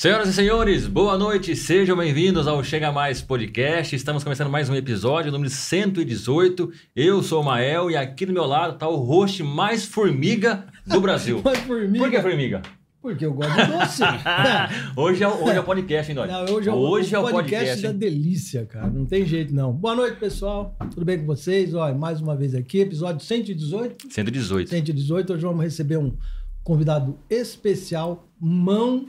Senhoras 0.00 0.30
e 0.30 0.32
senhores, 0.32 0.86
boa 0.86 1.18
noite, 1.18 1.54
sejam 1.54 1.94
bem-vindos 1.94 2.46
ao 2.48 2.64
Chega 2.64 2.90
Mais 2.90 3.20
Podcast. 3.20 3.94
Estamos 3.94 4.24
começando 4.24 4.48
mais 4.48 4.70
um 4.70 4.74
episódio, 4.74 5.30
número 5.30 5.50
118. 5.50 6.72
Eu 6.96 7.22
sou 7.22 7.42
o 7.42 7.44
Mael 7.44 7.90
e 7.90 7.96
aqui 7.98 8.24
do 8.24 8.32
meu 8.32 8.46
lado 8.46 8.72
está 8.72 8.88
o 8.88 8.96
host 8.96 9.42
mais 9.42 9.84
formiga 9.84 10.64
do 10.86 11.02
Brasil. 11.02 11.42
Mais 11.44 11.58
formiga? 11.58 11.98
Por 11.98 12.10
que 12.10 12.22
formiga? 12.22 12.62
Porque 13.02 13.26
eu 13.26 13.34
gosto 13.34 13.54
de 13.54 13.66
doce. 13.72 14.02
hoje, 14.96 15.22
é, 15.22 15.28
o- 15.28 15.44
hoje 15.44 15.56
é 15.58 15.60
o 15.60 15.64
podcast, 15.64 16.10
hein? 16.10 16.16
Não, 16.16 16.44
hoje 16.54 16.68
é 16.70 16.72
o, 16.72 16.76
hoje 16.76 17.14
é 17.14 17.18
o 17.18 17.22
podcast, 17.22 17.66
podcast. 17.66 17.82
da 17.82 17.92
delícia, 17.92 18.64
cara. 18.64 18.88
Não 18.88 19.04
tem 19.04 19.26
jeito, 19.26 19.54
não. 19.54 19.70
Boa 19.70 19.94
noite, 19.94 20.16
pessoal. 20.18 20.74
Tudo 20.94 21.04
bem 21.04 21.18
com 21.18 21.26
vocês? 21.26 21.74
Olha, 21.74 21.94
mais 21.94 22.22
uma 22.22 22.34
vez 22.34 22.54
aqui, 22.54 22.80
episódio 22.80 23.22
118. 23.22 24.10
118. 24.10 24.70
118. 24.70 25.34
Hoje 25.34 25.42
vamos 25.42 25.62
receber 25.62 25.98
um 25.98 26.16
convidado 26.64 27.18
especial, 27.28 28.26
mão 28.40 29.06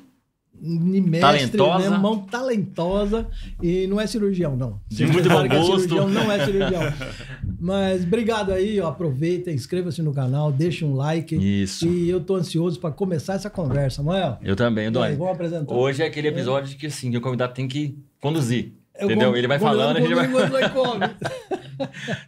mestre, 0.61 1.19
Talentosa. 1.57 1.89
né? 1.89 1.97
mão 1.97 2.19
talentosa. 2.19 3.27
E 3.61 3.87
não 3.87 3.99
é 3.99 4.05
cirurgião, 4.05 4.55
não. 4.55 4.79
De 4.87 5.05
muito 5.07 5.27
bom 5.27 5.41
que 5.47 5.55
é 5.55 5.57
gosto. 5.59 5.79
cirurgião, 5.81 6.07
não 6.09 6.31
é 6.31 6.45
cirurgião. 6.45 6.81
Mas 7.59 8.03
obrigado 8.03 8.51
aí, 8.51 8.79
ó. 8.79 8.89
Aproveita, 8.89 9.51
inscreva-se 9.51 10.01
no 10.01 10.13
canal, 10.13 10.51
deixa 10.51 10.85
um 10.85 10.93
like. 10.95 11.35
Isso. 11.35 11.87
E 11.87 12.09
eu 12.09 12.19
tô 12.19 12.35
ansioso 12.35 12.79
para 12.79 12.91
começar 12.91 13.33
essa 13.33 13.49
conversa, 13.49 14.03
Mael. 14.03 14.37
Eu 14.43 14.55
também, 14.55 14.91
Dória. 14.91 15.15
vamos 15.15 15.33
apresentar. 15.33 15.73
Hoje 15.73 16.03
é 16.03 16.05
aquele 16.05 16.27
episódio 16.27 16.77
que 16.77 16.85
assim, 16.87 17.09
que 17.09 17.17
o 17.17 17.21
convidado 17.21 17.53
tem 17.53 17.67
que 17.67 17.97
conduzir. 18.19 18.73
Eu 19.01 19.05
entendeu? 19.05 19.35
Ele 19.35 19.47
vai 19.47 19.57
falando, 19.59 19.97
a 19.97 19.99
eu 19.99 20.05
gente 20.07 20.15
vai. 20.15 20.63
eu 20.63 20.69
come. 20.71 21.05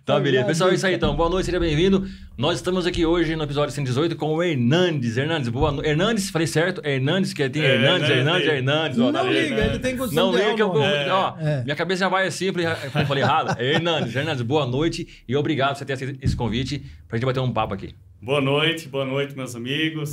Tá, 0.04 0.20
beleza. 0.20 0.46
Pessoal, 0.46 0.72
é 0.72 0.74
isso 0.74 0.88
aí 0.88 0.96
então. 0.96 1.16
Boa 1.16 1.30
noite, 1.30 1.46
seja 1.46 1.60
bem-vindo. 1.60 2.08
Nós 2.38 2.56
estamos 2.56 2.88
aqui 2.88 3.06
hoje 3.06 3.36
no 3.36 3.44
episódio 3.44 3.74
118 3.74 4.16
com 4.16 4.34
o 4.34 4.42
Hernandes. 4.44 5.16
Hernandes, 5.16 5.50
boa 5.50 5.72
noite. 5.72 5.88
Hernandes, 5.88 6.30
falei 6.32 6.48
certo? 6.48 6.82
Hernandes, 6.84 7.34
que 7.34 7.48
tem 7.50 7.62
É, 7.64 7.76
Hernandes, 7.76 8.10
né, 8.10 8.18
Hernandes. 8.18 8.48
Hernandes. 8.48 9.00
ó, 9.00 9.04
Não 9.04 9.14
tá 9.14 9.24
liga, 9.24 9.66
ele 9.66 9.80
tem 9.80 9.96
costume 9.96 10.16
Não 10.20 10.32
liga 10.36 10.56
que 10.56 10.62
eu. 10.62 10.70
Ó, 10.74 11.36
É. 11.40 11.64
minha 11.64 11.76
cabeça 11.76 12.00
já 12.02 12.10
vai 12.10 12.26
assim, 12.28 12.52
falei, 12.52 12.68
como 12.92 13.04
eu 13.04 13.08
falei 13.08 13.24
errado. 13.24 13.56
Hernandes, 13.62 14.16
Hernandes, 14.16 14.42
boa 14.42 14.66
noite 14.66 15.24
e 15.28 15.36
obrigado 15.36 15.70
por 15.74 15.78
você 15.80 15.86
ter 15.86 15.94
aceito 15.94 16.18
esse 16.24 16.36
convite 16.36 16.84
pra 17.08 17.18
gente 17.18 17.26
bater 17.26 17.40
um 17.40 17.54
papo 17.54 17.74
aqui. 17.76 17.94
Boa 18.24 18.40
noite, 18.40 18.88
boa 18.88 19.04
noite, 19.04 19.36
meus 19.36 19.54
amigos. 19.54 20.12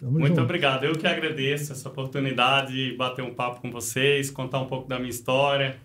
Tamo 0.00 0.12
Muito 0.12 0.28
junto. 0.28 0.40
obrigado. 0.40 0.84
Eu 0.84 0.92
que 0.94 1.06
agradeço 1.06 1.70
essa 1.70 1.86
oportunidade 1.88 2.72
de 2.72 2.96
bater 2.96 3.22
um 3.22 3.34
papo 3.34 3.60
com 3.60 3.70
vocês, 3.70 4.30
contar 4.30 4.58
um 4.60 4.64
pouco 4.66 4.88
da 4.88 4.98
minha 4.98 5.10
história, 5.10 5.76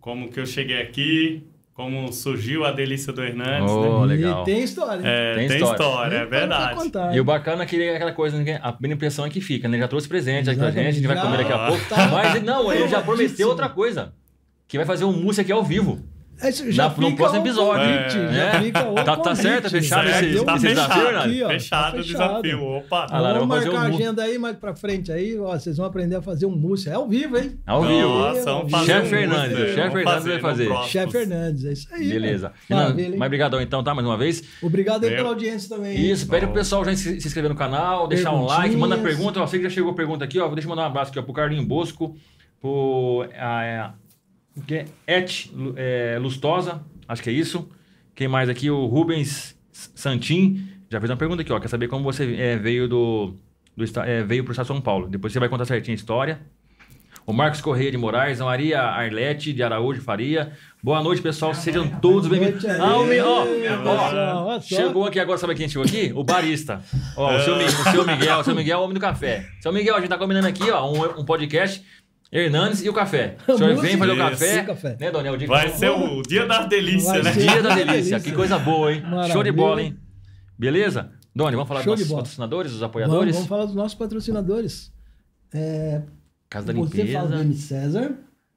como 0.00 0.30
que 0.30 0.40
eu 0.40 0.46
cheguei 0.46 0.80
aqui, 0.80 1.42
como 1.74 2.10
surgiu 2.10 2.64
a 2.64 2.72
delícia 2.72 3.12
do 3.12 3.22
Hernandes. 3.22 3.70
Oh, 3.70 4.06
né? 4.06 4.14
legal. 4.16 4.42
E 4.42 4.44
tem 4.46 4.62
história. 4.64 5.00
hein? 5.02 5.06
É, 5.06 5.34
Tem 5.34 5.48
tem, 5.48 5.56
história. 5.58 5.74
história, 5.76 6.16
é 6.16 6.24
verdade. 6.26 6.74
contar, 6.76 7.14
E 7.14 7.20
o 7.20 7.24
bacana 7.24 7.64
é 7.64 7.66
que 7.66 7.82
é 7.82 7.94
aquela 7.96 8.12
coisa, 8.12 8.38
ninguém- 8.38 8.58
a 8.62 8.72
primeira 8.72 8.94
impressão 8.96 9.26
é 9.26 9.28
que 9.30 9.42
fica, 9.42 9.68
né? 9.68 9.76
Já 9.78 9.88
trouxe 9.88 10.08
presente 10.08 10.48
aqui 10.48 10.58
pra 10.58 10.70
gente, 10.70 10.86
a 10.86 10.90
gente 10.92 11.06
vai 11.06 11.20
comer 11.20 11.36
daqui 11.36 11.52
a 11.52 11.66
pouco. 11.66 11.84
tá 11.86 12.08
Mas 12.08 12.42
não, 12.42 12.72
ele 12.72 12.88
já 12.88 13.02
prometeu 13.02 13.48
outra 13.48 13.68
coisa. 13.68 14.14
Que 14.66 14.78
vai 14.78 14.86
fazer 14.86 15.04
um 15.04 15.12
mousse 15.12 15.40
aqui 15.40 15.52
ao 15.52 15.62
vivo. 15.62 16.02
Esse 16.42 16.70
já 16.70 16.84
Na- 16.84 16.88
no 16.90 16.94
fica 17.06 17.16
próximo 17.16 17.40
episódio. 17.46 17.84
convite, 17.86 18.18
É. 18.18 18.32
já 18.32 18.42
É. 18.44 18.60
fica 18.62 18.88
o 18.88 18.94
Tá- 18.94 19.16
tá 19.16 19.34
certo, 19.34 19.70
fechado 19.70 20.08
Já 20.08 20.22
esse- 20.22 20.44
tá 20.44 20.52
um 20.52 20.56
esse 20.56 20.66
desafio, 20.68 20.94
fechado, 20.94 21.08
Hernandes? 21.08 21.30
aqui, 21.32 21.42
ó, 21.42 21.48
fechado 21.48 21.92
tá 21.94 21.98
o 21.98 22.02
desafio. 22.04 22.62
Opa! 22.64 23.06
Ah, 23.10 23.20
lá, 23.20 23.32
vamos 23.32 23.48
marcar 23.48 23.70
um 23.72 23.76
a 23.76 23.88
mousse. 23.88 24.02
agenda 24.02 24.22
aí 24.22 24.38
mais 24.38 24.56
pra 24.56 24.74
frente 24.76 25.10
aí, 25.10 25.38
ó, 25.38 25.52
vocês 25.58 25.76
vão 25.76 25.86
aprender 25.86 26.16
a 26.16 26.22
fazer 26.22 26.46
um 26.46 26.50
mousse. 26.56 26.88
É 26.88 26.92
ao 26.94 27.08
vivo, 27.08 27.36
hein? 27.38 27.58
Ao 27.66 27.82
vivo. 27.82 28.08
Nossa, 28.08 28.40
Chefe 28.84 29.06
um 29.06 29.10
Fernandes, 29.10 29.58
chefe 29.74 29.90
Fernandes 29.90 30.24
vai 30.24 30.40
fazer. 30.40 30.72
Chefe 30.86 31.12
Fernandes, 31.12 31.64
é 31.64 31.72
isso 31.72 31.88
aí. 31.92 32.08
Beleza. 32.08 32.52
Maravilha, 32.70 33.16
mas 33.18 33.26
obrigadão 33.26 33.60
então, 33.60 33.82
tá? 33.82 33.94
Mais 33.94 34.06
uma 34.06 34.16
vez. 34.16 34.42
Obrigado 34.62 35.04
aí 35.04 35.10
pela 35.16 35.30
audiência 35.30 35.68
também. 35.68 35.96
hein? 35.96 36.10
Isso, 36.10 36.28
pede 36.28 36.46
pro 36.46 36.54
pessoal 36.54 36.84
já 36.84 36.94
se 36.94 37.16
inscrever 37.16 37.50
no 37.50 37.56
canal, 37.56 38.06
deixar 38.06 38.32
um 38.32 38.44
like, 38.44 38.76
manda 38.76 38.96
pergunta. 38.98 39.38
Eu 39.40 39.46
sei 39.48 39.58
que 39.58 39.64
já 39.64 39.70
chegou 39.70 39.92
pergunta 39.94 40.24
aqui, 40.24 40.38
ó. 40.38 40.48
Deixa 40.48 40.66
eu 40.66 40.70
mandar 40.70 40.82
um 40.82 40.86
abraço 40.86 41.10
aqui, 41.10 41.18
ó, 41.18 41.22
pro 41.22 41.32
Carlinho 41.32 41.64
Bosco, 41.66 42.16
pro 42.60 43.26
a, 43.38 43.64
é, 43.64 43.82
o 43.82 43.90
que 43.90 43.90
é? 43.90 44.07
Et 45.06 45.50
Lu- 45.54 45.74
é, 45.76 46.18
Lustosa, 46.20 46.82
acho 47.06 47.22
que 47.22 47.30
é 47.30 47.32
isso. 47.32 47.68
Quem 48.14 48.26
mais 48.28 48.48
aqui? 48.48 48.70
O 48.70 48.86
Rubens 48.86 49.56
Santin. 49.72 50.66
Já 50.90 50.98
fez 51.00 51.10
uma 51.10 51.16
pergunta 51.16 51.42
aqui, 51.42 51.52
ó. 51.52 51.60
Quer 51.60 51.68
saber 51.68 51.88
como 51.88 52.02
você 52.04 52.34
é, 52.36 52.56
veio 52.56 52.88
do, 52.88 53.34
do 53.76 53.84
é, 54.04 54.22
veio 54.24 54.42
pro 54.42 54.52
estado 54.52 54.64
de 54.66 54.72
São 54.72 54.80
Paulo? 54.80 55.08
Depois 55.08 55.32
você 55.32 55.38
vai 55.38 55.48
contar 55.48 55.64
certinho 55.66 55.94
a 55.94 55.96
história. 55.96 56.40
O 57.26 57.32
Marcos 57.32 57.60
Correia 57.60 57.90
de 57.90 57.98
Moraes, 57.98 58.40
a 58.40 58.44
Maria 58.46 58.80
Arlete 58.80 59.52
de 59.52 59.62
Araújo 59.62 60.00
Faria. 60.00 60.52
Boa 60.82 61.02
noite, 61.02 61.20
pessoal. 61.20 61.52
Sejam 61.54 61.86
todos 62.00 62.26
bem-vindos. 62.26 62.64
Ah, 62.64 62.96
o 62.96 63.04
mi- 63.04 63.20
ó. 63.20 63.44
Chegou 64.62 65.04
aqui 65.04 65.20
agora, 65.20 65.36
sabe 65.36 65.54
quem 65.54 65.68
chegou 65.68 65.84
aqui? 65.84 66.10
O 66.14 66.24
barista. 66.24 66.82
Ó, 67.16 67.36
o 67.36 67.40
seu, 67.40 67.56
Mi- 67.58 67.64
o 67.64 67.68
seu 67.90 68.06
Miguel, 68.06 68.38
o 68.38 68.44
seu 68.44 68.54
Miguel 68.54 68.78
é 68.78 68.80
o 68.80 68.84
homem 68.84 68.94
do 68.94 69.00
café. 69.00 69.46
Seu 69.60 69.70
Miguel, 69.72 69.96
a 69.96 70.00
gente 70.00 70.08
tá 70.08 70.16
combinando 70.16 70.46
aqui, 70.48 70.70
ó, 70.70 70.90
um, 70.90 71.20
um 71.20 71.24
podcast. 71.24 71.84
Hernandes 72.30 72.82
e 72.84 72.88
o 72.88 72.92
café. 72.92 73.36
O 73.48 73.56
senhor 73.56 73.76
vem 73.76 73.96
fazer 73.96 74.12
o 74.12 74.16
café, 74.18 74.60
o 74.62 74.66
café. 74.66 74.96
né, 75.00 75.10
Doniel? 75.10 75.34
O 75.34 75.36
dia 75.38 75.46
Vai 75.48 75.68
ser 75.70 75.90
o 75.90 76.22
dia 76.22 76.46
das 76.46 76.68
delícias, 76.68 77.12
Vai 77.12 77.22
né? 77.22 77.32
Dia 77.32 77.62
da 77.62 77.74
delícia. 77.74 77.92
delícia. 77.92 78.20
Que 78.20 78.32
coisa 78.32 78.58
boa, 78.58 78.92
hein? 78.92 79.00
Maravilha. 79.02 79.32
Show 79.32 79.42
de 79.42 79.52
bola, 79.52 79.82
hein? 79.82 79.96
Beleza? 80.58 81.12
Doni, 81.34 81.54
vamos 81.56 81.68
falar 81.68 81.82
Show 81.82 81.94
dos 81.94 82.02
nossos 82.02 82.16
patrocinadores, 82.16 82.72
dos 82.72 82.80
Vamos, 82.80 82.90
apoiadores? 82.90 83.34
vamos 83.34 83.48
falar 83.48 83.64
dos 83.64 83.74
nossos 83.74 83.94
patrocinadores. 83.96 84.92
É, 85.54 86.02
Casa 86.50 86.66
da 86.66 86.72
você 86.72 87.06
fala 87.06 87.28
do 87.28 87.36
limpeza. 87.36 87.44
M. 87.44 87.54
César, 87.54 88.14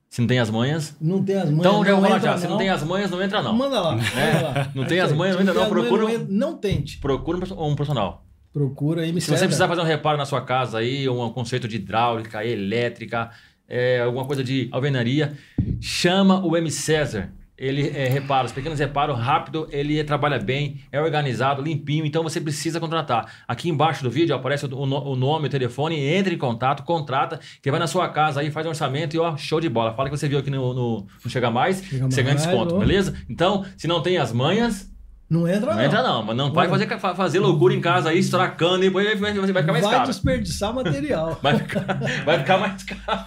Se 0.10 0.20
não 0.22 0.28
tem 0.28 0.40
as 0.40 0.50
manhas. 0.50 0.96
não 1.00 1.24
tem 1.24 1.36
as 1.38 1.46
manhas. 1.46 1.60
Então 1.60 1.86
já 1.86 1.92
não 1.92 2.00
vou 2.02 2.10
falar 2.10 2.20
já. 2.20 2.38
Se 2.38 2.48
não 2.48 2.58
tem 2.58 2.70
as 2.70 2.84
manhas, 2.84 3.12
não 3.12 3.22
entra 3.22 3.42
não. 3.44 3.54
Manda 3.54 3.80
lá. 3.80 3.94
É, 3.94 4.34
manda 4.34 4.42
lá. 4.60 4.72
não 4.76 4.84
É 4.84 4.88
tem 4.88 5.00
as 5.00 5.12
aí. 5.12 5.18
manhas, 5.18 5.36
não 5.36 5.42
entra 5.44 5.54
não. 5.54 5.70
Procura, 5.70 6.04
não 6.18 6.26
Não 6.28 6.58
tente. 6.58 6.98
procura 6.98 7.38
um 7.38 7.76
profissional. 7.76 8.26
Procura 8.52 9.08
M. 9.08 9.22
Se 9.22 9.30
você 9.30 9.46
precisar 9.46 9.68
fazer 9.70 9.80
um 9.82 9.86
reparo 9.86 10.18
na 10.18 10.26
sua 10.26 10.42
casa 10.42 10.80
aí, 10.80 11.08
um 11.08 11.30
conceito 11.30 11.68
de 11.70 11.78
hidráulica, 11.78 12.44
elétrica, 12.46 13.30
é, 13.72 14.02
alguma 14.02 14.26
coisa 14.26 14.44
de 14.44 14.68
alvenaria, 14.70 15.32
chama 15.80 16.46
o 16.46 16.58
M. 16.58 16.70
César. 16.70 17.32
Ele 17.58 17.90
é, 17.90 18.10
repara, 18.10 18.48
os 18.48 18.52
pequenos 18.52 18.80
reparos, 18.80 19.18
rápido, 19.18 19.68
ele 19.72 20.04
trabalha 20.04 20.40
bem, 20.40 20.82
é 20.92 21.00
organizado, 21.00 21.62
limpinho, 21.62 22.04
então 22.04 22.24
você 22.24 22.42
precisa 22.42 22.80
contratar. 22.80 23.32
Aqui 23.48 23.70
embaixo 23.70 24.04
do 24.04 24.10
vídeo 24.10 24.36
aparece 24.36 24.66
o, 24.66 24.76
o 24.76 25.16
nome, 25.16 25.48
o 25.48 25.50
telefone, 25.50 25.96
entre 26.00 26.34
em 26.34 26.38
contato, 26.40 26.84
contrata, 26.84 27.40
que 27.62 27.70
vai 27.70 27.80
na 27.80 27.86
sua 27.86 28.10
casa 28.10 28.42
aí, 28.42 28.50
faz 28.50 28.66
um 28.66 28.70
orçamento 28.70 29.16
e 29.16 29.20
ó, 29.20 29.38
show 29.38 29.62
de 29.62 29.70
bola. 29.70 29.94
Fala 29.94 30.10
que 30.10 30.18
você 30.18 30.28
viu 30.28 30.40
aqui 30.40 30.50
no, 30.50 30.74
no, 30.74 31.08
no 31.24 31.30
Chega 31.30 31.52
Mais, 31.52 31.84
Chega 31.84 32.10
você 32.10 32.24
ganha 32.24 32.36
Mais, 32.36 32.48
desconto, 32.48 32.76
ó. 32.76 32.80
beleza? 32.80 33.14
Então, 33.30 33.64
se 33.78 33.88
não 33.88 34.02
tem 34.02 34.18
as 34.18 34.34
manhas, 34.34 34.91
Não 35.32 35.48
entra, 35.48 35.74
não 35.74 35.82
entra 35.82 36.04
não, 36.04 36.24
mas 36.24 36.36
não 36.36 36.52
vai 36.52 36.68
fazer, 36.68 36.88
fa- 37.00 37.16
fazer 37.16 37.40
loucura 37.40 37.74
em 37.74 37.80
casa 37.80 38.10
aí, 38.10 38.20
estourar 38.20 38.58
cano, 38.58 38.80
e 38.84 38.88
depois 38.88 39.18
vai, 39.18 39.34
vai 39.34 39.46
ficar 39.48 39.72
mais 39.72 39.86
vai 39.86 39.94
caro. 39.96 40.08
desperdiçar 40.08 40.74
material. 40.74 41.40
Vai 41.42 41.58
ficar, 41.58 42.00
vai 42.26 42.40
ficar 42.40 42.58
mais 42.58 42.84
caro. 42.84 43.26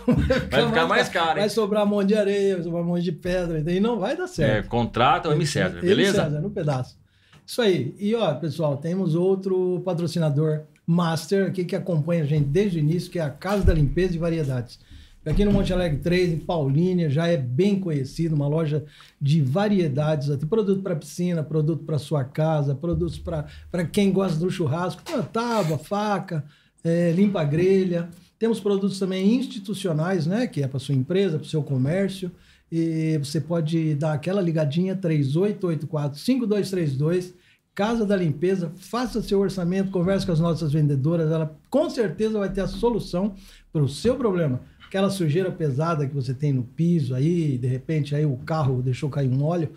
Vai 0.51 0.67
ficar 0.67 0.87
mais 0.87 1.09
caro, 1.09 1.35
Vai 1.35 1.43
hein? 1.45 1.49
sobrar 1.49 1.85
um 1.85 1.87
monte 1.89 2.09
de 2.09 2.15
areia, 2.15 2.57
vai 2.57 2.63
sobrar 2.65 2.83
um 2.83 2.87
monte 2.87 3.03
de 3.05 3.13
pedra, 3.13 3.65
e 3.73 3.81
não 3.81 3.99
vai 3.99 4.15
dar 4.15 4.25
É, 4.25 4.27
certo. 4.27 4.69
contrata 4.69 5.31
o 5.31 5.33
M. 5.33 5.47
César, 5.47 5.79
M. 5.79 5.81
beleza? 5.81 6.25
César, 6.25 6.41
no 6.43 6.51
pedaço. 6.51 6.99
Isso 7.47 7.63
aí. 7.63 7.95
E 7.99 8.15
ó, 8.15 8.35
pessoal, 8.35 8.77
temos 8.77 9.15
outro 9.15 9.81
patrocinador 9.83 10.61
master 10.87 11.47
aqui 11.49 11.65
que 11.65 11.75
acompanha 11.75 12.23
a 12.25 12.27
gente 12.27 12.45
desde 12.45 12.79
o 12.79 12.81
início, 12.81 13.11
que 13.11 13.19
é 13.19 13.23
a 13.23 13.31
Casa 13.31 13.65
da 13.65 13.73
Limpeza 13.73 14.15
e 14.15 14.19
Variedades. 14.19 14.79
Aqui 15.27 15.43
no 15.43 15.53
Monte 15.53 15.73
Alegre 15.73 16.01
3, 16.01 16.35
em 16.35 16.39
Paulínia, 16.39 17.09
já 17.09 17.27
é 17.27 17.39
bem 17.39 17.81
conhecido, 17.81 18.35
uma 18.35 18.47
loja 18.47 18.85
de 19.19 19.41
variedades, 19.41 20.29
tem 20.29 20.47
produto 20.47 20.83
para 20.83 20.95
piscina, 20.95 21.43
produto 21.43 21.83
para 21.83 21.99
sua 21.99 22.23
casa, 22.23 22.75
produtos 22.75 23.19
para 23.19 23.47
quem 23.91 24.13
gosta 24.13 24.39
do 24.39 24.51
churrasco, 24.51 25.01
tábua, 25.33 25.79
faca, 25.79 26.45
é, 26.85 27.11
limpa 27.13 27.43
grelha. 27.43 28.11
Temos 28.39 28.61
produtos 28.61 28.99
também 28.99 29.35
institucionais, 29.35 30.27
né, 30.27 30.47
que 30.47 30.63
é 30.63 30.69
para 30.69 30.79
sua 30.79 30.95
empresa, 30.95 31.39
para 31.39 31.47
o 31.47 31.49
seu 31.49 31.63
comércio. 31.63 32.31
E 32.71 33.17
você 33.17 33.41
pode 33.41 33.95
dar 33.95 34.13
aquela 34.13 34.43
ligadinha 34.43 34.95
3884-5232, 34.95 37.33
Casa 37.75 38.07
da 38.07 38.15
Limpeza, 38.15 38.73
faça 38.77 39.21
seu 39.21 39.41
orçamento, 39.41 39.91
converse 39.91 40.25
com 40.25 40.31
as 40.31 40.39
nossas 40.39 40.73
vendedoras, 40.73 41.33
ela 41.33 41.59
com 41.69 41.91
certeza 41.91 42.39
vai 42.39 42.49
ter 42.49 42.61
a 42.61 42.69
solução 42.69 43.35
para 43.73 43.83
o 43.83 43.89
seu 43.89 44.15
problema. 44.15 44.61
Aquela 44.95 45.11
sujeira 45.11 45.51
pesada 45.51 46.07
que 46.07 46.15
você 46.15 46.33
tem 46.33 46.53
no 46.53 46.63
piso 46.63 47.17
aí, 47.17 47.59
de 47.59 47.67
repente 47.67 48.15
aí 48.15 48.25
o 48.25 48.37
carro 48.37 48.81
deixou 48.81 49.11
cair 49.11 49.29
um 49.29 49.43
óleo, 49.43 49.73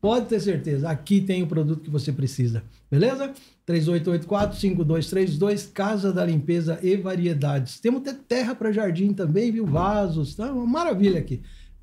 pode 0.00 0.24
ter 0.24 0.40
certeza, 0.40 0.88
aqui 0.88 1.20
tem 1.20 1.42
o 1.42 1.46
produto 1.46 1.82
que 1.82 1.90
você 1.90 2.10
precisa. 2.10 2.62
Beleza? 2.90 3.30
3884-5232, 3.68 5.70
Casa 5.70 6.10
da 6.14 6.24
Limpeza 6.24 6.78
e 6.82 6.96
Variedades. 6.96 7.78
Temos 7.78 8.00
até 8.00 8.14
terra 8.14 8.54
para 8.54 8.72
jardim 8.72 9.12
também, 9.12 9.52
viu? 9.52 9.66
Vasos, 9.66 10.34
tá? 10.34 10.50
Uma 10.50 10.64
maravilha 10.64 11.20
aqui. 11.20 11.42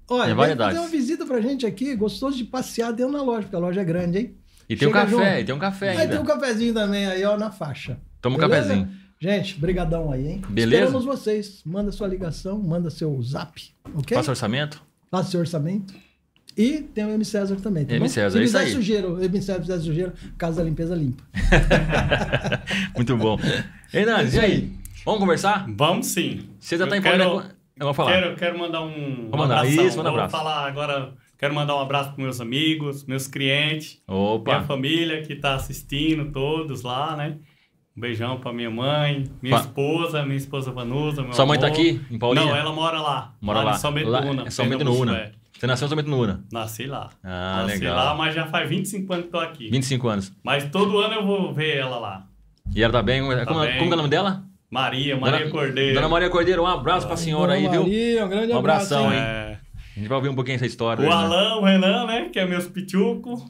Olha, 0.09 0.31
É 0.31 0.55
fazer 0.55 0.79
uma 0.79 0.87
visita 0.87 1.23
pra 1.23 1.39
gente 1.39 1.67
aqui, 1.67 1.95
gostoso 1.95 2.35
de 2.35 2.45
passear 2.45 2.91
dentro 2.93 3.13
da 3.13 3.21
loja, 3.21 3.43
porque 3.43 3.55
a 3.55 3.59
loja 3.59 3.81
é 3.81 3.85
grande, 3.85 4.17
hein? 4.17 4.35
E 4.67 4.75
tem 4.75 4.87
um 4.87 4.91
café, 4.91 5.11
junto. 5.11 5.23
e 5.23 5.43
tem 5.45 5.53
um 5.53 5.59
café 5.59 5.89
Aí 5.91 5.97
ainda. 5.97 6.13
tem 6.13 6.19
um 6.19 6.25
cafezinho 6.25 6.73
também 6.73 7.05
aí, 7.05 7.23
ó, 7.25 7.37
na 7.37 7.51
faixa. 7.51 7.99
Toma 8.19 8.37
um 8.37 8.39
cafezinho. 8.39 8.89
Gente, 9.21 9.59
brigadão 9.59 10.11
aí, 10.11 10.27
hein? 10.27 10.41
Beleza? 10.49 10.85
Esperamos 10.85 11.05
vocês. 11.05 11.61
Manda 11.63 11.91
sua 11.91 12.07
ligação, 12.07 12.57
manda 12.59 12.89
seu 12.89 13.21
zap, 13.21 13.61
ok? 13.93 14.17
Faça 14.17 14.31
orçamento. 14.31 14.81
Faça 15.11 15.29
seu 15.29 15.39
orçamento. 15.39 15.93
E 16.57 16.79
tem 16.79 17.05
o 17.05 17.09
M. 17.11 17.23
César 17.23 17.55
também, 17.57 17.85
tá 17.85 17.93
M. 17.93 17.99
bom? 18.01 18.07
César, 18.09 18.31
Se 18.31 18.39
é 18.39 18.43
isso 18.43 18.57
fizer 18.57 18.65
aí. 18.65 18.71
sujeira, 18.73 19.07
M. 19.23 19.41
César 19.41 19.61
fizer 19.61 19.79
sujeira, 19.79 20.13
Casa 20.37 20.57
da 20.57 20.63
Limpeza 20.63 20.95
limpa. 20.95 21.23
Muito 22.95 23.15
bom. 23.15 23.37
Hernandes, 23.93 24.33
É 24.35 24.37
e 24.37 24.39
aí? 24.45 24.73
Vamos 25.05 25.19
conversar? 25.19 25.65
Vamos 25.69 26.07
sim. 26.07 26.49
Você 26.59 26.77
já 26.77 26.85
Eu 26.85 26.89
tá 26.89 26.97
em 26.97 27.01
quero- 27.01 27.23
Paulínia? 27.23 27.55
Eu 27.79 27.85
vou 27.85 27.93
falar. 27.93 28.11
Quero, 28.11 28.35
quero 28.35 28.59
mandar 28.59 28.81
um, 28.83 29.27
Vou 29.29 29.39
mandar. 29.39 29.59
abração. 29.59 29.87
Isso, 29.87 29.97
manda 29.97 30.09
Vou 30.11 30.19
abraço. 30.19 30.31
falar 30.35 30.67
agora, 30.67 31.13
quero 31.37 31.53
mandar 31.55 31.75
um 31.75 31.79
abraço 31.79 32.11
para 32.13 32.23
meus 32.23 32.39
amigos, 32.41 33.05
meus 33.05 33.27
clientes, 33.27 34.01
minha 34.07 34.19
Opa. 34.19 34.63
família 34.63 35.21
que 35.23 35.33
está 35.33 35.55
assistindo, 35.55 36.31
todos 36.31 36.81
lá, 36.83 37.15
né? 37.15 37.37
Um 37.95 37.99
beijão 38.01 38.39
para 38.39 38.53
minha 38.53 38.69
mãe, 38.69 39.25
minha 39.41 39.55
Pa- 39.55 39.61
esposa, 39.61 40.23
minha 40.23 40.37
esposa 40.37 40.71
Vanusa, 40.71 41.21
meu 41.23 41.33
Sua 41.33 41.45
mãe 41.45 41.59
tá 41.59 41.67
amor. 41.67 41.77
aqui, 41.77 42.01
em 42.09 42.17
Paulínia? 42.17 42.49
Não, 42.49 42.57
ela 42.57 42.71
mora 42.71 43.01
lá. 43.01 43.33
Mora 43.41 43.61
lá. 43.61 43.71
Em 43.71 43.77
São 43.77 43.91
Bento 43.91 44.09
Lá- 44.09 44.21
Una. 44.21 44.43
é 44.43 44.45
do 44.45 44.55
Pernambuco, 44.55 45.01
Una. 45.01 45.17
é. 45.17 45.31
Você 45.59 45.67
nasceu 45.67 45.87
Bento 45.89 46.09
do 46.09 46.17
Una. 46.17 46.43
Nasci 46.51 46.85
lá. 46.87 47.09
Ah, 47.23 47.63
Nasci 47.63 47.79
legal. 47.79 47.95
lá, 47.95 48.15
mas 48.15 48.33
já 48.33 48.47
faz 48.47 48.67
25 48.69 49.13
anos 49.13 49.25
que 49.25 49.31
tô 49.31 49.39
aqui. 49.39 49.69
25 49.69 50.07
anos. 50.07 50.31
Mas 50.41 50.63
todo 50.71 50.99
ano 50.99 51.15
eu 51.15 51.25
vou 51.25 51.53
ver 51.53 51.77
ela 51.77 51.99
lá. 51.99 52.25
E 52.73 52.81
ela 52.81 52.93
tá 52.93 53.03
bem? 53.03 53.21
Como, 53.21 53.45
como, 53.45 53.59
bem. 53.59 53.73
como 53.77 53.87
que 53.87 53.91
é 53.91 53.93
o 53.93 53.97
nome 53.97 54.09
dela? 54.09 54.43
Maria, 54.69 55.17
Maria 55.17 55.39
Dona- 55.39 55.51
Cordeiro. 55.51 55.93
Dona 55.95 56.07
Maria 56.09 56.29
Cordeiro, 56.29 56.63
um 56.63 56.67
abraço 56.67 57.05
pra 57.05 57.17
senhora 57.17 57.53
aí, 57.53 57.63
Dona 57.63 57.71
viu? 57.73 57.81
Maria, 57.83 58.25
um 58.25 58.29
grande 58.29 58.53
Um 58.53 58.57
abraço. 58.57 58.93
abração, 58.95 59.11
hein? 59.13 59.19
hein? 59.19 59.25
É. 59.25 59.57
A 59.95 59.99
gente 59.99 60.07
vai 60.07 60.15
ouvir 60.15 60.29
um 60.29 60.35
pouquinho 60.35 60.55
essa 60.55 60.65
história. 60.65 61.03
O 61.05 61.09
né? 61.09 61.13
Alan, 61.13 61.55
o 61.57 61.65
Renan, 61.65 62.05
né? 62.07 62.29
Que 62.31 62.39
é 62.39 62.45
meus 62.47 62.67
pitucos. 62.67 63.43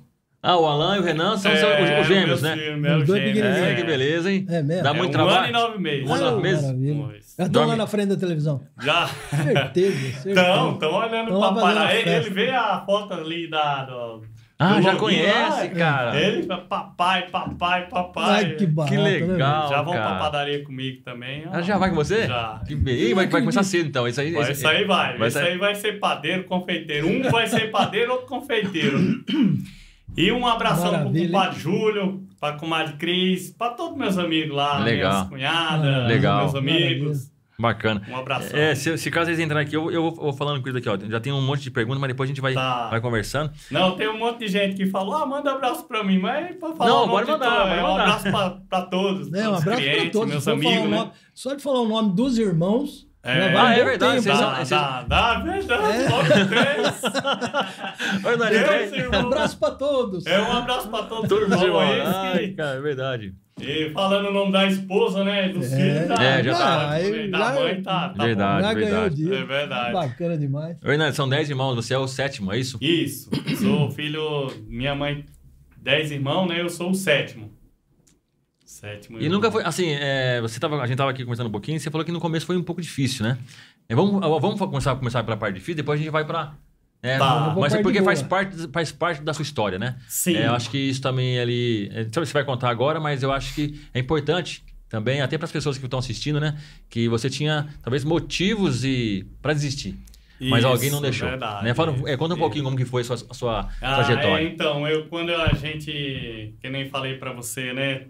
Ah, 0.44 0.58
o 0.58 0.66
Alan 0.66 0.98
e 0.98 1.00
o 1.00 1.04
Renan 1.04 1.38
são 1.38 1.52
é, 1.52 1.56
os, 2.00 2.02
os 2.02 2.08
gêmeos, 2.08 2.42
né? 2.42 2.56
meus 2.76 3.02
Os 3.02 3.08
dois 3.08 3.22
gêmeos, 3.22 3.38
pequenininhos. 3.38 3.68
É, 3.72 3.76
que 3.76 3.84
beleza, 3.84 4.32
hein? 4.32 4.46
É 4.50 4.64
mesmo? 4.64 4.84
Dá 4.84 4.90
É 4.90 4.94
muito 4.94 5.10
um 5.10 5.12
trabalho. 5.12 5.38
ano 5.40 5.48
e 5.48 5.52
nove 5.52 5.78
meses. 5.80 6.10
Um 6.10 6.14
ano 6.14 6.22
e 6.24 6.26
nove 6.32 6.42
meses? 6.42 7.36
Já 7.38 7.46
estão 7.46 7.68
lá 7.68 7.76
na 7.76 7.86
frente 7.88 8.08
da 8.10 8.16
televisão. 8.18 8.62
Já. 8.82 9.08
Certeza, 9.08 9.98
certeza. 10.24 10.32
Então, 10.32 10.72
estão 10.74 10.94
olhando 10.94 11.28
Tão 11.30 11.40
pra 11.40 11.50
lá 11.50 11.54
fazendo 11.54 11.78
papai. 11.80 12.04
a 12.14 12.16
Ele, 12.18 12.30
vê 12.32 12.50
a 12.50 12.82
foto 12.84 13.14
ali 13.14 13.48
da. 13.52 13.86
Do, 13.86 14.24
Ah, 14.58 14.74
do 14.78 14.82
já 14.82 14.96
conhece, 14.96 15.68
lá, 15.68 15.76
cara. 15.76 16.20
Ele 16.20 16.44
fala 16.44 16.62
papai, 16.62 17.30
papai, 17.30 17.88
papai. 17.88 18.30
Ai, 18.46 18.56
que 18.56 18.66
barato, 18.66 18.96
Que 18.96 19.00
né, 19.00 19.10
legal. 19.28 19.70
Já 19.70 19.82
vão 19.84 19.94
cara. 19.94 20.08
pra 20.10 20.16
padaria 20.20 20.64
comigo 20.64 21.04
também. 21.04 21.44
ó. 21.48 21.52
Ah, 21.54 21.62
já 21.62 21.78
vai 21.78 21.90
com 21.92 21.96
você? 21.96 22.26
Já. 22.28 22.62
Que 22.68 22.76
be... 22.76 22.92
Ih, 22.92 23.14
vai, 23.14 23.28
vai 23.28 23.42
começar 23.42 23.62
cedo, 23.64 23.88
então. 23.90 24.08
Isso 24.08 24.20
aí, 24.20 24.32
Vai, 24.32 24.42
esse- 24.42 24.52
isso 24.54 24.68
aí 24.68 24.86
vai. 24.86 25.18
vai 25.20 25.28
isso 25.28 25.38
aí 25.40 25.58
vai 25.60 25.76
ser 25.76 26.00
padeiro, 26.00 26.44
confeiteiro. 26.46 27.08
Um 27.08 27.30
vai 27.30 27.46
ser 27.46 27.70
padeiro, 27.70 28.12
outro 28.14 28.26
confeiteiro. 28.28 28.98
E 30.16 30.32
um 30.32 30.46
abração 30.46 30.92
Maravilha, 30.92 31.30
pro 31.30 31.32
compadre 31.40 31.60
Júlio, 31.60 32.24
pra 32.40 32.54
comadre 32.54 32.94
Cris, 32.98 33.52
pra 33.52 33.70
todos 33.70 33.98
meus 33.98 34.18
amigos 34.18 34.56
lá, 34.56 34.80
Legal. 34.80 35.12
minhas 35.12 35.30
cunhadas, 35.30 36.08
Legal. 36.08 36.40
meus 36.42 36.56
amigos. 36.56 37.32
Bacana. 37.58 38.02
Um 38.10 38.16
abração. 38.18 38.58
É, 38.60 38.74
se, 38.74 38.98
se 38.98 39.12
caso 39.12 39.30
eles 39.30 39.40
entrarem 39.40 39.68
aqui, 39.68 39.76
eu, 39.76 39.92
eu 39.92 40.02
vou, 40.02 40.16
vou 40.16 40.34
falando 40.34 40.64
coisa 40.64 40.80
aqui, 40.80 40.90
ó. 40.90 40.98
Já 40.98 41.20
tem 41.20 41.32
um 41.32 41.42
monte 41.42 41.62
de 41.62 41.70
perguntas, 41.70 42.02
mas 42.02 42.08
depois 42.10 42.28
a 42.28 42.32
gente 42.32 42.42
vai, 42.42 42.56
Tá. 42.56 42.90
vai 42.90 43.00
conversando. 43.00 43.52
Não, 43.70 43.96
tem 43.96 44.10
um 44.10 44.18
monte 44.18 44.40
de 44.40 44.48
gente 44.48 44.76
que 44.76 44.88
falou, 44.88 45.16
ah, 45.16 45.26
manda 45.28 45.52
abraço 45.52 45.88
pra 45.88 46.04
mim, 46.04 46.18
mas 46.18 46.56
pra 46.56 46.74
falar 46.74 46.90
Não, 46.90 47.08
pode 47.08 47.26
de 47.28 47.32
mandar, 47.34 47.68
é 47.78 47.84
um 47.84 47.88
mandar. 47.88 48.04
abraço 48.04 48.32
pra, 48.32 48.50
pra 48.68 48.82
todos, 48.82 49.32
É, 49.32 49.44
um 49.48 49.50
abraço 49.50 49.64
para 49.66 49.76
clientes, 49.78 50.12
todos. 50.12 50.30
meus 50.30 50.48
amigos, 50.48 50.90
né? 50.90 50.98
nome- 50.98 51.12
Só 51.36 51.54
de 51.54 51.62
falar 51.62 51.82
o 51.82 51.88
nome 51.88 52.16
dos 52.16 52.40
irmãos. 52.40 53.08
É. 53.24 53.56
Ah, 53.56 53.66
um 53.66 53.70
é 53.70 53.84
verdade, 53.86 54.00
tempo, 54.00 54.22
vocês 54.24 54.40
né? 54.40 54.66
são- 54.66 54.78
Dá, 54.80 55.04
dá, 55.04 55.34
dá, 55.34 55.40
verdade, 55.40 56.04
É. 56.04 56.10
logo 56.10 56.28
três. 56.50 57.02
Irmão. 58.94 59.24
Um 59.24 59.28
abraço 59.28 59.58
para 59.60 59.72
todos. 59.76 60.26
É 60.26 60.42
um 60.42 60.52
abraço 60.52 60.90
pra 60.90 61.04
todos 61.04 61.24
os 61.24 61.30
Todos 61.30 61.56
os 61.56 61.62
irmãos. 61.62 61.92
irmãos. 61.94 62.10
esse 62.10 62.18
Ai, 62.40 62.48
cara, 62.50 62.78
é 62.78 62.82
verdade. 62.82 63.34
E 63.62 63.92
falando 63.92 64.30
o 64.30 64.34
nome 64.34 64.52
da 64.52 64.66
esposa, 64.66 65.24
né? 65.24 65.50
Dos 65.50 65.72
É. 65.72 65.76
filhos, 65.76 66.08
tá? 66.08 66.24
É, 66.24 66.44
já 66.44 66.54
tá. 66.56 66.66
Ah, 66.66 66.90
Da 67.30 67.38
já- 67.38 67.54
mãe, 67.62 67.82
tá. 67.84 68.10
tá 68.10 68.24
Verdade. 68.26 68.62
Já 68.64 68.74
ganhou 68.74 68.90
o 68.90 68.94
verdade. 68.94 69.16
dia. 69.16 69.36
É 69.36 69.44
verdade. 69.44 69.94
Bacana 69.94 70.38
demais. 70.38 70.78
Nani, 70.82 71.14
são 71.14 71.30
10 71.30 71.50
irmãos, 71.50 71.76
você 71.76 71.94
é 71.94 71.98
o 71.98 72.08
sétimo, 72.08 72.52
é 72.52 72.58
isso? 72.58 72.78
Isso. 72.82 73.30
Sou 73.62 73.92
filho. 73.92 74.52
Minha 74.68 74.96
mãe, 74.96 75.24
dez 75.78 76.10
irmãos, 76.12 76.48
né? 76.48 76.60
Eu 76.60 76.70
sou 76.70 76.90
o 76.90 76.96
sétimo. 76.96 77.52
Sétimo. 78.82 79.20
E 79.20 79.24
irmão. 79.26 79.38
nunca 79.38 79.52
foi, 79.52 79.64
assim, 79.64 79.90
é, 79.92 80.42
você 80.42 80.60
tava, 80.60 80.82
a 80.82 80.88
gente 80.88 80.98
tava 80.98 81.12
aqui 81.12 81.24
conversando 81.24 81.48
um 81.48 81.52
pouquinho, 81.52 81.80
você 81.80 81.92
falou 81.92 82.04
que 82.04 82.12
no 82.12 82.20
começo 82.20 82.48
foi 82.48 82.58
um 82.58 82.64
pouco 82.64 82.82
difícil, 82.82 83.24
né? 83.24 83.38
É, 83.88 83.94
vamos, 83.96 84.20
vamos 84.20 84.60
começar, 84.60 84.96
começar 84.96 85.24
pela 85.24 85.38
parte 85.38 85.54
difícil, 85.56 85.76
depois 85.76 86.00
a 86.00 86.04
gente 86.04 86.12
vai 86.12 86.26
pra... 86.26 86.56
É, 87.04 87.18
Tá. 87.18 87.56
Mas 87.60 87.74
é 87.76 87.82
porque 87.82 88.02
faz 88.02 88.22
parte, 88.22 88.56
faz 88.72 88.92
parte 88.92 89.22
da 89.24 89.34
sua 89.34 89.44
história, 89.44 89.78
né? 89.80 89.98
Sim. 90.08 90.36
É, 90.36 90.48
eu 90.48 90.54
acho 90.54 90.70
que 90.70 90.78
isso 90.78 91.02
também 91.02 91.40
ali. 91.40 91.90
é, 91.94 92.04
Sabe, 92.12 92.26
você 92.28 92.34
vai 92.34 92.44
contar 92.44 92.70
agora, 92.70 93.00
mas 93.00 93.24
eu 93.24 93.32
acho 93.32 93.54
que 93.56 93.80
é 93.94 94.00
importante 94.00 94.64
também, 94.90 95.22
até 95.22 95.38
para 95.38 95.46
as 95.46 95.52
pessoas 95.52 95.78
que 95.78 95.86
estão 95.86 96.00
assistindo, 96.00 96.40
né? 96.40 96.58
Que 96.90 97.08
você 97.08 97.30
tinha 97.30 97.68
talvez 97.82 98.04
motivos 98.04 98.84
e 98.84 99.26
para 99.42 99.54
desistir. 99.54 99.98
Mas 100.40 100.60
Isso, 100.60 100.68
alguém 100.68 100.90
não 100.92 101.02
deixou. 101.02 101.28
verdade. 101.28 101.66
né? 101.66 101.74
Fala, 101.74 101.96
é, 102.08 102.18
conta 102.18 102.34
um 102.36 102.38
pouquinho 102.38 102.64
como 102.66 102.76
que 102.76 102.86
foi 102.86 103.02
a 103.02 103.06
sua, 103.06 103.16
a 103.30 103.34
sua 103.34 103.70
Ah, 103.82 103.96
trajetória. 103.96 104.44
é, 104.44 104.48
então, 104.48 104.88
eu 104.88 105.06
quando 105.08 105.32
a 105.34 105.54
gente, 105.54 106.54
que 106.60 106.70
nem 106.70 106.90
falei 106.90 107.16
pra 107.18 107.32
você, 107.32 107.74
né, 107.74 108.06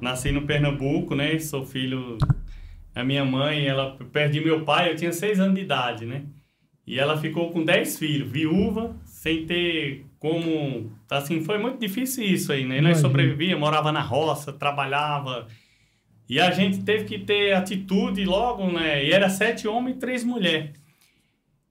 nasci 0.00 0.32
no 0.32 0.42
Pernambuco, 0.42 1.14
né, 1.14 1.38
sou 1.38 1.64
filho 1.64 2.18
a 2.94 3.02
minha 3.02 3.24
mãe, 3.24 3.66
ela 3.66 3.96
perdi 4.12 4.40
meu 4.40 4.64
pai, 4.64 4.90
eu 4.90 4.96
tinha 4.96 5.12
seis 5.12 5.40
anos 5.40 5.54
de 5.54 5.62
idade, 5.62 6.04
né, 6.04 6.24
e 6.86 6.98
ela 6.98 7.16
ficou 7.16 7.50
com 7.50 7.64
dez 7.64 7.98
filhos, 7.98 8.30
viúva, 8.30 8.96
sem 9.04 9.46
ter 9.46 10.06
como, 10.18 10.92
assim, 11.10 11.42
foi 11.42 11.58
muito 11.58 11.78
difícil 11.78 12.24
isso 12.24 12.52
aí, 12.52 12.64
né, 12.64 12.80
nós 12.80 12.98
sobrevivia, 12.98 13.56
morava 13.56 13.90
na 13.90 14.00
roça, 14.00 14.52
trabalhava, 14.52 15.46
e 16.28 16.40
a 16.40 16.50
gente 16.50 16.82
teve 16.82 17.04
que 17.04 17.18
ter 17.18 17.52
atitude 17.54 18.24
logo, 18.24 18.70
né, 18.70 19.04
e 19.04 19.12
era 19.12 19.28
sete 19.28 19.66
homens 19.66 19.96
e 19.96 20.00
três 20.00 20.24
mulheres. 20.24 20.82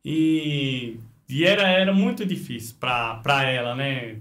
E, 0.03 0.97
e 1.29 1.45
era, 1.45 1.67
era 1.67 1.93
muito 1.93 2.25
difícil 2.25 2.75
para 2.79 3.43
ela, 3.49 3.75
né? 3.75 4.17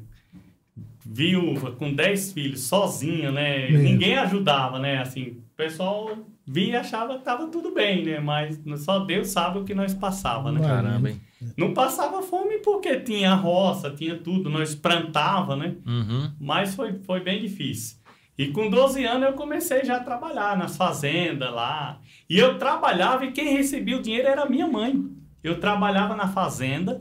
Viúva, 1.13 1.73
com 1.73 1.93
10 1.93 2.33
filhos, 2.33 2.61
sozinha, 2.61 3.33
né? 3.33 3.69
Mesmo. 3.69 3.83
Ninguém 3.83 4.17
ajudava, 4.17 4.79
né? 4.79 4.99
Assim, 4.99 5.23
o 5.23 5.57
pessoal 5.57 6.17
via 6.47 6.75
e 6.75 6.77
achava 6.77 7.19
que 7.19 7.25
tava 7.25 7.49
tudo 7.49 7.75
bem, 7.75 8.05
né? 8.05 8.21
Mas 8.21 8.61
só 8.85 9.01
Deus 9.01 9.29
sabe 9.29 9.59
o 9.59 9.65
que 9.65 9.75
nós 9.75 9.93
passava, 9.93 10.53
né? 10.53 10.61
Caramba, 10.61 11.11
hein? 11.11 11.21
Não 11.57 11.75
passava 11.75 12.23
fome 12.23 12.59
porque 12.59 13.01
tinha 13.01 13.35
roça, 13.35 13.91
tinha 13.91 14.17
tudo, 14.17 14.49
nós 14.49 14.75
plantava, 14.75 15.57
né? 15.57 15.75
Uhum. 15.85 16.31
Mas 16.39 16.77
foi, 16.77 17.01
foi 17.05 17.19
bem 17.19 17.41
difícil. 17.41 17.97
E 18.39 18.49
com 18.49 18.71
12 18.71 19.05
anos 19.05 19.31
eu 19.31 19.33
comecei 19.35 19.85
já 19.85 19.97
a 19.97 20.05
trabalhar 20.05 20.57
nas 20.57 20.77
fazendas 20.77 21.53
lá. 21.53 21.99
E 22.29 22.39
eu 22.39 22.57
trabalhava 22.57 23.25
e 23.25 23.33
quem 23.33 23.57
recebia 23.57 23.97
o 23.97 24.03
dinheiro 24.03 24.29
era 24.29 24.43
a 24.43 24.49
minha 24.49 24.69
mãe. 24.69 25.05
Eu 25.43 25.59
trabalhava 25.59 26.15
na 26.15 26.29
fazenda, 26.29 27.01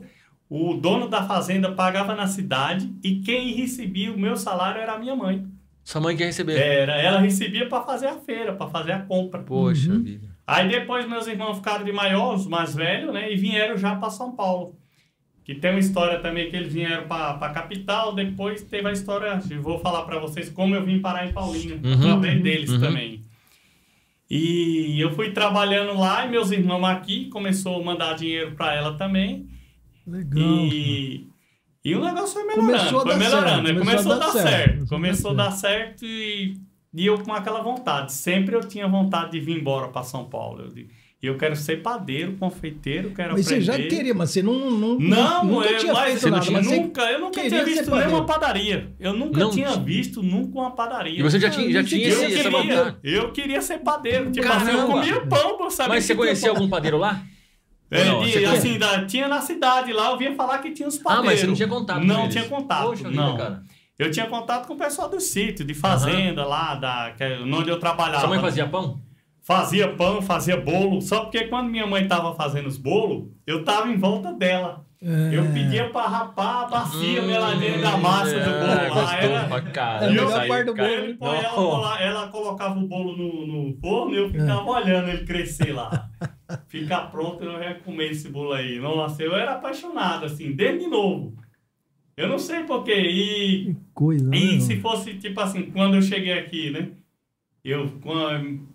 o 0.50 0.74
dono 0.74 1.08
da 1.08 1.22
fazenda 1.26 1.70
pagava 1.72 2.14
na 2.14 2.26
cidade 2.26 2.92
e 3.04 3.20
quem 3.20 3.52
recebia 3.54 4.12
o 4.12 4.18
meu 4.18 4.36
salário 4.36 4.80
era 4.82 4.94
a 4.94 4.98
minha 4.98 5.14
mãe. 5.14 5.46
Sua 5.84 6.00
mãe 6.00 6.16
quer 6.16 6.26
receber. 6.26 6.58
Era, 6.60 6.96
ela 6.96 7.20
recebia 7.20 7.68
para 7.68 7.82
fazer 7.84 8.08
a 8.08 8.16
feira, 8.18 8.52
para 8.52 8.68
fazer 8.68 8.92
a 8.92 8.98
compra. 9.00 9.40
Poxa 9.42 9.92
Uhum. 9.92 10.02
vida. 10.02 10.28
Aí 10.46 10.68
depois 10.68 11.08
meus 11.08 11.26
irmãos 11.28 11.54
ficaram 11.58 11.84
de 11.84 11.92
maior, 11.92 12.34
os 12.34 12.46
mais 12.46 12.74
velhos, 12.74 13.14
né? 13.14 13.32
E 13.32 13.36
vieram 13.36 13.76
já 13.76 13.94
para 13.94 14.10
São 14.10 14.32
Paulo. 14.34 14.76
Que 15.44 15.54
tem 15.54 15.70
uma 15.70 15.78
história 15.80 16.18
também 16.18 16.50
que 16.50 16.56
eles 16.56 16.72
vieram 16.72 17.06
para 17.06 17.30
a 17.30 17.50
capital. 17.50 18.12
Depois 18.14 18.60
teve 18.62 18.88
a 18.88 18.92
história, 18.92 19.38
eu 19.50 19.62
vou 19.62 19.78
falar 19.78 20.02
para 20.02 20.18
vocês 20.18 20.48
como 20.50 20.74
eu 20.74 20.84
vim 20.84 20.98
parar 21.00 21.26
em 21.26 21.32
Paulínia, 21.32 21.78
Uhum. 21.82 21.92
através 21.94 22.42
deles 22.42 22.70
Uhum. 22.70 22.80
também. 22.80 23.22
E 24.28 25.00
eu 25.00 25.12
fui 25.12 25.30
trabalhando 25.32 25.98
lá 25.98 26.24
e 26.24 26.30
meus 26.30 26.50
irmãos 26.50 26.84
aqui 26.84 27.26
começou 27.30 27.80
a 27.80 27.84
mandar 27.84 28.14
dinheiro 28.14 28.52
para 28.52 28.74
ela 28.74 28.96
também. 28.96 29.48
Legal. 30.10 30.42
E, 30.42 31.28
e 31.84 31.94
o 31.94 32.04
negócio 32.04 32.34
foi 32.34 32.44
melhorando. 32.44 32.66
Começou 32.78 32.98
a 32.98 33.02
foi 33.02 33.10
dar 33.12 33.18
melhorando, 33.18 33.48
certo, 33.48 33.62
né? 33.62 33.72
começou 33.80 33.84
Começou 33.84 34.12
a 34.12 34.18
dar 34.18 34.32
certo, 34.32 34.48
certo. 34.48 34.86
começou 34.88 35.30
a 35.30 35.34
dar 35.34 35.50
certo 35.52 36.04
e, 36.04 36.56
e 36.94 37.06
eu 37.06 37.18
com 37.18 37.32
aquela 37.32 37.62
vontade. 37.62 38.12
Sempre 38.12 38.54
eu 38.56 38.60
tinha 38.60 38.86
vontade 38.88 39.32
de 39.32 39.40
vir 39.40 39.58
embora 39.58 39.88
para 39.88 40.02
São 40.02 40.24
Paulo. 40.24 40.62
Eu 40.62 40.68
digo, 40.68 40.90
E 41.22 41.26
eu 41.26 41.36
quero 41.36 41.54
ser 41.54 41.82
padeiro, 41.82 42.32
confeiteiro, 42.38 43.10
quero 43.10 43.34
Mas 43.34 43.44
você 43.46 43.56
aprender. 43.56 43.66
já 43.82 43.88
queria, 43.88 44.14
mas 44.14 44.30
você 44.30 44.42
não, 44.42 44.70
não, 44.70 44.98
Não, 44.98 45.44
nunca 45.44 45.68
eu, 45.68 45.78
tinha 45.78 45.92
mas 45.92 46.04
feito 46.04 46.20
você 46.20 46.26
não 46.30 46.32
nada. 46.38 46.46
tinha- 46.46 46.58
mas 46.58 46.66
você- 46.66 46.76
nunca, 46.76 47.02
eu 47.02 47.20
nunca 47.20 47.40
tinha 47.48 47.64
visto 47.64 47.84
padeiro. 47.90 48.06
nem 48.10 48.18
uma 48.18 48.26
padaria. 48.26 48.92
Eu 48.98 49.12
nunca 49.12 49.40
Não 49.40 49.50
tinha 49.50 49.70
visto 49.76 50.22
nunca 50.22 50.58
uma 50.58 50.70
padaria. 50.70 51.18
E 51.18 51.22
você 51.22 51.38
já 51.38 51.48
Ah, 51.48 51.50
tinha, 51.50 51.70
já 51.72 51.82
você 51.82 51.88
tinha 51.88 52.08
eu, 52.08 52.12
esse, 52.12 52.24
essa 52.24 52.50
queria, 52.50 52.74
vontade. 52.76 52.96
eu 53.04 53.32
queria 53.32 53.60
ser 53.62 53.78
padeiro. 53.80 54.30
Tipo 54.32 54.48
assim, 54.50 54.70
eu 54.70 54.86
comia 54.86 55.20
pão, 55.26 55.58
eu 55.60 55.70
sabia 55.70 55.94
Mas 55.94 56.04
você 56.04 56.14
conhecia 56.14 56.48
algum 56.50 56.68
padeiro 56.68 56.96
lá? 56.98 57.22
É, 57.90 58.04
Não, 58.04 58.22
de- 58.22 58.44
assim, 58.44 58.78
da- 58.78 59.04
tinha 59.04 59.26
na 59.26 59.40
cidade 59.40 59.92
lá, 59.92 60.10
eu 60.10 60.16
via 60.16 60.34
falar 60.34 60.58
que 60.58 60.70
tinha 60.70 60.86
os 60.88 60.98
Ah, 61.00 61.02
padeiros. 61.02 61.26
mas 61.26 61.40
você 61.40 61.46
não 61.48 61.54
tinha 61.54 61.68
contato 61.68 61.98
com 62.00 62.06
Não 62.06 62.28
tinha 62.28 62.44
contato, 62.48 62.86
Poxa 62.86 63.08
vida, 63.08 63.20
não. 63.22 63.36
cara. 63.36 63.62
Eu 63.98 64.10
tinha 64.10 64.26
contato 64.26 64.66
com 64.66 64.74
o 64.74 64.78
pessoal 64.78 65.08
do 65.08 65.20
sítio, 65.20 65.64
de 65.64 65.74
fazenda 65.74 66.44
lá, 66.46 66.74
da, 66.76 67.12
que, 67.16 67.22
é 67.24 67.38
onde 67.40 67.68
eu 67.68 67.78
trabalhava. 67.78 68.20
Sua 68.20 68.28
mãe 68.28 68.40
fazia 68.40 68.66
pão? 68.66 69.00
Fazia 69.42 69.88
pão, 69.94 70.22
fazia 70.22 70.56
bolo, 70.56 71.00
só 71.02 71.20
porque 71.20 71.44
quando 71.48 71.68
minha 71.68 71.86
mãe 71.86 72.06
tava 72.06 72.34
fazendo 72.34 72.66
os 72.68 72.76
bolos, 72.78 73.28
eu 73.46 73.64
tava 73.64 73.88
em 73.88 73.96
volta 73.98 74.32
dela. 74.32 74.84
É. 75.02 75.34
Eu 75.34 75.50
pedia 75.50 75.88
pra 75.88 76.06
rapar 76.06 76.64
a 76.64 76.68
bacia 76.68 77.22
meladeira 77.22 77.78
da 77.78 77.96
massa 77.96 78.34
do 78.34 78.50
é, 78.50 78.88
bolo 78.88 78.94
lá. 78.94 79.16
Era, 79.16 79.48
É 80.04 80.06
a 80.06 80.10
melhor 80.10 80.46
parte 80.46 80.64
do 80.66 80.74
cara. 80.74 80.88
bolo. 80.90 81.02
ele 81.04 81.14
põe 81.14 81.38
ela, 81.38 82.00
ela 82.02 82.28
colocava 82.28 82.78
o 82.78 82.86
bolo 82.86 83.16
no, 83.16 83.46
no 83.46 83.76
forno 83.80 84.14
e 84.14 84.18
eu 84.18 84.28
ficava 84.28 84.70
olhando 84.70 85.08
ele 85.08 85.24
crescer 85.24 85.72
lá. 85.72 86.10
Ficar 86.68 87.10
pronto, 87.10 87.42
eu 87.42 87.62
ia 87.62 87.76
comer 87.76 88.10
esse 88.10 88.28
bolo 88.28 88.52
aí. 88.52 88.78
Nossa, 88.78 89.22
eu 89.22 89.34
era 89.34 89.52
apaixonado, 89.52 90.26
assim, 90.26 90.52
desde 90.52 90.86
novo. 90.86 91.34
Eu 92.14 92.28
não 92.28 92.38
sei 92.38 92.64
porquê. 92.64 92.92
E, 93.00 93.64
Que 93.64 93.76
coisa, 93.94 94.28
né? 94.28 94.36
e 94.36 94.60
se 94.60 94.80
fosse, 94.80 95.14
tipo 95.14 95.40
assim, 95.40 95.70
quando 95.70 95.94
eu 95.94 96.02
cheguei 96.02 96.34
aqui, 96.34 96.70
né? 96.70 96.90
eu, 97.64 97.90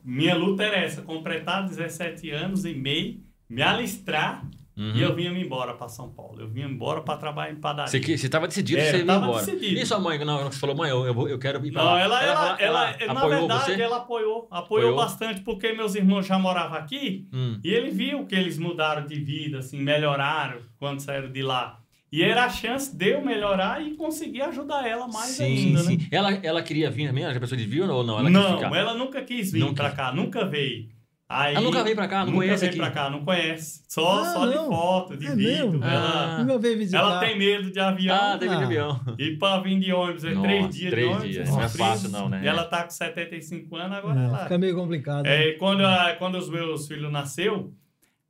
minha 0.03 0.36
luta 0.36 0.63
era 0.63 0.77
essa, 0.77 1.01
completar 1.03 1.67
17 1.67 2.32
anos 2.32 2.65
e 2.65 2.74
meio, 2.74 3.20
me 3.50 3.62
alistrar 3.62 4.44
Uhum. 4.77 4.91
e 4.94 5.01
eu 5.01 5.15
vinha 5.15 5.32
me 5.32 5.41
embora 5.41 5.74
para 5.74 5.88
São 5.88 6.10
Paulo. 6.10 6.41
Eu 6.41 6.48
vinha 6.50 6.65
embora 6.65 7.01
para 7.01 7.17
trabalhar 7.17 7.51
em 7.53 7.55
padaria. 7.55 7.89
Você, 7.89 8.00
que- 8.00 8.17
você 8.17 8.27
tava 8.27 8.48
decidido, 8.48 8.79
É, 8.82 8.91
você 8.91 9.03
tava 9.05 9.25
embora. 9.25 9.46
decidido. 9.46 9.79
E 9.79 9.86
sua 9.86 10.00
mãe, 10.00 10.17
não, 10.25 10.44
você 10.44 10.60
falou, 10.60 10.75
mãe, 10.75 10.89
eu, 10.89 11.05
eu, 11.05 11.27
eu 11.29 11.39
quero 11.39 11.65
ir 11.65 11.72
Não, 11.72 11.84
lá. 11.84 12.01
ela, 12.01 12.24
ela, 12.24 12.62
ela, 12.62 12.98
na 13.13 13.20
apoiou 13.22 13.39
verdade, 13.39 13.65
você? 13.74 13.82
ela 13.82 13.98
apoiou, 13.98 14.48
apoiou, 14.51 14.60
Apoiou? 14.89 14.96
bastante, 14.96 15.41
porque 15.41 15.72
meus 15.74 15.96
irmãos 15.96 16.25
já 16.25 16.38
moravam 16.38 16.77
aqui 16.77 17.27
Hum. 17.34 17.60
e 17.63 17.70
ele 17.70 17.89
viu 17.89 18.25
que 18.25 18.36
eles 18.36 18.58
mudaram 18.58 19.05
de 19.08 19.15
vida, 19.15 19.60
assim, 19.60 19.79
melhoraram 19.82 20.60
quando 20.77 21.00
saíram 21.00 21.32
de 21.32 21.41
lá. 21.41 21.79
E 22.12 22.22
era 22.24 22.46
a 22.46 22.50
chance 22.50 22.96
de 22.96 23.10
eu 23.10 23.22
melhorar 23.22 23.82
e 23.86 23.96
conseguir 23.96 24.41
ajudar 24.44 24.88
ela 24.88 25.05
mais 25.08 25.32
sim, 25.32 25.44
ainda, 25.44 25.79
sim. 25.79 25.98
né? 25.98 26.08
Ela, 26.12 26.32
ela 26.44 26.62
queria 26.63 26.89
vir 26.89 27.08
também? 27.08 27.24
Ela 27.25 27.34
já 27.34 27.39
pensou 27.41 27.58
de 27.58 27.65
vir 27.65 27.82
ou 27.82 28.03
não? 28.05 28.20
Ela 28.20 28.29
não, 28.29 28.58
ficar? 28.58 28.74
ela 28.75 28.94
nunca 28.94 29.22
quis 29.22 29.51
vir 29.51 29.74
pra 29.74 29.91
cá, 29.91 30.13
nunca 30.13 30.46
veio. 30.46 30.88
Aí, 31.27 31.55
Ela 31.55 31.63
nunca 31.65 31.84
veio 31.84 31.96
pra 31.96 32.08
cá, 32.08 32.20
não 32.20 32.25
nunca 32.27 32.38
conhece 32.38 32.62
veio 32.62 32.70
aqui? 32.70 32.77
pra 32.79 32.91
cá, 32.91 33.10
não 33.10 33.25
conhece. 33.25 33.82
Só, 33.89 34.20
Ah, 34.22 34.25
só 34.25 34.46
de 34.46 34.53
não. 34.55 34.67
foto, 34.67 35.17
de 35.17 35.25
É 35.25 35.36
vídeo. 35.36 35.72
mesmo? 35.72 35.84
Ela, 35.84 36.36
Ah. 36.36 36.38
Nunca 36.44 36.60
veio 36.60 36.77
visitar. 36.77 37.00
ela 37.00 37.20
tem 37.20 37.36
medo 37.38 37.72
de 37.72 37.79
avião. 37.79 38.15
Ah, 38.15 38.38
teve 38.38 38.55
de 38.55 38.62
Ah. 38.62 38.65
avião. 38.65 39.01
E 39.17 39.32
pra 39.38 39.60
vir 39.60 39.79
de 39.79 39.91
ônibus 39.91 40.24
é 40.24 40.29
Nossa, 40.36 40.48
três 40.48 40.70
dias 40.75 40.91
três 40.91 41.08
de 41.08 41.13
ônibus. 41.15 41.32
dias, 41.34 41.50
não 41.50 41.62
é 41.63 41.67
fácil 41.70 42.10
não, 42.12 42.29
né? 42.29 42.41
E 42.44 42.48
ela 42.48 42.63
tá 42.65 42.84
com 42.84 42.91
75 42.91 43.75
anos, 43.75 43.98
agora 43.98 44.20
É, 44.22 44.25
ela... 44.25 44.38
fica 44.44 44.58
meio 44.60 44.75
complicado. 44.75 45.24
né? 45.24 45.48
É, 45.50 45.51
quando, 45.53 45.84
a- 45.84 46.15
quando 46.20 46.36
os 46.38 46.48
meus 46.48 46.88
filhos 46.88 47.12
nasceu, 47.12 47.74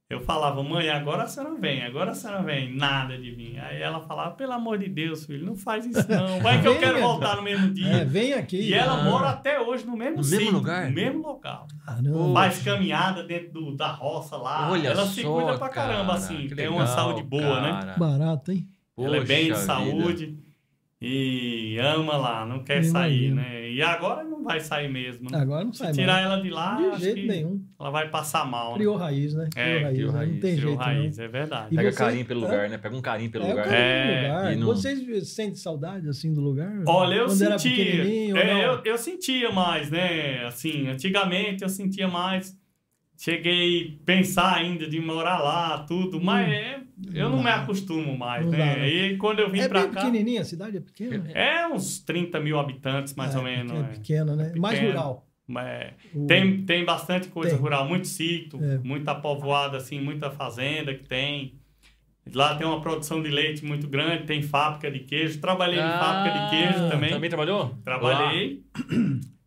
eu 0.09 0.19
falava, 0.21 0.61
mãe, 0.61 0.87
agora 0.89 1.23
a 1.23 1.27
senhora 1.27 1.55
vem, 1.55 1.83
agora 1.83 2.11
a 2.11 2.13
senhora 2.13 2.43
vem. 2.43 2.75
Nada 2.75 3.17
de 3.17 3.31
vir. 3.31 3.59
Aí 3.59 3.81
ela 3.81 3.99
falava, 4.01 4.35
pelo 4.35 4.51
amor 4.53 4.77
de 4.77 4.87
Deus, 4.87 5.25
filho, 5.25 5.45
não 5.45 5.55
faz 5.55 5.85
isso 5.85 6.05
não. 6.09 6.39
Vai 6.43 6.61
que 6.61 6.67
eu 6.67 6.77
quero 6.77 6.99
voltar 7.01 7.35
no 7.37 7.41
mesmo 7.41 7.67
É, 7.67 7.71
dia. 7.71 8.05
vem 8.05 8.33
aqui. 8.33 8.57
E 8.69 8.73
ela 8.73 8.99
Ah. 8.99 9.03
mora 9.03 9.29
até 9.29 9.59
hoje 9.59 9.83
no 9.85 9.97
mesmo 9.97 10.17
No 10.17 10.23
sítio, 10.23 10.45
mesmo 10.45 10.57
lugar? 10.59 10.87
No 10.89 10.93
mesmo 10.95 11.21
local. 11.23 11.67
Caramba. 11.85 12.33
Faz 12.33 12.61
caminhada 12.61 13.23
dentro 13.23 13.51
do- 13.53 13.75
da 13.75 13.87
roça 13.91 14.37
lá. 14.37 14.69
Olha 14.69 14.89
ela 14.89 15.05
se 15.07 15.23
só, 15.23 15.33
cuida 15.33 15.57
pra 15.57 15.69
caramba, 15.69 16.05
cara, 16.13 16.17
assim. 16.19 16.47
que 16.47 16.55
Tem 16.55 16.67
uma 16.67 16.81
legal, 16.81 16.95
saúde 16.95 17.23
boa, 17.23 17.61
né? 17.61 17.71
cara. 17.71 17.95
Barato, 17.97 18.51
hein? 18.51 18.67
Ela 18.97 19.17
é 19.17 19.23
bem 19.23 19.45
de 19.45 19.51
Poxa 19.53 19.75
vida. 19.75 19.91
saúde 20.01 20.37
e 21.01 21.77
ama 21.79 22.15
lá, 22.15 22.45
não 22.45 22.63
quer 22.63 22.77
Eu 22.77 22.83
sair, 22.83 23.31
né? 23.33 23.69
E 23.69 23.81
agora 23.81 24.23
não 24.23 24.34
vai 24.45 24.59
sair 24.61 24.89
mesmo. 24.89 25.29
né? 25.29 25.37
Agora 25.39 25.65
não 25.65 25.73
Se 25.73 25.79
sai 25.79 25.91
tirar 25.91 26.13
mais. 26.13 26.25
ela 26.25 26.41
de 26.41 26.49
lá, 26.49 26.75
De 26.75 26.85
acho 26.85 26.99
jeito 27.01 27.15
que 27.21 27.27
nenhum. 27.27 27.61
ela 27.79 27.89
vai 27.89 28.09
passar 28.09 28.45
mal. 28.49 28.69
né? 28.71 28.77
Criou 28.77 28.95
raiz, 28.95 29.33
né? 29.33 29.49
É, 29.55 29.79
Criou 29.79 29.91
criou 29.93 30.11
né? 30.13 30.17
raiz, 30.19 30.33
Não 30.33 30.39
tem 30.39 30.55
Criou 30.55 30.69
jeito, 30.71 30.81
raiz, 30.83 31.17
não. 31.17 31.25
é 31.25 31.27
verdade. 31.27 31.67
E 31.73 31.75
Pega 31.75 31.91
você- 31.91 31.97
carinho 31.97 32.25
pelo 32.25 32.39
É. 32.41 32.43
lugar, 32.45 32.69
né? 32.69 32.77
Pega 32.77 32.95
um 32.95 33.01
carinho 33.01 33.31
pelo 33.31 33.45
É, 33.45 33.49
lugar. 33.49 33.65
carinho 33.65 33.81
É, 33.83 34.27
lugar. 34.27 34.53
e 34.53 34.55
não- 34.55 34.67
Vocês 34.67 35.27
sentem 35.29 35.55
saudade, 35.55 36.07
assim, 36.07 36.33
do 36.33 36.41
lugar? 36.41 36.71
Olha, 36.87 37.15
eu 37.15 37.29
sentia. 37.29 38.03
É, 38.37 38.65
eu, 38.67 38.81
eu 38.85 38.97
sentia 38.97 39.51
mais, 39.51 39.89
né? 39.89 40.45
Assim, 40.45 40.87
antigamente 40.87 41.63
eu 41.63 41.69
sentia 41.69 42.07
mais. 42.07 42.55
Cheguei 43.17 43.97
a 44.01 44.05
pensar 44.05 44.55
ainda 44.57 44.87
de 44.87 44.99
morar 44.99 45.39
lá, 45.39 45.79
tudo, 45.87 46.19
mas 46.21 46.49
é, 46.51 46.79
eu 47.13 47.29
não 47.29 47.37
Não 47.37 47.43
me 47.43 47.49
acostumo 47.49 48.17
mais, 48.17 48.43
Não 48.45 48.51
né? 48.51 48.57
dá, 48.57 48.65
né? 48.81 48.89
E 48.89 49.17
quando 49.17 49.39
eu 49.39 49.49
vim 49.49 49.59
É 49.59 49.69
pra 49.69 49.87
cá. 49.87 50.01
pequenininha, 50.01 50.41
a 50.41 50.45
cidade 50.45 50.77
é 50.77 50.81
pequena? 50.81 51.31
É 51.33 51.65
uns 51.67 51.99
30 51.99 52.39
mil 52.39 52.59
habitantes, 52.59 53.13
mais 53.15 53.33
É, 53.33 53.37
ou 53.37 53.43
menos. 53.43 53.71
É 53.71 53.79
é. 53.79 53.83
pequena, 53.83 54.35
né? 54.35 54.51
Mais 54.57 54.77
pequeno. 54.77 54.93
rural. 54.97 55.25
O- 56.13 56.25
tem, 56.25 56.63
tem 56.65 56.83
bastante 56.83 57.27
coisa 57.29 57.51
Tem. 57.51 57.59
rural, 57.59 57.87
muito 57.87 58.07
sítio, 58.07 58.59
É. 58.63 58.79
muita 58.79 59.13
povoada, 59.15 59.77
assim, 59.77 60.01
muita 60.01 60.29
fazenda 60.31 60.93
que 60.93 61.05
tem. 61.07 61.53
Lá 62.33 62.55
tem 62.55 62.65
uma 62.65 62.81
produção 62.81 63.21
de 63.21 63.29
leite 63.29 63.63
muito 63.63 63.87
grande, 63.87 64.25
tem 64.25 64.41
fábrica 64.41 64.89
de 64.89 64.99
queijo. 64.99 65.39
Trabalhei 65.39 65.77
em 65.79 65.99
fábrica 65.99 66.39
de 66.39 66.49
queijo 66.49 66.85
Ah, 66.85 66.89
também. 66.89 67.09
Também 67.11 67.29
trabalhou? 67.29 67.77
Trabalhei. 67.83 68.63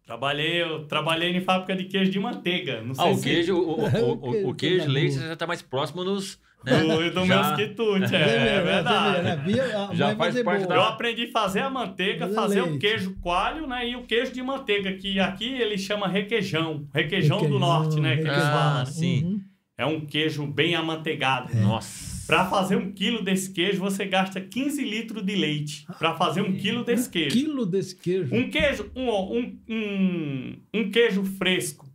Trabalhei, 0.08 0.62
eu 0.62 0.86
trabalhei 0.86 1.36
em 1.36 1.40
fábrica 1.42 1.76
de 1.76 1.84
queijo 1.84 2.10
de 2.10 2.18
manteiga. 2.18 2.80
Não 2.80 2.94
sei 2.94 3.04
Ah, 3.04 3.10
o 3.10 3.14
se- 3.14 3.22
queijo, 3.24 3.54
o, 3.58 3.78
o, 3.78 3.84
o, 3.84 4.46
o, 4.46 4.48
o 4.48 4.54
queijo 4.54 4.88
leite 4.88 5.18
já 5.18 5.36
tá 5.36 5.46
mais 5.46 5.60
próximo 5.60 6.02
dos. 6.02 6.40
Né? 6.64 6.80
do, 6.80 7.10
do 7.10 7.26
Já- 7.26 7.42
meus 7.42 7.56
quitutes, 7.56 8.10
é, 8.10 8.16
é 8.22 8.58
vê, 8.58 8.64
verdade. 8.64 9.60
a 9.90 9.94
Já 9.94 10.16
faz 10.16 10.42
parte 10.42 10.64
boa. 10.64 10.76
Eu 10.76 10.82
aprendi 10.82 11.24
a 11.24 11.30
fazer 11.30 11.60
a 11.60 11.68
manteiga, 11.68 12.26
Fazer 12.26 12.34
fazer 12.34 12.62
o 12.62 12.78
queijo 12.78 13.16
coalho, 13.20 13.66
né? 13.66 13.86
E 13.86 13.96
o 13.96 14.02
queijo 14.04 14.32
de 14.32 14.42
manteiga, 14.42 14.92
que 14.94 15.20
aqui 15.20 15.44
ele 15.60 15.76
chama 15.76 16.08
requeijão. 16.08 16.88
Requeijão, 16.94 17.36
do 17.36 17.42
Requeijão, 17.44 17.60
norte, 17.68 18.00
né? 18.00 18.16
Que 18.16 18.22
eles 18.22 18.38
falam. 18.38 18.80
Ah, 18.80 18.86
sim. 18.86 19.24
Uhum. 19.24 19.40
É 19.76 19.84
um 19.84 20.00
queijo 20.00 20.46
bem 20.46 20.74
amanteigado. 20.74 21.54
Nossa. 21.54 22.17
Para 22.28 22.44
fazer 22.48 22.76
um 22.76 22.92
quilo 22.92 23.24
desse 23.24 23.50
queijo, 23.52 23.80
você 23.80 24.04
gasta 24.04 24.40
15 24.40 24.84
litros 24.84 25.24
de 25.24 25.34
leite. 25.34 25.84
Para 25.98 26.14
fazer 26.14 26.42
um 26.42 26.56
quilo 26.56 26.84
desse 26.84 27.08
queijo. 27.10 27.34
Quilo 27.36 27.66
desse 27.66 27.96
queijo. 27.96 28.32
Um 28.34 28.48
queijo, 28.50 28.88
um, 28.94 29.08
um, 29.10 29.58
um, 29.68 30.56
um 30.74 30.90
queijo 30.90 31.24
fresco, 31.24 31.88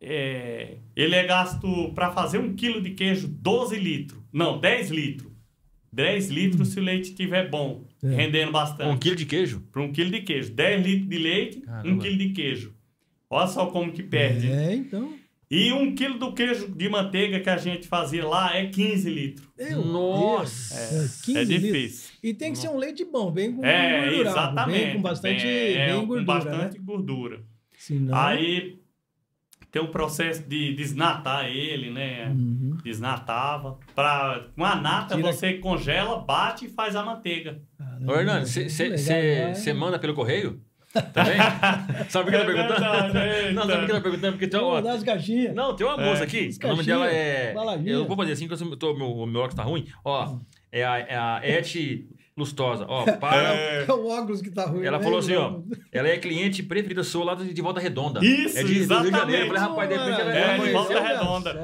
é, 0.00 0.78
ele 0.94 1.14
é 1.14 1.24
gasto 1.24 1.92
para 1.94 2.10
fazer 2.12 2.38
um 2.38 2.54
quilo 2.54 2.80
de 2.80 2.90
queijo 2.90 3.26
12 3.28 3.76
litros. 3.78 4.20
Não, 4.32 4.60
10 4.60 4.90
litros. 4.90 5.32
10 5.92 6.28
litros 6.30 6.68
se 6.68 6.80
o 6.80 6.82
leite 6.82 7.10
estiver 7.10 7.48
bom, 7.50 7.86
É. 8.02 8.08
rendendo 8.08 8.48
Um 8.48 8.52
bastante. 8.52 8.98
quilo 9.00 9.16
de 9.16 9.26
queijo? 9.26 9.60
Para 9.72 9.82
um 9.82 9.92
quilo 9.92 10.10
de 10.10 10.22
queijo. 10.22 10.52
10 10.52 10.86
litros 10.86 11.08
de 11.08 11.18
leite, 11.18 11.58
um 11.58 11.62
Caramba. 11.62 12.02
quilo 12.02 12.16
de 12.18 12.28
queijo. 12.30 12.74
Olha 13.30 13.46
só 13.46 13.66
como 13.66 13.92
que 13.92 14.02
perde. 14.02 14.50
É, 14.50 14.74
então. 14.74 15.14
E 15.54 15.70
um 15.70 15.94
quilo 15.94 16.18
do 16.18 16.32
queijo 16.32 16.66
de 16.74 16.88
manteiga 16.88 17.38
que 17.38 17.50
a 17.50 17.58
gente 17.58 17.86
fazia 17.86 18.26
lá 18.26 18.56
é 18.56 18.68
15 18.68 19.10
litros. 19.10 19.46
Meu 19.58 19.84
Nossa. 19.84 20.74
É, 20.74 21.08
15 21.26 21.38
é 21.38 21.44
litros. 21.44 21.62
difícil. 21.72 22.10
E 22.22 22.32
tem 22.32 22.52
que 22.52 22.58
ser 22.58 22.68
um 22.68 22.78
leite 22.78 23.04
bom, 23.04 23.30
bem 23.30 23.52
com 23.54 23.62
É, 23.62 24.00
gordurado, 24.06 24.28
exatamente. 24.38 24.84
Bem 24.84 24.94
com 24.94 25.02
bastante 25.02 25.46
é, 25.46 25.86
bem 25.92 26.00
com 26.00 26.06
gordura, 26.06 26.24
bastante 26.24 26.78
né? 26.78 26.84
gordura. 26.84 27.40
Senão... 27.76 28.16
Aí 28.16 28.78
tem 29.70 29.82
o 29.82 29.88
processo 29.88 30.42
de 30.42 30.74
desnatar 30.74 31.46
ele, 31.46 31.90
né? 31.90 32.28
Uhum. 32.28 32.78
Desnatava. 32.82 33.78
Pra, 33.94 34.46
com 34.56 34.64
a 34.64 34.76
nata 34.76 35.16
Tira- 35.16 35.32
você 35.32 35.54
congela, 35.54 36.18
bate 36.20 36.64
e 36.64 36.68
faz 36.70 36.96
a 36.96 37.02
manteiga. 37.04 37.60
Caramba, 37.76 38.12
Ô, 38.12 38.16
Hernando, 38.16 38.46
você 38.46 38.88
legal, 38.88 39.54
né? 39.66 39.72
manda 39.74 39.98
pelo 39.98 40.14
correio? 40.14 40.62
Também? 40.92 41.38
sabe 42.10 42.30
por 42.30 42.30
que 42.30 42.36
eu 42.36 42.44
tô 42.44 42.50
É 42.50 42.54
perguntando? 42.54 43.12
verdade, 43.12 43.52
Não, 43.54 43.62
sabe 43.66 43.76
por 43.78 43.86
que 43.86 43.92
eu 43.92 43.96
tô 43.96 44.02
perguntando? 44.02 44.32
Porque 44.32 44.46
tem 44.48 44.60
uma, 44.60 44.82
dar 44.82 44.92
as 44.92 45.02
caixinhas. 45.02 45.54
Não, 45.54 45.74
tem 45.74 45.86
uma 45.86 45.96
moça 45.96 46.22
É. 46.22 46.24
aqui. 46.26 46.48
As 46.48 46.56
O 46.58 46.68
nome 46.68 46.82
dela 46.84 47.06
é. 47.10 47.52
baladinha. 47.54 47.92
Eu 47.92 48.06
vou 48.06 48.16
fazer 48.16 48.32
assim, 48.32 48.46
que 48.48 48.54
eu 48.54 48.76
tô, 48.76 48.94
meu, 48.94 49.06
o 49.10 49.26
meu 49.26 49.40
óculos 49.40 49.54
tá 49.54 49.62
ruim. 49.62 49.86
Ó, 50.04 50.36
é 50.70 50.84
a, 50.84 50.98
é 50.98 51.16
a 51.16 51.40
Et 51.42 52.06
Lustosa. 52.36 52.86
Ó, 52.88 53.04
para. 53.20 53.54
É. 53.54 53.84
É 53.86 53.92
o 53.92 54.06
óculos 54.08 54.40
que 54.40 54.50
tá 54.50 54.64
ruim. 54.66 54.84
Ela 54.86 54.98
né? 54.98 55.04
falou 55.04 55.18
assim, 55.18 55.34
ó. 55.34 55.60
Ela 55.92 56.08
é 56.08 56.16
cliente 56.18 56.62
preferida 56.62 57.04
sua 57.04 57.24
lá 57.24 57.34
de, 57.34 57.52
de 57.52 57.62
Volta 57.62 57.78
Redonda. 57.80 58.20
Isso, 58.24 58.58
é 58.58 58.62
de, 58.64 58.86
do 58.86 58.94
Rio 59.00 59.04
de 59.04 59.10
Janeiro. 59.10 59.46
Eu 59.46 59.54
exatamente. 59.54 59.60
falei, 59.60 59.62
rapaz, 59.62 59.88
de 59.88 59.94
repente 59.96 60.20
ela 60.20 60.34
É, 60.34 60.58
de. 60.58 60.70
Volta 60.72 61.00
Redonda. 61.00 61.60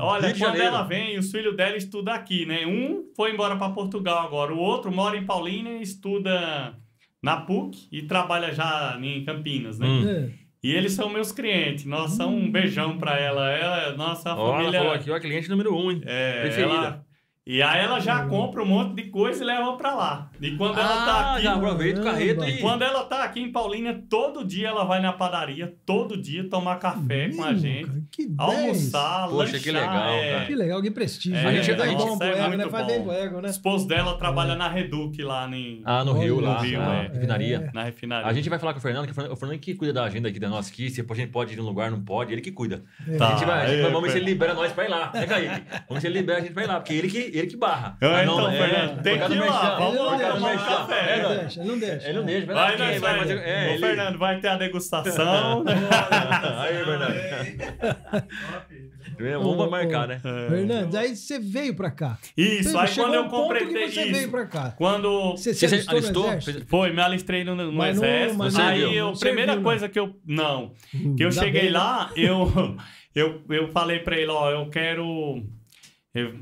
Olha, 0.00 0.34
quando 0.38 0.56
ela 0.60 0.82
vem, 0.82 1.18
os 1.18 1.30
filhos 1.30 1.56
dela 1.56 1.76
estudam 1.76 2.14
aqui, 2.14 2.46
né? 2.46 2.64
Um 2.66 3.04
foi 3.16 3.32
embora 3.32 3.56
para 3.56 3.70
Portugal 3.70 4.24
agora, 4.26 4.52
o 4.54 4.58
outro 4.58 4.90
mora 4.92 5.16
em 5.16 5.24
Paulínia 5.26 5.78
e 5.78 5.82
estuda 5.82 6.74
na 7.22 7.36
PUC 7.36 7.86
e 7.92 8.02
trabalha 8.02 8.52
já 8.52 8.98
em 9.00 9.24
Campinas, 9.24 9.78
né? 9.78 9.86
Hum. 9.86 10.08
É. 10.08 10.28
E 10.64 10.72
eles 10.72 10.92
são 10.92 11.08
meus 11.08 11.32
clientes. 11.32 11.84
Nossa, 11.84 12.24
um 12.26 12.50
beijão 12.50 12.96
pra 12.98 13.18
ela. 13.18 13.50
Ela, 13.50 13.96
nossa, 13.96 14.30
a 14.30 14.32
ela 14.36 14.52
família. 14.52 14.78
falou 14.78 14.94
aqui, 14.94 15.10
ó, 15.10 15.18
cliente 15.18 15.48
número 15.50 15.76
um, 15.76 15.90
hein? 15.90 16.00
é, 16.04 16.42
preferida. 16.42 16.72
ela- 16.74 17.04
E 17.44 17.60
aí 17.60 17.80
ela 17.84 17.98
já 17.98 18.24
compra 18.26 18.62
um 18.62 18.66
monte 18.66 18.94
de 18.94 19.10
coisa 19.10 19.42
e 19.42 19.46
leva 19.46 19.76
pra 19.76 19.92
lá. 19.96 20.30
E 20.40 20.52
quando 20.52 20.78
ela 20.78 21.04
tá 21.04 21.12
Ah, 21.12 21.34
aqui. 21.34 21.42
já 21.42 21.54
aproveita 21.54 22.00
o 22.00 22.04
carreto 22.04 22.44
e... 22.44 22.58
Quando 22.60 22.82
ela 22.82 23.02
tá 23.02 23.24
aqui 23.24 23.40
em 23.40 23.50
Paulínia, 23.50 24.00
todo 24.08 24.44
dia 24.44 24.68
ela 24.68 24.84
vai 24.84 25.02
na 25.02 25.12
padaria, 25.12 25.74
todo 25.84 26.16
dia 26.16 26.48
tomar 26.48 26.76
café 26.78 27.30
com 27.30 27.42
a 27.42 27.52
gente, 27.52 27.86
cara, 27.86 28.02
que 28.12 28.26
10. 28.28 28.38
almoçar, 28.38 29.22
Poxa, 29.28 29.36
lanchar. 29.38 29.60
que 29.60 29.70
legal, 29.72 30.08
é. 30.14 30.30
cara. 30.34 30.46
Que 30.46 30.54
legal, 30.54 30.82
que 30.82 30.90
prestígio. 30.92 31.36
É, 31.36 31.42
né? 31.42 31.48
a 31.48 31.52
gente- 31.62 31.66
Faz 31.76 31.80
a 31.80 31.86
gente- 31.86 31.98
bom 31.98 32.16
pro 32.18 32.26
é 32.28 32.30
ego, 32.46 32.56
né? 32.56 32.68
Faz 32.68 32.86
bom. 32.86 32.92
bem 32.92 33.02
pro 33.02 33.12
ego, 33.12 33.38
O 33.38 33.40
né? 33.40 33.50
esposo 33.50 33.88
dela 33.88 34.16
trabalha 34.16 34.54
na 34.54 34.68
Reduc 34.68 35.20
lá 35.24 35.48
em, 35.48 35.82
Ah, 35.84 36.04
no 36.04 36.12
Rio, 36.12 36.38
lá, 36.38 36.58
só. 36.60 36.64
na 36.78 36.94
É. 36.94 37.08
refinaria. 37.08 37.70
na 37.74 37.82
refinaria. 37.82 38.26
A 38.28 38.32
gente 38.32 38.48
vai 38.48 38.60
falar 38.60 38.72
com 38.72 38.78
o 38.78 38.82
Fernando, 38.82 39.06
que 39.06 39.20
o 39.20 39.36
Fernando, 39.36 39.58
que 39.58 39.74
cuida 39.74 39.92
da 39.92 40.04
agenda 40.04 40.28
aqui 40.28 40.38
da 40.38 40.48
nossa 40.48 40.70
aqui, 40.70 40.88
se 40.90 41.00
a 41.00 41.14
gente 41.14 41.30
pode 41.32 41.54
ir 41.54 41.56
num 41.56 41.64
lugar, 41.64 41.90
não 41.90 42.00
pode, 42.00 42.32
ele 42.32 42.40
que 42.40 42.52
cuida. 42.52 42.84
Tá. 43.18 43.26
A 43.26 43.30
gente 43.32 43.44
vai, 43.46 43.64
a 43.64 43.66
gente 43.66 43.80
vai- 43.80 43.90
é, 43.90 43.92
vamos 43.92 44.02
ver 44.02 44.10
se 44.12 44.18
ele 44.18 44.26
libera 44.26 44.54
nós 44.54 44.70
pra 44.72 44.84
ir 44.84 44.88
lá. 44.88 45.10
Né, 45.12 45.26
Kaique? 45.26 45.62
Vamos 45.88 45.94
ver 45.94 46.00
se 46.02 46.06
ele 46.06 46.18
libera 46.20 46.38
a 46.38 46.40
gente 46.42 46.52
pra 46.52 46.62
ir 46.62 46.66
lá, 46.68 46.76
porque 46.78 46.92
ele 46.92 47.08
que, 47.08 47.31
ele 47.38 47.46
que 47.48 47.56
barra. 47.56 47.96
Ah, 48.00 48.16
Ah, 48.16 48.22
então, 48.22 48.50
é, 48.50 48.58
Fernando, 48.58 49.02
tem 49.02 49.12
por 49.14 49.18
causa 49.20 49.34
que 49.34 49.40
ir 49.40 49.50
lá, 49.50 49.74
vamos 49.78 49.96
lá 50.00 50.18
tomar 50.32 50.52
um 50.54 50.58
café. 50.58 50.94
É, 51.10 51.12
Ele 51.14 51.22
não 51.22 51.28
não, 51.28 51.38
deixa, 51.38 51.60
ele 51.60 51.68
não 51.68 51.78
deixa. 51.78 52.08
Ele 52.08 52.18
não 52.18 52.24
deixa, 52.24 52.46
vai, 52.46 52.76
Vai, 52.76 52.98
vai 52.98 53.24
vai. 53.24 53.38
É, 53.38 53.74
Ô. 53.74 53.78
Fernando, 53.78 54.18
vai 54.18 54.40
ter 54.40 54.48
a 54.48 54.56
degustação. 54.56 55.64
Aí, 56.60 56.84
Fernando. 56.84 57.42
Vamos 59.42 59.70
marcar, 59.70 60.08
né? 60.08 60.20
Fernandes, 60.48 60.94
aí 60.94 61.14
você 61.14 61.38
veio 61.38 61.74
pra 61.74 61.90
cá. 61.90 62.18
Isso, 62.36 62.76
aí 62.78 62.88
Chegou 62.88 63.04
quando 63.04 63.14
eu 63.14 63.22
um 63.22 63.28
ponto 63.28 63.42
completei 63.48 63.84
que 63.88 63.92
você 63.94 64.02
isso. 64.02 64.12
veio 64.12 64.30
pra 64.30 64.46
cá. 64.46 64.70
Quando 64.76 65.32
Você, 65.32 65.54
se 65.54 65.66
alistou, 65.66 66.26
foi, 66.66 66.92
me 66.92 67.00
alistrei 67.00 67.44
no, 67.44 67.54
no 67.54 67.70
não- 67.70 67.86
exército. 67.86 68.38
não 68.50 68.64
aí 68.66 68.98
não 68.98 69.10
a 69.10 69.16
primeira 69.18 69.60
coisa 69.60 69.88
que 69.88 69.98
eu. 69.98 70.16
Não. 70.26 70.72
Que 71.16 71.24
eu 71.24 71.30
cheguei 71.30 71.70
né? 71.70 71.78
lá, 71.78 72.10
eu, 72.16 72.50
eu, 73.14 73.42
eu 73.50 73.68
falei 73.68 74.00
pra 74.00 74.16
ele, 74.16 74.30
ó, 74.30 74.50
eu 74.50 74.68
quero. 74.70 75.42
eu- 76.14 76.34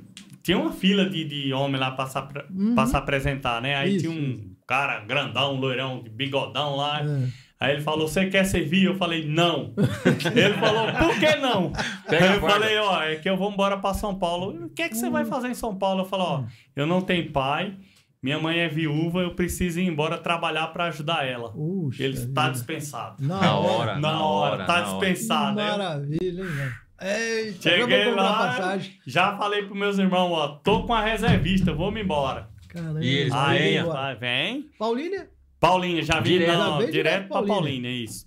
tinha 0.42 0.58
uma 0.58 0.72
fila 0.72 1.08
de, 1.08 1.24
de 1.24 1.52
homem 1.52 1.80
lá 1.80 1.90
pra, 1.90 2.06
se 2.06 2.16
apre- 2.18 2.44
Uhum. 2.50 2.74
pra 2.74 2.86
se 2.86 2.96
apresentar, 2.96 3.60
né? 3.60 3.76
Aí 3.76 3.96
Isso, 3.96 4.08
tinha 4.08 4.18
um 4.20 4.54
cara 4.66 5.00
grandão, 5.00 5.54
loirão, 5.56 6.02
de 6.02 6.10
bigodão 6.10 6.76
lá. 6.76 7.00
É. 7.02 7.28
Aí 7.58 7.72
ele 7.74 7.82
falou, 7.82 8.08
você 8.08 8.24
quer 8.26 8.44
servir? 8.44 8.84
Eu 8.84 8.94
falei, 8.96 9.26
não. 9.28 9.74
ele 10.34 10.54
falou, 10.54 10.86
por 10.94 11.18
que 11.20 11.36
não? 11.36 11.70
Pega 12.08 12.34
eu 12.36 12.40
falei, 12.40 12.78
ó, 12.78 13.02
é 13.02 13.16
que 13.16 13.28
eu 13.28 13.36
vou 13.36 13.52
embora 13.52 13.76
pra 13.76 13.92
São 13.92 14.14
Paulo. 14.18 14.64
O 14.64 14.70
que 14.70 14.80
é 14.82 14.88
que 14.88 14.96
você 14.96 15.10
vai 15.10 15.26
fazer 15.26 15.48
em 15.48 15.54
São 15.54 15.76
Paulo? 15.76 16.00
Eu 16.00 16.04
falei, 16.06 16.26
ó, 16.26 16.44
eu 16.74 16.86
não 16.86 17.02
tenho 17.02 17.30
pai, 17.30 17.76
minha 18.22 18.38
mãe 18.38 18.60
é 18.60 18.68
viúva, 18.68 19.20
eu 19.20 19.34
preciso 19.34 19.78
ir 19.78 19.86
embora 19.88 20.16
trabalhar 20.16 20.68
pra 20.68 20.84
ajudar 20.86 21.26
ela. 21.26 21.52
Puxa 21.52 22.02
Ele 22.02 22.14
está 22.14 22.48
dispensado. 22.48 23.16
Na 23.22 23.58
hora, 23.58 23.98
Na 23.98 24.22
hora, 24.24 24.64
tá 24.64 24.80
na 24.80 24.88
hora. 24.94 24.98
dispensado. 25.10 25.60
Eu 25.60 25.66
Maravilha, 25.66 26.42
hein, 26.42 26.48
velho? 26.48 26.72
Eita, 27.00 27.70
já 27.70 27.76
cheguei 27.78 28.10
lá, 28.14 28.32
passagem. 28.48 28.92
já 29.06 29.36
falei 29.36 29.62
pros 29.62 29.78
meus 29.78 29.98
irmãos, 29.98 30.32
ó, 30.32 30.48
tô 30.62 30.82
com 30.84 30.92
a 30.94 31.02
reservista, 31.02 31.72
vamos 31.72 32.00
embora. 32.00 32.48
Caramba. 32.68 33.02
E 33.04 33.08
eles 33.08 33.32
Aí, 33.32 33.76
embora. 33.78 33.92
vai, 33.94 34.16
vem. 34.16 34.66
Paulínia? 34.78 35.28
Paulinha, 35.58 36.02
já 36.02 36.20
vim 36.20 36.30
Direto. 36.38 36.58
não, 36.58 36.76
direto, 36.78 36.92
direto 36.92 37.28
pra 37.28 37.42
Paulínia. 37.42 37.54
Paulinha, 37.56 37.90
isso. 37.90 38.26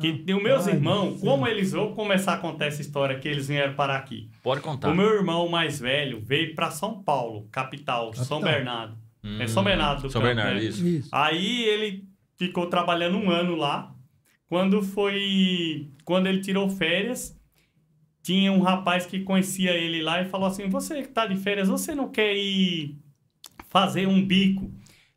Que 0.00 0.12
tem 0.12 0.36
os 0.36 0.42
meus 0.42 0.68
Ai, 0.68 0.74
irmãos, 0.74 1.08
Deus 1.10 1.20
como 1.22 1.46
eles 1.48 1.72
vão 1.72 1.92
começar 1.94 2.34
a 2.34 2.36
contar 2.36 2.66
essa 2.66 2.80
história 2.80 3.18
que 3.18 3.26
eles 3.26 3.48
vieram 3.48 3.74
para 3.74 3.96
aqui. 3.96 4.30
Pode 4.42 4.60
contar. 4.60 4.88
O 4.90 4.94
meu 4.94 5.06
irmão 5.16 5.48
mais 5.48 5.80
velho 5.80 6.20
veio 6.24 6.54
para 6.54 6.70
São 6.70 7.02
Paulo, 7.02 7.48
capital, 7.50 8.12
São 8.14 8.38
Capital. 8.40 8.42
Bernardo. 8.42 8.96
Hum, 9.24 9.38
É 9.40 9.48
São 9.48 9.64
Bernardo 9.64 10.02
do 10.02 10.10
São 10.10 10.20
Campo, 10.22 10.34
Bernardo, 10.34 10.60
né? 10.60 10.64
isso. 10.64 10.86
Isso. 10.86 11.08
Aí 11.10 11.64
ele 11.64 12.04
ficou 12.36 12.66
trabalhando 12.68 13.16
um 13.18 13.30
ano 13.30 13.56
lá. 13.56 13.92
Quando 14.48 14.80
foi. 14.82 15.88
Quando 16.04 16.26
ele 16.28 16.40
tirou 16.40 16.68
férias, 16.70 17.36
tinha 18.22 18.52
um 18.52 18.60
rapaz 18.60 19.06
que 19.06 19.20
conhecia 19.20 19.72
ele 19.72 20.02
lá 20.02 20.20
e 20.22 20.26
falou 20.26 20.46
assim: 20.48 20.68
Você 20.68 21.02
que 21.02 21.08
tá 21.08 21.26
de 21.26 21.36
férias, 21.36 21.68
você 21.68 21.94
não 21.94 22.08
quer 22.08 22.34
ir 22.36 22.96
fazer 23.68 24.06
um 24.06 24.24
bico 24.24 24.70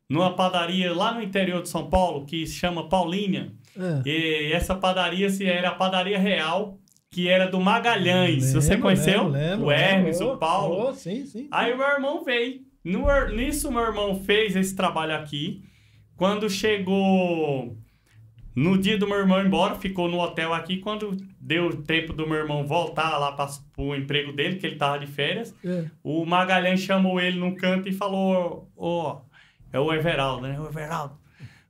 numa 0.09 0.35
padaria 0.35 0.93
lá 0.93 1.13
no 1.13 1.21
interior 1.21 1.61
de 1.61 1.69
São 1.69 1.89
Paulo 1.89 2.25
que 2.25 2.45
se 2.45 2.53
chama 2.55 2.87
Paulinha? 2.87 3.53
É. 3.77 4.07
E 4.07 4.51
essa 4.53 4.75
padaria 4.75 5.29
se 5.29 5.45
era 5.45 5.69
a 5.69 5.75
padaria 5.75 6.19
real, 6.19 6.77
que 7.09 7.27
era 7.27 7.47
do 7.47 7.59
Magalhães. 7.59 8.53
Você 8.53 8.69
Lembro, 8.71 8.83
conheceu? 8.83 9.23
lembro, 9.27 9.39
lembro. 9.39 9.65
o 9.65 9.71
Hermes, 9.71 10.21
o 10.21 10.37
Paulo. 10.37 10.89
oh, 10.89 10.93
sim, 10.93 11.25
sim. 11.25 11.47
Aí 11.51 11.73
o 11.73 11.77
meu 11.77 11.87
irmão 11.87 12.23
veio. 12.23 12.61
No, 12.83 13.05
nisso, 13.33 13.71
meu 13.71 13.81
irmão 13.83 14.15
fez 14.23 14.55
esse 14.55 14.75
trabalho 14.75 15.15
aqui. 15.15 15.63
Quando 16.15 16.49
chegou 16.49 17.77
no 18.55 18.77
dia 18.77 18.97
do 18.97 19.07
meu 19.07 19.17
irmão 19.17 19.39
ir 19.41 19.47
embora, 19.47 19.75
ficou 19.75 20.07
no 20.09 20.19
hotel 20.19 20.53
aqui. 20.53 20.77
Quando 20.77 21.17
deu 21.45 21.82
tempo 21.84 22.13
do 22.13 22.25
meu 22.27 22.38
irmão 22.38 22.65
voltar 22.65 23.17
lá 23.17 23.32
para 23.34 23.49
o 23.77 23.93
emprego 23.95 24.32
dele, 24.32 24.56
que 24.56 24.65
ele 24.65 24.77
tava 24.77 24.97
de 24.99 25.08
férias, 25.08 25.53
É. 25.63 25.86
o 26.03 26.25
Magalhães 26.25 26.79
chamou 26.79 27.19
ele 27.19 27.38
num 27.39 27.53
canto 27.56 27.89
e 27.89 27.93
falou: 27.93 28.69
Ó, 28.77 29.21
é 29.71 29.79
o 29.79 29.91
Everaldo, 29.93 30.47
né? 30.47 30.60
O 30.60 30.65
Everaldo, 30.67 31.15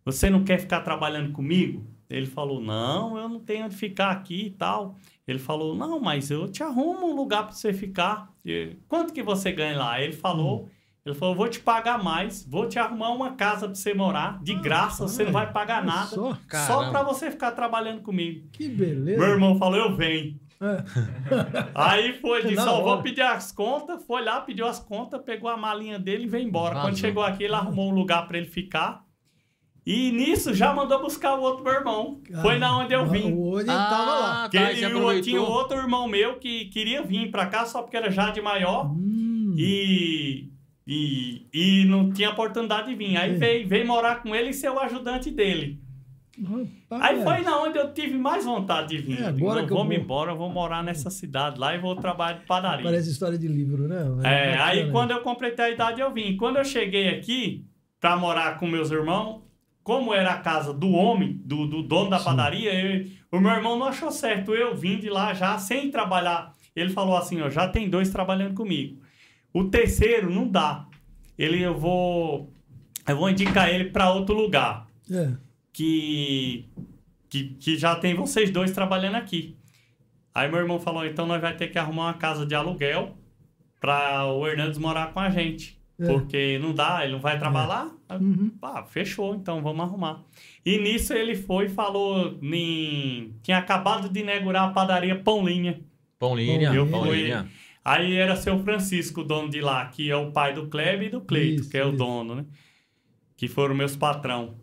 você 0.05 0.29
não 0.29 0.43
quer 0.43 0.59
ficar 0.59 0.81
trabalhando 0.81 1.31
comigo? 1.31 1.85
Ele 2.09 2.27
falou: 2.27 2.61
Não, 2.61 3.17
eu 3.17 3.27
não 3.27 3.39
tenho 3.39 3.65
onde 3.65 3.75
ficar 3.75 4.11
aqui 4.11 4.45
e 4.47 4.51
tal. 4.51 4.95
Ele 5.27 5.39
falou: 5.39 5.73
Não, 5.75 5.99
mas 5.99 6.29
eu 6.29 6.47
te 6.47 6.61
arrumo 6.61 7.07
um 7.11 7.15
lugar 7.15 7.43
para 7.43 7.53
você 7.55 7.73
ficar. 7.73 8.31
E, 8.45 8.75
Quanto 8.87 9.11
que 9.13 9.23
você 9.23 9.51
ganha 9.51 9.77
lá? 9.77 9.99
Ele 10.01 10.13
falou. 10.13 10.69
Ele 11.05 11.13
falou, 11.15 11.35
vou 11.35 11.49
te 11.49 11.59
pagar 11.59 12.01
mais, 12.01 12.45
vou 12.49 12.67
te 12.67 12.79
arrumar 12.79 13.09
uma 13.09 13.31
casa 13.33 13.65
pra 13.67 13.75
você 13.75 13.93
morar, 13.93 14.41
de 14.41 14.55
graça, 14.55 15.05
você 15.05 15.25
não 15.25 15.33
vai 15.33 15.51
pagar 15.51 15.83
nada, 15.83 16.07
Só, 16.07 16.37
só 16.65 16.89
pra 16.91 17.03
você 17.03 17.29
ficar 17.29 17.51
trabalhando 17.51 18.01
comigo. 18.01 18.47
que 18.53 18.69
beleza. 18.69 19.19
Meu 19.19 19.29
irmão 19.31 19.57
falou, 19.57 19.77
eu 19.77 19.95
venho. 19.97 20.39
É. 20.61 20.81
Aí 21.75 22.13
foi, 22.21 22.43
disse, 22.43 22.65
ó, 22.65 22.81
vou 22.81 23.01
pedir 23.01 23.21
as 23.21 23.51
contas, 23.51 24.01
foi 24.05 24.23
lá, 24.23 24.39
pediu 24.39 24.65
as 24.65 24.79
contas, 24.79 25.21
pegou 25.25 25.49
a 25.49 25.57
malinha 25.57 25.99
dele 25.99 26.23
e 26.23 26.27
veio 26.27 26.47
embora. 26.47 26.75
Vazou. 26.75 26.89
Quando 26.89 26.97
chegou 26.99 27.21
aqui, 27.23 27.43
ele 27.43 27.53
arrumou 27.55 27.91
um 27.91 27.93
lugar 27.95 28.25
pra 28.25 28.37
ele 28.37 28.47
ficar. 28.47 29.03
E 29.85 30.09
nisso 30.13 30.53
já 30.53 30.73
mandou 30.73 31.01
buscar 31.01 31.35
o 31.35 31.41
outro 31.41 31.65
meu 31.65 31.73
irmão. 31.73 32.21
Foi 32.41 32.57
na 32.57 32.77
onde 32.77 32.93
eu 32.93 33.05
vim. 33.05 33.33
O 33.33 33.59
ele 33.59 33.67
tava 33.67 34.11
lá. 34.19 34.47
Que 34.49 34.57
tá, 34.57 34.71
ele, 34.71 34.79
e 34.79 34.85
o- 34.85 34.87
aproveitou. 34.87 35.21
tinha 35.23 35.41
outro 35.41 35.77
irmão 35.77 36.07
meu 36.07 36.39
que 36.39 36.65
queria 36.67 37.03
vir 37.03 37.29
pra 37.29 37.47
cá 37.47 37.65
só 37.65 37.81
porque 37.81 37.97
era 37.97 38.09
já 38.09 38.29
de 38.29 38.41
maior. 38.41 38.85
Hum. 38.85 39.53
E, 39.57 40.49
e, 40.87 41.45
e 41.53 41.85
não 41.85 42.11
tinha 42.11 42.29
oportunidade 42.31 42.87
de 42.89 42.95
vir. 42.95 43.17
Aí 43.17 43.35
veio, 43.35 43.67
veio 43.67 43.87
morar 43.87 44.21
com 44.21 44.35
ele 44.35 44.49
e 44.49 44.53
ser 44.53 44.69
o 44.69 44.79
ajudante 44.79 45.31
dele. 45.31 45.79
Rapaz, 46.89 47.01
Aí 47.03 47.23
foi 47.23 47.41
na 47.41 47.61
onde 47.61 47.77
eu 47.77 47.93
tive 47.93 48.17
mais 48.17 48.43
vontade 48.43 48.89
de 48.89 48.97
vir. 48.97 49.21
É, 49.21 49.27
agora 49.27 49.61
eu 49.61 49.67
vou. 49.67 49.93
embora, 49.93 50.31
eu 50.31 50.35
vou 50.35 50.49
morar 50.49 50.83
nessa 50.83 51.11
cidade 51.11 51.59
lá 51.59 51.75
e 51.75 51.79
vou 51.79 51.95
trabalhar 51.95 52.39
de 52.39 52.45
padaria. 52.45 52.83
Parece 52.83 53.11
história 53.11 53.37
de 53.37 53.47
livro, 53.47 53.87
né? 53.87 53.97
É, 54.23 54.51
bacana 54.51 54.63
aí 54.65 54.91
quando 54.91 55.11
eu 55.11 55.21
completei 55.21 55.65
a 55.65 55.69
idade 55.69 56.01
eu 56.01 56.11
vim. 56.11 56.35
Quando 56.35 56.57
eu 56.57 56.65
cheguei 56.65 57.09
aqui 57.09 57.65
pra 57.99 58.17
morar 58.17 58.57
com 58.57 58.65
meus 58.67 58.89
irmãos, 58.89 59.43
como 59.83 60.11
era 60.13 60.31
a 60.31 60.37
casa 60.39 60.73
do 60.73 60.89
homem, 60.91 61.39
do, 61.45 61.67
do 61.67 61.83
dono 61.83 62.09
da 62.09 62.17
Sim. 62.17 62.25
padaria, 62.25 62.73
eu- 62.73 63.05
o 63.31 63.39
meu 63.39 63.51
irmão 63.51 63.77
não 63.77 63.87
achou 63.87 64.11
certo 64.11 64.53
eu 64.55 64.75
vim 64.75 64.97
de 64.97 65.09
lá 65.09 65.33
já 65.35 65.57
sem 65.59 65.91
trabalhar. 65.91 66.53
Ele 66.75 66.89
falou 66.89 67.15
assim, 67.15 67.41
ó, 67.41 67.49
já 67.49 67.67
tem 67.67 67.87
dois 67.89 68.09
trabalhando 68.09 68.55
comigo. 68.55 69.02
O 69.53 69.65
terceiro 69.65 70.29
não 70.33 70.47
dá. 70.47 70.87
Ele 71.37 71.61
eu 71.61 71.77
vou 71.77 72.51
eu 73.07 73.15
vou 73.17 73.29
indicar 73.29 73.69
ele 73.69 73.85
pra 73.85 74.11
outro 74.11 74.33
lugar 74.35 74.87
É. 75.11 75.33
que, 75.71 76.65
que, 77.29 77.43
que 77.59 77.77
já 77.77 77.95
tem 77.95 78.13
vocês 78.15 78.49
dois 78.49 78.71
trabalhando 78.71 79.15
aqui. 79.15 79.55
Aí 80.33 80.49
meu 80.49 80.59
irmão 80.59 80.79
falou, 80.79 81.05
então 81.05 81.25
nós 81.27 81.41
vai 81.41 81.55
ter 81.55 81.67
que 81.67 81.77
arrumar 81.77 82.05
uma 82.05 82.13
casa 82.15 82.45
de 82.45 82.55
aluguel 82.55 83.15
para 83.79 84.25
o 84.33 84.47
Hernandes 84.47 84.79
morar 84.79 85.13
com 85.13 85.19
a 85.19 85.29
gente. 85.29 85.77
É. 85.99 86.07
Porque 86.07 86.57
não 86.59 86.73
dá, 86.73 87.03
ele 87.03 87.13
não 87.13 87.19
vai 87.19 87.37
trabalhar. 87.37 87.91
Aí, 88.09 88.17
Uhum. 88.17 88.49
Pá, 88.59 88.83
fechou, 88.83 89.35
então 89.35 89.61
vamos 89.61 89.83
arrumar. 89.85 90.23
E 90.65 90.77
nisso 90.79 91.13
ele 91.13 91.35
foi 91.35 91.65
e 91.65 91.69
falou, 91.69 92.37
em... 92.41 93.33
tinha 93.43 93.57
acabado 93.57 94.09
de 94.09 94.19
inaugurar 94.21 94.69
a 94.69 94.71
padaria 94.71 95.15
Pão 95.19 95.45
Linha. 95.45 95.79
Pão 96.17 96.35
linha, 96.35 96.73
Eu 96.73 96.87
pão 96.87 97.03
fui- 97.05 97.23
linha. 97.23 97.47
Aí 97.83 98.15
era 98.15 98.35
seu 98.35 98.57
Francisco, 98.59 99.21
o 99.21 99.23
dono 99.23 99.49
de 99.49 99.59
lá, 99.59 99.85
que 99.87 100.09
é 100.09 100.15
o 100.15 100.31
pai 100.31 100.53
do 100.53 100.67
Kleber 100.67 101.07
e 101.07 101.09
do 101.09 101.21
Cleito, 101.21 101.61
Isso, 101.63 101.69
que 101.69 101.77
é 101.77 101.85
o 101.85 101.89
isso. 101.89 101.97
dono, 101.97 102.35
né? 102.35 102.45
Que 103.35 103.47
foram 103.47 103.75
meus 103.75 103.95
patrão. 103.95 104.55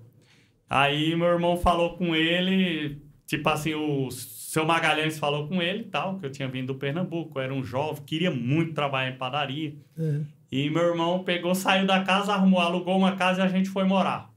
Aí 0.68 1.14
meu 1.16 1.26
irmão 1.26 1.56
falou 1.56 1.96
com 1.96 2.14
ele, 2.14 3.02
tipo 3.26 3.48
assim, 3.48 3.74
o 3.74 4.10
seu 4.10 4.64
Magalhães 4.64 5.18
falou 5.18 5.46
com 5.48 5.60
ele 5.60 5.80
e 5.80 5.86
tal, 5.86 6.18
que 6.18 6.24
eu 6.24 6.30
tinha 6.30 6.48
vindo 6.48 6.68
do 6.68 6.76
Pernambuco, 6.76 7.38
era 7.38 7.52
um 7.52 7.62
jovem, 7.62 8.02
queria 8.04 8.30
muito 8.30 8.72
trabalhar 8.72 9.10
em 9.10 9.18
padaria. 9.18 9.74
É. 9.98 10.20
E 10.50 10.70
meu 10.70 10.82
irmão 10.82 11.22
pegou, 11.22 11.54
saiu 11.54 11.86
da 11.86 12.02
casa, 12.02 12.32
arrumou, 12.32 12.60
alugou 12.60 12.96
uma 12.96 13.16
casa 13.16 13.42
e 13.42 13.44
a 13.44 13.48
gente 13.48 13.68
foi 13.68 13.84
morar. 13.84 14.29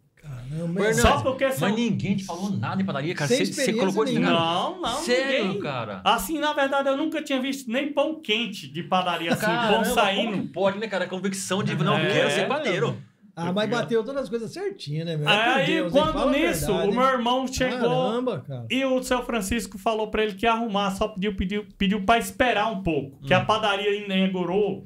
Caramba. 0.53 0.81
Fernando, 0.81 1.01
Só 1.01 1.21
porque 1.21 1.51
são... 1.51 1.67
Mas 1.69 1.77
ninguém 1.77 2.15
te 2.15 2.23
falou 2.25 2.49
nada 2.51 2.77
de 2.77 2.83
padaria, 2.83 3.13
cara. 3.15 3.27
Sem 3.27 3.45
Você- 3.45 3.73
colocou 3.73 4.03
cara. 4.05 4.19
Não, 4.19 4.81
não, 4.81 4.95
Sério, 5.01 5.45
ninguém. 5.45 5.61
cara? 5.61 6.01
Assim, 6.03 6.39
na 6.39 6.53
verdade, 6.53 6.89
eu 6.89 6.97
nunca 6.97 7.21
tinha 7.21 7.39
visto 7.41 7.71
nem 7.71 7.91
pão 7.91 8.19
quente 8.21 8.67
de 8.67 8.83
padaria 8.83 9.31
assim, 9.33 9.45
Caramba, 9.45 9.73
pão 9.83 9.85
saindo. 9.85 10.31
como 10.31 10.43
que 10.43 10.47
pode, 10.53 10.79
né, 10.79 10.87
cara? 10.87 11.05
A 11.05 11.07
convicção 11.07 11.63
de 11.63 11.75
não 11.75 11.97
É, 11.97 12.05
quero 12.11 12.31
ser 12.31 12.47
padeiro. 12.47 12.97
Ah, 13.35 13.51
mas 13.51 13.67
bateu 13.67 14.03
todas 14.03 14.21
as 14.23 14.29
coisas 14.29 14.53
certinhas, 14.53 15.07
né, 15.07 15.17
meu? 15.17 15.27
Aí, 15.27 15.73
Meu 15.73 15.89
Deus, 15.89 15.95
hein? 15.95 16.01
quando 16.13 16.29
nisso, 16.29 16.67
verdade, 16.67 16.89
o 16.89 16.93
meu 16.93 17.03
irmão 17.09 17.47
chegou 17.47 17.79
Caramba, 18.11 18.39
cara. 18.47 18.65
e 18.69 18.85
o 18.85 19.01
seu 19.01 19.23
Francisco 19.23 19.75
falou 19.79 20.05
pra 20.11 20.21
ele 20.23 20.35
que 20.35 20.45
ia 20.45 20.51
arrumar, 20.51 20.91
só 20.91 21.07
pediu, 21.07 21.35
pediu, 21.35 21.65
pediu 21.75 22.03
pra 22.05 22.19
esperar 22.19 22.71
um 22.71 22.83
pouco, 22.83 23.19
que 23.25 23.33
Hum. 23.33 23.37
a 23.37 23.43
padaria 23.43 24.05
inaugurou 24.05 24.85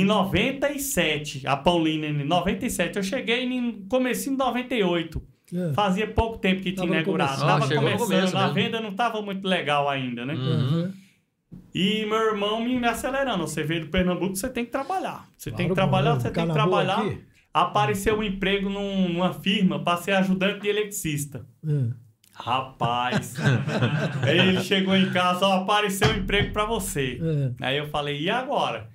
em 0.00 0.04
97, 0.04 1.46
a 1.46 1.56
Paulina 1.56 2.06
em 2.06 2.24
97. 2.24 2.96
Eu 2.96 3.02
cheguei 3.02 3.44
em 3.44 3.86
comecinho 3.88 4.36
de 4.36 4.44
98. 4.44 5.22
É. 5.54 5.72
Fazia 5.72 6.06
pouco 6.06 6.38
tempo 6.38 6.60
que 6.62 6.72
tinha 6.72 6.86
Tava 6.86 6.94
inaugurado. 6.94 7.40
comecinho. 7.40 7.48
Tava 7.48 7.64
Ah, 7.64 7.68
começando, 7.68 7.98
começo 8.06 8.36
a 8.36 8.40
mesmo. 8.42 8.54
venda 8.54 8.80
não 8.80 8.92
tava 8.94 9.22
muito 9.22 9.46
legal 9.48 9.88
ainda, 9.88 10.26
né? 10.26 10.34
Uhum. 10.34 10.40
Uhum. 10.82 10.92
E 11.74 12.04
meu 12.06 12.18
irmão 12.32 12.62
me, 12.62 12.78
me 12.78 12.86
acelerando. 12.86 13.46
Você 13.46 13.62
veio 13.62 13.82
do 13.82 13.86
Pernambuco, 13.88 14.36
você 14.36 14.48
tem 14.50 14.64
que 14.64 14.70
trabalhar. 14.70 15.26
Você 15.36 15.50
tem 15.50 15.68
que 15.68 15.74
Claro, 15.74 15.88
trabalhar, 15.90 16.10
mano. 16.10 16.20
você 16.20 16.30
tem 16.30 16.46
que 16.46 16.52
trabalhar. 16.52 16.98
aqui. 17.00 17.20
Apareceu 17.54 18.18
um 18.18 18.22
emprego 18.22 18.68
num- 18.68 19.08
numa 19.08 19.32
firma 19.32 19.82
para 19.82 19.96
ser 19.96 20.12
ajudante 20.12 20.60
de 20.60 20.68
eletricista. 20.68 21.46
É. 21.66 21.86
Rapaz. 22.34 23.34
Aí 24.22 24.38
ele 24.38 24.60
chegou 24.62 24.94
em 24.96 25.10
casa, 25.10 25.46
ó, 25.46 25.62
apareceu 25.62 26.08
um 26.10 26.18
emprego 26.18 26.52
para 26.52 26.64
você. 26.66 27.18
É. 27.60 27.66
Aí 27.66 27.76
eu 27.78 27.88
falei, 27.88 28.20
e 28.20 28.30
agora? 28.30 28.88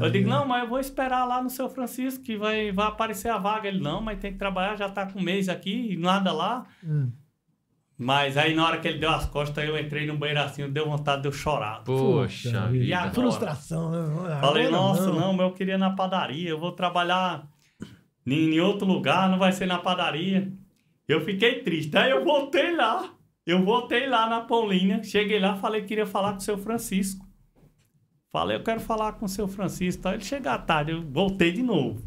Eu 0.00 0.10
digo, 0.10 0.28
não, 0.28 0.46
mas 0.46 0.62
eu 0.62 0.68
vou 0.68 0.78
esperar 0.78 1.24
lá 1.24 1.42
no 1.42 1.50
seu 1.50 1.68
Francisco 1.68 2.22
que 2.22 2.36
vai, 2.36 2.70
vai 2.72 2.86
aparecer 2.86 3.28
a 3.28 3.38
vaga. 3.38 3.68
Ele, 3.68 3.80
não, 3.80 4.00
mas 4.00 4.20
tem 4.20 4.32
que 4.32 4.38
trabalhar, 4.38 4.76
já 4.76 4.88
tá 4.88 5.06
com 5.06 5.18
um 5.18 5.22
mês 5.22 5.48
aqui, 5.48 5.96
nada 5.96 6.32
lá. 6.32 6.66
É. 6.84 7.28
Mas 8.00 8.36
aí 8.36 8.54
na 8.54 8.64
hora 8.64 8.78
que 8.78 8.86
ele 8.86 8.98
deu 8.98 9.10
as 9.10 9.26
costas, 9.26 9.64
eu 9.64 9.76
entrei 9.76 10.06
no 10.06 10.16
banheiro 10.16 10.40
assim, 10.40 10.70
deu 10.70 10.88
vontade 10.88 11.22
de 11.22 11.28
eu 11.28 11.32
chorar. 11.32 11.82
Poxa. 11.82 12.70
E 12.72 12.92
agora? 12.92 13.12
Frustração, 13.12 13.90
né? 13.90 14.38
Falei, 14.40 14.66
Agora 14.66 14.70
nossa, 14.70 15.12
não. 15.12 15.32
mas 15.32 15.46
eu 15.46 15.52
queria 15.52 15.74
ir 15.74 15.78
na 15.78 15.90
padaria, 15.90 16.48
eu 16.48 16.60
vou 16.60 16.70
trabalhar 16.70 17.48
em, 18.24 18.54
em 18.54 18.60
outro 18.60 18.86
lugar, 18.86 19.28
não 19.28 19.38
vai 19.38 19.50
ser 19.50 19.66
na 19.66 19.78
padaria. 19.78 20.52
Eu 21.08 21.24
fiquei 21.24 21.62
triste. 21.62 21.96
Aí 21.96 22.10
eu 22.10 22.22
voltei 22.22 22.76
lá. 22.76 23.14
Eu 23.44 23.64
voltei 23.64 24.06
lá 24.06 24.28
na 24.28 24.42
Paulinha, 24.42 25.02
cheguei 25.02 25.40
lá, 25.40 25.56
falei 25.56 25.80
que 25.80 25.88
queria 25.88 26.04
falar 26.04 26.32
com 26.32 26.38
o 26.38 26.42
seu 26.42 26.58
Francisco. 26.58 27.26
Falei, 28.30 28.56
eu 28.56 28.62
quero 28.62 28.80
falar 28.80 29.12
com 29.12 29.24
o 29.26 29.28
seu 29.28 29.48
Francisco. 29.48 30.06
Aí 30.06 30.14
ele 30.14 30.24
chega 30.24 30.52
à 30.52 30.58
tarde, 30.58 30.92
eu 30.92 31.02
voltei 31.02 31.50
de 31.50 31.62
novo. 31.62 32.02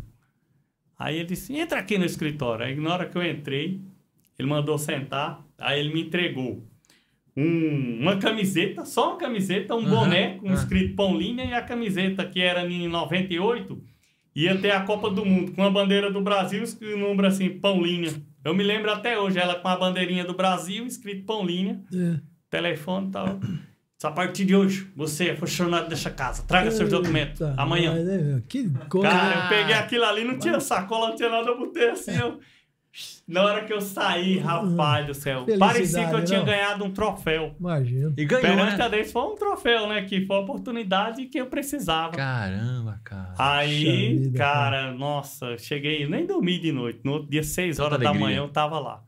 Aí 0.97 1.15
ele 1.15 1.25
disse, 1.25 1.55
entra 1.55 1.79
aqui 1.79 1.97
no 1.97 2.05
escritório. 2.05 2.65
Aí 2.65 2.75
na 2.75 2.93
hora 2.93 3.05
que 3.07 3.17
eu 3.17 3.23
entrei, 3.23 3.81
ele 4.37 4.47
mandou 4.47 4.77
sentar. 4.77 5.43
Aí 5.57 5.79
ele 5.79 5.93
me 5.93 6.01
entregou 6.03 6.63
um- 7.35 7.99
uma 8.01 8.17
camiseta, 8.17 8.85
só 8.85 9.11
uma 9.11 9.17
camiseta, 9.17 9.73
um 9.75 9.79
Aham, 9.79 9.89
boné 9.89 10.37
com 10.37 10.51
escrito 10.53 10.95
Pão 10.95 11.17
Linha 11.17 11.45
e 11.45 11.53
a 11.53 11.61
camiseta 11.61 12.25
que 12.25 12.41
era 12.41 12.69
em 12.69 12.87
98 12.87 13.81
ia 14.35 14.57
ter 14.57 14.71
a 14.71 14.81
Copa 14.81 15.09
do 15.09 15.25
Mundo 15.25 15.51
com 15.53 15.63
a 15.63 15.69
bandeira 15.69 16.11
do 16.11 16.21
Brasil 16.21 16.63
e 16.81 16.85
o 16.93 16.97
número 16.97 17.27
assim, 17.27 17.49
Pão 17.49 17.81
Linha. 17.81 18.11
Eu 18.43 18.53
me 18.53 18.63
lembro 18.63 18.91
até 18.91 19.17
hoje, 19.19 19.39
ela 19.39 19.55
com 19.55 19.67
a 19.67 19.75
bandeirinha 19.77 20.23
do 20.25 20.33
Brasil, 20.33 20.85
escrito 20.85 21.25
Pão 21.25 21.45
Linha, 21.45 21.81
É. 21.93 22.19
telefone 22.49 23.07
e 23.07 23.11
tal. 23.11 23.39
Só 24.01 24.07
a 24.07 24.11
partir 24.11 24.45
de 24.45 24.55
hoje, 24.55 24.91
você 24.95 25.29
é 25.29 25.35
funcionário 25.35 25.87
dessa 25.87 26.09
casa. 26.09 26.41
Traga 26.47 26.71
seus 26.71 26.89
documentos. 26.89 27.39
Amanhã. 27.55 27.91
mas, 27.93 28.09
é, 28.09 28.41
Que 28.49 28.67
coisa. 28.89 29.07
Cara, 29.07 29.43
eu 29.43 29.49
peguei 29.49 29.75
aquilo 29.75 30.05
ali, 30.05 30.23
não 30.23 30.39
tinha 30.39 30.59
sacola, 30.59 31.09
não 31.09 31.15
tinha 31.15 31.29
nada, 31.29 31.47
eu 31.47 31.59
botei 31.59 31.91
assim, 31.91 32.17
eu... 32.17 32.39
Na 33.27 33.43
hora 33.43 33.63
que 33.63 33.71
eu 33.71 33.79
saí, 33.79 34.39
rapaz 34.39 35.05
do 35.05 35.13
céu, 35.13 35.45
parecia 35.59 36.09
que 36.09 36.15
eu 36.15 36.25
tinha 36.25 36.39
não? 36.39 36.45
ganhado 36.47 36.83
um 36.83 36.89
troféu. 36.91 37.55
Imagina. 37.59 38.11
E 38.17 38.25
ganhou, 38.25 38.41
Perante 38.41 38.77
né? 38.77 38.83
a 38.85 38.87
Deus, 38.87 39.11
foi 39.11 39.21
um 39.21 39.35
troféu, 39.35 39.87
né? 39.87 40.01
Que 40.01 40.25
foi 40.25 40.35
a 40.35 40.39
oportunidade 40.39 41.27
que 41.27 41.37
eu 41.39 41.45
precisava. 41.45 42.13
Caramba, 42.13 42.99
cara. 43.03 43.35
Aí, 43.37 44.17
vida, 44.17 44.37
cara, 44.39 44.91
nossa, 44.93 45.59
cheguei, 45.59 46.07
nem 46.07 46.25
dormi 46.25 46.57
de 46.59 46.71
noite. 46.71 47.01
No 47.03 47.11
outro 47.13 47.29
dia, 47.29 47.43
6 47.43 47.77
Tanta 47.77 47.85
horas 47.87 47.99
da 48.01 48.13
manhã, 48.15 48.39
eu 48.39 48.49
tava 48.49 48.79
lá. 48.79 49.03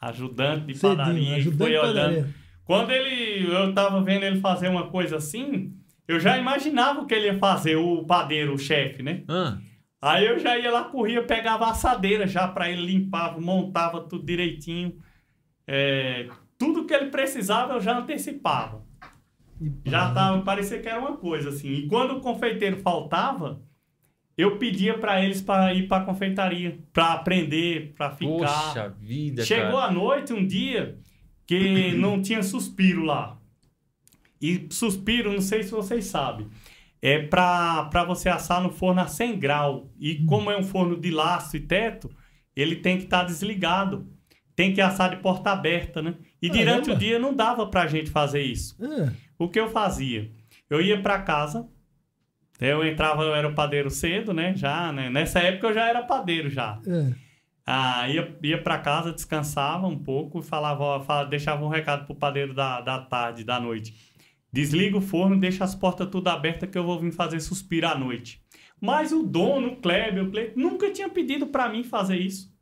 Ajudante 0.00 0.66
de 0.66 0.74
Cedinho, 0.74 0.96
padaria. 0.96 1.38
e 1.38 1.42
foi 1.44 1.52
de 1.52 1.62
olhando. 1.62 1.94
padaria. 1.94 2.43
Quando 2.64 2.90
ele, 2.90 3.46
eu 3.52 3.72
tava 3.74 4.02
vendo 4.02 4.22
ele 4.24 4.40
fazer 4.40 4.68
uma 4.68 4.88
coisa 4.88 5.16
assim, 5.16 5.74
eu 6.08 6.18
já 6.18 6.38
imaginava 6.38 7.00
o 7.00 7.06
que 7.06 7.14
ele 7.14 7.26
ia 7.26 7.38
fazer, 7.38 7.76
o 7.76 8.04
padeiro, 8.04 8.54
o 8.54 8.58
chefe, 8.58 9.02
né? 9.02 9.22
Ah, 9.28 9.58
Aí 10.00 10.26
eu 10.26 10.38
já 10.38 10.58
ia 10.58 10.70
lá, 10.70 10.84
corria, 10.84 11.22
pegava 11.22 11.64
a 11.66 11.70
assadeira 11.70 12.26
já 12.26 12.46
pra 12.48 12.70
ele, 12.70 12.84
limpava, 12.84 13.40
montava 13.40 14.02
tudo 14.02 14.24
direitinho. 14.26 14.96
É, 15.66 16.28
tudo 16.58 16.84
que 16.84 16.92
ele 16.92 17.06
precisava 17.10 17.74
eu 17.74 17.80
já 17.80 17.98
antecipava. 17.98 18.84
Já 19.84 20.12
tava, 20.12 20.42
parecia 20.42 20.78
que 20.80 20.88
era 20.88 21.00
uma 21.00 21.16
coisa 21.16 21.48
assim. 21.48 21.68
E 21.70 21.86
quando 21.86 22.16
o 22.16 22.20
confeiteiro 22.20 22.78
faltava, 22.80 23.62
eu 24.36 24.58
pedia 24.58 24.98
pra 24.98 25.24
eles 25.24 25.40
para 25.40 25.72
ir 25.72 25.88
pra 25.88 26.00
confeitaria, 26.04 26.78
pra 26.92 27.12
aprender, 27.14 27.94
pra 27.96 28.10
ficar. 28.10 28.36
poxa 28.36 28.88
vida, 29.00 29.42
Chegou 29.44 29.78
cara. 29.78 29.84
à 29.86 29.90
noite 29.92 30.32
um 30.34 30.46
dia 30.46 30.98
que 31.46 31.92
não 31.92 32.20
tinha 32.22 32.42
suspiro 32.42 33.02
lá. 33.04 33.38
E 34.40 34.66
suspiro, 34.70 35.32
não 35.32 35.40
sei 35.40 35.62
se 35.62 35.70
vocês 35.70 36.04
sabem, 36.06 36.48
é 37.00 37.18
pra, 37.18 37.84
pra 37.86 38.04
você 38.04 38.28
assar 38.28 38.62
no 38.62 38.70
forno 38.70 39.00
a 39.00 39.06
100 39.06 39.38
graus. 39.38 39.84
E 39.98 40.16
como 40.26 40.50
é 40.50 40.56
um 40.58 40.62
forno 40.64 40.98
de 41.00 41.10
laço 41.10 41.56
e 41.56 41.60
teto, 41.60 42.10
ele 42.54 42.76
tem 42.76 42.98
que 42.98 43.04
estar 43.04 43.24
desligado. 43.24 44.06
Tem 44.56 44.72
que 44.72 44.80
assar 44.80 45.10
de 45.10 45.16
porta 45.16 45.50
aberta, 45.50 46.00
né? 46.00 46.14
E 46.40 46.48
durante 46.48 46.90
o 46.90 46.96
dia 46.96 47.18
não 47.18 47.34
dava 47.34 47.66
pra 47.66 47.86
gente 47.88 48.08
fazer 48.10 48.42
isso. 48.42 48.76
Ah, 48.80 49.10
O 49.38 49.48
que 49.48 49.58
eu 49.58 49.68
fazia? 49.68 50.30
Eu 50.70 50.80
ia 50.80 51.00
pra 51.02 51.20
casa, 51.22 51.68
eu 52.60 52.86
entrava, 52.86 53.22
eu 53.24 53.34
era 53.34 53.48
o 53.48 53.54
padeiro 53.54 53.90
cedo, 53.90 54.32
né? 54.32 54.54
Já, 54.54 54.92
né? 54.92 55.10
Nessa 55.10 55.40
época 55.40 55.66
eu 55.68 55.74
já 55.74 55.88
era 55.88 56.02
padeiro 56.02 56.48
já. 56.48 56.80
é. 56.86 57.23
Ah, 57.66 58.08
ia, 58.08 58.36
ia 58.42 58.62
para 58.62 58.78
casa, 58.78 59.12
descansava 59.12 59.86
um 59.86 59.98
pouco 59.98 60.40
e 60.40 60.42
falava, 60.42 60.82
ó, 60.84 61.00
fala- 61.00 61.24
deixava 61.24 61.64
um 61.64 61.68
recado 61.68 62.04
pro 62.06 62.14
padeiro 62.14 62.52
da, 62.52 62.80
da 62.80 62.98
tarde, 62.98 63.42
da 63.44 63.58
noite. 63.58 63.94
Desliga 64.52 64.98
o 64.98 65.00
forno, 65.00 65.38
deixa 65.40 65.64
as 65.64 65.74
portas 65.74 66.08
tudo 66.10 66.28
abertas 66.28 66.68
que 66.70 66.76
eu 66.78 66.84
vou 66.84 67.00
vir 67.00 67.10
fazer 67.10 67.40
suspiro 67.40 67.88
à 67.88 67.98
noite. 67.98 68.40
Mas 68.80 69.12
o 69.12 69.22
dono, 69.22 69.68
o 69.68 69.76
Kleber, 69.76 70.24
o 70.24 70.30
Cleiton, 70.30 70.60
nunca 70.60 70.90
tinha 70.92 71.08
pedido 71.08 71.46
para 71.46 71.68
mim 71.68 71.82
fazer 71.82 72.18
isso. 72.18 72.52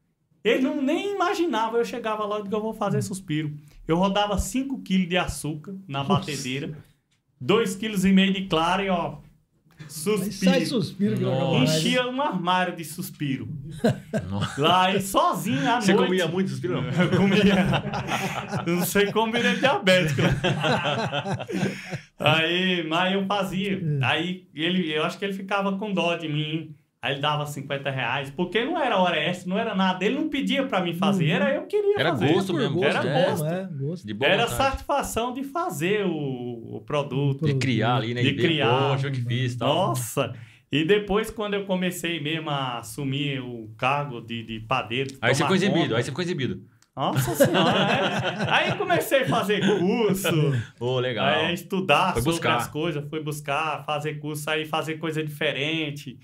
Ele 0.45 0.63
não, 0.63 0.81
nem 0.81 1.15
imaginava, 1.15 1.77
eu 1.79 1.85
chegava 1.85 2.25
lá 2.25 2.41
e 2.41 2.45
que 2.49 2.55
eu 2.55 2.61
vou 2.63 2.73
fazer 2.73 3.03
suspiro. 3.03 3.55
Eu 3.87 3.97
rodava 3.97 4.39
5 4.39 4.79
kg 4.83 5.07
de 5.07 5.17
açúcar 5.17 5.75
na 5.87 6.03
batedeira, 6.05 6.77
2,5 7.41 7.79
kg 7.79 8.33
de 8.33 8.47
clara 8.47 8.85
e 8.85 8.89
ó, 8.89 9.19
suspiro. 9.93 10.33
sai 10.53 10.65
suspiro. 10.67 11.17
Enchia 11.63 12.07
um 12.09 12.21
armário 12.21 12.75
de 12.77 12.85
suspiro. 12.85 13.49
Nossa. 14.29 14.61
Lá 14.61 14.95
e 14.95 15.01
sozinho 15.01 15.71
à 15.71 15.81
Você 15.81 15.93
noite. 15.93 16.07
comia 16.07 16.27
muito 16.29 16.51
suspiro? 16.51 16.81
não? 16.81 16.89
Eu 16.91 17.11
comia. 17.17 17.55
não 18.67 18.85
sei 18.85 19.13
como 19.13 19.37
ele 19.37 19.49
é 19.49 19.55
diabético. 19.57 20.23
aí, 22.19 22.87
mas 22.89 23.13
eu 23.15 23.27
fazia. 23.27 23.81
Aí 24.03 24.47
ele, 24.55 24.93
eu 24.93 25.05
acho 25.05 25.19
que 25.19 25.25
ele 25.25 25.33
ficava 25.35 25.77
com 25.79 25.93
dó 25.93 26.17
de 26.17 26.29
mim. 26.29 26.75
Aí 27.03 27.15
ele 27.15 27.21
dava 27.21 27.45
50 27.45 27.91
reais. 27.91 28.31
Porque 28.31 28.65
não 28.65 28.81
era 28.81 28.97
hora 28.97 29.17
extra, 29.19 29.49
não 29.51 29.59
era 29.59 29.75
nada. 29.75 30.05
Ele 30.05 30.15
não 30.15 30.29
pedia 30.29 30.65
pra 30.69 30.81
mim 30.81 30.95
fazer, 30.95 31.29
era 31.31 31.53
eu 31.53 31.63
que 31.67 31.77
queria 31.77 31.97
Era 31.99 32.11
fazer. 32.11 32.33
gosto 32.33 32.53
Por 32.53 32.61
mesmo, 32.61 32.77
gosto, 32.77 32.97
era 32.97 33.09
é. 33.09 33.25
gosto. 33.31 33.45
É, 33.47 33.69
gosto. 33.73 34.07
De 34.07 34.15
boa 34.15 34.31
Era 34.31 34.47
vontade. 34.47 34.63
satisfação 34.71 35.33
de 35.35 35.43
fazer 35.43 36.07
o, 36.07 36.77
o 36.77 36.81
produto. 36.87 37.45
De 37.45 37.55
criar 37.55 37.97
ali, 37.97 38.15
né? 38.15 38.23
De 38.23 38.31
ver, 38.31 38.41
criar. 38.43 38.91
Poxa, 38.93 39.11
que 39.11 39.21
fiz 39.21 39.57
tal. 39.57 39.75
Nossa! 39.89 40.33
E 40.71 40.85
depois, 40.85 41.29
quando 41.29 41.55
eu 41.55 41.65
comecei 41.67 42.19
mesmo 42.21 42.49
a 42.49 42.79
assumir 42.79 43.41
o 43.41 43.69
cargo 43.77 44.21
de, 44.21 44.43
de 44.45 44.61
padeiro. 44.61 45.15
Aí 45.21 45.35
você 45.35 45.43
ficou 45.43 45.57
exibido, 45.57 45.81
conta- 45.83 45.97
aí 45.97 46.03
você 46.05 46.11
ficou 46.11 46.23
exibido. 46.25 46.63
Nossa 46.95 47.35
senhora, 47.35 47.79
é. 47.81 48.51
Aí 48.51 48.75
comecei 48.79 49.23
a 49.23 49.27
fazer 49.29 49.61
curso, 49.79 50.29
Ô, 50.79 51.01
legal. 51.01 51.27
aí 51.27 51.53
estudar 51.55 52.13
Foi 52.13 52.23
sobre 52.23 52.31
buscar. 52.39 52.57
as 52.59 52.69
coisas, 52.69 53.05
fui 53.11 53.21
buscar, 53.21 53.83
fazer 53.85 54.15
curso, 54.21 54.49
aí 54.49 54.65
fazer 54.67 54.95
coisa 54.99 55.23
diferente. 55.25 56.19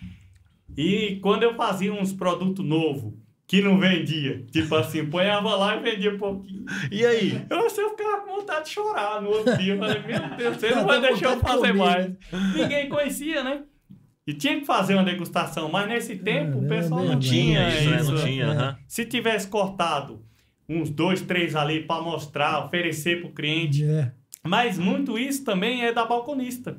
E 0.79 1.17
quando 1.17 1.43
eu 1.43 1.57
fazia 1.57 1.93
uns 1.93 2.13
produtos 2.13 2.65
novos 2.65 3.13
que 3.49 3.61
não 3.61 3.81
vendia, 3.81 4.47
tipo 4.53 4.73
assim, 4.77 5.05
ponhava 5.07 5.57
lá 5.57 5.75
e 5.75 5.81
vendia 5.81 6.17
pouquinho. 6.17 6.65
E 6.93 7.05
aí? 7.05 7.45
Eu, 7.51 7.59
eu 7.63 7.91
ficava 7.97 8.21
com 8.21 8.37
vontade 8.37 8.67
de 8.67 8.71
chorar 8.71 9.21
no 9.21 9.29
outro 9.31 9.57
dia. 9.59 9.75
Eu 9.75 9.79
falei, 9.79 10.03
meu 10.07 10.37
Deus, 10.37 10.57
você 10.57 10.71
não 10.77 10.87
vai 10.87 11.01
deixar 11.01 11.31
eu 11.31 11.37
de 11.37 11.43
fazer 11.43 11.73
mais. 11.73 12.13
Ninguém 12.55 12.89
conhecia, 12.89 13.43
né? 13.43 13.63
E 14.25 14.33
tinha 14.33 14.61
que 14.61 14.67
fazer 14.67 14.95
uma 14.95 15.03
degustação, 15.03 15.69
mas 15.69 15.89
nesse 15.89 16.15
tempo 16.15 16.61
o 16.61 16.65
é 16.67 16.69
pessoal 16.69 17.01
bem 17.01 17.09
não 17.09 17.15
Não 17.15 17.21
tinha 17.21 17.69
isso, 17.71 17.91
né? 17.91 18.03
Não 18.03 18.25
tinha, 18.25 18.47
É. 18.47 18.85
Se 18.87 19.05
tivesse 19.05 19.49
cortado 19.49 20.23
uns 20.69 20.91
dois, 20.91 21.23
três 21.23 21.57
ali 21.57 21.83
para 21.83 22.03
mostrar, 22.03 22.67
oferecer 22.67 23.21
para 23.21 23.31
o 23.31 23.35
cliente. 23.35 23.83
É. 23.85 24.13
Mas 24.47 24.79
muito 24.79 25.19
isso 25.19 25.45
também 25.45 25.83
é 25.83 25.93
da 25.93 26.05
balconista. 26.05 26.79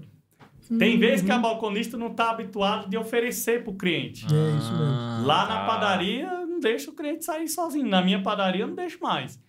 Tem 0.77 0.93
Uhum. 0.93 0.99
vezes 0.99 1.25
que 1.25 1.32
a 1.32 1.38
balconista 1.39 1.97
não 1.97 2.08
está 2.12 2.29
habituada 2.29 2.88
de 2.88 2.95
oferecer 2.95 3.63
para 3.63 3.71
o 3.71 3.75
cliente. 3.75 4.25
É 4.25 4.58
isso 4.58 4.71
mesmo. 4.71 4.86
Ah, 4.93 5.23
Lá 5.25 5.47
na 5.47 5.55
tá. 5.62 5.65
padaria, 5.65 6.29
não 6.45 6.60
deixa 6.60 6.91
o 6.91 6.93
cliente 6.95 7.25
sair 7.25 7.47
sozinho. 7.47 7.88
Na 7.88 8.01
minha 8.03 8.21
padaria, 8.21 8.62
eu 8.62 8.67
não 8.67 8.75
deixo 8.75 8.99
mais. 9.01 9.39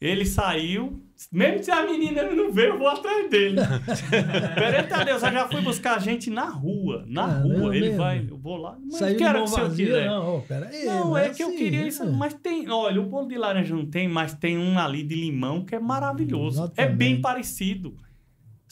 Ele 0.00 0.26
saiu, 0.26 1.00
mesmo 1.32 1.62
se 1.62 1.70
a 1.70 1.82
menina 1.86 2.24
não 2.30 2.52
veio, 2.52 2.70
eu 2.74 2.78
vou 2.78 2.88
atrás 2.88 3.30
dele. 3.30 3.56
Perante 4.54 4.92
a 4.92 5.04
Deus, 5.04 5.22
eu 5.22 5.32
já 5.32 5.48
fui 5.48 5.60
buscar 5.62 6.00
gente 6.00 6.28
na 6.30 6.44
rua. 6.46 7.04
Na 7.06 7.26
Caramba, 7.26 7.58
rua. 7.58 7.76
Ele 7.76 7.86
mesmo? 7.86 7.98
vai, 7.98 8.26
eu 8.28 8.36
vou 8.36 8.56
lá. 8.56 8.76
Mas 8.84 8.98
Saiu 8.98 9.16
quero 9.18 9.44
que 9.44 9.50
vazia, 9.50 9.86
quiser. 9.86 10.06
não. 10.06 10.40
Pera 10.42 10.68
aí, 10.68 10.84
Não, 10.84 11.10
mas 11.12 11.26
é 11.26 11.30
que 11.34 11.42
eu 11.42 11.48
assim, 11.48 11.56
queria 11.56 11.86
isso. 11.86 12.04
né? 12.04 12.16
Mas 12.18 12.34
tem, 12.34 12.68
olha, 12.70 13.00
o 13.00 13.06
bolo 13.06 13.28
de 13.28 13.36
laranja 13.38 13.74
não 13.74 13.86
tem, 13.86 14.08
mas 14.08 14.34
tem 14.34 14.58
um 14.58 14.78
ali 14.78 15.02
de 15.02 15.14
limão 15.14 15.64
que 15.64 15.74
é 15.74 15.78
maravilhoso. 15.78 16.60
É 16.60 16.64
Exatamente. 16.64 16.96
bem 16.96 17.20
parecido. 17.20 17.96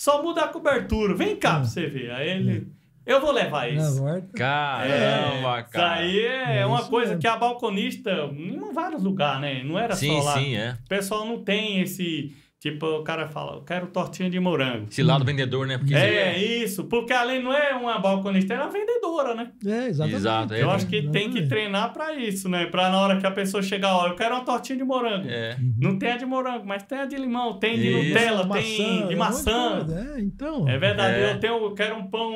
Só 0.03 0.21
muda 0.21 0.43
a 0.43 0.49
cobertura. 0.49 1.15
Vem 1.15 1.37
cá 1.37 1.51
Ah. 1.51 1.55
pra 1.61 1.65
você 1.65 1.87
ver. 1.87 2.11
Aí 2.11 2.29
ele. 2.29 2.67
Eu 3.07 3.21
vou 3.21 3.31
levar 3.31 3.69
volta. 4.01 4.27
Caramba, 4.37 5.61
Isso 5.61 5.71
cara. 5.71 5.93
aí 5.93 6.19
é, 6.21 6.57
É 6.59 6.67
uma 6.67 6.81
isso 6.81 6.91
coisa 6.91 7.09
mesmo. 7.11 7.21
que 7.21 7.27
a 7.29 7.37
balconista, 7.37 8.11
em 8.33 8.73
vários 8.73 9.05
lugares, 9.05 9.41
né? 9.41 9.62
Não 9.62 9.79
era 9.79 9.95
Sim, 9.95 10.09
só 10.21 10.25
lá. 10.25 10.35
sim, 10.35 10.57
é. 10.57 10.77
O 10.85 10.88
pessoal 10.88 11.25
não 11.25 11.38
tem 11.45 11.81
esse. 11.83 12.35
Tipo, 12.62 12.87
o 12.87 13.03
cara 13.03 13.27
fala, 13.27 13.57
eu 13.57 13.62
quero 13.62 13.88
tortinha 13.88 14.31
de 14.31 14.38
morango. 14.38 14.87
Esse 14.88 15.03
lado 15.03 15.25
vendedor, 15.25 15.66
né? 15.66 15.79
Porque 15.79 15.96
É, 15.96 16.38
isso. 16.38 16.85
Porque 16.85 17.12
além 17.12 17.42
não 17.42 17.53
é 17.53 17.75
uma 17.75 17.98
balconista, 17.98 18.55
é 18.55 18.57
uma 18.57 18.70
vendedora, 18.70 19.35
né? 19.35 19.51
É, 19.66 19.88
exatamente. 19.88 20.16
Exato, 20.16 20.55
é. 20.55 20.62
Eu 20.62 20.70
acho 20.70 20.87
que 20.87 21.03
tem 21.03 21.11
que 21.29 21.38
Exatamente. 21.40 21.48
treinar 21.48 21.92
pra 21.92 22.14
isso, 22.14 22.48
né? 22.48 22.66
Pra 22.66 22.88
na 22.88 23.01
hora 23.01 23.16
que 23.18 23.27
a 23.27 23.33
pessoa 23.33 23.64
chegar, 23.64 23.96
ó, 23.96 24.07
eu 24.07 24.14
quero 24.14 24.37
uma 24.37 24.44
tortinha 24.44 24.79
de 24.79 24.85
morango. 24.85 25.27
É. 25.29 25.57
Não 25.77 25.98
tem 25.98 26.12
a 26.12 26.16
de 26.16 26.25
morango, 26.25 26.64
mas 26.64 26.85
tem 26.85 26.98
a 27.01 27.05
de 27.05 27.16
limão, 27.16 27.59
tem 27.59 27.77
de 27.77 27.88
Isso. 27.88 28.09
Nutella, 28.11 28.46
Maçã, 28.46 28.61
tem 28.62 29.07
de 29.09 29.16
maçã. 29.16 29.70
coisa. 29.81 30.14
É, 30.16 30.20
então. 30.20 30.68
É 30.68 30.79
verdade, 30.79 31.16
É. 31.16 31.33
eu 31.33 31.40
tenho, 31.40 31.64
eu 31.64 31.75
quero 31.75 31.96
um 31.96 32.07
pão 32.07 32.33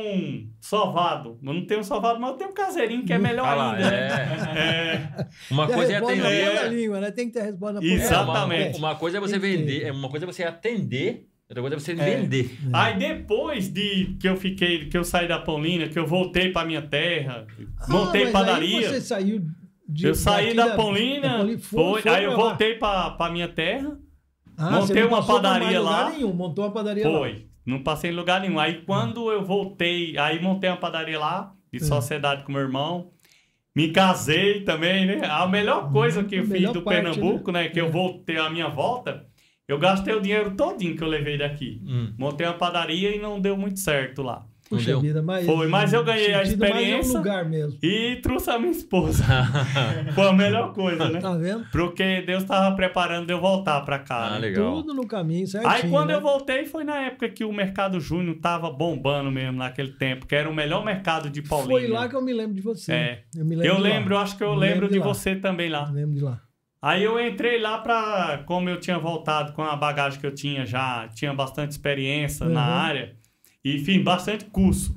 sovado. 0.60 1.38
Eu 1.40 1.54
não 1.54 1.64
tenho 1.66 1.84
sovado, 1.84 2.18
mas 2.18 2.30
eu 2.32 2.36
tenho 2.36 2.50
um 2.50 2.54
caseirinho 2.54 3.04
que 3.04 3.12
é 3.12 3.18
melhor 3.18 3.46
Ah 3.46 3.70
ainda. 3.74 3.90
né? 3.90 4.08
é. 4.56 5.22
É. 5.22 5.26
Uma 5.52 5.68
coisa 5.68 5.92
é 5.92 5.96
atender. 5.96 6.26
É. 6.26 6.68
língua, 6.68 7.00
né? 7.00 7.10
Tem 7.12 7.28
que 7.28 7.34
ter 7.34 7.40
a 7.40 7.44
resposta 7.44 7.80
na. 7.80 7.86
Exatamente. 7.86 8.78
Uma, 8.78 8.88
uma 8.88 8.94
coisa 8.96 9.18
é 9.18 9.20
você 9.20 9.38
vender, 9.38 9.84
é, 9.86 9.92
uma 9.92 10.08
coisa 10.08 10.15
é 10.24 10.26
você 10.26 10.44
atender, 10.44 11.26
outra 11.48 11.60
coisa 11.62 11.76
é 11.76 11.78
você 11.78 11.92
É. 11.92 11.94
vender. 11.94 12.58
Aí 12.72 12.98
depois 12.98 13.68
de 13.72 14.16
que 14.20 14.28
eu 14.28 14.36
fiquei, 14.36 14.86
que 14.88 14.96
eu 14.96 15.04
saí 15.04 15.26
da 15.28 15.38
Paulina, 15.38 15.88
que 15.88 15.98
eu 15.98 16.06
voltei 16.06 16.50
pra 16.50 16.64
minha 16.64 16.82
terra, 16.82 17.46
montei 17.88 18.22
Ah, 18.22 18.24
mas 18.24 18.32
padaria. 18.32 18.78
Aí 18.78 18.84
você 18.84 19.00
saiu 19.00 19.42
de, 19.88 20.06
eu 20.06 20.14
saí 20.14 20.54
daqui 20.54 20.70
da 20.70 20.76
Paulina, 20.76 21.28
Paulina, 21.36 21.58
foi, 21.58 22.02
aí 22.08 22.24
eu 22.24 22.34
voltei 22.36 22.74
pra, 22.74 23.10
pra 23.10 23.30
minha 23.30 23.48
terra, 23.48 23.96
Ah, 24.58 24.70
montei 24.70 25.02
uma 25.04 25.24
padaria 25.24 25.78
lugar 25.78 25.80
lá. 25.82 26.10
Nenhum, 26.10 26.32
montou 26.32 26.64
uma 26.64 26.70
padaria 26.72 27.08
lá. 27.08 27.18
foi. 27.18 27.46
Não 27.64 27.82
passei 27.82 28.10
em 28.10 28.14
lugar 28.14 28.40
nenhum. 28.40 28.58
Aí 28.60 28.82
quando 28.86 29.30
eu 29.30 29.44
voltei, 29.44 30.16
aí 30.18 30.40
montei 30.40 30.70
uma 30.70 30.76
padaria 30.76 31.18
lá, 31.18 31.52
de 31.72 31.82
Hum. 31.82 31.86
sociedade 31.86 32.44
com 32.44 32.52
meu 32.52 32.60
irmão. 32.62 33.10
Me 33.74 33.90
casei 33.90 34.62
também, 34.62 35.04
né? 35.04 35.20
A 35.28 35.46
melhor 35.46 35.90
coisa 35.92 36.24
que 36.24 36.36
eu 36.36 36.44
fiz 36.46 36.72
do 36.72 36.80
parte, 36.80 37.02
Pernambuco, 37.02 37.52
né? 37.52 37.68
Que 37.68 37.78
eu 37.80 37.86
É. 37.86 37.90
voltei 37.90 38.38
a 38.38 38.48
minha 38.48 38.68
volta, 38.68 39.25
eu 39.68 39.78
gastei 39.78 40.14
o 40.14 40.20
dinheiro 40.20 40.52
todinho 40.52 40.96
que 40.96 41.02
eu 41.02 41.08
levei 41.08 41.36
daqui. 41.36 41.82
Hum. 41.84 42.12
Montei 42.16 42.46
uma 42.46 42.54
padaria 42.54 43.14
e 43.14 43.18
não 43.18 43.40
deu 43.40 43.56
muito 43.56 43.80
certo 43.80 44.22
lá. 44.22 44.46
Puxa 44.68 44.98
vida, 44.98 45.22
mas. 45.22 45.46
Foi, 45.46 45.68
mas 45.68 45.92
eu 45.92 46.02
ganhei 46.02 46.34
a 46.34 46.38
é 46.38 46.40
um 46.40 46.42
experiência. 46.42 47.18
lugar 47.18 47.44
mesmo. 47.44 47.78
E 47.80 48.16
trouxe 48.16 48.50
a 48.50 48.58
minha 48.58 48.72
esposa. 48.72 49.24
Foi 50.12 50.26
a 50.26 50.32
melhor 50.32 50.72
coisa, 50.72 51.08
né? 51.08 51.20
Tá 51.20 51.36
vendo? 51.36 51.64
Porque 51.70 52.22
Deus 52.22 52.42
estava 52.42 52.74
preparando 52.74 53.26
de 53.26 53.32
eu 53.32 53.40
voltar 53.40 53.80
pra 53.82 54.00
cá. 54.00 54.26
Ah, 54.26 54.30
né? 54.32 54.38
legal. 54.40 54.74
Tudo 54.74 54.92
no 54.92 55.06
caminho 55.06 55.46
certinho. 55.46 55.72
Aí 55.72 55.88
quando 55.88 56.08
né? 56.08 56.14
eu 56.14 56.20
voltei 56.20 56.64
foi 56.66 56.82
na 56.82 56.96
época 56.96 57.28
que 57.28 57.44
o 57.44 57.52
Mercado 57.52 58.00
Júnior 58.00 58.36
tava 58.40 58.68
bombando 58.70 59.30
mesmo 59.30 59.58
naquele 59.58 59.92
tempo, 59.92 60.26
que 60.26 60.34
era 60.34 60.50
o 60.50 60.54
melhor 60.54 60.84
mercado 60.84 61.30
de 61.30 61.42
Paulínia. 61.42 61.80
Foi 61.80 61.88
lá 61.88 62.08
que 62.08 62.16
eu 62.16 62.22
me 62.22 62.32
lembro 62.32 62.54
de 62.54 62.62
você. 62.62 62.92
É. 62.92 63.22
Eu 63.36 63.44
me 63.44 63.54
lembro. 63.54 63.72
Eu 63.72 63.76
de 63.76 63.82
lembro, 63.82 64.18
acho 64.18 64.36
que 64.36 64.42
eu 64.42 64.54
Me 64.54 64.60
lembro 64.60 64.88
de 64.88 64.98
lá. 64.98 65.04
você 65.06 65.36
também 65.36 65.68
lá. 65.68 65.86
Eu 65.88 65.94
lembro 65.94 66.14
de 66.14 66.20
lá. 66.20 66.40
Aí 66.86 67.02
eu 67.02 67.18
entrei 67.20 67.58
lá 67.58 67.78
pra. 67.78 68.42
Como 68.46 68.68
eu 68.68 68.78
tinha 68.78 68.98
voltado 68.98 69.52
com 69.54 69.62
a 69.62 69.74
bagagem 69.74 70.20
que 70.20 70.26
eu 70.26 70.34
tinha 70.34 70.64
já, 70.64 71.08
tinha 71.08 71.34
bastante 71.34 71.72
experiência 71.72 72.46
na 72.48 72.64
Uhum. 72.64 72.72
área 72.74 73.16
e 73.64 73.78
fiz 73.78 74.02
bastante 74.02 74.44
curso. 74.44 74.96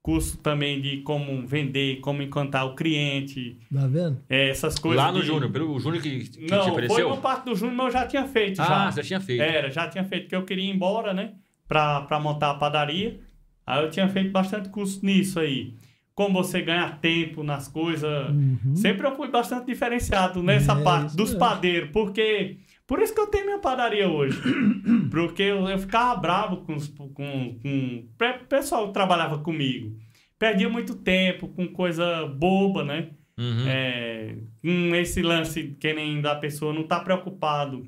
Curso 0.00 0.38
também 0.38 0.80
de 0.80 0.98
como 0.98 1.44
vender, 1.44 1.96
como 2.00 2.22
encantar 2.22 2.64
o 2.64 2.76
cliente, 2.76 3.58
Tá 3.74 3.88
vendo? 3.88 4.22
é, 4.30 4.50
essas 4.50 4.78
coisas. 4.78 5.04
Lá 5.04 5.10
no 5.10 5.20
de- 5.20 5.26
Júnior, 5.26 5.50
pelo 5.50 5.74
o 5.74 5.80
Júnior 5.80 6.00
que, 6.00 6.20
que 6.20 6.28
te 6.46 6.48
Não, 6.48 6.62
foi 6.62 6.70
ofereceu? 6.70 7.08
uma 7.08 7.16
parte 7.16 7.44
do 7.46 7.56
Júnior, 7.56 7.76
mas 7.76 7.86
eu 7.86 8.00
já 8.00 8.06
tinha 8.06 8.24
feito. 8.28 8.62
Ah, 8.62 8.64
já. 8.64 8.92
você 8.92 9.02
tinha 9.02 9.20
feito. 9.20 9.42
Era, 9.42 9.68
já 9.68 9.88
tinha 9.88 10.04
feito, 10.04 10.22
porque 10.24 10.36
eu 10.36 10.44
queria 10.44 10.64
ir 10.64 10.70
embora, 10.72 11.12
né? 11.12 11.32
Pra 11.66 12.20
montar 12.22 12.50
a 12.50 12.54
padaria. 12.54 13.18
Aí 13.66 13.82
eu 13.82 13.90
tinha 13.90 14.08
feito 14.08 14.30
bastante 14.30 14.68
curso 14.68 15.04
nisso 15.04 15.40
aí. 15.40 15.74
Como 16.16 16.42
você 16.42 16.62
ganha 16.62 16.90
tempo 17.00 17.44
nas 17.44 17.68
coisas. 17.68 18.30
Uhum. 18.30 18.74
Sempre 18.74 19.06
eu 19.06 19.14
fui 19.14 19.28
bastante 19.28 19.66
diferenciado 19.66 20.42
nessa 20.42 20.72
É, 20.72 20.82
parte 20.82 21.14
dos 21.14 21.26
mesmo. 21.30 21.38
padeiros, 21.38 21.90
porque. 21.92 22.56
Por 22.86 23.00
isso 23.02 23.14
que 23.14 23.20
eu 23.20 23.26
tenho 23.26 23.44
minha 23.46 23.58
padaria 23.58 24.08
hoje. 24.08 24.40
porque 25.10 25.42
eu, 25.42 25.68
eu 25.68 25.78
ficava 25.78 26.18
bravo 26.20 26.58
com, 26.64 26.74
os- 26.74 26.88
com, 26.88 27.12
com 27.14 28.04
o 28.08 28.46
pessoal 28.48 28.86
que 28.88 28.94
trabalhava 28.94 29.38
comigo. 29.38 29.94
Perdia 30.38 30.68
muito 30.68 30.94
tempo 30.96 31.48
com 31.48 31.66
coisa 31.68 32.26
boba, 32.26 32.82
né? 32.84 33.10
Uhum. 33.38 33.64
É, 33.68 34.36
com 34.62 34.94
esse 34.94 35.20
lance 35.20 35.76
que 35.78 35.92
nem 35.92 36.20
da 36.22 36.34
pessoa 36.36 36.72
não 36.72 36.84
tá 36.84 36.98
preocupado 37.00 37.86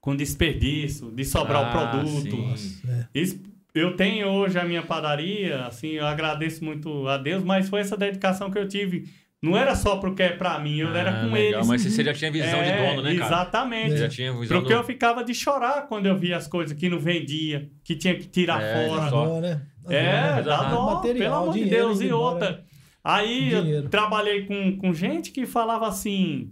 com 0.00 0.16
desperdício, 0.16 1.10
de 1.12 1.24
sobrar 1.24 1.64
Ah, 1.64 1.68
o 1.68 2.00
produto. 2.00 2.56
sim. 2.56 2.80
É. 2.88 3.06
Isso- 3.14 3.40
eu 3.78 3.96
tenho 3.96 4.28
hoje 4.28 4.58
a 4.58 4.64
minha 4.64 4.82
padaria, 4.82 5.64
assim, 5.66 5.88
eu 5.92 6.06
agradeço 6.06 6.64
muito 6.64 7.06
a 7.08 7.16
Deus, 7.18 7.42
mas 7.44 7.68
foi 7.68 7.80
essa 7.80 7.96
dedicação 7.96 8.50
que 8.50 8.58
eu 8.58 8.68
tive. 8.68 9.08
Não 9.40 9.56
era 9.56 9.74
só 9.76 9.96
porque 9.98 10.22
é 10.22 10.30
pra 10.30 10.58
mim, 10.58 10.78
eu 10.78 10.92
era 10.94 11.10
Ah, 11.10 11.20
com 11.24 11.32
legal. 11.32 11.58
eles. 11.60 11.66
Mas 11.68 11.82
você 11.82 12.02
já 12.02 12.12
tinha 12.12 12.30
visão 12.32 12.60
de 12.60 12.68
É, 12.70 12.88
dono, 12.90 13.02
né, 13.02 13.14
cara? 13.14 13.26
Exatamente. 13.26 13.90
Você 13.92 13.98
já 13.98 14.08
tinha 14.08 14.32
visão 14.36 14.58
Porque 14.58 14.74
do... 14.74 14.80
eu 14.80 14.84
ficava 14.84 15.22
de 15.22 15.32
chorar 15.32 15.86
quando 15.86 16.06
eu 16.06 16.16
via 16.16 16.36
as 16.36 16.48
coisas 16.48 16.76
que 16.76 16.88
não 16.88 16.98
vendia, 16.98 17.70
que 17.84 17.94
tinha 17.94 18.16
que 18.16 18.26
tirar 18.26 18.60
É, 18.60 18.88
fora. 18.88 19.08
só. 19.10 19.24
Dó, 19.26 19.40
né? 19.40 19.62
É, 19.88 20.42
dó. 20.42 20.50
dá 20.50 20.62
dó, 20.70 20.94
Material, 20.94 21.14
pelo 21.30 21.34
amor 21.42 21.54
de 21.54 21.64
Deus. 21.66 22.00
E 22.00 22.12
outra. 22.12 22.50
né? 22.50 22.58
Aí 23.04 23.50
Dinheiro. 23.50 23.68
eu 23.84 23.88
trabalhei 23.88 24.44
com, 24.44 24.76
com 24.76 24.92
gente 24.92 25.30
que 25.30 25.46
falava 25.46 25.86
assim. 25.86 26.50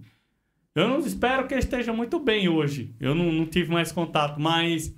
Eu 0.75 0.87
não 0.87 0.99
espero 1.01 1.47
que 1.49 1.55
ele 1.55 1.61
esteja 1.63 1.93
muito 1.93 2.21
bem 2.21 2.49
hoje. 2.49 2.95
Eu 3.01 3.15
não, 3.17 3.33
não 3.33 3.47
tive 3.47 3.73
mais 3.73 3.91
contato, 3.91 4.39
mas 4.41 4.95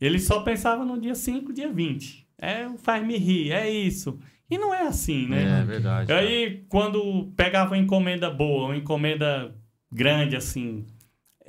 ele 0.00 0.18
só 0.18 0.40
pensava 0.40 0.84
no 0.84 1.00
dia 1.00 1.14
5, 1.14 1.52
dia 1.52 1.70
20. 1.72 2.26
É, 2.38 2.68
faz-me 2.78 3.16
rir, 3.16 3.52
é 3.52 3.68
isso. 3.70 4.18
E 4.50 4.58
não 4.58 4.74
é 4.74 4.82
assim, 4.82 5.26
né? 5.28 5.60
É 5.60 5.64
verdade. 5.64 6.12
Aí, 6.12 6.64
quando 6.68 7.30
pegava 7.36 7.70
uma 7.72 7.78
encomenda 7.78 8.30
boa, 8.30 8.66
uma 8.66 8.76
encomenda 8.76 9.54
grande, 9.92 10.34
assim, 10.36 10.84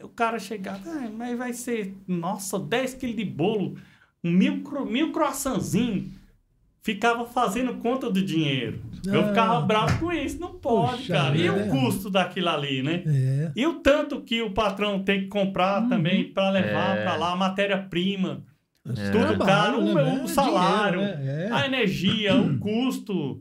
o 0.03 0.09
cara 0.09 0.37
chegava, 0.37 0.81
"Ah, 0.89 1.09
mas 1.09 1.37
vai 1.37 1.53
ser, 1.53 1.95
nossa, 2.07 2.59
10 2.59 2.93
quilos 2.93 3.15
de 3.15 3.25
bolo, 3.25 3.75
mil, 4.23 4.61
mil 4.85 5.11
croissantzinho. 5.11 6.11
Ficava 6.83 7.25
fazendo 7.25 7.75
conta 7.75 8.09
do 8.09 8.21
dinheiro. 8.23 8.81
Eu 9.05 9.21
Ah. 9.21 9.27
ficava 9.27 9.61
bravo 9.61 9.99
com 9.99 10.11
isso. 10.11 10.39
Não 10.39 10.53
pode, 10.55 10.97
Puxa 11.03 11.13
cara. 11.13 11.37
E 11.37 11.47
o 11.49 11.67
custo 11.69 12.09
daquilo 12.09 12.49
ali, 12.49 12.81
né? 12.81 13.03
É. 13.05 13.51
E 13.55 13.67
o 13.67 13.75
tanto 13.75 14.21
que 14.21 14.41
o 14.41 14.51
patrão 14.51 15.03
tem 15.03 15.21
que 15.21 15.27
comprar 15.27 15.87
também 15.87 16.31
para 16.33 16.49
levar 16.49 16.97
É. 16.97 17.03
para 17.03 17.15
lá 17.17 17.33
a 17.33 17.35
matéria-prima, 17.35 18.43
É. 18.87 19.09
tudo 19.11 19.37
caro, 19.45 19.81
né, 19.93 20.21
o 20.23 20.27
salário, 20.27 20.99
Dinheiro, 21.01 21.19
né? 21.19 21.47
É. 21.47 21.51
a 21.51 21.65
energia, 21.67 22.35
o 22.35 22.57
custo, 22.57 23.39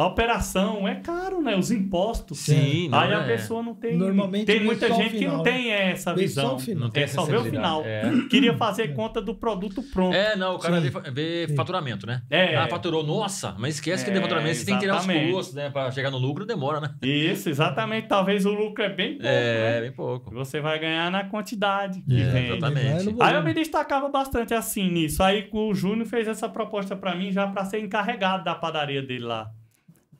a 0.00 0.06
operação, 0.06 0.86
é 0.86 0.94
caro, 0.96 1.42
né? 1.42 1.56
Os 1.56 1.70
impostos. 1.70 2.38
Sim, 2.38 2.88
não 2.88 2.98
Aí 2.98 3.12
a 3.12 3.18
é. 3.22 3.26
pessoa 3.26 3.62
não 3.62 3.74
tem. 3.74 3.96
Normalmente 3.96 4.46
tem 4.46 4.62
muita 4.62 4.88
gente 4.94 5.10
que 5.10 5.18
final, 5.18 5.38
não 5.38 5.44
né? 5.44 5.50
tem 5.50 5.70
essa 5.72 6.14
Vê 6.14 6.28
só 6.28 6.40
visão. 6.42 6.54
o 6.56 6.58
final. 6.60 6.80
Não 6.84 6.90
tem 6.90 7.02
É 7.02 7.06
só 7.08 7.24
ver 7.24 7.36
o 7.38 7.44
final. 7.44 7.82
É. 7.84 8.02
Queria 8.30 8.56
fazer 8.56 8.94
conta 8.94 9.20
do 9.20 9.34
produto 9.34 9.82
pronto. 9.92 10.14
É, 10.14 10.36
não, 10.36 10.54
o 10.54 10.58
cara 10.58 10.80
Sim. 10.80 10.88
vê, 10.90 11.10
vê 11.10 11.48
Sim. 11.48 11.56
faturamento, 11.56 12.06
né? 12.06 12.22
É. 12.30 12.54
Ah, 12.56 12.68
faturou, 12.68 13.02
nossa, 13.04 13.54
mas 13.58 13.74
esquece 13.74 14.04
que 14.04 14.10
É, 14.10 14.12
tem 14.12 14.22
faturamento, 14.22 14.54
você 14.56 14.64
tem 14.66 14.74
que 14.74 14.80
tirar 14.80 14.96
os 14.98 15.04
exatamente. 15.04 15.32
custos, 15.32 15.54
né? 15.54 15.70
Pra 15.70 15.90
chegar 15.90 16.10
no 16.10 16.18
lucro, 16.18 16.46
demora, 16.46 16.80
né? 16.80 16.94
Isso, 17.02 17.48
exatamente. 17.48 18.06
Talvez 18.06 18.46
o 18.46 18.52
lucro 18.52 18.84
é 18.84 18.88
bem 18.88 19.14
pouco, 19.14 19.26
É, 19.26 19.74
né? 19.74 19.80
bem 19.80 19.92
pouco. 19.92 20.30
Você 20.32 20.60
vai 20.60 20.78
ganhar 20.78 21.10
na 21.10 21.24
quantidade 21.24 22.02
que 22.02 22.20
É, 22.20 22.24
vende. 22.24 22.52
exatamente. 22.52 23.16
Aí 23.20 23.34
eu 23.34 23.42
me 23.42 23.52
destacava 23.52 24.08
bastante 24.08 24.54
assim 24.54 24.88
nisso. 24.90 25.22
Aí 25.24 25.48
o 25.52 25.74
Júnior 25.74 26.06
fez 26.06 26.28
essa 26.28 26.48
proposta 26.48 26.94
pra 26.94 27.16
mim 27.16 27.32
já 27.32 27.48
pra 27.48 27.64
ser 27.64 27.80
encarregado 27.80 28.44
da 28.44 28.54
padaria 28.54 29.02
dele 29.02 29.24
lá. 29.24 29.50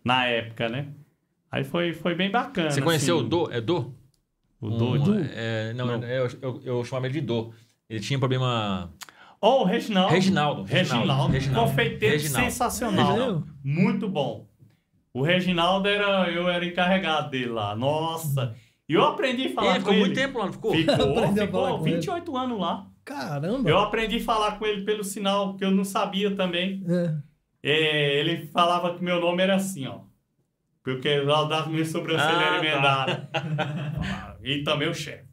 Na 0.09 0.25
época, 0.27 0.69
né? 0.71 0.89
Aí 1.51 1.65
foi, 1.65 1.93
foi 1.93 2.15
bem 2.15 2.31
bacana. 2.31 2.71
Você 2.71 2.81
conheceu 2.81 3.17
assim. 3.17 3.27
o 3.27 3.29
Do? 3.29 3.53
É 3.53 3.61
Do? 3.61 3.95
O 4.61 4.67
Um- 4.69 4.77
Doido? 4.79 5.21
é, 5.35 5.73
não, 5.75 5.87
Não. 5.87 6.03
Eu, 6.09 6.29
eu, 6.43 6.61
eu 6.65 6.85
chamava 6.85 7.07
ele 7.07 7.21
de 7.21 7.27
Do. 7.27 7.53
Ele 7.91 8.01
tinha 8.01 8.17
um 8.17 8.21
problema. 8.21 8.93
Ó, 9.41 9.63
o 9.63 9.65
Reginaldo. 9.65 10.13
Reginaldo. 10.13 10.63
Reginaldo. 10.65 11.33
Reginaldo. 11.33 11.71
Confeiteiro 11.71 12.15
Reginaldo. 12.17 12.45
sensacional. 12.51 13.07
Reginaldo. 13.07 13.47
Muito 13.63 14.09
bom. 14.09 14.47
O 15.13 15.23
Reginaldo 15.23 15.89
era. 15.89 16.31
Eu 16.31 16.49
era 16.49 16.65
encarregado 16.65 17.31
dele 17.31 17.51
lá. 17.51 17.77
Nossa. 17.77 18.55
E 18.89 18.95
eu 18.95 19.05
aprendi 19.05 19.47
a 19.49 19.51
falar 19.53 19.67
Ele 19.67 19.75
com 19.75 19.81
ficou 19.81 19.93
ele. 19.95 20.01
muito 20.01 20.15
tempo 20.17 20.39
lá, 20.39 20.47
não 20.47 20.53
ficou? 20.55 20.73
Ficou, 20.73 20.97
ficou 21.35 21.47
falar 21.63 21.79
com 21.79 21.87
ele. 21.87 21.95
28 21.97 22.37
anos 22.37 22.59
lá. 22.61 22.87
Caramba. 23.05 23.69
Eu 23.71 23.79
aprendi 23.79 24.17
a 24.17 24.21
falar 24.25 24.59
com 24.59 24.65
ele 24.67 24.83
pelo 24.85 25.05
sinal, 25.05 25.55
que 25.57 25.65
eu 25.65 25.71
não 25.71 25.85
sabia 25.85 26.35
também. 26.35 26.83
É. 26.89 27.15
É, 27.71 28.21
ele 28.21 28.47
falava 28.47 28.95
que 28.97 29.03
meu 29.05 29.21
nome 29.21 29.43
era 29.43 29.57
assim, 29.57 29.87
ó. 29.87 30.01
Porque 30.83 31.21
lá 31.21 31.45
das 31.45 31.67
minhas 31.69 31.89
sobrancelhas 31.89 32.35
Ah, 32.39 32.57
era 32.57 32.59
emendada. 32.59 33.31
Falava, 33.33 34.39
E 34.43 34.63
também 34.63 34.89
o 34.89 34.95
chefe. 34.95 35.29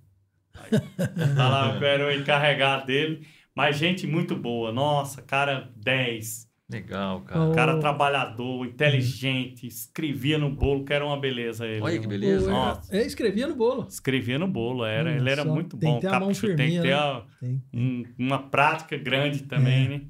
Falava 1.35 1.77
que 1.77 1.83
eu 1.83 1.87
era 1.87 2.07
o 2.07 2.11
encarregado 2.11 2.85
dele. 2.87 3.25
Mas 3.55 3.77
gente 3.77 4.05
muito 4.05 4.35
boa. 4.35 4.71
Nossa, 4.71 5.21
cara 5.21 5.69
10. 5.77 6.45
Legal, 6.69 7.21
cara. 7.21 7.41
Oh. 7.41 7.51
Cara 7.53 7.79
trabalhador, 7.79 8.65
inteligente. 8.65 9.67
Escrevia 9.67 10.37
no 10.37 10.49
bolo, 10.49 10.83
que 10.83 10.91
era 10.91 11.05
uma 11.05 11.17
beleza 11.19 11.65
ele. 11.65 11.81
Olha 11.81 11.99
que 11.99 12.07
beleza. 12.07 12.49
Nossa. 12.49 12.93
É, 12.95 13.05
escrevia 13.05 13.47
no 13.47 13.55
bolo. 13.55 13.85
Escrevia 13.87 14.39
no 14.39 14.47
bolo, 14.47 14.83
era. 14.83 15.09
Olha 15.11 15.17
ele 15.19 15.29
era 15.29 15.43
só, 15.43 15.53
muito 15.53 15.77
tem 15.77 15.89
bom. 15.91 15.95
que 15.99 16.01
ter 16.01 16.07
a 16.07 16.19
mão 16.19 16.33
Capricho, 16.33 16.47
tem 16.47 16.55
que 16.55 16.61
firminha, 16.63 16.81
ter 16.81 16.87
né? 16.89 16.93
a- 16.95 17.23
Tem. 17.39 17.63
um- 17.73 18.03
uma 18.17 18.39
prática 18.49 18.97
grande 18.97 19.43
também, 19.43 19.87
né? 19.87 20.01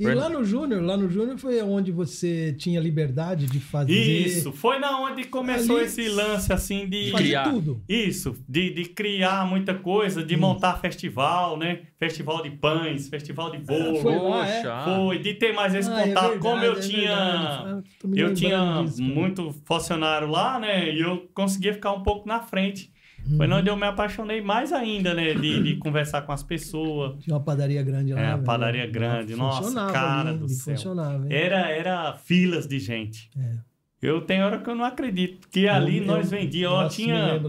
E 0.00 0.06
lá 0.14 0.28
no 0.28 0.42
Júnior, 0.44 0.82
lá 0.82 0.96
no 0.96 1.08
Júnior 1.08 1.38
foi 1.38 1.62
onde 1.62 1.92
você 1.92 2.52
tinha 2.58 2.80
liberdade 2.80 3.46
de 3.46 3.60
fazer. 3.60 3.92
Isso, 3.92 4.50
foi 4.50 4.78
na 4.80 4.98
onde 5.00 5.24
começou 5.24 5.76
Ali- 5.76 5.84
esse 5.84 6.08
lance 6.08 6.52
assim 6.52 6.88
de. 6.88 7.10
fazer 7.12 7.22
criar. 7.24 7.44
tudo. 7.50 7.80
Isso, 7.88 8.34
de, 8.48 8.70
de 8.70 8.84
criar 8.86 9.46
muita 9.48 9.74
coisa, 9.74 10.24
de 10.24 10.34
Isso. 10.34 10.40
montar 10.40 10.80
festival, 10.80 11.56
né? 11.56 11.82
Festival 12.00 12.42
de 12.42 12.50
pães, 12.50 13.08
festival 13.08 13.52
de 13.52 13.58
bolo. 13.58 13.96
Foi 14.00 14.18
lá, 14.18 14.48
é? 14.48 14.62
Foi, 14.84 15.18
de 15.20 15.34
ter 15.34 15.52
mais 15.52 15.72
esse 15.74 15.88
Ah, 15.88 16.00
é 16.00 16.08
contato. 16.08 16.22
verdade, 16.30 16.38
Como 16.40 16.64
eu 16.64 16.72
é 16.72 16.80
tinha. 16.80 17.16
Ah, 17.16 17.82
Eu 18.02 18.08
lembrando 18.10 18.34
tinha 18.34 18.82
disso, 18.84 19.02
muito 19.02 19.54
funcionário 19.64 20.28
lá, 20.28 20.58
né? 20.58 20.92
E 20.92 21.00
eu 21.00 21.28
conseguia 21.32 21.72
ficar 21.74 21.92
um 21.92 22.02
pouco 22.02 22.26
na 22.26 22.40
frente. 22.40 22.91
Foi 23.36 23.46
Uhum. 23.46 23.54
onde 23.56 23.68
eu 23.70 23.76
me 23.76 23.86
apaixonei 23.86 24.40
mais 24.40 24.72
ainda, 24.72 25.14
né? 25.14 25.32
De, 25.34 25.62
de 25.62 25.76
conversar 25.80 26.22
com 26.22 26.32
as 26.32 26.42
pessoas. 26.42 27.22
Tinha 27.22 27.34
uma 27.36 27.42
padaria 27.42 27.82
grande 27.82 28.12
lá. 28.12 28.20
É, 28.20 28.24
uma 28.26 28.34
velho. 28.34 28.44
padaria 28.44 28.86
grande. 28.86 29.36
Nossa, 29.36 29.86
cara 29.92 30.30
ali, 30.30 30.38
do 30.38 30.48
céu. 30.48 30.74
Funcionava, 30.74 31.24
hein? 31.24 31.32
Era, 31.32 31.70
era 31.70 32.12
filas 32.14 32.66
de 32.66 32.78
gente. 32.78 33.30
É. 33.38 33.54
Eu 34.02 34.20
tenho 34.22 34.44
hora 34.44 34.58
que 34.58 34.68
eu 34.68 34.74
não 34.74 34.84
acredito. 34.84 35.48
Que 35.48 35.68
ali 35.68 35.98
Eu- 35.98 36.06
nós 36.06 36.30
vendíamos. 36.30 36.78
Ó, 36.78 36.88
tinha. 36.88 37.40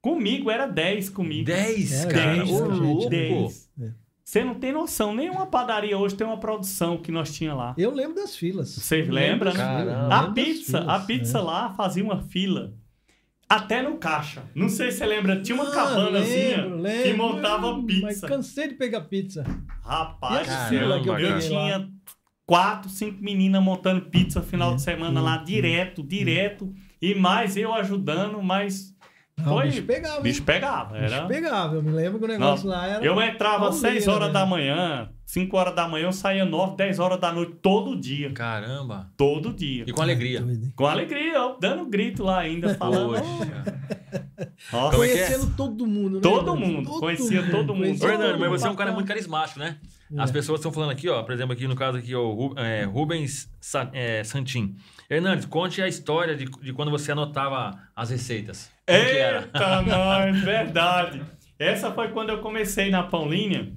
Comigo 0.00 0.50
era 0.50 0.66
10 0.66 1.10
comigo. 1.10 1.44
10, 1.44 2.04
É, 2.04 2.08
cara. 2.08 2.34
gente, 2.36 2.52
Ô, 2.52 2.70
gente, 2.70 2.80
louco. 2.80 3.10
10. 3.10 3.70
É. 3.80 3.90
Você 4.24 4.44
não 4.44 4.54
tem 4.54 4.72
noção. 4.72 5.14
Nenhuma 5.14 5.46
padaria 5.46 5.96
hoje 5.98 6.14
tem 6.14 6.26
uma 6.26 6.36
produção 6.38 6.96
que 6.98 7.10
nós 7.10 7.34
tinha 7.34 7.54
lá. 7.54 7.74
Eu 7.76 7.90
lembro 7.92 8.14
das 8.14 8.36
filas. 8.36 8.70
Você 8.70 8.96
Eu 9.02 9.12
lembra, 9.12 9.20
lembro 9.20 9.44
das 9.46 9.56
né? 9.56 9.78
filas, 9.78 9.94
Caramba. 9.94 10.14
eu 10.14 10.18
A 10.18 10.32
pizza, 10.32 10.78
filas, 10.80 10.88
a 10.88 11.00
pizza 11.06 11.38
é. 11.38 11.40
lá 11.40 11.70
fazia 11.70 12.04
uma 12.04 12.18
fila. 12.22 12.72
Até 13.48 13.80
no 13.82 13.96
caixa. 13.96 14.42
Não 14.54 14.68
sei 14.68 14.90
se 14.90 14.98
você 14.98 15.06
lembra, 15.06 15.40
tinha 15.40 15.54
uma 15.54 15.70
Ah, 15.70 15.74
cabanazinha 15.74 16.56
lembro, 16.62 16.76
lembro. 16.82 17.02
que 17.02 17.14
montava 17.14 17.82
pizza. 17.82 18.00
Mas 18.02 18.20
cansei 18.20 18.68
de 18.68 18.74
pegar 18.74 19.00
pizza. 19.02 19.42
Rapaz, 19.82 20.46
E 20.46 20.50
a 20.50 20.64
do 20.64 20.68
fila 20.68 20.94
céu, 20.96 21.02
que 21.02 21.08
eu 21.08 21.18
eu 21.18 21.34
peguei 21.34 21.48
tinha 21.48 21.88
quatro, 22.46 22.90
cinco 22.90 23.22
meninas 23.22 23.62
montando 23.62 24.02
pizza 24.02 24.42
final 24.42 24.74
de 24.74 24.82
semana 24.82 25.20
lá, 25.20 25.38
direto, 25.38 26.02
direto. 26.02 26.72
E 27.00 27.14
mais 27.14 27.56
eu 27.56 27.72
ajudando, 27.74 28.42
mas 28.42 28.94
Não, 29.38 29.44
foi. 29.44 29.64
o 29.64 29.70
bicho 29.70 29.82
pegava. 29.84 30.16
hein? 30.16 30.22
bicho 30.22 30.42
pegava. 30.42 30.98
Bicho 30.98 31.14
Era... 31.14 31.26
pegava. 31.26 31.74
Eu 31.76 31.82
me 31.82 31.90
lembro 31.90 32.18
que 32.18 32.24
o 32.24 32.28
negócio 32.28 32.68
Não, 32.68 32.74
lá 32.76 32.86
era. 32.86 33.04
Eu 33.04 33.20
entrava 33.22 33.68
às 33.68 33.76
pauleira, 33.76 34.00
6 34.00 34.08
horas 34.08 34.32
da 34.32 34.40
velho. 34.40 34.50
manhã, 34.50 35.08
5 35.24 35.56
horas 35.56 35.74
da 35.74 35.88
manhã, 35.88 36.06
eu 36.06 36.12
saía 36.12 36.44
9, 36.44 36.76
10 36.76 36.98
horas 36.98 37.20
da 37.20 37.32
noite, 37.32 37.52
todo 37.62 37.96
dia. 37.98 38.32
Caramba. 38.32 39.10
Todo 39.16 39.52
dia. 39.52 39.84
E 39.86 39.92
com 39.92 40.02
alegria. 40.02 40.44
Com 40.74 40.86
alegria, 40.86 41.34
eu 41.34 41.56
dando 41.60 41.86
grito 41.86 42.24
lá 42.24 42.40
ainda, 42.40 42.74
falando. 42.74 43.14
Poxa. 43.14 43.78
É 44.38 44.86
é? 44.86 44.90
Conhecendo 44.96 45.54
todo 45.56 45.86
mundo, 45.86 46.16
né? 46.16 46.20
Todo 46.20 46.56
mundo, 46.56 46.88
conhecia 46.98 47.50
todo 47.50 47.74
mundo. 47.74 47.98
Fernando, 47.98 48.30
todo 48.32 48.40
mas 48.40 48.48
mundo 48.50 48.58
você 48.60 48.66
é 48.66 48.70
um 48.70 48.76
cara 48.76 48.92
muito 48.92 49.06
carismático, 49.06 49.58
né? 49.58 49.76
É. 50.16 50.20
As 50.20 50.30
pessoas 50.30 50.60
estão 50.60 50.72
falando 50.72 50.90
aqui, 50.90 51.08
ó, 51.08 51.22
por 51.22 51.32
exemplo, 51.32 51.52
aqui 51.52 51.66
no 51.68 51.76
caso 51.76 51.98
aqui, 51.98 52.14
ó, 52.14 52.22
o 52.22 52.54
é, 52.56 52.84
Rubens 52.84 53.50
Sa- 53.60 53.90
é, 53.92 54.24
Santin. 54.24 54.74
Hernandes, 55.10 55.46
conte 55.46 55.80
a 55.80 55.88
história 55.88 56.36
de, 56.36 56.44
de 56.44 56.72
quando 56.72 56.90
você 56.90 57.12
anotava 57.12 57.78
as 57.96 58.10
receitas. 58.10 58.70
Como? 58.86 58.98
Eita, 58.98 59.82
nós, 59.82 60.40
verdade. 60.42 61.22
Essa 61.58 61.90
foi 61.92 62.08
quando 62.08 62.28
eu 62.30 62.38
comecei 62.38 62.90
na 62.90 63.02
Paulinha. 63.02 63.72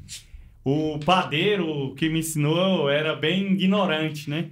O 0.64 1.00
padeiro 1.04 1.96
que 1.96 2.10
me 2.10 2.20
ensinou 2.20 2.90
era 2.90 3.16
bem 3.16 3.54
ignorante, 3.54 4.30
né? 4.30 4.50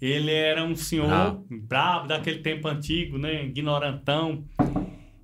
Ele 0.00 0.32
era 0.32 0.62
um 0.64 0.76
senhor 0.76 1.10
Ah. 1.10 1.36
brabo 1.50 2.08
daquele 2.08 2.40
tempo 2.40 2.68
antigo, 2.68 3.16
né? 3.16 3.44
Ignorantão. 3.44 4.44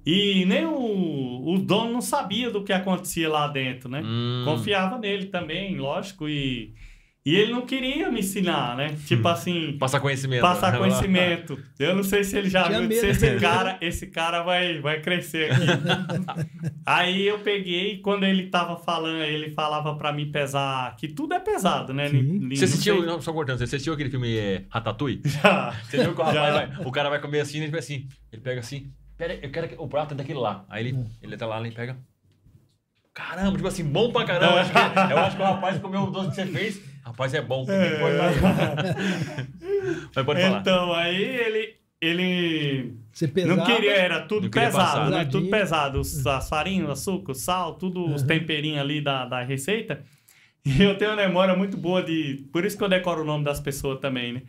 E 0.06 0.44
nem 0.46 0.64
o, 0.64 1.54
o 1.54 1.58
dono 1.58 1.92
não 1.92 2.00
sabia 2.00 2.50
do 2.50 2.62
que 2.62 2.72
acontecia 2.72 3.28
lá 3.28 3.48
dentro, 3.48 3.88
né? 3.88 4.00
Hum. 4.04 4.42
Confiava 4.44 4.98
nele 4.98 5.26
também, 5.26 5.76
lógico. 5.76 6.28
E, 6.28 6.72
e 7.26 7.34
ele 7.36 7.52
não 7.52 7.62
queria 7.64 8.10
me 8.10 8.20
ensinar, 8.20 8.76
né? 8.76 8.94
Tipo 9.06 9.26
assim, 9.28 9.78
Passar 9.78 9.98
conhecimento. 10.00 10.42
passar 10.42 10.76
conhecimento. 10.76 11.58
Eu 11.78 11.96
não 11.96 12.02
sei 12.02 12.22
se 12.22 12.36
ele 12.36 12.50
já 12.50 12.64
Tinha 12.64 12.80
viu, 12.86 13.00
se 13.00 13.06
esse 13.06 13.36
cara, 13.38 13.78
esse 13.80 14.06
cara 14.08 14.42
vai, 14.42 14.78
vai 14.80 15.00
crescer 15.00 15.50
aqui. 15.50 15.64
Aí 16.84 17.26
eu 17.26 17.38
peguei, 17.38 17.98
quando 18.00 18.24
ele 18.24 18.48
tava 18.48 18.76
falando, 18.76 19.22
ele 19.22 19.50
falava 19.52 19.94
pra 19.96 20.12
mim 20.12 20.30
pesar, 20.30 20.94
que 20.96 21.08
tudo 21.08 21.32
é 21.34 21.40
pesado, 21.40 21.94
né? 21.94 22.08
Sim. 22.10 22.48
Você 22.50 22.64
assistiu, 22.66 23.04
não, 23.06 23.20
só 23.22 23.32
cortando, 23.32 23.56
você 23.58 23.64
assistiu 23.64 23.94
aquele 23.94 24.10
filme 24.10 24.36
é, 24.36 24.64
Ratatouille? 24.68 25.22
Já. 25.24 25.70
Você 25.84 25.98
viu 26.02 26.14
que 26.14 26.20
o, 26.20 26.24
rapaz 26.24 26.54
vai- 26.54 26.86
o 26.86 26.92
cara 26.92 27.08
vai 27.08 27.20
comer 27.20 27.40
assim, 27.40 27.58
ele 27.62 27.70
vai 27.70 27.80
assim, 27.80 28.06
ele 28.30 28.42
pega 28.42 28.60
assim, 28.60 28.92
pera 29.16 29.32
aí, 29.32 29.38
eu 29.42 29.50
quero 29.50 29.68
que- 29.68 29.76
o 29.78 29.88
prato 29.88 30.12
é 30.12 30.16
daquele 30.16 30.38
lá. 30.38 30.64
Aí 30.68 30.86
ele, 30.88 30.98
ele 31.22 31.36
tá 31.38 31.46
lá, 31.46 31.58
ele 31.58 31.70
pega. 31.70 31.96
Caramba, 33.14 33.52
tipo 33.56 33.68
assim, 33.68 33.84
bom 33.84 34.12
pra 34.12 34.24
caramba. 34.24 34.54
Eu 34.54 34.58
acho 34.58 34.72
que, 34.72 35.12
eu 35.12 35.18
acho 35.18 35.36
que 35.36 35.42
o 35.42 35.44
rapaz 35.46 35.78
comeu 35.78 36.00
o 36.02 36.10
doce 36.10 36.30
que 36.30 36.34
você 36.34 36.46
fez. 36.46 36.93
Rapaz, 37.04 37.34
é 37.34 37.42
bom. 37.42 37.66
Pode, 37.66 37.76
Mas 40.14 40.24
pode 40.24 40.40
falar. 40.40 40.60
Então, 40.60 40.92
aí 40.92 41.22
ele, 41.22 41.74
ele 42.00 42.94
Você 43.12 43.28
pesava. 43.28 43.56
não 43.56 43.64
queria, 43.64 43.94
era 43.94 44.20
tudo 44.22 44.48
queria 44.48 44.68
pesado, 44.68 44.86
passar. 44.86 45.10
né? 45.10 45.24
Tudo 45.26 45.50
pesado. 45.50 46.00
Os, 46.00 46.26
as 46.26 46.48
farinhas, 46.48 46.88
o 46.88 46.92
açúcar, 46.92 47.32
o 47.32 47.34
sal, 47.34 47.74
tudo 47.74 48.06
os 48.06 48.22
temperinhos 48.22 48.80
ali 48.80 49.02
da, 49.02 49.26
da 49.26 49.42
receita. 49.42 50.02
E 50.66 50.82
eu 50.82 50.96
tenho 50.96 51.10
uma 51.10 51.18
memória 51.18 51.54
muito 51.54 51.76
boa 51.76 52.02
de. 52.02 52.48
Por 52.50 52.64
isso 52.64 52.78
que 52.78 52.82
eu 52.82 52.88
decoro 52.88 53.20
o 53.20 53.24
nome 53.26 53.44
das 53.44 53.60
pessoas 53.60 54.00
também, 54.00 54.32
né? 54.32 54.42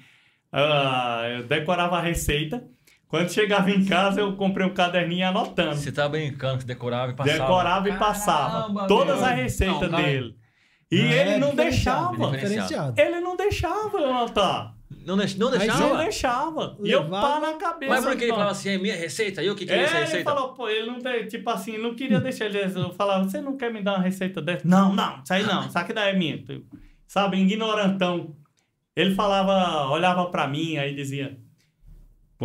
Ah, 0.50 1.24
eu 1.28 1.44
decorava 1.44 1.98
a 1.98 2.02
receita. 2.02 2.64
Quando 3.06 3.30
chegava 3.34 3.70
em 3.70 3.84
casa, 3.84 4.22
eu 4.22 4.34
comprei 4.38 4.66
um 4.66 4.74
caderninho 4.74 5.28
anotando. 5.28 5.76
Você 5.76 5.92
tá 5.92 6.08
brincando, 6.08 6.60
que 6.60 6.66
decorava 6.66 7.12
e 7.12 7.16
passava. 7.16 7.38
Decorava 7.40 7.90
e 7.90 7.98
passava. 7.98 8.62
Caramba, 8.62 8.88
Todas 8.88 9.18
meu. 9.18 9.26
as 9.26 9.36
receitas 9.36 9.82
Não, 9.82 9.90
cara, 9.90 10.04
dele. 10.04 10.36
E 10.92 11.02
Não, 11.02 11.06
ele 11.12 11.30
é 11.32 11.38
não 11.40 11.50
diferenciado, 11.52 12.32
deixava. 12.32 12.94
Ele 12.98 13.20
não 13.20 13.36
deixava 13.36 13.98
eu 13.98 14.10
anotar. 14.10 14.76
Não, 15.06 15.18
deix- 15.18 15.36
não 15.36 15.52
deixava? 15.52 15.80
Não 15.90 15.98
deixava. 15.98 16.78
E 16.84 16.92
eu 16.92 17.10
pá 17.10 17.40
na 17.40 17.54
cabeça. 17.54 17.92
Mas 17.92 18.06
por 18.06 18.16
que 18.16 18.24
ele 18.24 18.32
não. 18.32 18.36
falava 18.38 18.52
assim, 18.52 18.70
é 18.70 18.78
minha 18.78 18.96
receita? 18.96 19.44
E 19.44 19.50
o 19.50 19.56
que, 19.56 19.66
que 19.66 19.72
é, 19.72 19.82
essa 19.82 19.94
É, 19.94 19.98
ele 19.98 20.06
receita? 20.06 20.32
falou, 20.32 20.54
pô, 20.54 20.68
ele 20.70 20.88
não 20.88 21.00
tem, 21.00 21.28
tipo 21.28 21.50
assim, 21.50 21.74
ele 21.74 21.84
não 21.84 21.94
queria 21.96 22.20
deixar 22.20 22.46
ele. 22.46 22.60
Eu 22.60 22.94
falava, 22.94 23.24
você 23.24 23.42
não 23.42 23.56
quer 23.58 23.72
me 23.74 23.82
dar 23.84 23.96
uma 23.96 24.04
receita 24.04 24.42
dessa? 24.42 24.68
Não, 24.68 24.94
não, 24.94 25.22
isso 25.24 25.34
aí 25.34 25.44
não, 25.44 25.68
isso 25.68 25.78
aqui 25.78 25.94
daí 25.94 26.12
é 26.14 26.18
minha. 26.18 26.44
Sabe, 27.08 27.38
ignorantão. 27.38 28.36
Ele 28.96 29.14
falava, 29.14 29.88
olhava 29.92 30.26
pra 30.28 30.48
mim, 30.48 30.78
aí 30.78 30.96
dizia. 30.96 31.38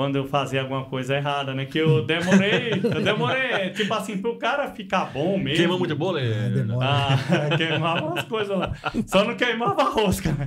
Quando 0.00 0.16
eu 0.16 0.24
fazia 0.24 0.62
alguma 0.62 0.86
coisa 0.86 1.14
errada, 1.14 1.52
né? 1.52 1.66
Que 1.66 1.76
eu 1.76 2.02
demorei, 2.06 2.72
eu 2.82 3.02
demorei, 3.04 3.68
tipo 3.68 3.92
assim, 3.92 4.16
pro 4.16 4.38
cara 4.38 4.70
ficar 4.70 5.04
bom 5.12 5.36
mesmo. 5.36 5.58
Queimou 5.58 5.78
muito 5.78 5.94
bolo? 5.94 6.16
É, 6.16 6.48
demora. 6.48 6.88
Ah, 6.88 7.18
queimava 7.54 8.18
as 8.18 8.24
coisas 8.24 8.58
lá. 8.58 8.72
Só 9.06 9.22
não 9.22 9.36
queimava 9.36 9.82
a 9.82 9.90
rosca. 9.90 10.32
né? 10.32 10.46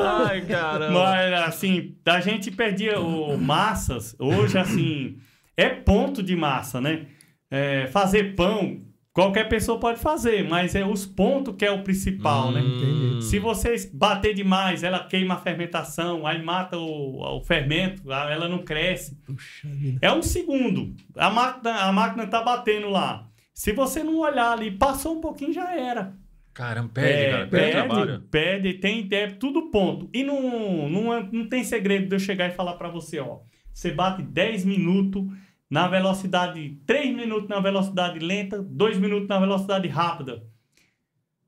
Ai, 0.00 0.42
caramba. 0.42 0.92
Mas, 0.92 1.32
assim, 1.42 1.96
a 2.06 2.20
gente 2.20 2.52
perdia 2.52 3.00
o 3.00 3.36
massas. 3.36 4.14
Hoje, 4.16 4.56
assim, 4.58 5.16
é 5.56 5.68
ponto 5.68 6.22
de 6.22 6.36
massa, 6.36 6.80
né? 6.80 7.06
É, 7.50 7.88
fazer 7.88 8.36
pão, 8.36 8.78
qualquer 9.18 9.48
pessoa 9.48 9.80
pode 9.80 9.98
fazer, 9.98 10.48
mas 10.48 10.76
é 10.76 10.86
os 10.86 11.04
pontos 11.04 11.56
que 11.56 11.64
é 11.64 11.70
o 11.72 11.82
principal, 11.82 12.52
né? 12.52 12.60
Hum. 12.60 13.20
Se 13.20 13.40
você 13.40 13.74
bater 13.92 14.32
demais, 14.32 14.84
ela 14.84 15.00
queima 15.00 15.34
a 15.34 15.38
fermentação, 15.38 16.24
aí 16.24 16.40
mata 16.40 16.78
o, 16.78 17.38
o 17.38 17.40
fermento, 17.42 18.12
ela 18.12 18.48
não 18.48 18.58
cresce. 18.58 19.16
Puxa. 19.26 19.68
É 20.00 20.12
um 20.12 20.22
segundo. 20.22 20.94
A 21.16 21.28
máquina, 21.30 21.74
a 21.80 21.92
máquina 21.92 22.28
tá 22.28 22.40
batendo 22.42 22.88
lá. 22.90 23.26
Se 23.52 23.72
você 23.72 24.04
não 24.04 24.18
olhar 24.18 24.52
ali, 24.52 24.70
passou 24.70 25.16
um 25.16 25.20
pouquinho, 25.20 25.52
já 25.52 25.74
era. 25.74 26.12
Caramba, 26.54 26.90
perde, 26.94 27.12
É, 27.12 27.30
cara. 27.30 27.46
Perde, 27.48 27.50
perde, 27.50 27.72
trabalho. 27.72 28.20
perde, 28.30 28.74
tem 28.74 29.08
é 29.10 29.26
tudo 29.30 29.68
ponto. 29.70 30.08
E 30.14 30.22
não, 30.22 30.88
não, 30.88 31.22
não 31.24 31.48
tem 31.48 31.64
segredo 31.64 32.06
de 32.08 32.14
eu 32.14 32.20
chegar 32.20 32.46
e 32.48 32.52
falar 32.54 32.74
pra 32.74 32.88
você, 32.88 33.18
ó. 33.18 33.40
Você 33.74 33.90
bate 33.90 34.22
10 34.22 34.64
minutos 34.64 35.24
na 35.70 35.86
velocidade, 35.88 36.78
3 36.86 37.14
minutos 37.14 37.48
na 37.48 37.60
velocidade 37.60 38.18
lenta, 38.18 38.62
2 38.62 38.98
minutos 38.98 39.28
na 39.28 39.38
velocidade 39.38 39.88
rápida. 39.88 40.42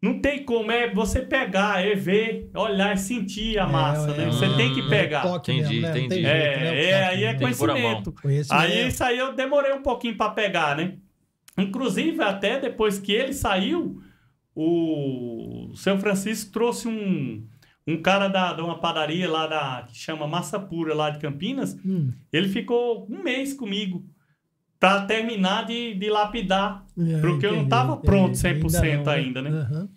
Não 0.03 0.19
tem 0.19 0.45
como, 0.45 0.73
é 0.73 0.93
você 0.93 1.21
pegar, 1.21 1.85
é 1.85 1.95
ver, 1.95 2.51
olhar 2.55 2.95
e 2.95 2.99
sentir 2.99 3.59
a 3.59 3.67
massa, 3.67 4.11
é, 4.13 4.17
né? 4.17 4.25
é. 4.25 4.27
Você 4.29 4.49
tem 4.57 4.75
que 4.75 4.89
pegar. 4.89 5.23
Toque 5.23 5.53
Entendi, 5.53 5.81
mesmo, 5.81 5.95
né? 5.95 6.01
Entendi. 6.01 6.15
jeito, 6.23 6.27
É, 6.27 6.57
né? 6.57 6.85
É, 6.85 6.93
toque, 6.93 7.15
aí 7.15 7.25
é 7.25 7.33
né? 7.33 7.39
Conhecimento. 7.39 8.13
Conhecimento. 8.13 8.63
Aí 8.63 8.89
isso 8.89 9.05
aí 9.05 9.19
eu 9.19 9.35
demorei 9.35 9.73
um 9.73 9.83
pouquinho 9.83 10.17
pra 10.17 10.31
pegar, 10.31 10.77
né? 10.77 10.95
Inclusive, 11.59 12.23
até 12.23 12.59
depois 12.59 12.99
que 12.99 13.13
ele 13.13 13.35
saiu, 13.35 14.01
o 14.55 15.73
seu 15.75 15.99
Francisco 15.99 16.51
trouxe 16.51 16.89
um, 16.89 17.47
um 17.87 18.01
cara 18.01 18.29
da, 18.29 18.53
de 18.53 18.61
uma 18.63 18.79
padaria 18.79 19.29
lá 19.31 19.47
da 19.47 19.87
que 19.89 19.97
chama 19.97 20.27
Massa 20.27 20.59
Pura 20.59 20.95
lá 20.95 21.11
de 21.11 21.19
Campinas. 21.19 21.77
Hum, 21.85 22.13
Ele 22.33 22.49
ficou 22.49 23.07
um 23.11 23.23
mês 23.23 23.53
comigo 23.55 24.05
pra 24.79 25.05
terminar 25.05 25.67
de, 25.67 25.95
de 25.95 26.09
lapidar, 26.09 26.87
é, 26.99 27.21
Porque 27.21 27.45
eu 27.45 27.51
não 27.53 27.59
entendi, 27.59 27.71
tava 27.71 27.93
entendi. 27.93 28.07
pronto 28.07 28.33
100% 28.35 29.05
não, 29.05 29.13
ainda, 29.13 29.43
né? 29.43 29.51
Aham. 29.51 29.89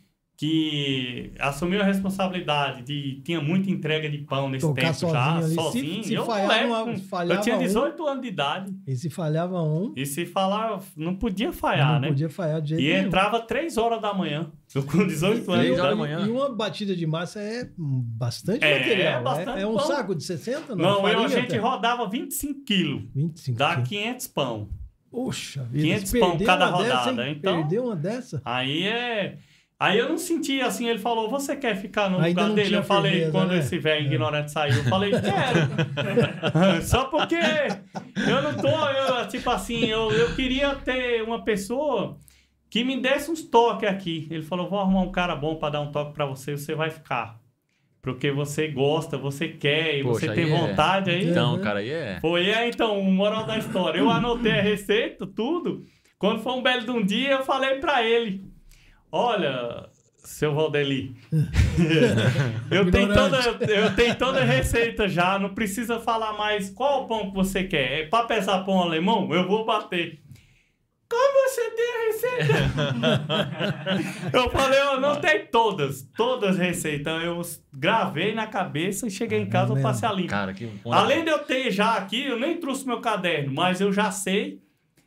Que 0.48 1.32
assumiu 1.40 1.82
a 1.82 1.84
responsabilidade 1.86 2.84
de 2.84 3.22
tinha 3.24 3.40
muita 3.42 3.70
entrega 3.72 4.10
de 4.10 4.18
pão 4.20 4.50
nesse 4.50 4.66
Tocar 4.66 4.82
tempo 4.82 4.94
sozinho 4.96 5.14
já, 5.14 5.36
ali. 5.38 5.48
Se- 5.48 5.56
sozinho. 5.56 6.04
se 6.04 6.14
eu, 6.14 6.26
falhava 6.26 6.48
moleque, 6.48 6.66
uma- 6.70 6.84
com- 6.86 6.98
falhava 7.00 7.40
eu 7.40 7.44
tinha 7.44 7.56
um- 7.56 7.60
18 7.60 8.08
anos 8.08 8.22
de 8.22 8.28
idade. 8.28 8.74
E 8.86 8.96
se 8.96 9.10
falhava 9.10 9.62
um, 9.62 9.94
E 9.96 10.06
se 10.06 10.26
falar, 10.26 10.80
não 10.98 11.16
podia 11.16 11.54
falhar, 11.54 11.94
não 11.94 12.00
né? 12.02 12.08
podia 12.10 12.30
falhar 12.30 12.62
de 12.62 12.70
jeito 12.70 12.82
E 12.84 12.94
nenhum. 12.94 13.08
entrava 13.08 13.40
3 13.40 13.78
horas 13.78 14.02
da 14.02 14.14
manhã. 14.14 14.52
Eu 14.76 14.84
com 14.84 15.06
18 15.06 15.52
anos. 15.52 15.60
Três 15.64 15.76
de 15.76 15.82
horas 15.82 15.98
da 15.98 16.04
idade. 16.06 16.18
manhã. 16.20 16.28
E 16.28 16.32
uma 16.32 16.50
batida 16.54 16.96
de 16.96 17.06
massa 17.06 17.40
é 17.40 17.70
bastante 17.78 18.64
É, 18.66 18.80
material. 18.80 19.20
É- 19.20 19.24
bastante 19.24 19.62
é, 19.62 19.68
um 19.68 19.76
pão. 19.76 19.88
saco 19.88 20.16
de 20.16 20.24
60? 20.24 20.76
Não, 20.76 21.08
eu, 21.08 21.20
a 21.24 21.28
gente 21.28 21.46
até? 21.46 21.58
rodava 21.58 22.10
25 22.10 22.64
quilos. 22.66 23.04
25 23.16 23.58
Dá 23.58 23.74
quilos. 23.76 23.90
500 23.90 24.28
pão. 24.28 24.70
Poxa 25.12 25.64
vida. 25.66 25.84
500 25.84 26.10
se 26.10 26.20
pão 26.20 26.38
cada 26.40 26.70
uma 26.70 26.84
dessa, 26.84 26.98
rodada, 26.98 27.28
hein? 27.28 27.36
então- 27.38 27.56
Perdeu 27.60 27.84
uma 27.86 27.96
dessa? 27.96 28.42
Aí 28.44 28.84
é. 28.88 29.38
Aí 29.84 30.00
eu 30.00 30.08
não 30.08 30.18
senti 30.18 30.62
assim, 30.62 30.88
ele 30.88 31.00
falou, 31.00 31.30
você 31.30 31.56
quer 31.58 31.76
ficar 31.76 32.10
no 32.10 32.20
Ainda 32.20 32.44
lugar 32.44 32.56
dele? 32.56 32.76
Eu 32.76 32.84
falei, 32.84 33.12
firmeza, 33.12 33.32
quando 33.32 33.52
né? 33.52 33.60
esse 33.60 33.78
velho 33.78 34.04
É. 34.04 34.06
ignorante 34.06 34.52
saiu, 34.52 34.76
eu 34.78 34.84
falei, 34.86 35.12
quero. 35.12 36.82
Só 36.88 37.06
porque 37.06 37.36
eu 37.36 38.42
não 38.42 38.54
tô, 38.54 38.70
eu, 38.70 39.28
tipo 39.28 39.50
assim, 39.50 39.86
eu, 39.86 40.12
eu 40.12 40.34
queria 40.36 40.76
ter 40.76 41.22
uma 41.24 41.44
pessoa 41.44 42.18
que 42.70 42.84
me 42.84 43.00
desse 43.02 43.30
uns 43.30 43.42
toques 43.44 43.90
aqui. 43.90 44.28
Ele 44.32 44.44
falou, 44.44 44.70
vou 44.70 44.80
arrumar 44.80 45.02
um 45.02 45.12
cara 45.12 45.36
bom 45.36 45.56
pra 45.56 45.70
dar 45.70 45.82
um 45.82 45.92
toque 45.92 46.14
pra 46.14 46.26
você, 46.26 46.58
você 46.58 46.74
vai 46.74 46.90
ficar. 46.90 47.40
Porque 48.02 48.32
você 48.32 48.68
gosta, 48.68 49.18
você 49.18 49.48
quer 49.48 49.98
e 50.00 50.04
Poxa, 50.04 50.28
você 50.28 50.34
tem 50.34 50.46
aí 50.46 50.52
é- 50.52 50.58
vontade 50.58 51.10
aí. 51.12 51.30
Então, 51.30 51.60
cara, 51.60 51.80
aí 51.80 51.90
é. 51.90 52.20
Foi, 52.22 52.50
é, 52.50 52.68
então, 52.68 53.02
moral 53.02 53.46
da 53.46 53.58
história. 53.58 54.00
Eu 54.00 54.10
anotei 54.10 54.52
a 54.52 54.62
receita, 54.62 55.26
tudo. 55.26 55.86
Quando 56.18 56.42
foi 56.42 56.54
um 56.54 56.62
belo 56.62 56.84
de 56.84 56.92
um 56.92 57.04
dia, 57.06 57.32
eu 57.32 57.44
falei 57.44 57.76
pra 57.80 58.04
ele: 58.04 58.44
Olha, 59.16 59.92
seu 60.24 60.56
Valdeli, 60.56 61.16
eu, 62.72 62.90
tenho 62.90 63.14
toda, 63.14 63.38
eu 63.72 63.96
tenho 63.96 64.18
toda 64.18 64.42
a 64.42 64.44
receita 64.44 65.08
já, 65.08 65.38
não 65.38 65.54
precisa 65.54 66.00
falar 66.00 66.34
mais 66.34 66.72
qual 66.72 67.06
pão 67.06 67.30
que 67.30 67.36
você 67.36 67.64
quer. 67.64 68.00
É 68.00 68.06
pra 68.08 68.24
pesar 68.24 68.64
pão 68.64 68.82
alemão? 68.82 69.32
Eu 69.32 69.48
vou 69.48 69.66
bater. 69.66 70.20
como 71.08 71.48
você 71.48 71.70
tem 71.70 71.86
a 71.86 72.06
receita? 72.08 72.54
eu 74.34 74.50
falei, 74.50 74.80
eu 74.80 75.00
não 75.00 75.22
tenho 75.22 75.48
todas, 75.52 76.10
todas 76.18 76.58
receitas. 76.58 77.24
Eu 77.24 77.40
gravei 77.72 78.34
na 78.34 78.48
cabeça 78.48 79.06
e 79.06 79.12
cheguei 79.12 79.42
em 79.42 79.48
casa, 79.48 79.76
eu 79.76 79.82
passei 79.84 80.10
a 80.10 80.12
limpo. 80.12 80.30
Cara, 80.30 80.56
que... 80.56 80.68
Além 80.90 81.24
de 81.24 81.30
eu 81.30 81.38
ter 81.38 81.70
já 81.70 81.98
aqui, 81.98 82.26
eu 82.26 82.40
nem 82.40 82.58
trouxe 82.58 82.88
meu 82.88 83.00
caderno, 83.00 83.54
mas 83.54 83.80
eu 83.80 83.94
já 83.94 84.10
sei 84.10 84.60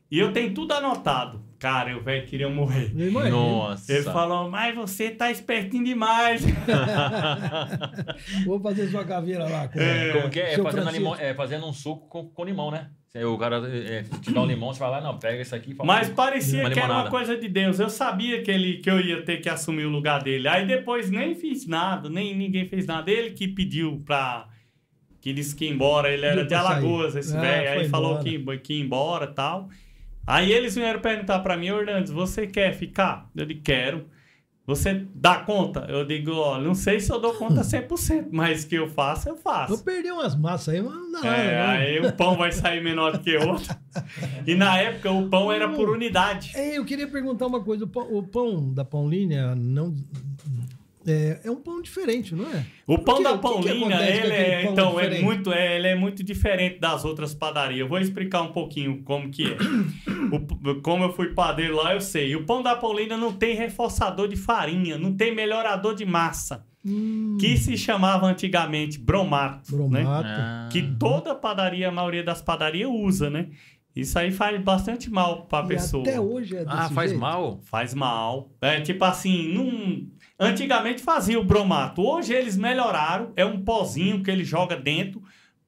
e 0.08 0.16
eu 0.16 0.32
tenho 0.32 0.54
tudo 0.54 0.74
anotado. 0.74 1.45
Cara, 1.58 1.96
o 1.96 2.02
velho 2.02 2.26
queria 2.26 2.48
morrer. 2.48 2.92
Nossa. 3.30 3.92
Ele 3.92 4.02
falou, 4.02 4.50
mas 4.50 4.74
você 4.74 5.10
tá 5.10 5.30
espertinho 5.30 5.84
demais. 5.84 6.42
Vou 8.44 8.60
fazer 8.60 8.88
sua 8.88 9.04
caveira 9.04 9.44
lá. 9.44 9.68
Com 9.68 9.80
é, 9.80 10.12
como 10.12 10.30
que 10.30 10.40
é? 10.40 10.52
É 10.52 10.62
fazendo, 10.62 10.90
limão, 10.90 11.14
é 11.14 11.34
fazendo, 11.34 11.66
um 11.66 11.72
suco 11.72 12.08
com, 12.08 12.28
com 12.28 12.44
limão, 12.44 12.70
né? 12.70 12.90
O 13.24 13.38
cara 13.38 13.62
é, 13.66 14.02
te 14.20 14.30
dá 14.30 14.42
um 14.42 14.46
limão, 14.46 14.74
você 14.74 14.80
vai 14.80 14.90
lá, 14.90 15.00
não, 15.00 15.18
pega 15.18 15.40
isso 15.40 15.54
aqui. 15.54 15.74
Mas 15.82 16.10
parecia 16.10 16.68
que 16.68 16.78
era 16.78 16.92
uma 16.92 17.08
coisa 17.08 17.34
de 17.36 17.48
Deus. 17.48 17.80
Eu 17.80 17.88
sabia 17.88 18.42
que, 18.42 18.50
ele, 18.50 18.76
que 18.78 18.90
eu 18.90 19.00
ia 19.00 19.22
ter 19.22 19.38
que 19.38 19.48
assumir 19.48 19.86
o 19.86 19.90
lugar 19.90 20.22
dele. 20.22 20.46
Aí 20.46 20.66
depois 20.66 21.10
nem 21.10 21.34
fiz 21.34 21.66
nada, 21.66 22.10
nem 22.10 22.36
ninguém 22.36 22.68
fez 22.68 22.86
nada. 22.86 23.10
Ele 23.10 23.30
que 23.30 23.48
pediu 23.48 24.02
pra. 24.04 24.46
Que 25.22 25.32
disse 25.32 25.56
que 25.56 25.64
ia 25.64 25.70
embora. 25.70 26.12
Ele 26.12 26.26
era 26.26 26.44
de 26.44 26.54
Alagoas, 26.54 27.16
esse 27.16 27.34
ah, 27.34 27.40
velho. 27.40 27.80
Aí 27.80 27.88
falou 27.88 28.18
que, 28.18 28.38
que 28.58 28.74
ia 28.74 28.84
embora 28.84 29.24
e 29.24 29.34
tal. 29.34 29.70
Aí 30.26 30.52
eles 30.52 30.74
vieram 30.74 31.00
perguntar 31.00 31.38
para 31.40 31.56
mim, 31.56 31.70
Orlando, 31.70 32.12
você 32.12 32.46
quer 32.46 32.72
ficar? 32.74 33.30
Eu 33.34 33.46
disse, 33.46 33.60
quero. 33.60 34.06
Você 34.66 35.06
dá 35.14 35.36
conta? 35.36 35.86
Eu 35.88 36.04
digo, 36.04 36.32
ó, 36.32 36.58
não 36.60 36.74
sei 36.74 36.98
se 36.98 37.12
eu 37.12 37.20
dou 37.20 37.34
conta 37.34 37.60
100%, 37.60 38.30
mas 38.32 38.64
que 38.64 38.74
eu 38.74 38.88
faço, 38.88 39.28
eu 39.28 39.36
faço. 39.36 39.74
Eu 39.74 39.78
perdi 39.78 40.10
umas 40.10 40.34
massas 40.34 40.74
aí, 40.74 40.82
mas 40.82 40.92
não 40.92 41.12
dá 41.12 41.20
nada. 41.22 41.36
É, 41.36 41.66
aí 41.66 42.00
o 42.00 42.12
pão 42.12 42.36
vai 42.36 42.50
sair 42.50 42.82
menor 42.82 43.12
do 43.12 43.20
que 43.20 43.36
o 43.36 43.48
outro. 43.48 43.76
E 44.44 44.56
na 44.56 44.76
época 44.76 45.12
o 45.12 45.28
pão 45.28 45.52
era 45.52 45.68
por 45.68 45.88
unidade. 45.88 46.50
É, 46.56 46.76
eu 46.76 46.84
queria 46.84 47.06
perguntar 47.06 47.46
uma 47.46 47.62
coisa. 47.62 47.84
O 47.84 47.86
pão, 47.86 48.12
o 48.12 48.22
pão 48.24 48.74
da 48.74 48.84
Pão 48.84 49.08
Linha 49.08 49.54
não, 49.54 49.94
é, 51.06 51.40
é 51.44 51.50
um 51.50 51.56
pão 51.56 51.80
diferente, 51.80 52.34
não 52.34 52.50
é? 52.50 52.66
O 52.86 52.98
pão 52.98 53.18
que, 53.18 53.22
da 53.22 53.38
Paulinha, 53.38 54.00
ele 54.02 54.32
é, 54.32 54.64
então, 54.64 54.98
é 54.98 55.20
muito, 55.20 55.52
é, 55.52 55.76
ele 55.76 55.86
é 55.88 55.94
muito 55.94 56.24
diferente 56.24 56.80
das 56.80 57.04
outras 57.04 57.32
padarias. 57.32 57.80
Eu 57.80 57.88
vou 57.88 57.98
explicar 57.98 58.42
um 58.42 58.52
pouquinho 58.52 59.02
como 59.04 59.30
que 59.30 59.44
é. 59.44 59.56
o, 60.70 60.80
como 60.82 61.04
eu 61.04 61.12
fui 61.12 61.28
padeiro 61.32 61.76
lá, 61.76 61.94
eu 61.94 62.00
sei. 62.00 62.34
O 62.34 62.44
pão 62.44 62.62
da 62.62 62.74
Paulinha 62.74 63.16
não 63.16 63.32
tem 63.32 63.54
reforçador 63.54 64.26
de 64.26 64.36
farinha, 64.36 64.98
não 64.98 65.16
tem 65.16 65.34
melhorador 65.34 65.94
de 65.94 66.04
massa. 66.04 66.66
Hum. 66.84 67.36
Que 67.40 67.56
se 67.56 67.76
chamava 67.76 68.26
antigamente 68.26 68.98
bromato, 68.98 69.76
né? 69.88 70.02
bromato. 70.02 70.28
né? 70.28 70.34
Ah. 70.38 70.68
Que 70.70 70.82
toda 70.98 71.34
padaria, 71.34 71.88
a 71.88 71.92
maioria 71.92 72.22
das 72.22 72.40
padarias 72.40 72.88
usa, 72.88 73.28
né? 73.28 73.48
Isso 73.96 74.18
aí 74.18 74.30
faz 74.30 74.62
bastante 74.62 75.10
mal 75.10 75.46
pra 75.46 75.64
e 75.64 75.68
pessoa. 75.68 76.02
Até 76.02 76.20
hoje 76.20 76.54
é 76.54 76.64
desse 76.64 76.76
Ah, 76.76 76.90
faz 76.90 77.10
jeito? 77.10 77.20
mal? 77.20 77.60
Faz 77.62 77.94
mal. 77.94 78.50
É 78.60 78.78
tipo 78.82 79.02
assim, 79.02 79.54
num 79.54 80.10
Antigamente 80.38 81.02
fazia 81.02 81.40
o 81.40 81.44
bromato. 81.44 82.02
Hoje 82.02 82.32
eles 82.32 82.56
melhoraram. 82.56 83.32
É 83.36 83.44
um 83.44 83.62
pozinho 83.62 84.22
que 84.22 84.30
ele 84.30 84.44
joga 84.44 84.76
dentro. 84.76 85.22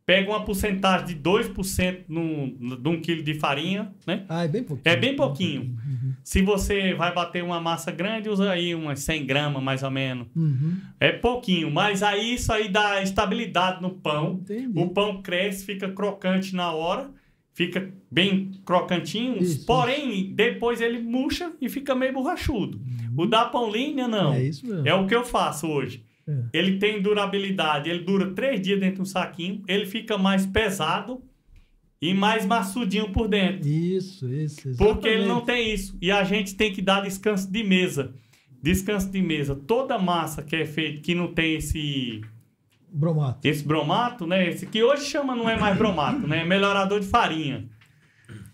Pega 0.05 0.31
uma 0.31 0.43
porcentagem 0.43 1.07
de 1.07 1.17
2% 1.17 2.05
no, 2.09 2.77
de 2.79 2.89
um 2.89 2.99
quilo 2.99 3.23
de 3.23 3.35
farinha, 3.35 3.93
né? 4.07 4.25
Ah, 4.27 4.45
é 4.45 4.49
bem 4.49 4.63
pouquinho. 4.63 4.93
É 4.93 4.97
bem 4.97 5.17
pouquinho. 5.17 5.61
Uhum. 5.63 6.15
Se 6.25 6.41
você 6.41 6.95
vai 6.95 7.13
bater 7.13 7.45
uma 7.45 7.61
massa 7.61 7.91
grande, 7.91 8.31
usa 8.31 8.51
aí 8.51 8.75
umas 8.75 9.01
100 9.01 9.27
gramas, 9.27 9.63
mais 9.63 9.83
ou 9.83 9.91
menos. 9.91 10.27
Uhum. 10.35 10.79
É 10.99 11.13
pouquinho, 11.13 11.71
mas 11.71 12.03
aí 12.03 12.35
isso 12.35 12.51
aí 12.51 12.71
dá 12.71 13.03
estabilidade 13.03 13.83
no 13.83 13.91
pão. 13.91 14.41
Entendi. 14.41 14.73
O 14.75 14.89
pão 14.89 15.21
cresce, 15.21 15.67
fica 15.67 15.91
crocante 15.91 16.57
na 16.57 16.73
hora 16.73 17.11
fica 17.59 17.93
bem 18.09 18.53
crocantinho, 18.65 19.43
isso, 19.43 19.67
porém 19.67 20.27
isso. 20.27 20.33
depois 20.33 20.81
ele 20.81 21.01
murcha 21.01 21.51
e 21.61 21.69
fica 21.69 21.93
meio 21.93 22.13
borrachudo. 22.13 22.81
Uhum. 23.19 23.25
O 23.25 23.27
da 23.27 23.45
pão 23.45 23.71
linha 23.71 24.07
não. 24.07 24.33
É 24.33 24.43
isso 24.45 24.67
mesmo. 24.67 24.87
É 24.87 24.95
o 24.95 25.07
que 25.07 25.15
eu 25.15 25.25
faço 25.25 25.67
hoje. 25.67 26.05
É. 26.27 26.45
Ele 26.53 26.79
tem 26.79 27.01
durabilidade, 27.01 27.89
ele 27.89 28.05
dura 28.05 28.33
três 28.33 28.61
dias 28.61 28.79
dentro 28.79 29.03
do 29.03 29.09
saquinho, 29.09 29.63
ele 29.67 29.87
fica 29.87 30.19
mais 30.19 30.47
pesado 30.47 31.23
e 32.01 32.15
mais 32.15 32.47
maçudinho 32.47 33.11
por 33.11 33.29
dentro. 33.29 33.69
Isso, 33.69 34.33
isso. 34.33 34.69
Exatamente. 34.69 34.77
Porque 34.77 35.09
ele 35.09 35.27
não 35.27 35.41
tem 35.41 35.73
isso. 35.73 35.97
E 36.01 36.11
a 36.11 36.23
gente 36.23 36.55
tem 36.55 36.73
que 36.73 36.83
dar 36.83 37.03
descanso 37.03 37.51
de 37.51 37.65
mesa. 37.65 38.13
Descanso 38.63 39.11
de 39.11 39.23
mesa. 39.23 39.55
Toda 39.55 39.99
massa 39.99 40.43
que 40.43 40.55
é 40.57 40.67
feita, 40.67 41.01
que 41.01 41.15
não 41.15 41.33
tem 41.33 41.57
esse 41.57 42.23
Bromato. 42.91 43.47
Esse 43.47 43.65
bromato, 43.65 44.27
né? 44.27 44.49
Esse 44.49 44.67
que 44.67 44.83
hoje 44.83 45.05
chama 45.05 45.37
não 45.37 45.49
é 45.49 45.59
mais 45.59 45.77
bromato, 45.77 46.27
né? 46.27 46.41
É 46.41 46.45
melhorador 46.45 47.01
de 47.01 47.07
farinha. 47.07 47.69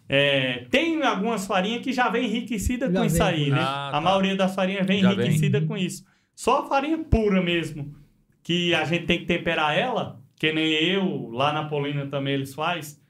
É, 0.09 0.66
tem 0.70 1.02
algumas 1.02 1.46
farinhas 1.46 1.82
que 1.82 1.92
já 1.92 2.09
vem 2.09 2.26
enriquecida 2.26 2.86
já 2.86 2.92
com 2.92 2.98
vem. 3.00 3.07
isso 3.07 3.22
aí, 3.22 3.50
né? 3.50 3.59
Ah, 3.61 3.88
tá. 3.90 3.98
A 3.98 4.00
maioria 4.00 4.36
das 4.36 4.55
farinhas 4.55 4.86
vem 4.86 5.00
já 5.00 5.12
enriquecida 5.12 5.61
vem. 5.61 5.68
com 5.68 5.76
isso. 5.76 6.05
Só 6.34 6.61
a 6.61 6.68
farinha 6.68 6.98
pura 6.98 7.42
mesmo, 7.42 7.94
que 8.42 8.74
a 8.74 8.84
gente 8.84 9.07
tem 9.07 9.20
que 9.20 9.26
temperar 9.26 9.76
ela, 9.76 10.20
que 10.36 10.52
nem 10.52 10.72
eu, 10.72 11.30
lá 11.30 11.52
na 11.52 11.64
Polina 11.64 12.07
também 12.07 12.34
eles 12.34 12.55
faz. 12.55 13.00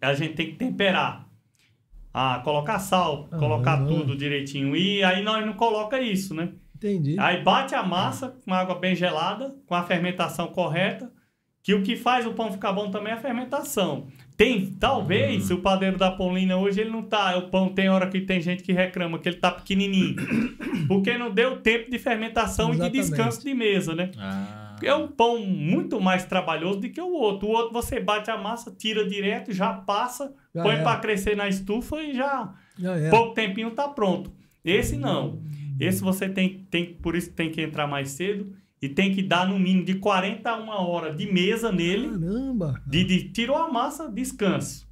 A 0.00 0.14
gente 0.14 0.34
tem 0.34 0.46
que 0.50 0.56
temperar. 0.56 1.28
Ah, 2.12 2.40
colocar 2.44 2.78
sal, 2.78 3.28
ah, 3.30 3.38
colocar 3.38 3.84
tudo 3.86 4.16
direitinho. 4.16 4.76
E 4.76 5.02
aí 5.02 5.22
nós 5.22 5.44
não 5.46 5.54
coloca 5.54 6.00
isso, 6.00 6.34
né? 6.34 6.52
Entendi. 6.76 7.16
Aí 7.18 7.42
bate 7.42 7.74
a 7.74 7.82
massa 7.82 8.36
com 8.44 8.52
água 8.52 8.74
bem 8.74 8.96
gelada, 8.96 9.54
com 9.66 9.74
a 9.74 9.82
fermentação 9.82 10.48
correta, 10.48 11.12
que 11.62 11.74
o 11.74 11.82
que 11.82 11.94
faz 11.94 12.26
o 12.26 12.32
pão 12.32 12.50
ficar 12.50 12.72
bom 12.72 12.90
também 12.90 13.12
é 13.12 13.16
a 13.16 13.20
fermentação. 13.20 14.08
Tem, 14.40 14.74
talvez, 14.80 15.50
uhum. 15.50 15.58
o 15.58 15.60
padeiro 15.60 15.98
da 15.98 16.10
Paulina 16.10 16.56
hoje 16.56 16.80
ele 16.80 16.88
não 16.88 17.02
tá, 17.02 17.36
o 17.36 17.50
pão 17.50 17.68
tem 17.68 17.90
hora 17.90 18.06
que 18.06 18.22
tem 18.22 18.40
gente 18.40 18.62
que 18.62 18.72
reclama 18.72 19.18
que 19.18 19.28
ele 19.28 19.36
tá 19.36 19.50
pequenininho, 19.50 20.16
porque 20.88 21.18
não 21.18 21.30
deu 21.30 21.60
tempo 21.60 21.90
de 21.90 21.98
fermentação 21.98 22.70
Exatamente. 22.70 22.96
e 22.96 23.02
de 23.02 23.06
descanso 23.06 23.44
de 23.44 23.52
mesa, 23.52 23.94
né? 23.94 24.10
Ah. 24.16 24.76
É 24.82 24.94
um 24.94 25.08
pão 25.08 25.44
muito 25.44 26.00
mais 26.00 26.24
trabalhoso 26.24 26.80
do 26.80 26.88
que 26.88 26.98
o 26.98 27.12
outro. 27.12 27.48
O 27.48 27.50
outro 27.50 27.70
você 27.74 28.00
bate 28.00 28.30
a 28.30 28.38
massa, 28.38 28.74
tira 28.74 29.06
direto, 29.06 29.52
já 29.52 29.74
passa, 29.74 30.32
já 30.54 30.62
põe 30.62 30.82
para 30.82 30.98
crescer 31.00 31.36
na 31.36 31.46
estufa 31.46 32.02
e 32.02 32.14
já, 32.14 32.50
já 32.78 33.10
pouco 33.10 33.34
tempinho 33.34 33.72
tá 33.72 33.88
pronto. 33.88 34.32
Esse 34.64 34.96
não. 34.96 35.42
Esse 35.78 36.00
você 36.00 36.30
tem, 36.30 36.66
tem 36.70 36.94
por 36.94 37.14
isso 37.14 37.30
tem 37.30 37.50
que 37.50 37.60
entrar 37.60 37.86
mais 37.86 38.08
cedo 38.12 38.56
e 38.80 38.88
tem 38.88 39.14
que 39.14 39.22
dar 39.22 39.46
no 39.46 39.58
mínimo 39.58 39.84
de 39.84 39.94
40 39.94 40.50
a 40.50 40.58
1 40.58 40.68
hora 40.68 41.14
de 41.14 41.30
mesa 41.30 41.70
nele. 41.70 42.08
Caramba! 42.08 42.82
De, 42.86 43.04
de, 43.04 43.24
tirou 43.30 43.56
a 43.56 43.70
massa, 43.70 44.08
descanso. 44.08 44.88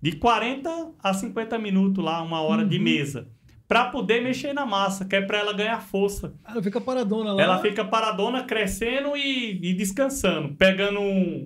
De 0.00 0.12
40 0.12 0.92
a 1.02 1.14
50 1.14 1.58
minutos 1.58 2.04
lá, 2.04 2.22
uma 2.22 2.40
hora 2.40 2.62
uhum. 2.62 2.68
de 2.68 2.78
mesa. 2.78 3.28
Para 3.66 3.86
poder 3.86 4.22
mexer 4.22 4.52
na 4.52 4.66
massa, 4.66 5.04
que 5.04 5.16
é 5.16 5.22
para 5.22 5.38
ela 5.38 5.52
ganhar 5.52 5.80
força. 5.80 6.34
Ela 6.46 6.62
fica 6.62 6.80
paradona 6.80 7.32
lá. 7.32 7.42
Ela 7.42 7.58
fica 7.58 7.84
paradona, 7.84 8.44
crescendo 8.44 9.16
e, 9.16 9.58
e 9.62 9.74
descansando, 9.74 10.54
pegando 10.54 11.00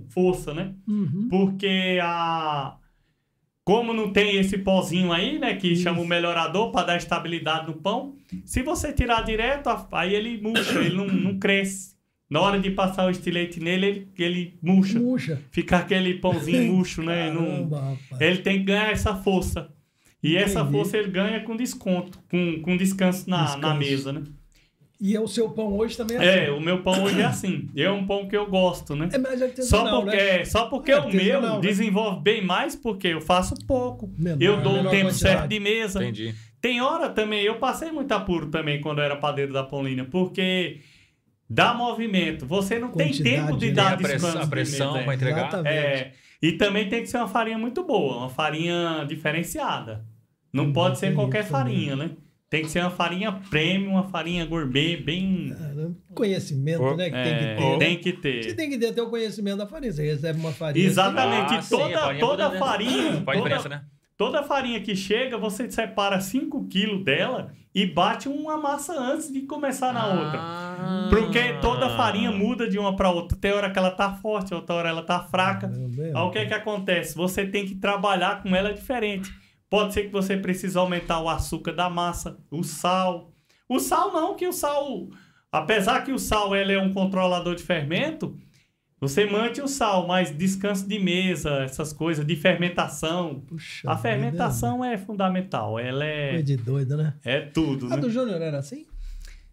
força, 0.08 0.52
né? 0.52 0.74
Uhum. 0.88 1.28
Porque 1.30 1.98
a 2.02 2.76
como 3.66 3.92
não 3.92 4.12
tem 4.12 4.36
esse 4.36 4.58
pozinho 4.58 5.12
aí, 5.12 5.40
né, 5.40 5.56
que 5.56 5.72
Isso. 5.72 5.82
chama 5.82 6.00
o 6.00 6.06
melhorador 6.06 6.70
para 6.70 6.86
dar 6.86 6.96
estabilidade 6.98 7.66
no 7.66 7.74
pão, 7.74 8.14
se 8.44 8.62
você 8.62 8.92
tirar 8.92 9.24
direto, 9.24 9.68
aí 9.90 10.14
ele 10.14 10.40
murcha, 10.40 10.78
ele 10.78 10.94
não, 10.94 11.08
não 11.08 11.36
cresce. 11.36 11.96
Na 12.30 12.40
hora 12.40 12.60
de 12.60 12.70
passar 12.70 13.06
o 13.06 13.10
estilete 13.10 13.58
nele, 13.58 13.86
ele, 13.86 14.08
ele 14.18 14.58
murcha. 14.62 15.00
Murcha. 15.00 15.42
Fica 15.50 15.78
aquele 15.78 16.14
pãozinho 16.14 16.74
murcho, 16.74 17.02
né? 17.02 17.26
Caramba, 17.26 17.98
não... 18.12 18.20
Ele 18.20 18.38
tem 18.38 18.58
que 18.60 18.66
ganhar 18.66 18.92
essa 18.92 19.16
força. 19.16 19.68
E 20.22 20.34
Entendi. 20.34 20.44
essa 20.44 20.64
força 20.64 20.96
ele 20.96 21.10
ganha 21.10 21.40
com 21.40 21.56
desconto, 21.56 22.20
com, 22.30 22.60
com 22.62 22.76
descanso 22.76 23.28
na, 23.28 23.44
descanso. 23.44 23.66
na 23.66 23.74
mesa, 23.74 24.12
né? 24.12 24.22
E 25.00 25.14
é 25.14 25.20
o 25.20 25.28
seu 25.28 25.50
pão 25.50 25.76
hoje 25.76 25.96
também 25.96 26.16
é, 26.16 26.24
é 26.24 26.28
assim? 26.28 26.46
É, 26.46 26.50
o 26.52 26.60
meu 26.60 26.82
pão 26.82 27.04
hoje 27.04 27.20
é 27.20 27.24
assim. 27.24 27.68
É 27.76 27.90
um 27.90 28.06
pão 28.06 28.26
que 28.26 28.36
eu 28.36 28.46
gosto, 28.46 28.96
né? 28.96 29.08
É 29.12 29.18
mais 29.18 29.42
artesanal, 29.42 29.86
só 29.86 30.00
porque, 30.00 30.16
né? 30.16 30.44
Só 30.44 30.66
porque 30.66 30.92
é, 30.92 30.98
o 30.98 31.12
meu 31.12 31.42
né? 31.42 31.60
desenvolve 31.60 32.22
bem 32.22 32.42
mais, 32.42 32.74
porque 32.74 33.08
eu 33.08 33.20
faço 33.20 33.54
pouco. 33.66 34.10
Menor, 34.18 34.40
eu 34.40 34.60
dou 34.62 34.80
o 34.80 34.88
tempo 34.88 35.10
certo 35.10 35.48
de 35.48 35.60
mesa. 35.60 36.02
Entendi. 36.02 36.34
Tem 36.60 36.80
hora 36.80 37.10
também, 37.10 37.42
eu 37.42 37.56
passei 37.56 37.92
muito 37.92 38.10
apuro 38.12 38.46
também 38.46 38.80
quando 38.80 38.98
eu 38.98 39.04
era 39.04 39.16
padeiro 39.16 39.52
da 39.52 39.62
Paulina, 39.62 40.04
porque 40.04 40.80
dá 41.48 41.74
movimento. 41.74 42.46
Você 42.46 42.78
não 42.78 42.88
Quantidade, 42.88 43.22
tem 43.22 43.34
tempo 43.34 43.56
de 43.58 43.66
né? 43.66 43.72
dar 43.72 43.96
descanso. 43.96 44.38
A 44.38 44.46
pressão 44.46 44.92
para 45.04 45.14
entregar. 45.14 45.48
Exatamente. 45.48 45.74
É, 45.76 46.12
e 46.42 46.52
também 46.52 46.88
tem 46.88 47.02
que 47.02 47.08
ser 47.08 47.18
uma 47.18 47.28
farinha 47.28 47.58
muito 47.58 47.84
boa, 47.84 48.16
uma 48.16 48.30
farinha 48.30 49.04
diferenciada. 49.06 50.04
Não 50.52 50.72
pode 50.72 50.98
ser 50.98 51.14
qualquer 51.14 51.44
farinha, 51.44 51.94
né? 51.94 52.10
Tem 52.56 52.64
que 52.64 52.70
ser 52.70 52.80
uma 52.80 52.90
farinha 52.90 53.32
premium, 53.50 53.90
uma 53.92 54.04
farinha 54.04 54.46
gourmet, 54.46 54.96
bem. 54.96 55.54
Conhecimento, 56.14 56.96
né? 56.96 57.10
Que 57.10 57.16
é, 57.16 57.22
tem 57.22 57.36
que 57.36 57.54
ter. 57.54 57.78
Tem 57.78 57.98
que 57.98 58.12
ter. 58.14 58.44
Você 58.44 58.54
tem 58.54 58.70
que 58.70 58.78
ter 58.78 58.86
até 58.86 59.02
o 59.02 59.10
conhecimento 59.10 59.58
da 59.58 59.66
farinha. 59.66 59.92
Você 59.92 60.02
recebe 60.02 60.40
uma 60.40 60.52
farinha. 60.52 60.86
Exatamente. 60.86 61.54
Ah, 61.54 61.62
toda, 61.68 61.86
sim, 61.86 61.92
farinha 61.92 62.20
toda 62.20 62.50
farinha. 62.52 63.22
Faz 63.22 63.38
diferença, 63.38 63.68
né? 63.68 63.84
Toda 64.16 64.42
farinha 64.42 64.80
que 64.80 64.96
chega, 64.96 65.36
você 65.36 65.70
separa 65.70 66.18
5 66.18 66.66
quilos 66.68 67.04
dela 67.04 67.52
e 67.74 67.84
bate 67.84 68.26
uma 68.26 68.56
massa 68.56 68.98
antes 68.98 69.30
de 69.30 69.42
começar 69.42 69.92
na 69.92 70.04
ah, 70.04 70.14
outra. 70.14 71.10
Porque 71.10 71.52
toda 71.60 71.90
farinha 71.90 72.32
muda 72.32 72.66
de 72.66 72.78
uma 72.78 72.96
para 72.96 73.10
outra. 73.10 73.36
Tem 73.36 73.52
hora 73.52 73.70
que 73.70 73.78
ela 73.78 73.90
tá 73.90 74.14
forte, 74.14 74.54
outra 74.54 74.76
hora 74.76 74.88
ela 74.88 75.02
tá 75.02 75.20
fraca. 75.20 75.70
Aí 75.70 76.22
o 76.22 76.30
que 76.30 76.38
é 76.38 76.46
que 76.46 76.54
acontece? 76.54 77.14
Você 77.14 77.44
tem 77.44 77.66
que 77.66 77.74
trabalhar 77.74 78.42
com 78.42 78.56
ela 78.56 78.72
diferente. 78.72 79.30
Pode 79.68 79.94
ser 79.94 80.04
que 80.04 80.12
você 80.12 80.36
precise 80.36 80.76
aumentar 80.78 81.20
o 81.20 81.28
açúcar 81.28 81.72
da 81.72 81.90
massa, 81.90 82.38
o 82.50 82.62
sal. 82.62 83.32
O 83.68 83.80
sal 83.80 84.12
não, 84.12 84.34
que 84.36 84.46
o 84.46 84.52
sal, 84.52 85.08
apesar 85.50 86.04
que 86.04 86.12
o 86.12 86.18
sal 86.18 86.54
ele 86.54 86.72
é 86.72 86.80
um 86.80 86.92
controlador 86.92 87.54
de 87.56 87.62
fermento, 87.64 88.36
você 89.00 89.26
mantém 89.26 89.62
o 89.62 89.68
sal, 89.68 90.06
mas 90.06 90.30
descanso 90.36 90.88
de 90.88 90.98
mesa, 90.98 91.64
essas 91.64 91.92
coisas 91.92 92.24
de 92.24 92.36
fermentação. 92.36 93.40
Puxa 93.40 93.90
A 93.90 93.96
fermentação 93.96 94.84
é 94.84 94.96
fundamental, 94.96 95.78
ela 95.78 96.04
Coisa 96.04 96.38
é, 96.38 96.42
de 96.42 96.56
doido, 96.56 96.96
né? 96.96 97.14
é 97.24 97.40
tudo, 97.40 97.86
A 97.86 97.96
né? 97.96 97.96
do 97.98 98.08
Júnior 98.10 98.40
era 98.40 98.58
assim? 98.58 98.86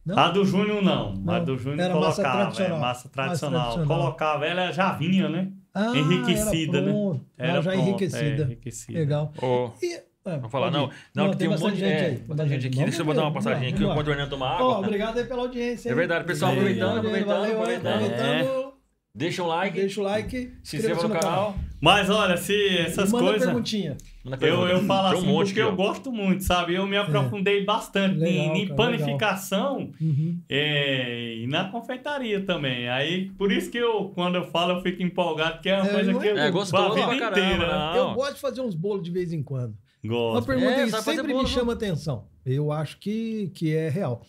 Não? 0.06 0.18
A 0.20 0.30
do 0.30 0.46
Júnior 0.46 0.82
não. 0.84 1.14
A 1.28 1.40
Não, 1.40 1.46
do 1.46 1.58
Júnior 1.58 1.80
era 1.80 1.96
massa 1.96 2.16
colocava, 2.22 2.38
tradicional. 2.42 2.78
é 2.78 2.82
massa 2.82 2.88
Massa 2.88 3.10
tradicional. 3.10 3.62
tradicional. 3.74 3.98
Colocava, 3.98 4.46
ela 4.46 4.72
já 4.72 4.92
vinha, 4.92 5.28
né? 5.30 5.52
Ah, 5.74 5.92
enriquecida, 5.98 6.78
era 6.78 6.86
né? 6.94 7.20
Era 7.38 7.52
Ela 7.54 7.62
já 7.62 7.76
enriquecida. 7.76 8.44
é, 8.44 8.46
enriquecida. 8.46 9.00
Legal. 9.00 9.34
Ô, 9.42 9.72
E, 9.82 9.94
é, 9.96 10.04
Vamos 10.26 10.52
falar, 10.52 10.70
não. 10.72 10.86
ir. 10.86 10.92
Não, 11.16 11.32
que 11.32 11.38
tem 11.38 11.48
um 11.48 11.52
bastante 11.52 11.72
monte 11.72 11.80
de 11.80 11.90
gente 11.90 12.02
é, 12.02 12.06
aí. 12.06 12.24
muita 12.28 12.48
gente 12.48 12.68
aqui. 12.68 12.76
Vamos 12.76 12.90
Deixa 12.92 13.02
eu 13.02 13.06
botar 13.06 13.22
uma 13.24 13.34
passadinha 13.34 13.70
aqui 13.74 13.84
enquanto 13.84 14.08
o 14.08 14.12
Hernando 14.12 14.30
toma 14.30 14.48
água. 14.50 14.78
obrigado 14.80 15.18
aí 15.18 15.26
pela 15.26 15.42
audiência. 15.42 15.90
hein? 15.90 15.94
É 15.94 15.96
verdade, 15.96 16.26
pessoal, 16.26 16.52
É. 16.52 16.56
aproveitando, 16.56 16.98
aproveitando, 16.98 17.28
valeu, 17.28 17.52
aproveitando. 17.60 18.06
aproveitando. 18.06 18.74
Deixa 19.16 19.44
um 19.44 19.48
like, 19.48 19.80
Deixa 19.80 20.00
o 20.02 20.04
like. 20.04 20.54
se 20.64 20.78
inscreva 20.78 21.04
no 21.04 21.10
canal. 21.10 21.56
Mas 21.82 22.10
olha, 22.10 22.38
se 22.38 22.78
essas 22.80 23.12
Manda 23.12 23.26
coisas. 23.26 23.46
perguntinha. 23.48 23.98
Eu, 24.32 24.38
pergunta. 24.38 24.70
eu 24.72 24.84
falo 24.86 25.08
assim 25.18 25.28
um 25.28 25.30
monte 25.34 25.48
porque 25.48 25.60
aqui, 25.62 25.70
eu 25.70 25.76
gosto 25.76 26.12
muito, 26.12 26.44
sabe? 26.46 26.76
Eu 26.76 26.88
me 26.88 26.96
aprofundei 26.96 27.66
bastante 27.66 28.20
Legal, 28.20 28.56
em, 28.56 28.62
em 28.62 28.68
cara, 28.68 28.76
panificação 28.76 29.92
Uhum. 30.00 30.40
é, 30.48 31.36
e 31.40 31.48
na 31.48 31.70
confeitaria 31.70 32.40
também. 32.46 32.88
Aí, 32.88 33.30
por 33.32 33.52
isso 33.52 33.70
que 33.70 33.78
eu, 33.78 34.10
quando 34.16 34.36
eu 34.36 34.46
falo, 34.48 34.78
eu 34.78 34.82
fico 34.82 35.04
empolgado, 35.04 35.60
que 35.62 35.68
é 35.68 35.76
uma 35.76 35.88
É, 35.90 35.94
coisa 35.94 36.12
não 36.14 36.20
que 36.22 36.28
eu 36.28 36.38
É 36.38 36.50
gostoso 36.52 36.84
a 36.84 36.94
vida 36.94 37.06
pra 37.08 37.20
caramba, 37.32 37.54
inteira. 37.56 37.68
não. 37.94 37.96
Eu 38.10 38.14
gosto 38.16 38.36
de 38.36 38.40
fazer 38.40 38.62
uns 38.62 38.76
bolos 38.76 39.04
de 39.04 39.12
vez 39.12 39.34
em 39.34 39.44
quando. 39.44 39.76
Uma 40.04 40.14
Gosto. 40.14 40.46
pergunta 40.48 40.72
É, 40.72 40.86
que 40.86 41.02
sempre 41.02 41.32
bolo, 41.34 41.44
me 41.44 41.50
chama 41.50 41.74
atenção. 41.74 42.26
Eu 42.46 42.72
acho 42.72 42.98
que, 43.00 43.52
que 43.54 43.74
é 43.76 43.90
real. 43.90 44.22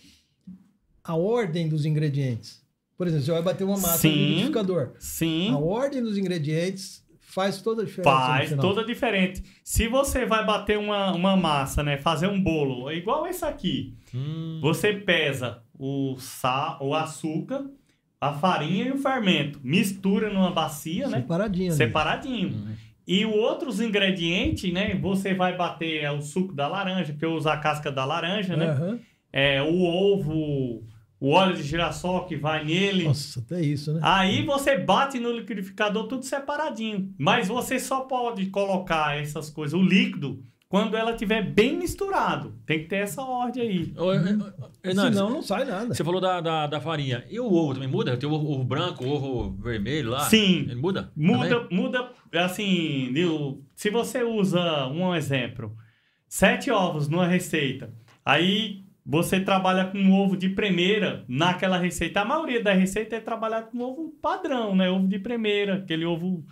A 1.02 1.14
ordem 1.16 1.68
dos 1.68 1.84
ingredientes. 1.84 2.62
Por 2.96 3.06
exemplo, 3.08 3.24
você 3.26 3.32
vai 3.32 3.42
bater 3.42 3.64
uma 3.64 3.76
massa 3.76 3.98
Sim. 3.98 4.08
no 4.10 4.16
liquidificador. 4.28 4.92
Sim. 4.98 5.50
A 5.50 5.58
ordem 5.58 6.00
dos 6.02 6.16
ingredientes 6.16 7.03
faz 7.34 7.60
toda 7.60 7.82
a 7.82 7.84
diferença. 7.84 8.10
Faz 8.16 8.54
toda 8.56 8.84
diferente. 8.84 9.42
Se 9.62 9.88
você 9.88 10.24
vai 10.24 10.44
bater 10.46 10.78
uma, 10.78 11.12
uma 11.12 11.36
massa, 11.36 11.82
né? 11.82 11.96
Fazer 11.98 12.28
um 12.28 12.40
bolo, 12.40 12.88
é 12.88 12.94
igual 12.96 13.26
esse 13.26 13.44
aqui. 13.44 13.94
Hum, 14.14 14.60
Você 14.62 14.92
pesa 14.94 15.62
o 15.78 16.16
sal, 16.18 16.78
o 16.80 16.94
açúcar, 16.94 17.64
a 18.20 18.32
farinha 18.32 18.84
e 18.86 18.92
o 18.92 18.98
fermento. 18.98 19.60
Mistura 19.62 20.32
numa 20.32 20.50
bacia, 20.50 21.08
né? 21.08 21.18
Separadinho. 21.20 21.72
Separadinho. 21.72 22.48
hum. 22.50 22.74
E 23.06 23.26
os 23.26 23.34
outros 23.34 23.80
ingredientes, 23.82 24.72
né? 24.72 24.94
Você 24.94 25.34
vai 25.34 25.54
bater 25.56 26.02
é, 26.04 26.10
o 26.10 26.22
suco 26.22 26.54
da 26.54 26.66
laranja, 26.66 27.12
que 27.12 27.24
eu 27.24 27.34
uso 27.34 27.48
a 27.50 27.56
casca 27.58 27.92
da 27.92 28.04
laranja, 28.04 28.56
né? 28.56 28.66
Aham. 28.70 28.98
É, 29.30 29.60
o 29.62 29.82
ovo, 29.82 30.84
o 31.24 31.30
óleo 31.30 31.56
de 31.56 31.62
girassol 31.62 32.24
que 32.26 32.36
vai 32.36 32.64
nele. 32.64 33.04
Nossa, 33.04 33.40
até 33.40 33.60
isso, 33.60 33.92
né? 33.94 34.00
Aí 34.02 34.44
você 34.44 34.76
bate 34.76 35.18
no 35.18 35.32
liquidificador 35.32 36.06
tudo 36.06 36.24
separadinho. 36.24 37.14
Mas 37.18 37.48
você 37.48 37.78
só 37.78 38.00
pode 38.00 38.46
colocar 38.46 39.16
essas 39.18 39.48
coisas, 39.50 39.78
o 39.78 39.82
líquido, 39.82 40.42
quando 40.68 40.96
ela 40.96 41.12
estiver 41.12 41.42
bem 41.42 41.76
misturado. 41.78 42.54
Tem 42.66 42.80
que 42.80 42.86
ter 42.88 42.96
essa 42.96 43.22
ordem 43.22 43.62
aí. 43.62 43.94
Ô, 43.96 44.12
Her- 44.12 44.38
Hernandes, 44.82 45.16
Senão 45.16 45.30
não 45.30 45.40
sai 45.42 45.64
nada. 45.64 45.94
você 45.94 46.02
falou 46.02 46.20
da, 46.20 46.40
da, 46.40 46.66
da 46.66 46.80
farinha. 46.80 47.24
E 47.30 47.38
o 47.38 47.46
ovo 47.52 47.74
também 47.74 47.88
muda? 47.88 48.16
Tem 48.16 48.28
o 48.28 48.32
ovo, 48.32 48.50
ovo 48.50 48.64
branco, 48.64 49.04
o 49.04 49.08
ovo 49.10 49.56
vermelho 49.62 50.10
lá? 50.10 50.20
Sim. 50.20 50.62
Ele 50.62 50.74
muda? 50.74 51.12
Muda, 51.16 51.48
Também? 51.60 51.68
muda, 51.78 52.10
assim, 52.34 53.10
Nil, 53.12 53.64
se 53.76 53.88
você 53.88 54.22
usa 54.24 54.86
um 54.88 55.14
exemplo, 55.14 55.74
sete 56.28 56.70
ovos 56.70 57.08
numa 57.08 57.26
receita, 57.26 57.94
aí 58.24 58.83
você 59.06 59.38
trabalha 59.40 59.84
com 59.86 60.10
ovo 60.12 60.36
de 60.36 60.48
primeira 60.48 61.24
naquela 61.28 61.78
receita. 61.78 62.20
A 62.20 62.24
maioria 62.24 62.62
da 62.62 62.72
receita 62.72 63.16
é 63.16 63.20
trabalhar 63.20 63.62
com 63.64 63.78
ovo 63.80 64.12
padrão, 64.22 64.74
né? 64.74 64.88
Ovo 64.90 65.06
de 65.06 65.18
primeira, 65.18 65.74
aquele 65.76 66.04
ovo 66.04 66.44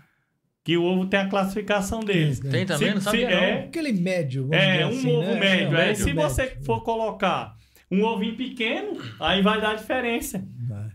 que 0.65 0.77
o 0.77 0.85
ovo 0.85 1.07
tem 1.07 1.19
a 1.21 1.29
classificação 1.29 2.01
deles. 2.01 2.39
Tem, 2.41 2.51
Tem 2.51 2.67
também? 2.67 2.89
Se- 2.89 2.95
não 2.95 3.01
sabia 3.01 3.27
se- 3.29 3.35
é. 3.35 3.55
Aquele 3.65 3.93
médio. 3.93 4.49
É, 4.53 4.87
um 4.87 4.91
assim, 4.91 5.11
ovo 5.17 5.27
né? 5.29 5.41
médio. 5.41 5.71
Não, 5.73 5.79
Aí, 5.79 5.87
médio, 5.89 6.05
se 6.05 6.13
você 6.13 6.43
médio. 6.43 6.65
for 6.65 6.83
colocar 6.83 7.55
um 7.91 8.05
ovinho 8.05 8.37
pequeno, 8.37 8.97
aí 9.19 9.43
vai 9.43 9.61
dar 9.61 9.75
diferença. 9.75 10.43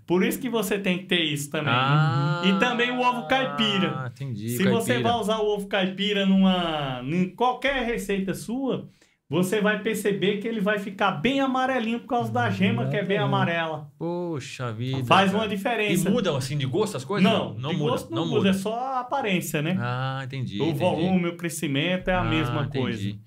Por 0.07 0.23
isso 0.23 0.39
que 0.39 0.49
você 0.49 0.79
tem 0.79 0.99
que 0.99 1.05
ter 1.05 1.21
isso 1.21 1.49
também. 1.51 1.73
Ah, 1.73 2.41
E 2.45 2.57
também 2.59 2.89
o 2.91 2.99
ovo 3.01 3.27
caipira. 3.27 3.93
Ah, 4.05 4.07
entendi. 4.11 4.49
Se 4.49 4.63
você 4.63 4.93
caipira. 4.93 5.09
vai 5.11 5.19
usar 5.21 5.37
o 5.39 5.47
ovo 5.47 5.67
caipira 5.67 6.25
numa, 6.25 7.01
em 7.03 7.29
qualquer 7.35 7.85
receita 7.85 8.33
sua, 8.33 8.87
você 9.29 9.59
vai 9.61 9.81
perceber 9.81 10.37
que 10.37 10.47
ele 10.47 10.61
vai 10.61 10.79
ficar 10.79 11.11
bem 11.11 11.39
amarelinho 11.41 11.99
por 11.99 12.07
causa 12.07 12.31
da 12.31 12.49
gema 12.49 12.87
que 12.87 12.95
é 12.95 13.03
bem 13.03 13.17
Exatamente. 13.17 13.33
amarela. 13.33 13.91
Poxa 13.97 14.71
vida. 14.71 15.03
Faz 15.05 15.31
cara. 15.31 15.43
uma 15.43 15.47
diferença. 15.49 16.07
E 16.07 16.11
muda 16.11 16.35
assim 16.37 16.57
de 16.57 16.65
gosto 16.65 16.95
as 16.97 17.03
coisas? 17.05 17.29
Não, 17.29 17.53
não 17.55 17.71
de 17.71 17.77
muda. 17.77 17.91
gosto 17.91 18.09
não 18.15 18.25
muda, 18.25 18.37
muda. 18.37 18.49
é 18.49 18.53
só 18.53 18.73
a 18.75 18.99
aparência, 19.01 19.61
né? 19.61 19.77
Ah, 19.79 20.21
entendi. 20.23 20.59
o 20.61 20.65
entendi. 20.65 20.79
volume, 20.79 21.27
o 21.29 21.37
crescimento 21.37 22.07
é 22.09 22.13
a 22.13 22.21
Ah, 22.21 22.23
mesma 22.23 22.61
entendi. 22.63 22.79
coisa. 22.79 23.19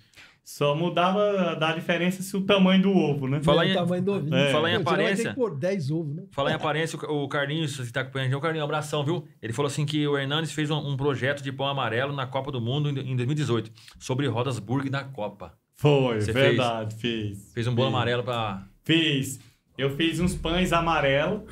Só 0.42 0.74
mudava 0.74 1.54
da 1.54 1.72
diferença 1.72 2.24
se 2.24 2.36
o 2.36 2.40
tamanho 2.44 2.82
do 2.82 2.90
ovo, 2.90 3.28
né? 3.28 3.40
Falar 3.40 3.64
É 3.66 3.68
o 3.68 3.70
em- 3.70 3.74
tamanho 3.74 4.02
do 4.02 4.12
ovinho. 4.14 4.34
É. 4.34 4.50
Falar 4.50 4.72
em 4.72 4.74
Pô, 4.82 4.90
aparência- 4.90 5.32
pôr 5.32 5.56
10 5.56 5.92
ovos, 5.92 6.16
né? 6.16 6.24
Falar 6.32 6.50
em 6.50 6.54
aparência, 6.54 6.98
o 7.08 7.22
o 7.24 7.28
Carlinhos, 7.28 7.76
você 7.76 7.92
tá 7.92 8.00
acompanhando, 8.00 8.34
o 8.34 8.40
Carlinhos, 8.40 8.62
um 8.62 8.64
abração, 8.64 9.04
viu? 9.04 9.24
Ele 9.40 9.52
falou 9.52 9.68
assim 9.68 9.86
que 9.86 10.04
o 10.08 10.18
Hernandes 10.18 10.50
fez 10.50 10.68
um, 10.68 10.78
um 10.78 10.96
projeto 10.96 11.40
de 11.40 11.52
pão 11.52 11.68
amarelo 11.68 12.12
na 12.12 12.26
Copa 12.26 12.50
do 12.50 12.60
Mundo 12.60 12.90
em, 12.90 13.12
em 13.12 13.14
2018, 13.14 13.70
sobre 13.96 14.26
rodas 14.26 14.58
Burg 14.58 14.90
da 14.90 15.04
Copa. 15.04 15.52
Foi, 15.80 16.20
Você 16.20 16.30
verdade, 16.32 16.94
fiz. 16.96 17.52
Fez 17.54 17.66
um 17.66 17.74
bolo 17.74 17.88
Fiz. 17.88 17.94
amarelo 17.96 18.22
pra. 18.22 18.66
Fiz. 18.84 19.40
Eu 19.78 19.96
fiz 19.96 20.20
uns 20.20 20.34
pães 20.34 20.72
amarelo, 20.74 21.46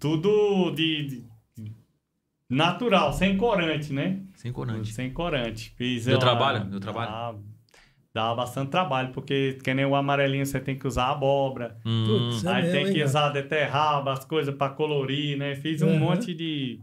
tudo 0.00 0.70
de, 0.70 1.22
de- 1.56 1.72
natural, 2.48 3.12
sem 3.12 3.36
corante, 3.36 3.92
né? 3.92 4.20
Sem 4.34 4.52
corante. 4.52 4.92
Sem 4.92 5.12
corante. 5.12 5.74
Fiz 5.76 6.04
Deu 6.06 6.14
eu- 6.14 6.18
trabalho? 6.18 6.64
Deu 6.64 6.80
trabalho? 6.80 7.10
Dá, 8.14 8.28
dá 8.28 8.34
bastante 8.34 8.70
trabalho, 8.70 9.12
porque 9.12 9.58
que 9.62 9.74
nem 9.74 9.84
o 9.84 9.94
amarelinho 9.94 10.46
você 10.46 10.60
tem 10.60 10.78
que 10.78 10.86
usar 10.86 11.10
abóbora. 11.10 11.76
Hum, 11.84 12.04
Putz, 12.30 12.44
É 12.44 12.48
aí 12.52 12.62
mesmo, 12.62 12.72
tem 12.72 12.80
hein, 12.86 12.92
que 12.92 12.98
cara? 13.00 13.06
usar 13.06 13.30
beterraba, 13.30 14.12
as 14.14 14.24
coisas 14.24 14.54
para 14.54 14.72
colorir, 14.72 15.36
né? 15.36 15.54
Fiz 15.56 15.82
um 15.82 15.88
Uhum. 15.88 15.98
monte 15.98 16.32
de. 16.32 16.80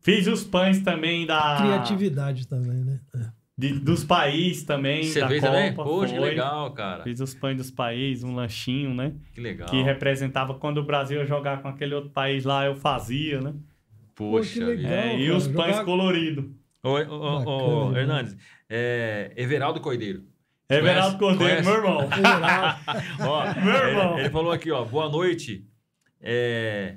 Fiz 0.00 0.26
os 0.26 0.44
pães 0.44 0.80
também 0.80 1.26
da. 1.26 1.56
Criatividade 1.58 2.46
também, 2.48 2.84
né? 2.84 3.00
É. 3.16 3.37
de- 3.58 3.80
dos 3.80 4.04
países 4.04 4.62
também. 4.62 5.02
Você 5.02 5.18
da 5.20 5.26
fez 5.28 5.40
Copa, 5.42 5.52
também? 5.52 5.74
Poxa, 5.74 6.12
que 6.14 6.18
foi. 6.20 6.28
legal, 6.30 6.70
cara. 6.72 7.02
Fiz 7.02 7.18
os 7.20 7.34
pães 7.34 7.56
dos 7.56 7.70
países, 7.72 8.22
um 8.22 8.34
lanchinho, 8.34 8.94
né? 8.94 9.12
Que 9.34 9.40
legal. 9.40 9.68
Que 9.68 9.82
representava 9.82 10.54
quando 10.54 10.78
o 10.78 10.84
Brasil 10.84 11.18
ia 11.18 11.26
jogar 11.26 11.60
com 11.60 11.66
aquele 11.68 11.94
outro 11.94 12.10
país 12.10 12.44
lá, 12.44 12.64
eu 12.64 12.76
fazia, 12.76 13.40
né? 13.40 13.52
Poxa 14.14 14.60
Pô, 14.60 14.66
que 14.66 14.76
legal. 14.76 14.92
É, 14.92 15.18
e 15.18 15.30
os 15.30 15.48
pães 15.48 15.72
jogar- 15.72 15.84
coloridos. 15.84 16.44
Ô, 16.82 16.90
ô, 16.90 16.92
ô, 16.94 16.96
ô, 16.96 17.84
Bacana, 17.86 18.00
Hernandes, 18.00 18.36
é, 18.70 19.32
Everaldo 19.36 19.80
Cordeiro. 19.80 20.22
Everaldo? 20.70 21.18
Cordeiro, 21.18 21.62
Conhece? 21.62 21.68
meu 21.68 21.76
irmão. 21.78 22.08
Ó, 23.20 23.54
Meu 23.64 23.74
ele- 23.74 23.88
irmão. 23.88 24.18
Ele, 24.18 24.30
falou 24.30 24.52
aqui, 24.52 24.70
ó, 24.70 24.84
boa 24.84 25.08
noite. 25.08 25.64
É... 26.20 26.96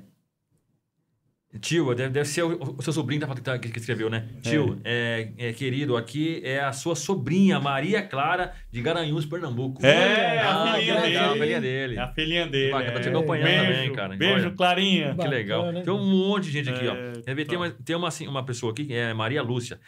Tio, 1.60 1.94
deve, 1.94 2.10
deve 2.10 2.26
ser 2.26 2.42
o, 2.42 2.76
o 2.78 2.82
seu 2.82 2.94
sobrinho 2.94 3.20
que, 3.26 3.40
tá- 3.42 3.58
que, 3.58 3.68
que 3.68 3.78
escreveu, 3.78 4.08
né? 4.08 4.26
Tio, 4.40 4.80
é, 4.84 5.32
é, 5.36 5.52
querido, 5.52 5.98
aqui 5.98 6.40
é 6.42 6.60
a 6.60 6.72
sua 6.72 6.96
sobrinha, 6.96 7.60
Maria 7.60 8.02
Clara, 8.02 8.54
de 8.70 8.80
Garanhuns, 8.80 9.26
Pernambuco. 9.26 9.84
É, 9.84 10.38
ah, 10.40 10.72
a 10.72 10.74
que 10.74 10.80
filhinha 10.80 11.00
legal, 11.00 11.24
a 11.24 11.28
dele. 11.28 11.40
filhinha 11.40 11.60
dele. 11.60 11.96
É 11.96 12.00
a 12.00 12.08
filhinha 12.08 12.46
dele. 12.46 12.70
Tá 12.70 13.00
te 13.00 13.08
é. 13.08 13.10
acompanhando 13.10 13.46
beijo, 13.48 13.72
também, 13.72 13.92
cara. 13.92 14.16
Beijo, 14.16 14.46
Olha. 14.46 14.56
Clarinha. 14.56 15.14
Que 15.14 15.28
legal. 15.28 15.82
Tem 15.82 15.92
um 15.92 16.04
monte 16.04 16.44
de 16.44 16.52
gente 16.52 16.70
aqui, 16.70 16.86
ó. 16.88 16.94
É? 16.94 17.34
Tem, 17.34 17.44
tá. 17.44 17.56
uma, 17.56 17.70
tem 17.70 17.96
uma, 17.96 18.08
assim, 18.08 18.26
uma 18.26 18.44
pessoa 18.44 18.72
aqui, 18.72 18.86
que 18.86 18.94
é 18.94 19.12
Maria 19.12 19.42
Lúcia. 19.42 19.78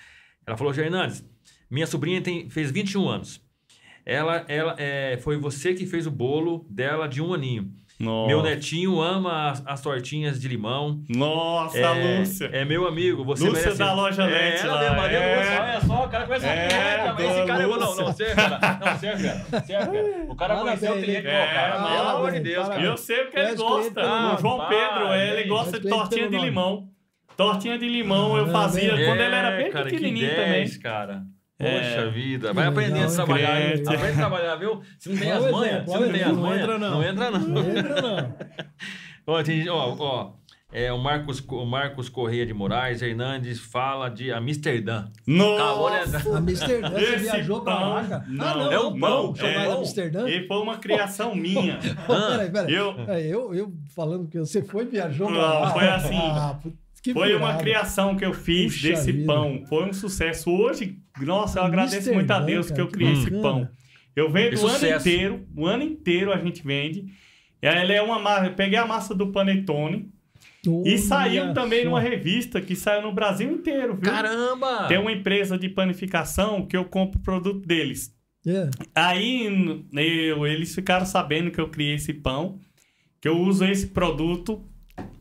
Ela 0.46 0.58
falou, 0.58 0.74
Hernandes, 0.74 1.24
minha 1.70 1.86
sobrinha 1.86 2.20
tem, 2.20 2.50
fez 2.50 2.70
21 2.70 3.08
anos. 3.08 3.42
Ela, 4.04 4.44
ela 4.48 4.76
é, 4.78 5.16
foi 5.16 5.38
você 5.38 5.72
que 5.72 5.86
fez 5.86 6.06
o 6.06 6.10
bolo 6.10 6.66
dela 6.68 7.08
de 7.08 7.22
um 7.22 7.32
aninho. 7.32 7.72
Nossa, 8.00 8.26
Meu 8.26 8.42
netinho 8.42 9.00
ama 9.00 9.50
as, 9.50 9.62
as 9.66 9.80
tortinhas 9.80 10.40
de 10.40 10.48
limão. 10.48 11.00
Nossa 11.08 11.78
é, 11.78 12.18
Lúcia. 12.18 12.50
É 12.52 12.64
meu 12.64 12.88
amigo. 12.88 13.24
Você 13.24 13.44
Lúcia 13.44 13.62
merece... 13.62 13.78
da 13.78 13.92
loja 13.94 14.22
é, 14.24 14.26
Lete 14.26 14.62
ela 14.66 14.74
lá, 14.74 14.80
mesmo, 14.80 14.96
Maria 14.96 15.18
é. 15.18 15.36
Lúcia. 15.38 15.62
Olha 15.62 15.80
só, 15.80 16.04
o 16.04 16.08
cara 16.08 16.26
conhece 16.26 16.46
É, 16.46 16.50
a 16.50 16.66
cliente, 16.66 17.14
mas 17.14 17.36
esse 17.38 17.46
cara... 17.46 17.62
Não, 17.62 17.78
não, 17.78 17.90
Lúcia. 17.90 18.12
sério, 18.12 18.34
cara. 18.36 18.78
Não, 18.84 18.98
sério, 18.98 19.22
cara. 19.22 20.24
O 20.28 20.36
cara 20.36 20.56
conheceu 20.56 20.92
o 20.92 21.00
cliente, 21.00 21.26
ó, 21.28 21.30
cara. 21.54 21.74
É, 21.74 21.96
Pelo 21.96 22.08
amor 22.08 22.32
de 22.32 22.40
Deus, 22.40 22.56
cara. 22.56 22.68
parabéns. 22.68 22.90
Eu 22.90 22.96
sei 22.96 23.24
o 23.24 23.30
que 23.30 23.38
ele 23.38 23.54
gosta. 23.54 23.94
pelo 23.94 24.34
O. 24.34 24.38
João 24.38 24.60
Ah, 24.60 24.66
Pedro, 24.66 25.14
ele 25.14 25.48
gosta 25.48 25.80
de 25.80 25.88
tortinha 25.88 26.28
de 26.28 26.38
limão. 26.38 26.88
Tortinha 27.36 27.78
de 27.78 27.88
limão 27.88 28.36
eu 28.36 28.44
Ah, 28.46 28.48
fazia 28.48 28.90
quando 28.90 29.20
ele 29.20 29.34
era 29.34 29.50
bem 29.56 29.66
É, 29.66 29.82
pequenininho 29.84 30.28
10, 30.34 30.76
cara. 30.78 31.22
Poxa 31.58 31.70
É. 31.72 32.10
vida. 32.10 32.52
Vai 32.52 32.66
aprendendo 32.66 33.04
a 33.04 33.08
hein? 33.08 33.14
trabalhar. 33.14 33.60
hein? 33.60 33.72
Crente. 33.74 33.88
Aprende 33.94 34.12
a 34.12 34.16
trabalhar, 34.16 34.56
viu? 34.56 34.82
Se 34.98 35.08
não 35.10 35.16
tem 35.18 35.30
as 35.32 35.50
manhas, 35.50 35.84
se 35.90 35.98
não 36.00 36.12
tem 36.12 36.22
as 36.22 36.36
manhas, 36.36 36.36
Não 36.36 36.54
entra, 36.74 36.78
não. 36.78 36.90
não 36.90 37.02
entra 37.04 37.30
não. 37.30 37.40
Não 37.40 37.78
entra, 37.78 38.02
não. 38.02 38.34
Ó, 39.26 39.42
tem- 39.42 39.68
ó, 39.70 39.96
ó, 39.98 40.32
É, 40.76 40.92
o 40.92 40.98
Marcos, 40.98 41.38
o 41.48 41.64
Marcos 41.64 42.08
Correia 42.08 42.44
de 42.44 42.52
Moraes 42.52 43.00
Hernandes 43.00 43.60
fala 43.60 44.08
de 44.08 44.32
Amsterdã. 44.32 45.06
Nossa! 45.24 46.18
A 46.34 46.38
Amsterdã, 46.38 46.90
você 46.90 47.04
Esse 47.14 47.18
viajou 47.22 47.60
pra 47.60 47.76
pão- 47.76 47.90
lá, 47.90 48.04
cara? 48.04 48.24
Não, 48.26 48.44
ah, 48.44 48.54
não, 48.56 48.72
é 48.72 48.78
o 48.80 48.88
um 48.88 48.98
pão. 48.98 49.32
pão, 49.32 49.36
chamado 49.36 49.70
é. 49.70 49.76
Amsterdã? 49.76 50.28
E 50.28 50.48
foi 50.48 50.56
uma 50.56 50.76
criação 50.78 51.32
minha. 51.34 51.78
peraí, 52.06 52.50
peraí. 52.50 52.74
Eu- 52.74 52.94
Peraí, 52.94 53.30
eu, 53.30 53.54
eu 53.54 53.72
falando 53.94 54.26
que 54.26 54.36
você 54.40 54.62
foi 54.62 54.84
viajou 54.84 55.28
pra 55.28 55.36
Não, 55.36 55.60
lá. 55.60 55.70
foi 55.70 55.86
assim. 55.88 56.16
Ah, 56.16 56.58
que 57.00 57.12
Foi 57.12 57.32
uma 57.34 57.40
furada. 57.48 57.62
criação 57.62 58.16
que 58.16 58.24
eu 58.24 58.32
fiz 58.34 58.72
Puxa 58.74 58.88
desse 58.88 59.12
vida. 59.12 59.26
pão. 59.32 59.62
Foi 59.68 59.84
um 59.88 59.92
sucesso. 59.92 60.50
Hoje, 60.50 60.98
nossa, 61.20 61.60
eu 61.60 61.64
agradeço 61.64 61.96
Amsterdã, 61.96 62.14
muito 62.18 62.30
a 62.32 62.40
Deus 62.40 62.66
cara, 62.66 62.74
que 62.74 62.80
eu 62.80 62.86
que 62.88 62.92
criei 62.94 63.12
esse 63.12 63.24
bacana. 63.24 63.42
pão. 63.42 63.68
Eu 64.16 64.30
vendo 64.30 64.56
Que 64.56 64.64
o 64.64 64.66
ano 64.66 64.86
inteiro, 64.96 65.46
o 65.54 65.66
ano 65.66 65.82
inteiro 65.84 66.32
a 66.32 66.38
gente 66.38 66.62
vende. 66.66 67.04
E 67.62 67.66
aí 67.68 67.78
Ela 67.78 67.92
é 67.92 68.02
uma 68.02 68.18
massa, 68.18 68.46
eu 68.46 68.54
peguei 68.54 68.78
a 68.78 68.86
massa 68.86 69.14
do 69.14 69.30
Panetone 69.30 70.12
e 70.84 70.98
saiu 70.98 71.52
também 71.54 71.82
só. 71.82 71.88
numa 71.90 72.00
revista 72.00 72.60
que 72.60 72.74
saiu 72.76 73.02
no 73.02 73.12
Brasil 73.12 73.50
inteiro, 73.50 73.94
viu? 73.94 74.10
Caramba! 74.12 74.86
Tem 74.88 74.98
uma 74.98 75.12
empresa 75.12 75.58
de 75.58 75.68
panificação 75.68 76.66
que 76.66 76.76
eu 76.76 76.84
compro 76.84 77.18
o 77.18 77.22
produto 77.22 77.66
deles. 77.66 78.12
É. 78.46 78.68
Aí 78.94 79.46
eu- 80.28 80.46
eles 80.46 80.74
ficaram 80.74 81.06
sabendo 81.06 81.50
que 81.50 81.60
eu 81.60 81.68
criei 81.68 81.94
esse 81.94 82.12
pão, 82.12 82.58
que 83.20 83.26
eu 83.28 83.38
uso 83.38 83.64
esse 83.64 83.86
produto, 83.86 84.62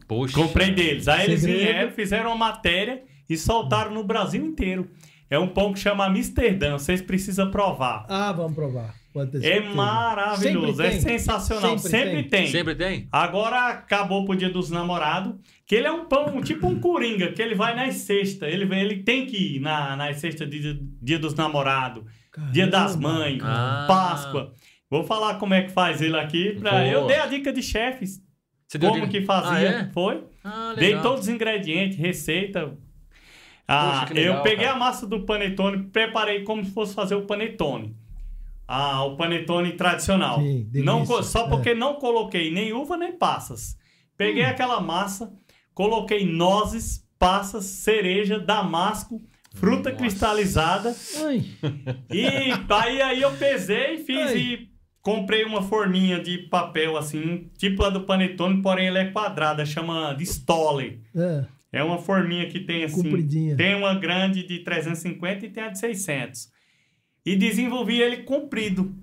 Poxa. 0.08 0.36
comprei 0.36 0.72
deles. 0.72 1.08
Aí 1.08 1.26
eles 1.26 1.41
Segredo. 1.41 1.60
vieram, 1.62 1.91
fizeram 1.91 2.30
uma 2.32 2.36
matéria 2.38 3.02
e 3.30 3.38
soltaram 3.38 3.94
no 3.94 4.04
Brasil 4.04 4.46
inteiro. 4.46 4.89
É 5.30 5.39
um 5.39 5.48
pão 5.48 5.74
que 5.74 5.80
chama 5.80 6.06
Amsterdã, 6.06 6.74
vocês 6.78 7.02
precisam 7.02 7.50
provar. 7.50 8.06
Ah, 8.10 8.32
vamos 8.34 8.54
provar. 8.54 8.94
Pode 9.14 9.32
ter 9.39 9.45
É 9.45 9.59
maravilhoso, 9.59 10.82
é 10.82 10.91
sensacional, 10.91 11.78
Sempre 11.78 11.89
sempre, 11.91 12.11
tem. 12.24 12.30
tem. 12.30 12.47
Sempre 12.47 12.76
tem? 12.76 13.07
Agora 13.11 13.68
acabou 13.68 14.26
pro 14.26 14.36
dia 14.36 14.49
dos 14.49 14.70
namorados, 14.72 15.36
que 15.68 15.76
ele 15.76 15.86
é 15.88 15.91
um 15.91 16.05
pão, 16.05 16.41
tipo 16.41 16.68
um 16.68 16.80
coringa, 16.80 17.32
que 17.32 17.41
ele 17.41 17.53
vai 17.55 17.76
nas 17.76 17.95
sextas. 17.95 18.51
Ele, 18.51 18.66
vem- 18.66 18.82
ele 18.82 19.03
tem 19.03 19.26
que 19.28 19.57
ir 19.57 19.59
na, 19.59 19.95
nas 19.95 20.18
sextas 20.18 20.49
de 20.49 20.59
dia, 20.59 20.80
dia 21.01 21.20
dos 21.20 21.36
namorados, 21.36 22.03
dia 22.51 22.66
das 22.68 22.95
mães, 22.95 23.39
Ah. 23.43 23.86
Páscoa. 23.88 24.53
Vou 24.89 25.03
falar 25.03 25.36
como 25.36 25.53
é 25.53 25.61
que 25.64 25.72
faz 25.72 26.01
ele 26.01 26.18
aqui. 26.18 26.55
Pra... 26.59 26.72
Boa. 26.72 26.84
Eu 26.86 27.05
dei 27.07 27.18
a 27.20 27.26
dica 27.28 27.53
de 27.53 27.61
chefes, 27.61 28.20
Você 28.68 28.78
deu 28.78 28.89
como 28.89 29.05
dica- 29.07 29.20
que 29.20 29.26
fazia. 29.26 29.51
Ah, 29.51 29.61
é? 29.84 29.89
Foi? 29.93 30.24
Ah, 30.43 30.74
Dei 30.78 30.97
todos 30.99 31.22
os 31.22 31.28
ingredientes, 31.30 31.97
receita. 31.97 32.74
Ah, 33.68 34.01
Poxa, 34.01 34.14
legal, 34.14 34.36
eu 34.38 34.41
peguei 34.43 34.66
cara. 34.66 34.76
a 34.76 34.80
massa 34.80 35.07
do 35.07 35.22
panetone, 35.22 35.84
preparei 35.84 36.43
como 36.43 36.64
se 36.66 36.72
fosse 36.72 36.93
fazer 36.93 37.16
o 37.16 37.22
panetone. 37.24 37.95
Ah, 38.68 39.03
o 39.03 39.18
panetone 39.18 39.74
tradicional. 39.74 40.39
Sim, 40.39 40.70
não, 40.76 41.05
só 41.24 41.45
É. 41.45 41.49
porque 41.49 41.74
não 41.74 41.95
coloquei 41.95 42.51
nem 42.51 42.72
uva 42.74 42.95
nem 42.97 43.11
passas. 43.18 43.76
Hum. 43.76 43.84
Peguei 44.18 44.43
aquela 44.45 44.80
massa, 44.80 45.34
coloquei 45.74 46.26
nozes, 46.26 47.05
passas, 47.20 47.66
cereja, 47.66 48.39
damasco, 48.39 49.22
fruta 49.55 49.89
Nossa. 49.91 50.01
cristalizada 50.01 50.95
Ai, 51.26 51.43
e 52.11 52.26
aí, 52.26 53.01
aí 53.01 53.22
eu 53.22 53.32
pesei, 53.34 53.97
fiz 53.99 54.32
Ai. 54.32 54.38
e 54.38 54.70
comprei 55.01 55.43
uma 55.43 55.61
forminha 55.61 56.20
de 56.22 56.38
papel 56.49 56.95
assim, 56.97 57.49
tipo 57.57 57.84
a 57.84 57.89
do 57.89 58.01
panetone, 58.01 58.61
porém 58.61 58.88
ela 58.88 58.99
é 58.99 59.11
quadrada, 59.11 59.66
chama 59.66 60.14
de 60.14 60.24
Stole. 60.26 61.01
é, 61.16 61.45
É 61.72 61.84
uma 61.84 61.97
forminha 61.97 62.47
que 62.47 62.59
tem 62.61 62.84
assim. 62.84 63.03
compridinha. 63.03 63.55
Tem 63.57 63.76
uma 63.76 63.93
grande 63.95 64.45
de 64.47 64.59
350 64.59 65.45
e 65.45 65.49
tem 65.49 65.64
a 65.64 65.70
de 65.70 65.80
600. 65.80 66.47
E 67.26 67.36
desenvolvi 67.36 68.01
ele 68.01 68.17
comprido. 68.24 68.93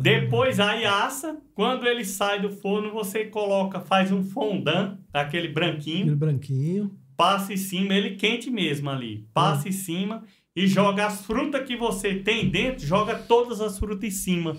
Depois 0.00 0.60
aí 0.60 0.84
assa, 0.84 1.38
quando 1.54 1.86
ele 1.86 2.04
sai 2.04 2.40
do 2.40 2.50
forno, 2.50 2.92
você 2.92 3.24
coloca, 3.24 3.80
faz 3.80 4.12
um 4.12 4.22
fondant, 4.22 4.98
aquele 5.12 5.48
branquinho, 5.48 6.02
Aquele 6.02 6.14
branquinho. 6.16 6.90
passa 7.16 7.52
em 7.52 7.56
cima, 7.56 7.94
ele 7.94 8.10
quente 8.16 8.50
mesmo 8.50 8.90
ali. 8.90 9.26
Passa 9.34 9.68
em 9.68 9.72
cima 9.72 10.22
e 10.54 10.66
joga 10.66 11.06
as 11.06 11.24
frutas 11.24 11.66
que 11.66 11.76
você 11.76 12.14
tem 12.14 12.48
dentro, 12.48 12.86
joga 12.86 13.14
todas 13.16 13.60
as 13.60 13.78
frutas 13.78 14.04
em 14.04 14.10
cima. 14.10 14.56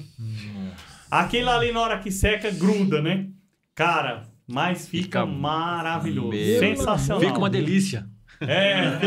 Aquilo 1.10 1.50
ali 1.50 1.72
na 1.72 1.80
hora 1.82 2.00
que 2.00 2.12
seca 2.12 2.52
gruda, 2.52 3.02
né? 3.02 3.30
Cara, 3.74 4.28
mas 4.46 4.88
fica, 4.88 5.04
Fica 5.22 5.26
maravilhoso, 5.26 6.30
Meu 6.30 6.60
sensacional. 6.60 7.22
Fica 7.22 7.38
uma 7.38 7.50
delícia. 7.50 8.10
É, 8.42 9.00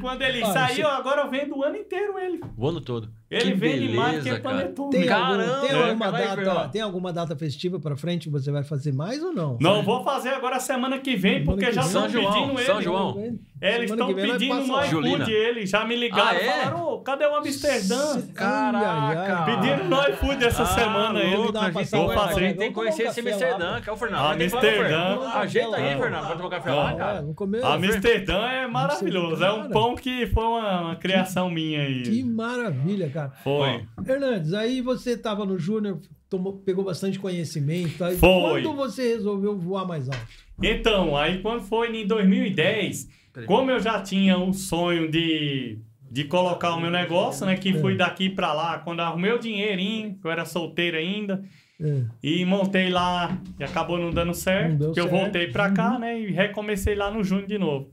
uma 0.00 0.16
delícia. 0.16 0.48
Olha, 0.48 0.64
Aí 0.64 0.74
você- 0.76 0.82
agora 0.82 1.22
eu 1.22 1.30
vendo 1.30 1.56
o 1.56 1.62
ano 1.62 1.76
inteiro 1.76 2.18
ele. 2.18 2.40
O 2.56 2.68
ano 2.68 2.80
todo. 2.80 3.10
Ele 3.34 3.52
Que 3.52 3.54
vende 3.54 3.88
mais 3.96 4.22
que 4.22 4.28
cara. 4.30 4.40
panetone. 4.40 4.90
Tem, 4.90 5.06
Caramba, 5.06 5.42
alguma, 5.42 5.60
tem, 5.60 5.70
é, 5.70 5.82
alguma 5.88 6.10
data, 6.12 6.52
ó. 6.52 6.68
tem 6.68 6.80
alguma 6.82 7.12
data 7.12 7.36
festiva 7.36 7.78
pra 7.80 7.96
frente 7.96 8.24
que 8.24 8.30
você 8.30 8.50
vai 8.50 8.62
fazer 8.62 8.92
mais 8.92 9.22
ou 9.22 9.32
não? 9.32 9.56
Não, 9.60 9.82
vou 9.82 10.02
fazer 10.04 10.30
agora 10.30 10.58
semana 10.60 10.98
que 10.98 11.16
vem, 11.16 11.40
Semana 11.40 11.44
porque 11.52 11.66
que 11.66 11.72
já 11.72 11.80
vem. 11.82 11.88
estão 11.88 12.02
São 12.02 12.10
João, 12.10 12.32
pedindo 12.32 12.52
ele. 12.58 12.66
São 12.66 12.82
João. 12.82 13.38
É, 13.60 13.76
eles 13.76 13.90
Semana 13.90 14.10
estão 14.10 14.22
vem 14.22 14.32
pedindo. 14.32 14.84
Julina. 14.90 15.16
iFood 15.16 15.32
ele. 15.32 15.66
Já 15.66 15.84
me 15.84 15.96
ligaram 15.96 16.28
Ah, 16.28 16.34
e 16.34 16.46
é? 16.46 16.52
falaram, 16.64 16.86
ô, 16.88 16.98
cadê 17.00 17.26
o 17.26 17.34
Amsterdã? 17.36 18.20
Caraca. 18.34 19.44
Pediram 19.44 19.84
no 19.88 20.02
iFood 20.08 20.44
essa 20.44 20.62
Ah, 20.62 20.66
semana 20.66 21.20
ele. 21.20 21.36
louco, 21.36 21.52
dá 21.52 21.60
uma 21.60 21.66
a 21.68 21.72
gente 21.72 21.90
passada 21.90 22.54
tem, 22.54 22.68
que 22.68 22.74
conhecer 22.74 23.02
esse 23.04 23.20
Amsterdã, 23.20 23.80
que 23.80 23.88
é 23.88 23.92
o 23.92 23.96
Fernando. 23.96 24.32
Amsterdã. 24.42 25.18
Ajeita 25.34 25.76
aí, 25.76 25.96
Fernando, 25.98 26.26
pra 26.26 26.36
tomar 26.36 26.50
café 26.50 26.70
lá, 26.72 26.92
É, 26.92 26.96
cara. 26.96 27.20
vamos 27.20 27.36
comer. 27.36 27.64
Amsterdã 27.64 28.46
é 28.48 28.66
maravilhoso. 28.66 29.44
É 29.44 29.52
um 29.52 29.68
pão 29.70 29.94
que 29.94 30.26
foi 30.28 30.44
uma 30.44 30.96
criação 30.96 31.50
minha 31.50 31.80
aí. 31.82 32.02
Que 32.02 32.22
maravilha, 32.22 33.08
cara. 33.10 33.23
Foi. 33.42 33.84
Hernandes, 34.06 34.52
aí 34.54 34.80
você 34.80 35.12
estava 35.12 35.44
no 35.44 35.58
Júnior, 35.58 36.00
tomou- 36.28 36.54
pegou 36.58 36.84
bastante 36.84 37.18
conhecimento. 37.18 37.98
Tá? 37.98 38.12
E 38.12 38.16
Foi. 38.16 38.62
Quando 38.62 38.76
você 38.76 39.14
resolveu 39.14 39.56
voar 39.58 39.86
mais 39.86 40.08
alto? 40.08 40.26
Então, 40.62 41.16
aí 41.16 41.40
quando 41.42 41.62
foi 41.62 41.94
em 41.96 42.06
2010, 42.06 43.08
Peraí. 43.32 43.46
como 43.46 43.70
eu 43.70 43.80
já 43.80 44.00
tinha 44.00 44.38
um 44.38 44.52
sonho 44.52 45.10
de, 45.10 45.78
de 46.10 46.24
colocar 46.24 46.74
o 46.74 46.80
meu 46.80 46.90
negócio, 46.90 47.44
né? 47.46 47.56
Que 47.56 47.72
fui 47.74 47.96
daqui 47.96 48.30
pra 48.30 48.52
lá, 48.52 48.78
quando 48.78 49.00
arrumei 49.00 49.32
o 49.32 49.38
dinheirinho, 49.38 50.16
que 50.20 50.26
eu 50.26 50.30
era 50.30 50.44
solteiro 50.44 50.96
ainda, 50.96 51.42
É. 51.80 52.02
e 52.22 52.44
montei 52.44 52.88
lá, 52.88 53.36
e 53.58 53.64
acabou 53.64 53.98
não 53.98 54.10
dando 54.10 54.32
certo, 54.32 54.84
Não 54.84 54.92
que 54.92 55.00
eu 55.00 55.08
certo. 55.08 55.10
Voltei 55.20 55.48
pra 55.48 55.70
cá, 55.72 55.98
né? 55.98 56.20
E 56.20 56.30
recomecei 56.30 56.94
lá 56.94 57.10
no 57.10 57.24
Júnior 57.24 57.48
de 57.48 57.58
novo. 57.58 57.90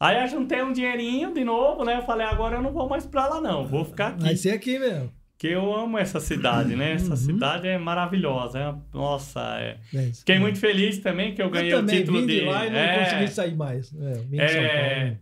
Aí 0.00 0.18
eu 0.22 0.26
juntei 0.28 0.62
um 0.62 0.72
dinheirinho 0.72 1.32
de 1.34 1.44
novo, 1.44 1.84
né? 1.84 1.98
Eu 1.98 2.02
falei, 2.02 2.26
agora 2.26 2.56
eu 2.56 2.62
não 2.62 2.72
vou 2.72 2.88
mais 2.88 3.04
pra 3.06 3.26
lá 3.28 3.40
não, 3.40 3.66
vou 3.66 3.84
ficar 3.84 4.08
aqui. 4.08 4.22
Vai 4.22 4.34
ser 4.36 4.50
aqui 4.52 4.78
mesmo. 4.78 5.12
Que 5.36 5.48
eu 5.48 5.74
amo 5.74 5.96
essa 5.98 6.20
cidade, 6.20 6.74
né? 6.76 6.92
Essa 6.92 7.10
Uhum. 7.10 7.16
cidade 7.16 7.66
é 7.68 7.78
maravilhosa. 7.78 8.58
é- 8.58 8.74
Nossa, 8.96 9.40
é... 9.58 9.76
É 9.94 10.02
isso. 10.04 10.20
Fiquei 10.20 10.38
muito 10.38 10.58
feliz 10.58 10.98
também 10.98 11.34
que 11.34 11.40
eu 11.42 11.48
ganhei 11.50 11.72
eu 11.72 11.78
o 11.78 11.80
também 11.80 12.00
título 12.00 12.20
vim 12.20 12.26
de 12.26 12.40
de. 12.40 12.44
lá 12.46 12.66
e 12.66 12.70
não 12.70 12.78
é, 12.78 12.98
consegui 13.04 13.28
sair 13.28 13.54
mais. 13.56 13.94
É, 14.32 14.36
É. 14.44 15.16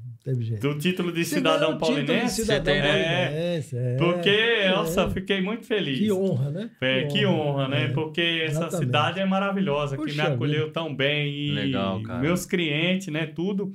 Do 0.61 0.77
título 0.77 1.11
de 1.11 1.25
cidadão 1.25 1.71
o 1.71 1.73
de 1.75 1.79
paulinense. 1.79 2.43
cidadão 2.43 2.65
Você 2.75 2.81
tem, 2.81 2.83
né? 2.83 3.25
paulinense, 3.29 3.77
é, 3.79 3.97
Porque, 3.97 4.29
é. 4.29 4.71
nossa, 4.71 5.09
fiquei 5.09 5.41
muito 5.41 5.65
feliz. 5.67 5.99
Que 6.01 6.13
honra, 6.13 6.51
né? 6.51 6.71
É, 6.83 7.05
que 7.05 7.25
honra, 7.25 7.69
né? 7.69 7.85
é. 7.85 7.89
Porque 7.89 8.21
essa 8.45 8.59
Exatamente. 8.67 8.77
cidade 8.87 9.21
é 9.21 9.25
maravilhosa, 9.25 9.97
que 9.97 10.03
me 10.03 10.09
Puxa 10.11 10.25
acolheu 10.25 10.71
tão 10.71 10.95
bem. 10.95 11.33
E 11.33 11.51
Legal, 11.53 12.03
cara. 12.03 12.19
meus 12.19 12.45
clientes, 12.45 13.07
né? 13.09 13.25
Tudo. 13.27 13.73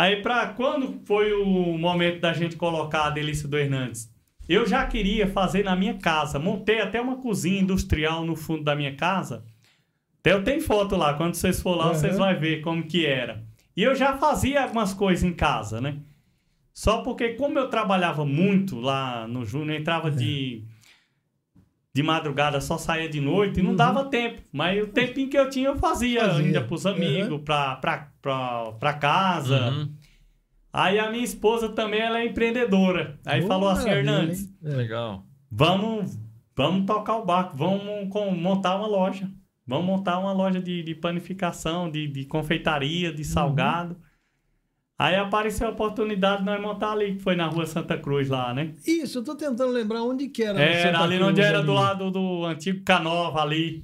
Aí, 0.00 0.22
pra 0.22 0.46
quando 0.46 0.98
foi 1.04 1.30
o 1.34 1.76
momento 1.76 2.20
da 2.20 2.32
gente 2.32 2.56
colocar 2.56 3.04
a 3.04 3.10
Delícia 3.10 3.46
do 3.46 3.58
Hernandes? 3.58 4.10
Eu 4.48 4.66
já 4.66 4.86
queria 4.86 5.26
fazer 5.26 5.62
na 5.62 5.76
minha 5.76 5.98
casa. 5.98 6.38
Montei 6.38 6.80
até 6.80 6.98
uma 6.98 7.16
cozinha 7.18 7.60
industrial 7.60 8.24
no 8.24 8.34
fundo 8.34 8.64
da 8.64 8.74
minha 8.74 8.94
casa. 8.96 9.44
Até 10.18 10.32
eu 10.32 10.42
tenho 10.42 10.62
foto 10.62 10.96
lá. 10.96 11.12
Quando 11.12 11.34
vocês 11.34 11.60
for 11.60 11.74
lá, 11.76 11.88
Uhum. 11.88 11.94
vocês 11.94 12.16
vão 12.16 12.34
ver 12.40 12.62
como 12.62 12.82
que 12.84 13.04
era. 13.04 13.44
E 13.76 13.82
eu 13.82 13.94
já 13.94 14.16
fazia 14.16 14.62
algumas 14.62 14.94
coisas 14.94 15.22
em 15.22 15.34
casa, 15.34 15.82
né? 15.82 15.98
Só 16.72 17.02
porque 17.02 17.34
como 17.34 17.58
eu 17.58 17.68
trabalhava 17.68 18.24
muito 18.24 18.80
lá 18.80 19.28
no 19.28 19.44
Júnior, 19.44 19.74
eu 19.74 19.80
entrava 19.80 20.10
de 20.10 20.64
de 21.92 22.02
madrugada, 22.02 22.60
só 22.60 22.78
saía 22.78 23.08
de 23.08 23.20
noite 23.20 23.58
e 23.60 23.62
não 23.62 23.70
Uhum. 23.70 23.76
dava 23.76 24.04
tempo. 24.04 24.42
Mas 24.52 24.82
o 24.82 24.86
tempinho 24.88 25.28
que 25.28 25.36
eu 25.38 25.48
tinha, 25.50 25.68
eu 25.68 25.76
fazia, 25.76 26.20
Fazia. 26.26 26.44
ainda 26.46 26.60
pros 26.62 26.86
amigos, 26.86 27.30
Uhum. 27.32 27.44
pra, 27.44 27.76
pra, 27.76 28.12
pra, 28.22 28.72
pra 28.72 28.92
casa. 28.94 29.70
Uhum. 29.70 29.92
Aí 30.72 30.98
a 31.00 31.10
minha 31.10 31.24
esposa 31.24 31.68
também, 31.70 32.00
ela 32.00 32.20
é 32.20 32.26
empreendedora. 32.26 33.18
Aí 33.26 33.42
Oh, 33.42 33.48
falou 33.48 33.68
assim, 33.68 33.88
Hernandes? 33.90 34.48
É. 34.64 34.68
Legal. 34.68 35.26
vamos, 35.50 36.16
vamos 36.56 36.86
tocar 36.86 37.16
o 37.16 37.24
barco, 37.24 37.56
vamos 37.56 38.08
com- 38.10 38.30
montar 38.30 38.76
uma 38.76 38.86
loja. 38.86 39.28
Vamos 39.66 39.84
montar 39.86 40.18
uma 40.20 40.32
loja 40.32 40.60
de, 40.60 40.82
de 40.84 40.94
panificação, 40.94 41.90
de, 41.90 42.06
de 42.06 42.24
confeitaria, 42.24 43.10
Uhum. 43.10 43.14
de 43.16 43.24
salgado. 43.24 43.96
Aí 45.02 45.16
apareceu 45.16 45.66
a 45.68 45.70
oportunidade 45.70 46.40
de 46.40 46.44
nós 46.44 46.60
montar 46.60 46.92
ali, 46.92 47.14
que 47.14 47.22
foi 47.22 47.34
na 47.34 47.46
rua 47.46 47.64
Santa 47.64 47.96
Cruz 47.96 48.28
lá, 48.28 48.52
né? 48.52 48.74
Isso, 48.86 49.20
eu 49.20 49.24
tô 49.24 49.34
tentando 49.34 49.72
lembrar 49.72 50.02
onde 50.02 50.28
que 50.28 50.42
era. 50.42 50.60
Era 50.60 50.92
Santa 50.92 51.04
ali 51.04 51.16
Cruz, 51.16 51.30
onde 51.30 51.40
era 51.40 51.56
ali. 51.58 51.66
do 51.66 51.72
lado 51.72 52.10
do 52.10 52.44
antigo 52.44 52.84
Canova 52.84 53.40
ali. 53.40 53.82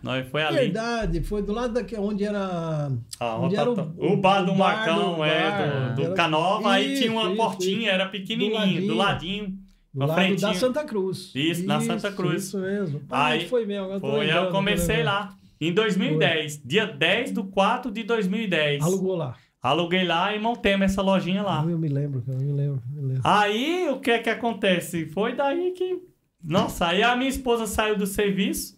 Nós 0.00 0.28
foi 0.28 0.44
ali. 0.44 0.56
Verdade, 0.58 1.24
foi 1.24 1.42
do 1.42 1.52
lado 1.52 1.74
daqui, 1.74 1.96
onde 1.96 2.22
era. 2.24 2.92
Ah, 3.18 3.36
onde 3.36 3.56
o, 3.56 3.60
era 3.60 3.70
o, 3.70 4.16
bar 4.16 4.42
do 4.44 4.52
o 4.52 4.56
Marcão, 4.58 5.16
do 5.16 5.24
é, 5.24 5.50
bar, 5.50 5.88
do, 5.88 5.94
do 5.96 6.02
era- 6.06 6.14
Canova, 6.14 6.70
aí 6.72 6.98
tinha 7.00 7.10
uma 7.10 7.24
Isso, 7.26 7.36
portinha, 7.36 7.78
isso, 7.80 7.90
era 7.90 8.04
Do 8.04 8.10
pequenininho, 8.12 8.54
ladinho. 8.54 8.86
do 8.86 8.94
ladinho. 8.94 9.58
Do 9.92 10.00
lado 10.06 10.14
frentinho. 10.14 10.40
da 10.52 10.54
Santa 10.54 10.84
Cruz. 10.84 11.32
Isso, 11.34 11.66
na 11.66 11.80
Santa 11.80 12.12
Cruz. 12.12 12.44
Isso 12.44 12.58
mesmo. 12.60 13.02
Aí 13.10 13.44
Ah, 13.44 13.48
foi 13.48 13.66
mesmo. 13.66 13.84
agora 13.86 13.98
Foi, 14.00 14.10
aí 14.20 14.26
lembrando, 14.28 14.46
eu 14.46 14.52
comecei 14.52 15.02
lá. 15.02 15.34
Em 15.60 15.72
2010, 15.72 16.62
dia 16.64 16.86
10 16.86 17.32
do 17.32 17.42
4 17.44 17.90
de 17.90 18.04
2010. 18.04 18.82
Alugou 18.84 19.16
lá. 19.16 19.36
Aluguei 19.62 20.04
lá 20.04 20.34
e 20.34 20.40
montemos 20.40 20.86
essa 20.86 21.00
lojinha 21.02 21.42
lá. 21.42 21.62
Ah, 21.64 21.70
Eu 21.70 21.78
me 21.78 21.88
lembro, 21.88 22.22
eu 22.26 22.36
me 22.36 22.52
lembro. 22.52 22.82
me 22.90 23.00
lembro. 23.00 23.22
Aí, 23.24 23.88
o 23.90 24.00
que 24.00 24.10
é 24.10 24.18
que 24.18 24.28
acontece? 24.30 25.06
Foi 25.06 25.34
daí 25.36 25.70
que... 25.70 26.02
Nossa, 26.42 26.88
aí 26.88 27.02
a 27.02 27.14
minha 27.14 27.30
esposa 27.30 27.66
saiu 27.66 27.96
do 27.96 28.04
serviço, 28.06 28.76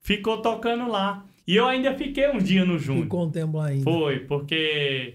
ficou 0.00 0.38
tocando 0.42 0.90
lá. 0.90 1.24
E 1.46 1.54
eu 1.54 1.66
ainda 1.66 1.94
fiquei 1.94 2.28
uns 2.30 2.42
dias 2.42 2.66
no 2.66 2.76
Júnior. 2.78 3.04
Ficou 3.04 3.26
um 3.26 3.30
tempo 3.30 3.58
lá 3.58 3.66
ainda. 3.66 3.84
Foi, 3.84 4.18
porque 4.20 5.14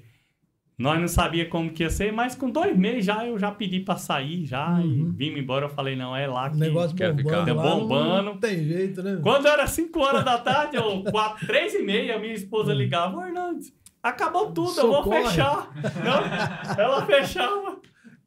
nós 0.78 0.98
não 0.98 1.10
sabia 1.10 1.46
como 1.50 1.72
que 1.72 1.84
ia 1.84 1.90
ser, 1.90 2.14
mas 2.14 2.36
com 2.36 2.50
dois 2.50 2.78
meses 2.78 3.04
já 3.04 3.26
eu 3.26 3.38
já 3.38 3.52
pedi 3.52 3.82
pra 3.82 3.98
sair 3.98 4.46
já 4.46 4.70
Uhum. 4.80 5.14
e 5.20 5.30
vim 5.32 5.38
embora. 5.38 5.66
Eu 5.66 5.70
falei, 5.70 5.98
não, 5.98 6.16
é 6.16 6.26
lá 6.28 6.48
O 6.48 6.52
que... 6.52 6.58
negócio 6.58 6.96
quer 6.96 7.12
bombando 7.12 7.30
ficar. 7.46 7.54
lá. 7.54 7.76
Bombando. 7.76 8.24
Não 8.24 8.38
tem 8.38 8.64
jeito, 8.64 9.04
né? 9.04 9.20
Quando 9.22 9.48
era 9.50 9.68
5 9.68 10.00
horas 10.00 10.24
da 10.24 10.38
tarde, 10.38 10.78
ou 10.78 11.04
4, 11.04 11.46
3 11.46 11.74
e 11.74 11.82
meia, 11.84 12.18
minha 12.18 12.34
esposa 12.34 12.74
ligava, 12.74 13.18
"Ô, 13.18 13.26
Hernandes, 13.26 13.74
acabou 14.04 14.52
tudo, 14.52 14.80
eu 14.80 14.88
vou 14.88 15.04
Socorre." 15.04 15.24
fechar. 15.26 15.72
Não, 16.04 16.84
ela 16.84 17.06
fechava, 17.06 17.80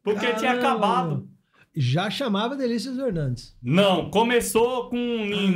porque 0.03 0.27
tinha 0.35 0.57
Caramba. 0.57 0.68
acabado. 0.68 1.29
Já 1.75 2.11
chamava 2.11 2.55
Delícias 2.55 2.99
Hernandes. 2.99 3.57
Não, 3.62 4.11
começou 4.11 4.91
com 4.91 4.97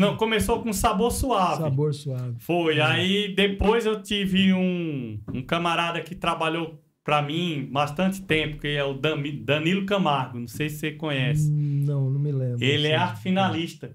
não 0.00 0.16
começou 0.16 0.62
com 0.62 0.72
sabor 0.72 1.10
suave. 1.12 1.60
Sabor 1.62 1.92
suave. 1.92 2.36
Foi, 2.38 2.80
aí 2.80 3.34
depois 3.34 3.84
eu 3.84 4.02
tive 4.02 4.52
um, 4.54 5.20
um 5.34 5.42
camarada 5.42 6.00
que 6.00 6.14
trabalhou 6.14 6.80
pra 7.04 7.20
mim 7.20 7.68
bastante 7.70 8.22
tempo, 8.22 8.58
que 8.58 8.66
é 8.68 8.82
o 8.82 8.94
Danilo 8.94 9.84
Camargo, 9.84 10.38
não 10.40 10.46
sei 10.48 10.70
se 10.70 10.78
você 10.78 10.92
conhece. 10.92 11.50
Hum, 11.52 11.84
Não, 11.86 12.08
não 12.10 12.18
me 12.18 12.32
lembro. 12.32 12.64
Ele 12.64 12.88
é 12.88 12.96
arte 12.96 13.20
finalista. 13.20 13.94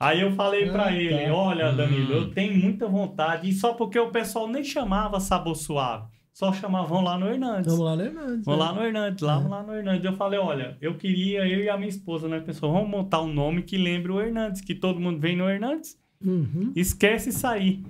Aí 0.00 0.20
eu 0.20 0.30
falei 0.32 0.70
pra 0.70 0.86
Ah, 0.86 0.92
ele, 0.92 1.26
tá. 1.26 1.34
olha, 1.34 1.72
Danilo, 1.72 2.12
Hum. 2.14 2.16
eu 2.18 2.30
tenho 2.30 2.56
muita 2.56 2.86
vontade, 2.86 3.48
e 3.48 3.52
só 3.52 3.74
porque 3.74 3.98
o 3.98 4.10
pessoal 4.10 4.46
nem 4.46 4.62
chamava 4.62 5.18
sabor 5.18 5.56
suave, 5.56 6.06
só 6.32 6.52
chamavam 6.52 7.02
lá 7.02 7.18
no 7.18 7.26
Hernandes. 7.28 7.72
Vamos 7.72 7.84
lá 7.84 7.96
no 7.96 8.02
Hernandes. 8.04 8.44
Vamos 8.44 8.60
né? 8.60 8.66
lá 8.66 8.72
no 8.72 8.82
Hernandes, 8.86 9.22
lá, 9.24 9.38
lá 9.38 9.62
no 9.64 9.74
Hernandes. 9.74 10.04
Eu 10.04 10.12
falei, 10.12 10.38
olha, 10.38 10.76
eu 10.80 10.94
queria, 10.94 11.46
eu 11.48 11.64
e 11.64 11.68
a 11.68 11.76
minha 11.76 11.88
esposa, 11.88 12.28
né, 12.28 12.38
pessoal, 12.38 12.72
vamos 12.72 12.88
montar 12.88 13.20
um 13.22 13.32
nome 13.32 13.62
que 13.62 13.76
lembre 13.76 14.12
o 14.12 14.20
Hernandes, 14.20 14.60
que 14.60 14.74
todo 14.74 15.00
mundo 15.00 15.18
vem 15.18 15.36
no 15.36 15.50
Hernandes, 15.50 15.98
Uhum. 16.24 16.72
esquece 16.76 17.30
aí. 17.48 17.82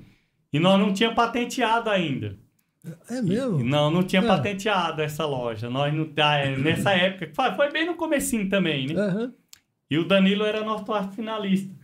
E 0.51 0.59
nós 0.59 0.81
não 0.81 0.95
tinha 0.95 1.13
patenteado 1.15 1.91
ainda. 1.91 2.37
É 3.11 3.21
mesmo? 3.21 3.63
Não, 3.63 3.91
não 3.91 4.03
tinha 4.03 4.23
Ah. 4.23 4.27
patenteado 4.29 5.03
essa 5.03 5.27
loja. 5.27 5.69
Nós 5.69 5.93
não, 5.93 6.09
ah, 6.23 6.37
é, 6.37 6.57
nessa 6.57 6.93
época, 6.93 7.31
foi, 7.35 7.71
bem 7.71 7.85
no 7.85 7.97
comecinho 7.97 8.49
também, 8.49 8.87
né? 8.87 8.95
Aham. 8.95 9.33
E 9.91 9.99
o 9.99 10.05
Danilo 10.07 10.45
era 10.45 10.65
nosso 10.65 10.85
finalista. 11.15 11.75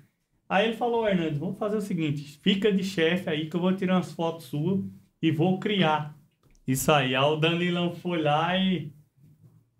Aí 0.54 0.66
ele 0.68 0.76
falou, 0.76 1.08
Hernandes, 1.08 1.36
vamos 1.36 1.58
fazer 1.58 1.76
o 1.76 1.80
seguinte, 1.80 2.38
fica 2.40 2.70
de 2.70 2.84
chefe 2.84 3.28
aí 3.28 3.46
que 3.50 3.56
eu 3.56 3.60
vou 3.60 3.74
tirar 3.74 3.96
umas 3.96 4.12
fotos 4.12 4.44
suas 4.44 4.84
e 5.20 5.32
vou 5.32 5.58
criar 5.58 6.16
isso 6.64 6.92
aí. 6.92 7.12
Aí 7.12 7.24
o 7.24 7.34
Danilão 7.34 7.92
foi 7.92 8.22
lá 8.22 8.56
e, 8.56 8.92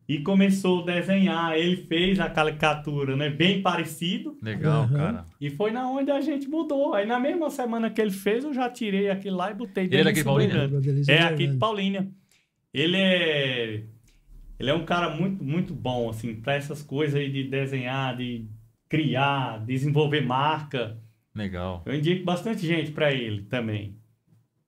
e 0.09 0.19
começou 0.19 0.83
a 0.83 0.87
desenhar. 0.87 1.57
Ele 1.57 1.77
fez 1.77 2.19
a 2.19 2.29
caricatura, 2.29 3.15
né? 3.15 3.31
Bem 3.31 3.63
parecido. 3.63 4.37
Legal, 4.43 4.83
Aham. 4.83 4.97
cara. 4.97 5.25
E 5.41 5.49
foi 5.49 5.71
na 5.71 5.89
onde 5.89 6.11
a 6.11 6.21
gente 6.21 6.49
mudou. 6.49 6.93
Aí 6.93 7.07
na 7.07 7.21
mesma 7.21 7.51
semana 7.51 7.89
que 7.89 8.01
ele 8.01 8.11
fez, 8.11 8.43
eu 8.43 8.53
já 8.53 8.69
tirei 8.69 9.11
aquilo 9.11 9.37
lá 9.37 9.53
e 9.53 9.55
botei 9.55 9.85
Ele 9.85 9.99
é 9.99 10.03
daqui 10.03 10.19
de 10.19 10.25
Paulínia? 10.25 10.71
É 11.07 11.23
aqui 11.23 11.47
de. 11.47 11.57
Paulínia. 11.57 12.09
Ele 12.73 12.97
é. 12.97 13.85
Ele 14.59 14.71
é 14.71 14.75
um 14.75 14.85
cara 14.85 15.15
muito, 15.15 15.45
muito 15.45 15.73
bom, 15.73 16.11
assim, 16.11 16.35
para 16.35 16.55
essas 16.55 16.83
coisas 16.83 17.15
aí 17.15 17.31
de 17.31 17.45
desenhar, 17.45 18.17
de 18.17 18.49
criar, 18.89 19.65
desenvolver 19.65 20.21
marca. 20.21 20.99
Legal. 21.35 21.83
Eu 21.87 21.95
indico 21.95 22.25
bastante 22.25 22.67
gente 22.67 22.93
para 22.93 23.13
ele 23.13 23.43
também. 23.43 23.97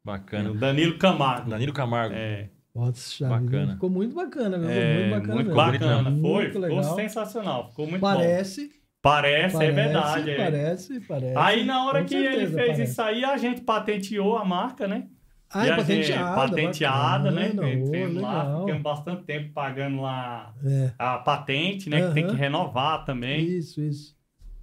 O 0.03 0.07
Bacana. 0.07 0.55
Danilo 0.55 0.99
Camargo. 0.99 1.51
Danilo 1.51 1.73
Camargo. 1.73 2.14
É, 2.14 2.49
Nossa, 2.75 3.29
Bacana. 3.29 3.73
Ficou 3.75 3.91
muito 3.91 4.14
bacana, 4.14 4.59
viu? 4.59 4.69
é, 4.71 4.99
muito 4.99 5.11
bacana. 5.11 5.35
muito 5.35 5.47
mesmo. 5.47 5.55
bacana. 5.57 6.11
Muito 6.11 6.23
Foi, 6.29 6.47
ficou 6.47 6.61
legal. 6.62 6.95
sensacional. 6.95 7.69
Ficou 7.71 7.87
muito 7.87 8.01
bom. 8.01 8.07
Parece, 8.14 8.71
Parece, 9.03 9.55
parece, 9.57 9.71
é 9.71 9.71
verdade. 9.71 10.31
é. 10.31 10.37
Parece, 10.37 11.01
parece. 11.01 11.37
Aí 11.39 11.64
na 11.64 11.85
hora 11.87 12.01
Com 12.01 12.07
que 12.09 12.14
ele 12.17 12.29
certeza 12.29 12.55
fez 12.57 12.71
parece. 12.73 12.91
isso 12.91 13.03
aí, 13.03 13.25
a 13.25 13.37
gente 13.37 13.61
patenteou 13.61 14.37
a 14.37 14.45
marca, 14.45 14.89
né? 14.89 15.07
Ah, 15.53 15.65
E 15.67 15.71
é 15.71 15.73
a 15.73 15.77
gente- 15.79 15.87
patenteada. 16.13 16.35
patenteada, 16.35 17.31
né? 17.31 17.49
bacana, 17.51 17.67
ô, 17.69 17.71
Fizemos 17.87 18.23
lá, 18.23 18.43
legal. 18.43 18.61
ficamos 18.65 18.83
bastante 18.83 19.23
tempo 19.25 19.53
pagando 19.53 20.01
lá 20.03 20.53
É, 20.65 20.93
a 20.99 21.19
patente, 21.19 21.89
né? 21.89 22.09
Que 22.09 22.15
tem 22.15 22.27
que 22.27 22.35
renovar 22.35 23.05
também. 23.05 23.45
isso, 23.45 23.81
isso. 23.81 24.17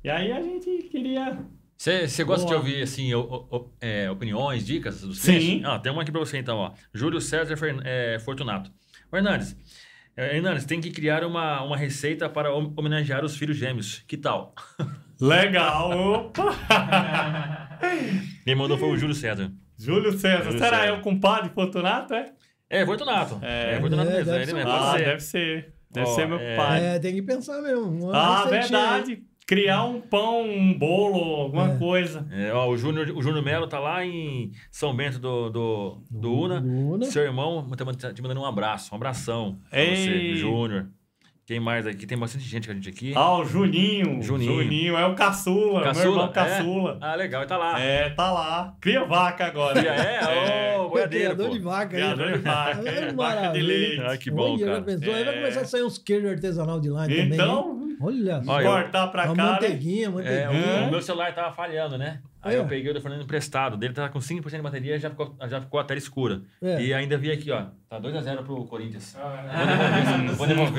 E 0.03 0.09
aí 0.09 0.31
a 0.31 0.41
gente 0.41 0.69
queria. 0.89 1.37
Você 1.77 2.23
gosta 2.23 2.45
de 2.47 2.53
ouvir, 2.53 2.81
assim, 2.81 3.13
o- 3.13 3.47
o- 3.49 3.69
é, 3.81 4.09
opiniões, 4.09 4.65
dicas 4.65 5.01
dos 5.01 5.19
Sim. 5.19 5.61
Ah, 5.65 5.79
tem 5.79 5.91
uma 5.91 6.01
aqui 6.01 6.11
pra 6.11 6.19
você 6.19 6.37
então, 6.37 6.57
ó. 6.57 6.71
Júlio 6.93 7.19
César 7.21 7.57
Fern- 7.57 7.81
é, 7.83 8.19
Fortunato. 8.19 8.71
Ô, 9.11 9.17
Hernandes, 9.17 9.55
é, 10.15 10.35
Hernandes, 10.37 10.65
tem 10.65 10.79
que 10.79 10.91
criar 10.91 11.23
uma, 11.25 11.61
uma 11.63 11.75
receita 11.77 12.29
para 12.29 12.53
hom- 12.53 12.73
homenagear 12.77 13.23
os 13.25 13.35
filhos 13.35 13.57
gêmeos. 13.57 14.03
Que 14.07 14.15
tal? 14.17 14.53
Legal! 15.19 15.91
Opa! 16.27 17.79
Quem 18.43 18.55
mandou 18.55 18.77
foi 18.77 18.89
o 18.89 18.97
Júlio 18.97 19.15
César. 19.15 19.51
Júlio 19.85 20.11
César. 20.17 20.43
Júlio 20.45 20.59
Será 20.59 20.79
César. 20.79 20.85
é 20.89 20.91
o 20.93 21.01
compadre 21.01 21.49
Fortunato, 21.49 22.13
é? 22.13 22.31
É, 22.69 22.85
Fortunato. 22.85 23.39
É. 23.41 23.75
É, 23.75 23.79
Fortunato 23.79 24.09
É, 24.09 24.13
mesmo. 24.13 24.25
deve 24.25 24.37
É 24.37 24.41
ele 24.41 24.45
ser. 24.51 24.55
mesmo, 24.55 24.71
ah, 24.71 24.97
deve 24.97 25.19
ser. 25.19 25.73
Deve 25.91 26.07
Ó, 26.07 26.15
ser 26.15 26.27
meu 26.27 26.39
é. 26.39 26.55
pai. 26.55 26.85
É, 26.85 26.99
tem 26.99 27.13
que 27.13 27.21
pensar 27.21 27.61
mesmo. 27.61 27.85
Uma 28.09 28.17
Ah, 28.17 28.43
receitinha 28.45 28.79
aí. 28.79 28.91
verdade. 29.03 29.23
Criar 29.45 29.83
um 29.83 29.99
pão, 29.99 30.41
um 30.41 30.73
bolo, 30.79 31.41
alguma 31.41 31.73
É. 31.73 31.77
coisa. 31.77 32.25
É, 32.31 32.51
ó, 32.53 32.67
o 32.69 32.77
Júnior 32.77 33.09
o 33.15 33.21
Júnior 33.21 33.43
Melo 33.43 33.67
tá 33.67 33.77
lá 33.77 34.03
em 34.03 34.51
São 34.71 34.95
Bento 34.95 35.19
do, 35.19 35.49
do, 35.49 36.03
do 36.09 36.33
Una. 36.33 36.61
Do 36.61 36.67
Una. 36.69 37.05
Seu 37.05 37.23
irmão 37.23 37.67
tá 37.97 38.13
te 38.13 38.21
mandando 38.21 38.39
um 38.41 38.45
abraço. 38.45 38.93
Um 38.93 38.95
abração 38.95 39.59
pra 39.69 39.79
Ei. 39.83 39.95
você, 39.95 40.35
Júnior. 40.37 40.87
Quem 41.45 41.59
mais 41.59 41.85
aqui? 41.85 42.05
Tem 42.07 42.17
bastante 42.17 42.45
gente 42.45 42.67
com 42.67 42.71
a 42.71 42.75
gente 42.75 42.87
aqui. 42.87 43.11
Ah, 43.17 43.37
o 43.37 43.43
Juninho. 43.43 44.21
Juninho. 44.21 44.63
Juninho 44.63 44.97
é 44.97 45.05
o 45.05 45.13
caçula, 45.13 45.91
meu 45.93 46.01
irmão 46.11 46.31
caçula. 46.31 46.93
É? 47.01 47.05
Ah, 47.05 47.15
legal, 47.15 47.41
ele 47.41 47.49
tá 47.49 47.57
lá. 47.57 47.79
É, 47.81 48.09
tá 48.11 48.31
lá. 48.31 48.73
Cria 48.79 49.03
vaca 49.03 49.45
agora. 49.47 49.77
E 49.81 49.85
é, 49.85 50.77
ô, 50.79 50.87
boiadeiro, 50.87 51.25
Criador 51.35 51.47
pô. 51.49 51.53
de 51.53 51.59
vaca. 51.59 51.87
Criador 51.89 52.31
de 52.31 52.37
vaca. 52.39 52.81
É, 52.85 52.87
é, 52.87 52.93
vaca 53.01 53.09
de 53.09 53.15
maravilha. 53.15 53.67
leite. 53.67 54.01
Ai, 54.01 54.17
que 54.17 54.31
bom, 54.31 54.53
Olha, 54.53 54.57
já 54.59 54.65
cara. 54.67 54.81
pensou? 54.83 55.13
Aí 55.13 55.23
vai 55.25 55.33
É. 55.33 55.37
começar 55.39 55.61
a 55.61 55.65
sair 55.65 55.83
uns 55.83 55.97
queijos 55.97 56.31
artesanal 56.31 56.79
de 56.79 56.89
lá 56.89 57.01
também. 57.03 57.19
hein? 57.23 57.29
Então, 57.33 57.82
Olha 58.03 58.43
só. 58.43 58.51
Olha, 58.51 58.67
cortar 58.69 59.07
pra 59.07 59.23
cá. 59.27 59.33
né? 59.33 59.43
manteiguinha, 59.43 60.07
É, 60.07 60.09
manteiguinha. 60.09 60.83
o, 60.83 60.87
o 60.87 60.91
meu 60.91 61.01
celular 61.01 61.33
tava 61.33 61.53
falhando, 61.53 61.97
né? 61.97 62.21
Aí 62.41 62.55
É. 62.55 62.59
eu 62.59 62.65
peguei 62.65 62.91
o 62.91 62.93
do 62.93 62.99
Fernando 63.01 63.23
emprestado. 63.23 63.77
Dele 63.77 63.93
tava 63.93 64.09
com 64.09 64.19
5% 64.19 64.49
de 64.57 64.61
bateria 64.61 64.99
já 64.99 65.09
ficou, 65.09 65.33
já 65.47 65.61
ficou 65.61 65.79
a 65.79 65.83
tela 65.85 65.97
escura. 65.97 66.41
É. 66.61 66.81
E 66.81 66.93
ainda 66.93 67.17
vi 67.17 67.31
aqui, 67.31 67.49
ó. 67.51 67.65
Tá 67.89 67.99
2x0 68.01 68.43
pro 68.43 68.65
Corinthians. 68.65 69.15
Ah, 69.17 70.33
Vou 70.35 70.45
devolver. 70.45 70.73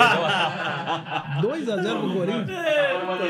Vou 1.41 1.53
devolver. 1.55 1.77
2x0 1.77 2.01
pro 2.01 2.13
Corinthians. 2.13 2.59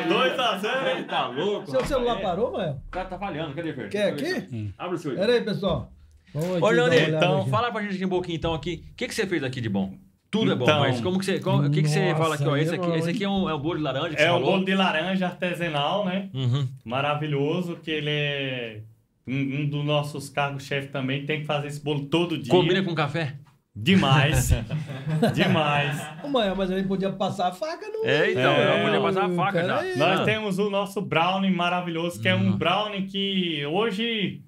2x0. 0.08 1.06
tá 1.06 1.26
louco? 1.28 1.70
Seu 1.70 1.84
celular 1.84 2.20
parou, 2.20 2.52
Mael? 2.52 2.80
O 2.86 2.90
cara 2.90 3.08
tá 3.08 3.18
falhando. 3.18 3.54
Cadê, 3.54 3.72
Fer? 3.72 3.88
Quer 3.88 4.08
aqui? 4.12 4.72
Abre 4.76 4.96
o 4.96 4.98
seu. 4.98 5.14
Pera 5.14 5.32
aí, 5.32 5.40
pessoal. 5.42 5.90
Ô, 6.34 6.56
uma 6.58 6.70
Leonê, 6.70 7.10
então, 7.10 7.42
aqui. 7.42 7.50
fala 7.50 7.70
pra 7.70 7.82
gente 7.82 7.94
aqui 7.94 8.04
um 8.04 8.08
pouquinho, 8.08 8.36
então, 8.36 8.54
aqui. 8.54 8.84
O 8.90 8.94
que, 8.96 9.06
que 9.06 9.14
você 9.14 9.24
fez 9.26 9.44
aqui 9.44 9.60
de 9.60 9.68
bom? 9.68 9.94
Tudo 10.38 10.52
é 10.52 10.54
bom, 10.54 10.64
Então. 10.64 10.80
mas 10.80 11.00
como 11.00 11.18
que 11.18 11.24
você... 11.24 11.36
o 11.36 11.70
que, 11.70 11.82
que 11.82 11.88
você 11.88 12.04
Nossa, 12.10 12.22
fala 12.22 12.34
aqui, 12.34 12.44
ó? 12.48 12.56
Esse 12.56 12.72
é 12.72 12.76
aqui, 12.76 12.90
esse 12.98 13.10
aqui 13.10 13.24
é 13.24 13.28
um, 13.28 13.48
é 13.48 13.54
um 13.54 13.58
bolo 13.58 13.76
de 13.78 13.82
laranja 13.82 14.16
que 14.16 14.22
É 14.22 14.26
falou? 14.26 14.50
bolo 14.52 14.64
de 14.64 14.74
laranja 14.74 15.26
artesanal, 15.26 16.04
né? 16.04 16.28
Uhum. 16.34 16.68
Maravilhoso, 16.84 17.76
que 17.76 17.90
ele 17.90 18.10
é 18.10 18.80
um, 19.26 19.60
um 19.60 19.68
dos 19.68 19.84
nossos 19.84 20.28
cargos-chefe 20.28 20.88
também. 20.88 21.24
Tem 21.24 21.40
que 21.40 21.46
fazer 21.46 21.68
esse 21.68 21.82
bolo 21.82 22.06
todo 22.06 22.36
dia. 22.36 22.50
Combina 22.50 22.82
com 22.82 22.94
café? 22.94 23.34
Demais. 23.76 24.50
Demais. 25.34 25.96
Mael, 26.30 26.54
mas 26.56 26.70
a 26.70 26.76
gente 26.76 26.86
podia 26.88 27.10
passar 27.10 27.48
a 27.48 27.52
faca 27.52 27.86
no. 27.88 28.04
É, 28.08 28.30
então, 28.30 28.52
É, 28.52 28.78
eu 28.80 28.84
podia 28.84 29.00
passar 29.00 29.24
a 29.26 29.30
faca 29.34 29.64
já. 29.64 29.78
aí. 29.80 29.98
Nós 29.98 30.20
Ah. 30.20 30.24
temos 30.24 30.58
o 30.58 30.70
nosso 30.70 31.00
brownie 31.00 31.50
maravilhoso, 31.50 32.20
que 32.20 32.28
é 32.28 32.34
um 32.34 32.52
brownie 32.56 33.02
que 33.06 33.64
hoje... 33.66 34.42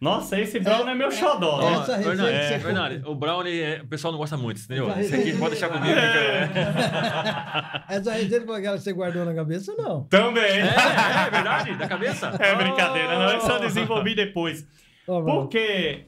Nossa, 0.00 0.38
esse 0.38 0.60
brownie 0.60 0.92
é, 0.92 0.94
meu 0.94 1.10
xodó. 1.10 1.58
Ó, 1.58 1.70
né? 1.70 1.72
Essa 1.82 1.96
receita 1.96 2.02
Fernando, 2.02 2.28
que 2.40 2.46
você 2.48 2.58
Fernando, 2.58 3.08
o 3.08 3.14
brownie 3.14 3.60
é- 3.62 3.80
o 3.82 3.86
pessoal 3.86 4.12
não 4.12 4.18
gosta 4.18 4.36
muito, 4.36 4.60
entendeu? 4.60 4.90
Essa 4.90 5.00
Esse 5.00 5.14
aqui 5.14 5.32
pode 5.38 5.50
deixar 5.52 5.68
comigo. 5.70 5.94
que 5.94 5.98
Essa 7.94 8.12
receita 8.12 8.46
foi 8.46 8.58
aquela 8.58 8.76
que 8.76 8.82
você 8.82 8.92
guardou 8.92 9.24
na 9.24 9.34
cabeça, 9.34 9.74
não. 9.76 10.04
Também. 10.04 10.42
eu- 10.58 10.66
É, 10.66 11.26
é 11.26 11.30
verdade, 11.30 11.74
da 11.76 11.88
cabeça. 11.88 12.26
É 12.38 12.54
brincadeira, 12.54 13.18
não. 13.18 13.38
Isso 13.38 13.50
eu 13.50 13.56
Oh. 13.56 13.60
desenvolvi 13.60 14.14
depois. 14.14 14.66
Ó, 15.08 15.20
Mael. 15.22 15.24
Por 15.40 15.48
que 15.48 16.04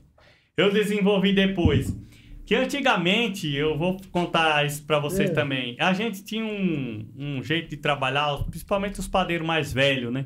eu 0.57 0.72
desenvolvi 0.72 1.32
depois? 1.32 1.97
Que 2.45 2.55
antigamente, 2.55 3.55
eu 3.55 3.76
vou 3.76 3.99
contar 4.11 4.64
isso 4.64 4.84
pra 4.86 4.99
vocês 4.99 5.30
É. 5.30 5.32
também, 5.34 5.76
a 5.78 5.93
gente 5.93 6.24
tinha 6.24 6.45
um, 6.45 7.07
um 7.16 7.43
jeito 7.43 7.68
de 7.70 7.76
trabalhar, 7.76 8.39
principalmente 8.51 8.99
os 8.99 9.07
padeiros 9.07 9.47
mais 9.47 9.72
velhos, 9.72 10.11
né? 10.12 10.24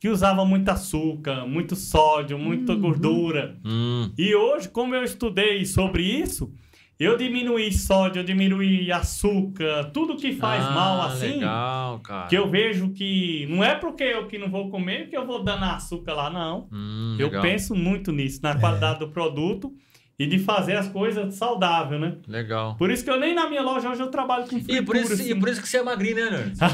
Que 0.00 0.08
usava 0.08 0.44
muito 0.44 0.68
açúcar, 0.68 1.44
muito 1.46 1.74
sódio, 1.74 2.38
muita 2.38 2.72
Uhum. 2.72 2.80
gordura. 2.80 3.56
Hum, 3.64 4.10
E 4.16 4.34
hoje, 4.34 4.68
como 4.68 4.94
eu 4.94 5.02
estudei 5.04 5.64
sobre 5.64 6.02
isso, 6.02 6.52
Eu 7.00 7.16
diminuí 7.16 7.70
sódio, 7.72 8.18
eu 8.18 8.24
diminuí 8.24 8.90
açúcar, 8.90 9.84
tudo 9.94 10.16
que 10.16 10.32
faz 10.32 10.64
Ah, 10.64 10.70
mal 10.72 11.02
assim. 11.02 11.34
Legal, 11.36 12.00
cara. 12.00 12.26
Que 12.26 12.36
eu 12.36 12.50
vejo 12.50 12.90
que 12.90 13.46
não 13.48 13.62
é 13.62 13.76
porque 13.76 14.02
eu 14.02 14.26
que 14.26 14.36
não 14.36 14.48
vou 14.50 14.68
comer 14.68 15.08
que 15.08 15.16
eu 15.16 15.24
vou 15.24 15.44
dando 15.44 15.64
açúcar 15.64 16.14
lá, 16.14 16.28
não. 16.28 16.66
Hum, 16.72 17.14
Eu 17.16 17.26
legal. 17.28 17.42
penso 17.42 17.72
muito 17.72 18.10
nisso, 18.10 18.40
na 18.42 18.58
qualidade 18.58 18.98
do 18.98 19.06
produto 19.10 19.72
e 20.18 20.26
de 20.26 20.38
fazer 20.38 20.76
as 20.76 20.88
coisas 20.88 21.34
saudável, 21.34 21.98
né? 21.98 22.14
Legal. 22.26 22.74
Por 22.76 22.90
isso 22.90 23.04
que 23.04 23.10
eu 23.10 23.20
nem 23.20 23.34
na 23.34 23.48
minha 23.48 23.62
loja 23.62 23.88
hoje 23.88 24.02
eu 24.02 24.08
trabalho 24.10 24.44
com 24.44 24.50
fritura. 24.50 24.78
E 24.78 24.82
por, 24.84 24.96
isso, 24.96 25.12
assim. 25.12 25.30
e 25.30 25.34
por 25.38 25.48
isso 25.48 25.62
que 25.62 25.68
você 25.68 25.76
é 25.78 25.82
magrinho, 25.82 26.16
né, 26.16 26.30
Nerds? 26.30 26.58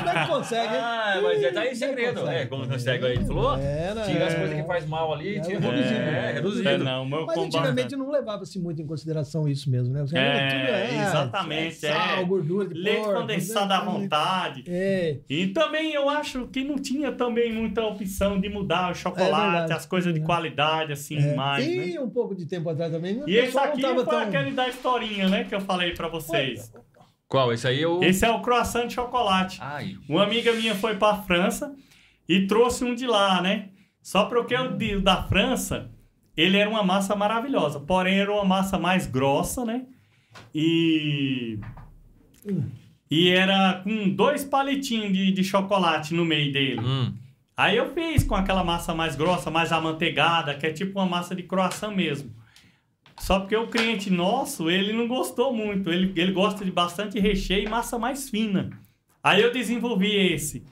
Como 0.00 0.08
é 0.08 0.22
que 0.24 0.30
consegue, 0.30 0.74
hein? 0.74 0.80
Ah, 0.82 1.20
mas 1.22 1.40
já 1.40 1.52
tá 1.52 1.60
aí 1.60 1.68
é 1.68 1.74
segredo. 1.74 2.20
consegue? 2.20 2.38
É, 2.38 2.46
como 2.46 2.68
consegue 2.68 3.06
aí, 3.06 3.24
falou? 3.26 3.56
Era, 3.58 4.02
Tira 4.02 4.26
as 4.26 4.34
é. 4.34 4.38
coisas 4.38 4.56
que 4.60 4.64
faz 4.64 4.86
mal 4.86 5.12
ali, 5.12 5.36
É, 5.36 5.40
tira. 5.40 5.58
reduzido. 5.60 5.94
É, 6.00 6.32
reduzido. 6.32 6.68
É, 6.68 6.78
não, 6.78 7.02
o 7.02 7.06
meu 7.08 7.26
Mas 7.26 7.34
combate- 7.36 7.56
antigamente 7.56 7.96
não 7.96 8.10
levava-se 8.10 8.58
muito 8.58 8.80
em 8.82 8.86
consideração 8.86 9.48
isso 9.48 9.70
mesmo, 9.70 9.92
né? 9.92 10.00
Caras 10.00 10.12
É, 10.12 10.48
tudo, 10.48 10.74
é, 10.74 11.02
exatamente, 11.02 11.86
é 11.86 11.92
Sal, 11.92 12.18
é. 12.20 12.24
gordura 12.24 12.68
de 12.68 12.74
Leite 12.74 13.02
porco, 13.04 13.20
condensado 13.20 13.72
à 13.72 13.84
né? 13.84 13.90
vontade. 13.90 14.64
É, 14.68 15.16
E 15.28 15.48
também 15.48 15.92
eu 15.92 16.08
acho 16.08 16.46
que 16.48 16.62
não 16.64 16.76
tinha 16.76 17.12
também 17.12 17.52
muita 17.52 17.82
opção 17.82 18.40
de 18.40 18.48
mudar 18.48 18.92
o 18.92 18.94
chocolate, 18.94 19.30
É 19.46 19.50
verdade. 19.50 19.72
as 19.72 19.86
coisas 19.86 20.12
de 20.14 20.20
É. 20.20 20.22
qualidade, 20.24 20.92
assim, 20.92 21.18
é. 21.18 21.34
mais, 21.34 21.66
e 21.66 21.76
né? 21.94 21.99
Um 22.02 22.10
pouco 22.10 22.34
de 22.34 22.46
tempo 22.46 22.68
atrás 22.70 22.90
também, 22.92 23.22
o 23.22 23.28
E 23.28 23.36
esse 23.36 23.58
aqui 23.58 23.82
não 23.82 23.94
foi 23.96 24.04
tão... 24.04 24.18
aquele 24.20 24.50
da 24.52 24.68
historinha, 24.68 25.28
né, 25.28 25.44
que 25.44 25.54
eu 25.54 25.60
falei 25.60 25.92
pra 25.92 26.08
vocês. 26.08 26.72
Qual? 27.28 27.52
Esse 27.52 27.68
aí 27.68 27.80
eu. 27.80 28.02
Esse 28.02 28.24
é 28.24 28.30
o 28.30 28.40
croissant 28.42 28.86
de 28.88 28.94
chocolate. 28.94 29.58
Ai. 29.60 29.96
Uma 30.08 30.24
amiga 30.24 30.52
minha 30.52 30.74
foi 30.74 30.96
pra 30.96 31.16
França 31.22 31.74
e 32.28 32.46
trouxe 32.46 32.84
um 32.84 32.94
de 32.94 33.06
lá, 33.06 33.40
né? 33.40 33.68
Só 34.02 34.24
porque 34.24 34.54
o 34.56 34.76
de- 34.76 34.96
o 34.96 35.00
da 35.00 35.22
França, 35.22 35.90
ele 36.36 36.56
era 36.56 36.68
uma 36.68 36.82
massa 36.82 37.14
maravilhosa, 37.14 37.78
porém 37.80 38.18
era 38.18 38.32
uma 38.32 38.44
massa 38.44 38.78
mais 38.78 39.06
grossa, 39.06 39.64
né? 39.64 39.86
E 40.54 41.58
e 43.10 43.28
era 43.30 43.80
com 43.84 44.08
dois 44.10 44.44
palitinhos 44.44 45.12
de, 45.12 45.32
de 45.32 45.44
chocolate 45.44 46.14
no 46.14 46.24
meio 46.24 46.52
dele. 46.52 46.80
Hum. 46.80 47.14
Aí 47.60 47.76
eu 47.76 47.92
fiz 47.92 48.24
com 48.24 48.34
aquela 48.34 48.64
massa 48.64 48.94
mais 48.94 49.14
grossa, 49.16 49.50
mais 49.50 49.70
amanteigada, 49.70 50.54
que 50.54 50.66
é 50.66 50.72
tipo 50.72 50.98
uma 50.98 51.06
massa 51.06 51.34
de 51.34 51.42
croissant 51.42 51.94
mesmo. 51.94 52.34
Só 53.18 53.40
porque 53.40 53.54
o 53.54 53.66
cliente 53.66 54.08
nosso, 54.10 54.70
ele 54.70 54.94
não 54.94 55.06
gostou 55.06 55.52
muito. 55.52 55.90
Ele, 55.92 56.10
ele 56.16 56.32
gosta 56.32 56.64
de 56.64 56.70
bastante 56.70 57.20
recheio 57.20 57.66
e 57.66 57.68
massa 57.68 57.98
mais 57.98 58.30
fina. 58.30 58.70
Aí 59.22 59.42
eu 59.42 59.52
desenvolvi 59.52 60.10
esse, 60.32 60.64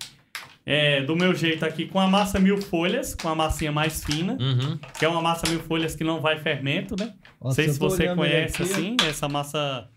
é, 0.65 1.03
do 1.03 1.15
meu 1.15 1.35
jeito 1.35 1.63
aqui, 1.67 1.85
com 1.87 2.01
a 2.01 2.09
massa 2.09 2.39
mil 2.41 2.57
folhas, 2.63 3.15
com 3.15 3.29
a 3.29 3.35
massinha 3.35 3.71
mais 3.71 4.03
fina, 4.03 4.39
Uhum. 4.41 4.79
que 4.99 5.05
é 5.05 5.09
uma 5.09 5.21
massa 5.21 5.47
mil 5.51 5.61
folhas 5.61 5.95
que 5.95 6.03
não 6.05 6.23
vai 6.23 6.39
fermento, 6.39 6.97
né? 6.99 7.13
Não 7.39 7.49
Nossa, 7.49 7.57
sei 7.57 7.69
eu 7.69 7.73
se 7.75 7.79
você 7.79 8.15
conhece 8.15 8.63
aqui. 8.63 8.73
assim, 8.73 8.97
essa 9.07 9.29
massa. 9.29 9.91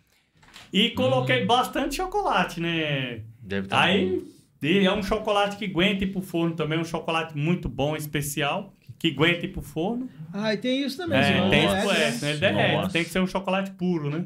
E 0.74 0.90
coloquei 0.90 1.46
bastante 1.46 1.96
chocolate, 1.96 2.60
né? 2.60 3.22
Deve 3.42 3.68
estar. 3.68 3.80
Aí 3.82 4.22
e 4.62 4.86
é 4.86 4.94
um 4.94 5.02
chocolate 5.04 5.58
que 5.58 5.66
aguenta 5.66 6.04
ir 6.04 6.08
pro 6.08 6.22
forno 6.22 6.56
também, 6.56 6.78
um 6.80 6.84
chocolate 6.86 7.36
muito 7.38 7.68
bom, 7.68 7.96
especial, 7.96 8.74
que 9.00 9.10
aguenta 9.10 9.46
ir 9.46 9.50
pro 9.50 9.62
forno. 9.62 10.08
Ah, 10.32 10.54
e 10.54 10.58
tem 10.58 10.84
isso 10.84 10.98
também. 10.98 11.20
É, 11.20 11.50
tem 11.50 11.66
isso, 11.66 11.76
né? 11.76 12.30
é, 12.30 12.30
ele 12.32 12.40
derrete. 12.40 12.94
Tem 12.94 13.04
que 13.04 13.10
ser 13.10 13.20
um 13.20 13.28
chocolate 13.28 13.72
puro, 13.72 14.10
né? 14.10 14.26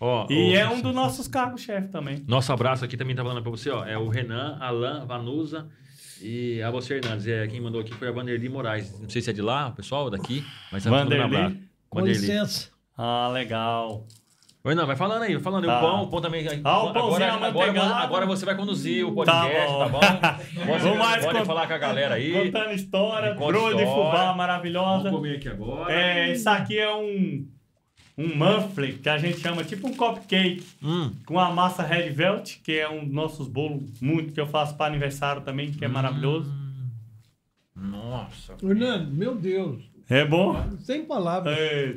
Ó, 0.00 0.26
E 0.30 0.54
ó, 0.56 0.58
é 0.58 0.68
um 0.68 0.80
dos 0.80 0.94
nossos 0.94 1.28
cargos-chefe 1.28 1.88
também. 1.88 2.24
Nosso 2.26 2.52
abraço 2.52 2.84
aqui 2.84 2.96
também 2.96 3.14
tá 3.14 3.22
falando 3.22 3.42
pra 3.42 3.50
você, 3.50 3.70
ó. 3.70 3.84
É 3.84 3.96
o 3.96 4.08
Renan, 4.08 4.56
Alan, 4.60 5.06
Vanusa 5.06 5.68
e 6.20 6.60
a 6.62 6.70
você 6.70 6.94
Hernandes. 6.94 7.26
É, 7.26 7.46
quem 7.46 7.60
mandou 7.60 7.80
aqui 7.80 7.92
foi 7.94 8.08
a 8.08 8.12
Vanderly 8.12 8.48
Moraes. 8.48 8.98
Não 9.00 9.08
sei 9.08 9.22
se 9.22 9.30
é 9.30 9.32
de 9.32 9.42
lá, 9.42 9.68
o 9.68 9.72
pessoal 9.72 10.10
daqui, 10.10 10.44
mas 10.72 10.84
tá 10.84 10.90
mandando 10.90 11.14
um 11.14 11.18
Vanderly? 11.18 11.36
abraço. 11.44 11.56
Com 11.88 11.98
Vanderly. 12.00 12.20
licença. 12.20 12.70
Ah, 12.96 13.28
legal. 13.32 14.06
Oi, 14.66 14.74
não, 14.74 14.86
vai 14.86 14.96
falando 14.96 15.22
aí, 15.24 15.34
vai 15.34 15.42
falando. 15.42 15.66
Tá. 15.66 15.76
O 15.78 15.80
pão, 15.82 16.02
o 16.04 16.08
pão 16.08 16.20
também. 16.22 16.46
Ah, 16.64 16.82
o 16.84 16.92
pãozinho 16.94 17.16
agora, 17.26 17.46
agora, 17.48 17.70
amanteigado. 17.70 18.02
agora 18.02 18.24
você 18.26 18.46
vai 18.46 18.56
conduzir 18.56 19.04
o 19.06 19.10
Tá 19.24 19.42
podcast, 19.42 19.78
tá 19.78 19.88
bom. 19.88 20.00
bom? 20.00 20.00
Pode, 20.66 20.82
Vamos 20.82 20.98
mais 20.98 21.24
pode 21.24 21.36
cont- 21.38 21.46
falar 21.46 21.66
com 21.66 21.72
a 21.74 21.78
galera 21.78 22.14
aí. 22.14 22.32
Contando 22.46 22.72
história, 22.72 23.34
brolho 23.34 23.76
de 23.76 23.84
fubá 23.84 24.22
Vamos 24.22 24.36
maravilhosa. 24.38 25.10
comer 25.10 25.36
aqui 25.36 25.48
agora. 25.50 25.92
É, 25.92 26.32
isso 26.32 26.48
aqui 26.48 26.78
é 26.78 26.90
um, 26.96 27.46
um 28.16 28.34
muffin, 28.34 28.92
que 28.92 29.08
a 29.10 29.18
gente 29.18 29.38
chama 29.38 29.62
tipo 29.64 29.86
um 29.86 29.94
cupcake, 29.94 30.64
Hum, 30.82 31.12
com 31.26 31.38
a 31.38 31.50
massa 31.50 31.82
Red 31.82 32.08
Velvet, 32.10 32.60
que 32.64 32.78
é 32.78 32.88
um 32.88 33.04
dos 33.04 33.12
nossos 33.14 33.46
bolos 33.46 34.00
muito 34.00 34.32
que 34.32 34.40
eu 34.40 34.46
faço 34.46 34.78
para 34.78 34.86
aniversário 34.86 35.42
também, 35.42 35.72
que 35.72 35.84
é 35.84 35.88
maravilhoso. 35.88 36.50
nossa. 37.76 38.56
Fernando, 38.56 39.10
meu 39.12 39.34
Deus. 39.34 39.82
É 40.08 40.24
bom? 40.24 40.54
Sem 40.80 41.04
palavras. 41.06 41.56
É, 41.58 41.96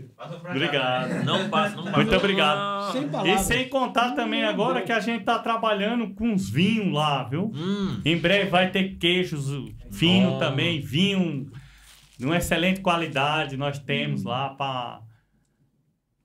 obrigado. 0.49 1.25
Não 1.25 1.49
passa, 1.49 1.75
não 1.75 1.83
passa. 1.85 1.97
Muito 1.97 2.15
obrigado. 2.15 2.91
Sem 2.93 3.03
E 3.03 3.07
palavras. 3.09 3.41
sem 3.41 3.67
contar 3.69 4.11
também 4.11 4.43
agora 4.45 4.81
que 4.81 4.91
a 4.93 4.99
gente 5.01 5.25
tá 5.25 5.37
trabalhando 5.39 6.13
com 6.15 6.33
os 6.33 6.49
vinhos 6.49 6.93
lá, 6.93 7.23
viu? 7.25 7.51
Hum, 7.53 8.01
Em 8.05 8.17
breve 8.17 8.49
vai 8.49 8.71
ter 8.71 8.95
queijos 8.97 9.47
finos 9.91 10.33
Bom. 10.33 10.39
também, 10.39 10.79
vinho 10.79 11.51
de 12.17 12.25
uma 12.25 12.37
excelente 12.37 12.79
qualidade 12.81 13.57
nós 13.57 13.77
temos 13.77 14.23
lá 14.23 14.49
para 14.49 15.01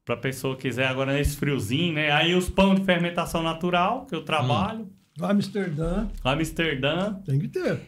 para 0.05 0.17
pessoa 0.17 0.57
que 0.57 0.63
quiser 0.63 0.87
agora 0.89 1.13
nesse 1.13 1.37
friozinho, 1.37 1.95
né? 1.95 2.11
Aí 2.11 2.35
os 2.35 2.49
pão 2.49 2.75
de 2.75 2.85
fermentação 2.85 3.41
natural 3.43 4.05
que 4.07 4.15
eu 4.15 4.25
trabalho, 4.25 4.89
Amsterdã, 5.21 6.09
Amsterdã. 6.25 7.15
tem 7.25 7.39
que 7.39 7.47
ter. 7.49 7.81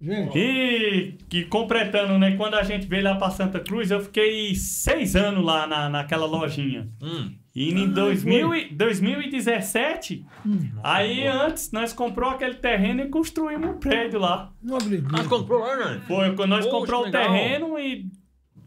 Gente, 0.00 0.38
E 0.38 1.14
que 1.28 1.44
completando, 1.46 2.18
né? 2.18 2.36
Quando 2.36 2.54
a 2.54 2.62
gente 2.62 2.86
veio 2.86 3.02
lá 3.02 3.16
para 3.16 3.30
Santa 3.30 3.58
Cruz, 3.58 3.90
eu 3.90 4.00
fiquei 4.00 4.54
seis 4.54 5.16
anos 5.16 5.44
lá 5.44 5.66
na, 5.66 5.88
naquela 5.88 6.24
lojinha. 6.26 6.88
hum. 7.02 7.34
E 7.54 7.72
em 7.72 7.86
Ah, 7.86 7.90
2000 7.90 8.54
e- 8.54 8.72
2017, 8.72 10.24
Hum. 10.46 10.70
aí 10.84 11.26
antes 11.26 11.72
nós 11.72 11.92
comprou 11.92 12.30
aquele 12.30 12.54
terreno 12.54 13.00
e 13.02 13.08
construímos 13.08 13.70
um 13.70 13.78
prédio 13.78 14.20
lá. 14.20 14.52
não 14.62 14.76
acredito. 14.76 15.08
Ah, 15.12 15.24
comprou 15.24 15.58
lá, 15.60 15.76
né? 15.76 16.00
Foi 16.06 16.28
nós 16.46 16.64
Poxa, 16.64 16.70
compramos 16.78 17.08
o 17.08 17.10
terreno 17.10 17.76
e 17.78 18.06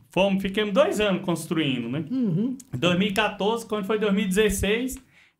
fomos, 0.09 0.41
ficamos 0.41 0.73
dois 0.73 0.99
anos 0.99 1.21
construindo, 1.23 1.87
né? 1.87 2.03
Uhum. 2.11 2.57
Em 2.73 2.77
2014, 2.77 3.65
quando 3.65 3.85
foi 3.85 3.97
2016, 3.97 4.97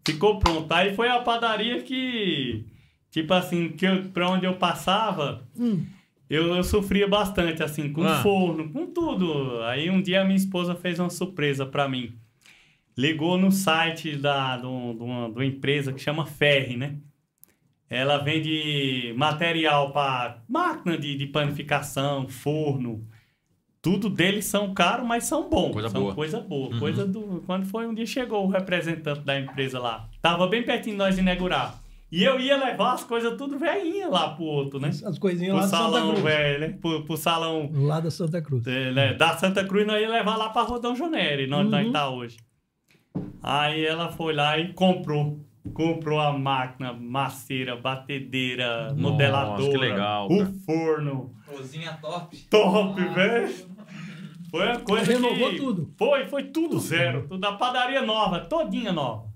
ficou 0.07 0.39
pronto. 0.39 0.71
Aí 0.71 0.95
foi 0.95 1.09
a 1.09 1.19
padaria 1.19 1.81
que, 1.81 2.63
tipo 3.11 3.33
assim, 3.33 3.69
que 3.69 3.85
eu, 3.85 4.03
pra 4.05 4.29
onde 4.29 4.45
eu 4.45 4.55
passava, 4.55 5.43
Hum. 5.57 5.85
eu, 6.29 6.55
eu 6.55 6.63
sofria 6.63 7.07
bastante, 7.07 7.61
assim, 7.61 7.91
com 7.93 8.03
Ah. 8.03 8.23
forno, 8.23 8.69
com 8.69 8.87
tudo. 8.87 9.61
Aí 9.65 9.89
um 9.89 10.01
dia 10.01 10.21
a 10.21 10.25
minha 10.25 10.37
esposa 10.37 10.73
fez 10.73 10.97
uma 10.99 11.09
surpresa 11.09 11.65
pra 11.65 11.87
mim. 11.87 12.13
Ligou 12.97 13.37
no 13.37 13.51
site 13.51 14.15
da, 14.17 14.57
do, 14.57 14.93
de 14.93 15.03
uma, 15.03 15.27
de 15.29 15.35
uma 15.35 15.45
empresa 15.45 15.93
que 15.93 15.99
chama 15.99 16.25
Ferri, 16.25 16.75
né? 16.77 16.95
Ela 17.89 18.17
vende 18.17 19.13
material 19.17 19.91
para 19.91 20.41
máquina 20.47 20.97
de, 20.97 21.15
de 21.15 21.25
panificação, 21.27 22.27
forno. 22.27 23.05
Tudo 23.81 24.09
deles 24.09 24.45
são 24.45 24.73
caros, 24.73 25.05
mas 25.05 25.23
são 25.25 25.49
bons. 25.49 25.73
Coisa 25.73 25.89
são 25.89 26.01
boa. 26.01 26.13
coisa 26.15 26.39
boa. 26.39 26.73
Uhum. 26.73 26.79
Coisa 26.79 27.05
do. 27.05 27.43
Quando 27.45 27.65
foi 27.65 27.87
um 27.87 27.93
dia 27.93 28.05
chegou 28.05 28.45
o 28.45 28.49
representante 28.49 29.21
da 29.21 29.37
empresa 29.39 29.79
lá. 29.79 30.07
Tava 30.21 30.47
bem 30.47 30.63
pertinho 30.63 30.95
de 30.95 30.99
nós 30.99 31.17
inaugurar. 31.17 31.80
E 32.11 32.23
eu 32.25 32.37
ia 32.39 32.57
levar 32.57 32.93
as 32.93 33.03
coisas 33.05 33.37
tudo 33.37 33.57
velhinha 33.57 34.09
lá 34.09 34.29
pro 34.35 34.43
outro, 34.43 34.79
né? 34.79 34.89
As 34.89 35.17
coisinhas 35.17 35.53
Pro 35.53 35.61
lá 35.61 35.61
da 35.61 35.67
Santa 35.69 35.83
salão 35.83 36.09
Cruz. 36.09 36.23
velho, 36.23 36.59
né? 36.59 36.77
Pro, 36.81 37.03
pro 37.05 37.17
salão 37.17 37.69
Lá 37.73 37.99
da 38.01 38.11
Santa 38.11 38.41
Cruz. 38.41 38.67
é, 38.67 38.91
né, 38.91 39.13
da 39.13 39.37
Santa 39.37 39.63
Cruz, 39.63 39.87
nós 39.87 40.01
ia 40.01 40.09
levar 40.09 40.35
lá 40.35 40.49
pra 40.49 40.63
Rodão 40.63 40.93
Joneri, 40.95 41.51
onde 41.53 41.69
nós 41.69 41.85
Uhum. 41.85 41.91
tá 41.93 42.09
hoje. 42.09 42.37
Aí 43.41 43.85
ela 43.85 44.11
foi 44.11 44.33
lá 44.33 44.57
e 44.57 44.73
comprou. 44.73 45.39
Comprou 45.75 46.19
a 46.19 46.33
máquina, 46.37 46.91
maceira, 46.91 47.75
batedeira, 47.75 48.85
Nossa, 48.89 48.95
modeladora, 48.95 49.71
que 49.71 49.77
legal, 49.77 50.25
o 50.25 50.37
cara. 50.39 50.51
forno. 50.65 51.35
Cozinha 51.45 51.97
top. 52.01 52.35
Top, 52.49 52.99
velho! 52.99 53.53
Foi 54.49 54.65
uma 54.67 54.79
coisa 54.79 55.11
Renovou 55.13 55.49
que... 55.51 55.57
tudo. 55.57 55.93
Foi, 55.97 56.25
foi 56.25 56.43
tudo 56.45 56.79
zero. 56.79 57.21
Tudo 57.27 57.37
da 57.37 57.53
padaria 57.53 58.01
nova, 58.01 58.39
todinha 58.41 58.91
nova. 58.91 59.27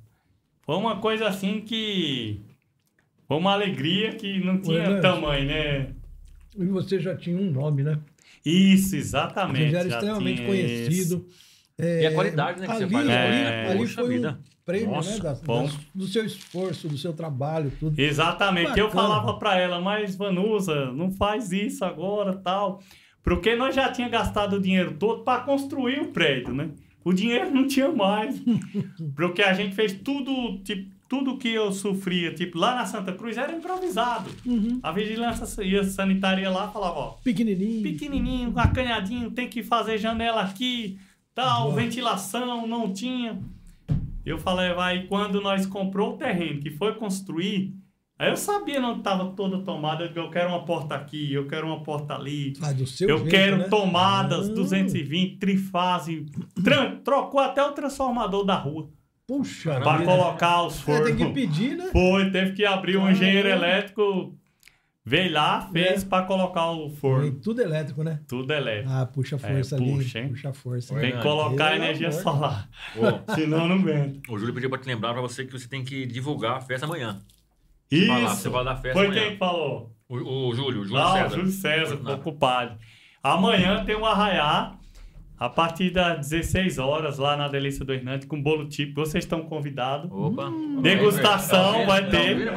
Foi 0.63 0.75
uma 0.75 0.95
coisa 0.97 1.27
assim 1.27 1.61
que... 1.61 2.41
Foi 3.27 3.37
uma 3.37 3.53
alegria 3.53 4.13
que 4.13 4.39
não 4.43 4.59
tinha 4.59 4.79
Hernandes. 4.79 5.01
tamanho, 5.01 5.45
né? 5.47 5.87
E 6.57 6.65
você 6.65 6.99
já 6.99 7.15
tinha 7.15 7.37
um 7.37 7.51
nome, 7.51 7.83
né? 7.83 7.97
Isso, 8.45 8.95
exatamente. 8.95 9.65
Você 9.65 9.69
já 9.71 9.79
era 9.79 9.89
já 9.89 9.95
extremamente 9.97 10.35
tinha 10.37 10.47
conhecido. 10.47 11.25
É, 11.77 12.03
E 12.03 12.05
a 12.07 12.13
qualidade, 12.13 12.61
né, 12.61 12.67
que 12.67 12.73
você 12.73 12.83
ali, 12.83 12.93
faz. 12.93 13.09
Ali, 13.09 13.15
É, 13.17 13.67
ali 13.69 13.77
poxa 13.79 13.95
foi 14.01 14.13
vida. 14.15 14.39
um 14.39 14.65
prêmio, 14.65 14.91
Nossa, 14.91 15.11
né? 15.15 15.19
da- 15.19 15.33
bom. 15.43 15.63
das- 15.63 15.77
do 15.93 16.07
seu 16.07 16.25
esforço, 16.25 16.87
do 16.87 16.97
seu 16.97 17.11
trabalho, 17.13 17.71
tudo. 17.79 17.99
Exatamente. 17.99 18.79
Eu 18.79 18.87
Bacana. 18.87 19.01
falava 19.07 19.33
pra 19.39 19.57
ela, 19.59 19.81
mas 19.81 20.15
Vanusa, 20.15 20.91
não 20.93 21.11
faz 21.11 21.51
isso 21.51 21.83
agora, 21.83 22.33
tal. 22.37 22.81
Porque 23.23 23.55
nós 23.55 23.75
já 23.75 23.91
tinha 23.91 24.07
gastado 24.07 24.57
o 24.57 24.61
dinheiro 24.61 24.95
todo 24.97 25.23
para 25.23 25.41
construir 25.41 25.99
o 25.99 26.07
prédio, 26.09 26.53
né? 26.53 26.69
O 27.03 27.11
dinheiro 27.11 27.51
não 27.51 27.67
tinha 27.67 27.91
mais. 27.91 28.41
Porque 29.15 29.41
a 29.41 29.51
gente 29.53 29.75
fez 29.75 29.91
tudo, 29.93 30.59
tipo, 30.63 30.94
tudo 31.07 31.37
que 31.37 31.49
eu 31.49 31.71
sofria, 31.71 32.33
tipo, 32.33 32.57
lá 32.57 32.75
na 32.75 32.85
Santa 32.85 33.13
Cruz 33.13 33.37
era 33.37 33.51
improvisado. 33.53 34.29
Uhum. 34.45 34.79
A 34.81 34.91
vigilância 34.91 35.63
e 35.63 35.77
a 35.77 35.83
sanitária 35.83 36.49
lá 36.49 36.67
falava, 36.69 36.95
ó, 36.95 37.07
Pequenininho. 37.23 37.83
pequenininho, 37.83 38.53
acanhadinho, 38.57 39.31
tem 39.31 39.47
que 39.47 39.63
fazer 39.63 39.97
janela 39.97 40.41
aqui, 40.41 40.97
tal, 41.33 41.71
ventilação, 41.73 42.65
não 42.67 42.91
tinha. 42.91 43.39
Eu 44.25 44.39
falei, 44.39 44.73
vai, 44.73 45.03
quando 45.03 45.39
nós 45.39 45.65
comprou 45.67 46.15
o 46.15 46.17
terreno, 46.17 46.59
que 46.59 46.71
foi 46.71 46.95
construir, 46.95 47.75
aí 48.17 48.31
eu 48.31 48.37
sabia 48.37 48.81
onde 48.81 48.97
estava 48.99 49.31
toda 49.33 49.59
tomada, 49.59 50.11
eu, 50.15 50.31
quero 50.31 50.49
uma 50.49 50.65
porta 50.65 50.95
aqui, 50.95 51.31
eu 51.31 51.47
quero 51.47 51.67
uma 51.67 51.83
porta 51.83 52.15
ali. 52.15 52.53
Ah, 52.59 52.73
do 52.73 52.87
seu 52.87 53.07
Eu 53.07 53.17
jeito, 53.19 53.29
quero 53.29 53.57
né? 53.57 53.63
tomadas 53.69 54.49
Ah, 54.49 54.53
220, 54.53 55.37
trifase. 55.37 56.25
Trocou 57.03 57.39
até 57.39 57.63
o 57.63 57.73
transformador 57.73 58.43
da 58.43 58.55
rua 58.55 58.89
Puxa. 59.27 59.79
para 59.79 59.97
vida. 59.99 60.11
colocar 60.11 60.63
os 60.63 60.77
É, 60.79 60.81
fornos. 60.81 61.07
tem 61.07 61.15
que 61.17 61.33
pedir, 61.33 61.75
né? 61.77 61.89
Foi, 61.91 62.29
teve 62.31 62.53
que 62.53 62.65
abrir 62.65 62.97
um 62.97 63.09
engenheiro 63.09 63.47
elétrico, 63.49 64.37
veio 65.03 65.31
lá, 65.33 65.61
fez 65.71 66.03
É. 66.03 66.05
para 66.05 66.25
colocar 66.25 66.69
o 66.71 66.89
forno. 66.89 67.31
tudo 67.39 67.61
elétrico, 67.61 68.03
né? 68.03 68.19
Tudo 68.27 68.53
elétrico. 68.53 68.89
Ah, 68.91 69.05
puxa 69.05 69.37
força 69.37 69.75
É, 69.75 69.79
ali. 69.79 69.91
puxa, 69.91 70.19
hein? 70.19 70.29
Puxa 70.29 70.53
força. 70.53 70.95
Tem 70.99 71.11
que 71.13 71.21
colocar 71.21 71.71
Pelo 71.71 71.83
energia 71.83 72.11
solar. 72.11 72.69
Ô, 72.95 73.01
Senão 73.35 73.67
não 73.67 73.75
aguenta. 73.77 74.19
o 74.31 74.37
Júlio 74.37 74.53
pediu 74.53 74.69
pra 74.69 74.77
te 74.79 74.87
lembrar 74.87 75.13
pra 75.13 75.21
você 75.21 75.43
que 75.45 75.51
você 75.51 75.67
tem 75.67 75.83
que 75.83 76.05
divulgar 76.05 76.57
a 76.57 76.61
festa 76.61 76.85
amanhã. 76.85 77.19
Você 77.89 78.07
vai 78.07 78.23
lá, 78.23 78.31
Isso. 78.31 78.41
você 78.41 78.49
vai 78.49 78.63
dar 78.65 78.75
festa 78.77 78.93
Foi 78.93 79.05
amanhã. 79.07 79.21
quem 79.21 79.31
que 79.31 79.37
falou? 79.37 79.95
O, 80.07 80.15
o 80.49 80.55
Júlio, 80.55 80.81
o 80.81 80.85
Júlio 80.85 81.01
Ah, 81.01 81.13
César. 81.13 81.35
Júlio 81.35 81.51
César, 81.51 81.99
Não. 82.03 82.13
ocupado. 82.15 82.77
Amanhã 83.23 83.83
tem 83.85 83.95
um 83.95 84.05
arraiá, 84.05 84.74
a 85.37 85.49
partir 85.49 85.89
das 85.89 86.29
16 86.29 86.77
horas, 86.79 87.17
lá 87.17 87.35
na 87.35 87.47
Delícia 87.47 87.83
do 87.83 87.93
Hernandes, 87.93 88.27
com 88.27 88.41
bolo 88.41 88.67
típico. 88.69 89.01
Vocês 89.01 89.23
estão 89.25 89.41
convidados. 89.41 90.09
Opa. 90.11 90.49
Degustação 90.81 91.85
vai 91.85 92.05
Tá 92.05 92.11
ter. 92.11 92.51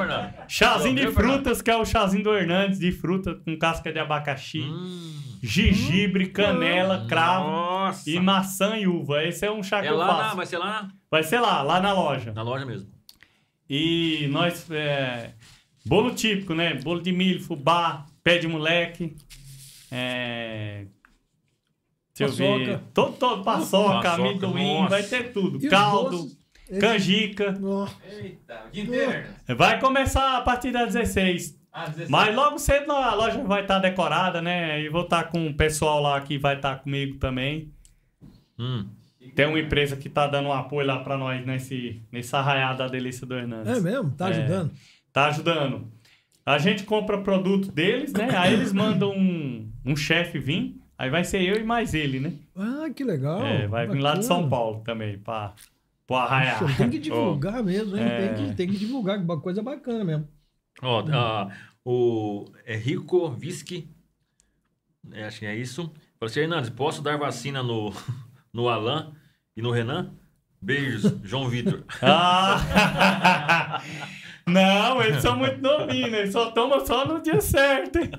Chazinho 0.49 0.95
Tá 0.97 1.07
de 1.07 1.12
frutas, 1.12 1.61
que 1.61 1.70
é 1.70 1.76
o 1.76 1.85
chazinho 1.85 2.22
do 2.24 2.35
Hernandes, 2.35 2.79
de 2.79 2.93
fruta 2.93 3.35
com 3.35 3.59
casca 3.59 3.93
de 3.93 3.99
abacaxi, 3.99 4.61
Hum, 4.62 5.39
gengibre, 5.43 6.29
canela, 6.29 7.07
cravo 7.09 7.51
Nossa. 7.51 8.09
e 8.09 8.20
maçã 8.20 8.76
e 8.76 8.87
uva. 8.87 9.24
Esse 9.24 9.45
é 9.47 9.51
um 9.51 9.62
chá 9.62 9.81
que 9.81 9.89
É 9.89 9.91
eu 9.91 9.97
lá 9.97 10.07
faço. 10.07 10.22
na, 10.29 10.35
vai 10.35 10.47
ser 10.47 10.59
lá 10.59 10.66
na, 10.83 10.89
Vai 11.11 11.22
ser 11.24 11.41
lá, 11.41 11.62
lá 11.62 11.81
na 11.81 11.93
loja. 11.93 12.33
na 12.33 12.43
loja 12.43 12.64
mesmo. 12.64 12.89
E 13.68 14.29
nós. 14.31 14.70
É, 14.70 15.33
bolo 15.85 16.12
típico, 16.14 16.55
né? 16.55 16.74
Bolo 16.74 17.01
de 17.03 17.12
milho, 17.12 17.41
fubá, 17.43 18.07
pé 18.22 18.39
de 18.39 18.47
moleque. 18.47 19.16
É, 19.91 20.87
deixa 22.27 22.43
eu 22.45 22.59
ver. 22.59 22.66
Paçoca. 22.66 22.85
Todo, 22.95 23.12
todo, 23.16 23.45
paçoca, 23.45 23.93
Paçoca, 23.95 24.11
amendoim, 24.12 24.75
nossa. 24.75 24.89
vai 24.91 25.03
ter 25.03 25.33
tudo. 25.33 25.64
E 25.64 25.69
Caldo, 25.69 26.27
canjica. 26.81 27.53
Nossa. 27.53 27.95
Eita, 28.11 28.62
inteiro. 28.75 29.25
Vai 29.57 29.81
começar 29.81 30.37
a 30.37 30.41
partir 30.43 30.71
das 30.71 30.95
16. 30.95 31.59
Ah, 31.73 31.87
16. 31.87 32.11
Mas 32.11 32.35
logo 32.35 32.59
cedo 32.59 32.91
a 32.93 33.14
loja 33.14 33.43
vai 33.45 33.62
estar 33.62 33.79
decorada, 33.79 34.41
né? 34.43 34.83
E 34.83 34.89
vou 34.89 35.03
estar 35.03 35.25
com 35.25 35.47
o 35.47 35.55
pessoal 35.55 36.01
lá 36.01 36.21
que 36.21 36.39
vai 36.39 36.57
estar 36.57 36.77
comigo 36.77 37.19
também. 37.19 37.73
Hum. 38.59 38.87
Tem 39.35 39.47
uma 39.47 39.61
empresa 39.61 39.95
que 39.97 40.09
tá 40.09 40.27
dando 40.27 40.49
um 40.49 40.53
apoio 40.53 40.87
lá 40.87 40.99
pra 41.01 41.16
nós 41.16 41.45
nesse, 41.47 42.03
nesse 42.11 42.35
arraiado 42.35 42.79
da 42.79 42.89
Delícia 42.89 43.27
do 43.27 43.35
Hernandes. 43.35 43.77
É 43.77 43.81
mesmo? 43.81 44.11
Tá 44.12 44.29
É. 44.29 44.31
ajudando? 44.31 44.71
Tá 45.12 45.27
ajudando. 45.27 45.93
A 46.45 46.57
gente 46.59 46.85
compra 46.85 47.19
produto 47.19 47.71
deles, 47.71 48.12
né? 48.14 48.31
Aí 48.37 48.55
eles 48.55 48.73
mandam 48.73 49.12
um, 49.12 49.71
um 49.85 49.95
chefe 49.95 50.39
vir. 50.39 50.77
Aí 50.99 51.09
vai 51.11 51.22
ser 51.22 51.40
eu 51.42 51.61
e 51.61 51.62
mais 51.62 51.94
ele, 51.94 52.18
né? 52.18 52.32
Ah, 52.57 52.90
que 52.94 53.05
legal. 53.05 53.40
É, 53.40 53.68
vai 53.68 53.86
vir 53.86 54.01
lá 54.01 54.14
de 54.14 54.24
São 54.24 54.42
Bacana. 54.42 54.51
Paulo 54.51 54.80
também, 54.80 55.16
pra, 55.16 55.55
pro 56.05 56.16
arraiar. 56.16 56.59
Poxa, 56.59 56.76
tem 56.76 56.90
que 56.90 56.99
divulgar 57.01 57.62
mesmo, 57.62 57.96
hein? 57.96 58.03
É. 58.03 58.34
Tem, 58.34 58.34
que, 58.49 58.55
tem 58.57 58.68
que 58.68 58.76
divulgar, 58.76 59.16
uma 59.16 59.40
coisa 59.40 59.62
bacana 59.62 60.05
mesmo. 60.05 60.26
Ó, 60.82 61.05
ah, 61.12 61.51
o 61.84 62.46
é 62.66 62.76
Rico 62.76 63.28
Whisky, 63.28 63.88
é, 65.12 65.24
acho 65.24 65.38
que 65.38 65.46
é 65.46 65.55
isso. 65.55 65.84
Falou 66.18 66.30
assim, 66.30 66.40
Hernandes, 66.40 66.70
posso 66.70 67.01
dar 67.01 67.16
vacina 67.16 67.62
no, 67.62 67.92
no 68.53 68.68
Alan 68.68 69.12
e 69.57 69.62
no 69.62 69.70
Renan? 69.70 70.12
Beijos, 70.61 71.14
João 71.22 71.49
Vitor. 71.49 71.84
Ah! 72.03 73.80
Não, 74.49 75.03
eles 75.03 75.22
são 75.22 75.36
muito 75.36 75.61
novinhos? 75.61 76.12
Eles 76.12 76.32
só 76.32 76.51
tomam 76.51 76.84
só 76.84 77.07
no 77.07 77.20
dia 77.22 77.40
certo. 77.40 77.99
hein? 77.99 78.11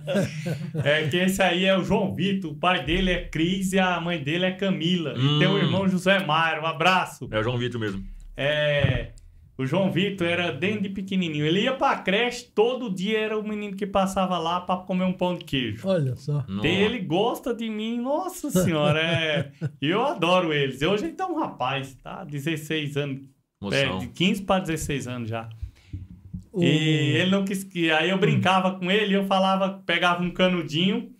É 0.83 1.07
que 1.07 1.17
esse 1.17 1.41
aí 1.41 1.65
é 1.65 1.77
o 1.77 1.83
João 1.83 2.13
Vitor, 2.13 2.51
o 2.51 2.55
pai 2.55 2.83
dele 2.83 3.11
é 3.11 3.25
Cris 3.25 3.73
e 3.73 3.79
a 3.79 3.99
mãe 3.99 4.21
dele 4.23 4.45
é 4.45 4.51
Camila. 4.51 5.13
Hum. 5.17 5.35
E 5.37 5.39
tem 5.39 5.47
o 5.47 5.57
irmão 5.57 5.87
José 5.87 6.19
Mário, 6.25 6.63
um 6.63 6.67
abraço. 6.67 7.27
É 7.31 7.39
o 7.39 7.43
João 7.43 7.57
Vitor 7.57 7.79
mesmo. 7.79 8.03
É, 8.37 9.09
o 9.57 9.65
João 9.65 9.91
Vitor 9.91 10.25
era 10.25 10.51
desde 10.53 10.87
pequenininho. 10.87 11.45
Ele 11.45 11.61
ia 11.63 11.73
pra 11.73 11.97
creche, 11.97 12.45
todo 12.55 12.89
dia 12.89 13.19
era 13.19 13.37
o 13.37 13.43
menino 13.45 13.75
que 13.75 13.85
passava 13.85 14.37
lá 14.37 14.61
pra 14.61 14.77
comer 14.77 15.03
um 15.03 15.11
pão 15.11 15.35
de 15.37 15.43
queijo. 15.43 15.85
Olha 15.85 16.15
só. 16.15 16.45
Nossa. 16.47 16.65
Ele 16.67 16.99
gosta 16.99 17.53
de 17.53 17.69
mim, 17.69 17.99
nossa 17.99 18.49
senhora, 18.49 19.01
é. 19.01 19.51
E 19.81 19.89
eu 19.89 20.01
adoro 20.05 20.53
eles. 20.53 20.81
Hoje 20.81 21.05
ele 21.05 21.13
tá 21.13 21.27
um 21.27 21.37
rapaz, 21.37 21.93
tá? 22.01 22.23
16 22.23 22.95
anos, 22.95 23.21
é, 23.73 23.81
Emoção. 23.83 23.99
de 23.99 24.07
15 24.07 24.43
para 24.43 24.61
16 24.61 25.07
anos 25.09 25.29
já. 25.29 25.49
O- 26.51 26.63
E 26.63 26.67
ele 27.17 27.31
não 27.31 27.45
quis 27.45 27.63
que. 27.63 27.91
Aí 27.91 28.09
eu 28.09 28.17
brincava 28.17 28.71
com 28.79 28.89
ele, 28.91 29.13
eu 29.15 29.25
falava, 29.25 29.81
pegava 29.85 30.23
um 30.23 30.31
canudinho 30.31 31.11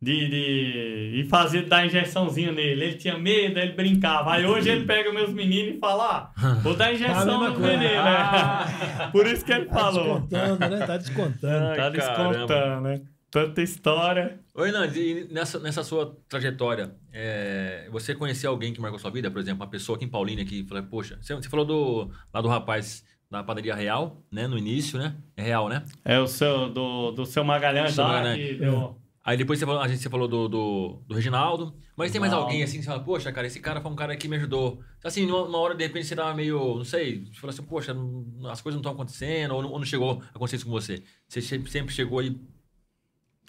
de, 0.00 0.28
de, 0.28 1.20
e 1.20 1.26
fazia 1.28 1.62
dar 1.62 1.84
injeçãozinha 1.84 2.52
nele. 2.52 2.84
Ele 2.84 2.94
tinha 2.96 3.18
medo, 3.18 3.58
aí 3.58 3.66
ele 3.66 3.74
brincava. 3.74 4.32
Aí 4.32 4.46
hoje 4.46 4.70
ele 4.70 4.84
pega 4.84 5.12
meus 5.12 5.30
meninos 5.32 5.74
e 5.76 5.78
fala: 5.78 6.32
ah, 6.36 6.54
vou 6.62 6.74
dar 6.74 6.86
a 6.88 6.94
injeção 6.94 7.52
no 7.52 7.58
menino. 7.58 7.78
né? 7.78 9.08
Por 9.12 9.26
isso 9.26 9.44
que 9.44 9.52
ele 9.52 9.66
Tá 9.66 9.74
falou. 9.74 10.20
descontando, 10.20 10.68
né? 10.76 10.86
Tá 10.86 10.96
descontando. 10.96 11.66
Ai, 11.66 11.76
Tá 11.76 11.90
descontando, 11.90 12.80
né? 12.82 13.00
Tanta 13.30 13.60
história. 13.60 14.40
Ô, 14.54 14.64
Hernandes, 14.64 14.96
e 14.96 15.28
nessa, 15.30 15.58
nessa 15.58 15.84
sua 15.84 16.16
trajetória, 16.30 16.94
é, 17.12 17.86
você 17.92 18.14
conheceu 18.14 18.50
alguém 18.50 18.72
que 18.72 18.80
marcou 18.80 18.98
sua 18.98 19.10
vida? 19.10 19.30
Por 19.30 19.38
exemplo, 19.40 19.62
uma 19.62 19.70
pessoa 19.70 19.96
aqui 19.96 20.06
em 20.06 20.08
Paulínia 20.08 20.46
que 20.46 20.64
falou, 20.66 20.82
poxa, 20.84 21.18
você, 21.20 21.34
você 21.34 21.46
falou 21.46 21.66
do, 21.66 22.10
lá 22.32 22.40
do 22.40 22.48
rapaz 22.48 23.04
da 23.30 23.42
padaria 23.42 23.74
Real, 23.74 24.22
né? 24.30 24.46
No 24.46 24.56
início, 24.56 24.98
né? 24.98 25.16
É 25.36 25.42
Real, 25.42 25.68
né? 25.68 25.84
É 26.04 26.18
o 26.18 26.26
seu, 26.26 26.70
do, 26.70 27.12
do 27.12 27.26
seu 27.26 27.44
Magalhães 27.44 27.96
lá 27.96 28.08
Magalhães. 28.08 28.48
que 28.48 28.54
deu. 28.54 28.96
Aí 29.24 29.36
depois 29.36 29.58
você 29.58 29.66
falou, 29.66 29.82
a 29.82 29.88
gente 29.88 30.00
você 30.00 30.08
falou 30.08 30.26
do, 30.26 30.48
do, 30.48 31.02
do 31.06 31.14
Reginaldo. 31.14 31.74
Mas 31.94 32.10
tem 32.10 32.18
mais 32.20 32.32
alguém 32.32 32.62
assim 32.62 32.78
que 32.78 32.84
você 32.84 32.88
fala, 32.90 33.02
poxa, 33.04 33.30
cara, 33.30 33.46
esse 33.46 33.60
cara 33.60 33.78
foi 33.80 33.90
um 33.92 33.96
cara 33.96 34.16
que 34.16 34.26
me 34.26 34.36
ajudou. 34.36 34.80
Assim, 35.04 35.26
numa, 35.26 35.44
numa 35.44 35.58
hora, 35.58 35.74
de 35.74 35.84
repente, 35.86 36.06
você 36.06 36.16
tava 36.16 36.32
meio, 36.34 36.76
não 36.76 36.84
sei, 36.84 37.26
você 37.26 37.34
falou 37.38 37.50
assim, 37.50 37.62
poxa, 37.64 37.92
não- 37.92 38.48
as 38.50 38.62
coisas 38.62 38.76
não 38.76 38.80
estão 38.80 38.92
acontecendo, 38.92 39.54
ou 39.54 39.62
não, 39.62 39.70
ou 39.70 39.78
não 39.78 39.84
chegou 39.84 40.22
a 40.32 40.36
acontecer 40.36 40.56
isso 40.56 40.64
com 40.64 40.70
você. 40.70 41.02
Você 41.28 41.42
sempre, 41.42 41.92
chegou 41.92 42.20
aí. 42.20 42.34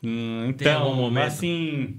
Hum, 0.04 0.54
Tem 0.58 0.74
algum 0.74 0.88
então, 0.90 0.96
momento? 0.96 1.28
assim. 1.28 1.98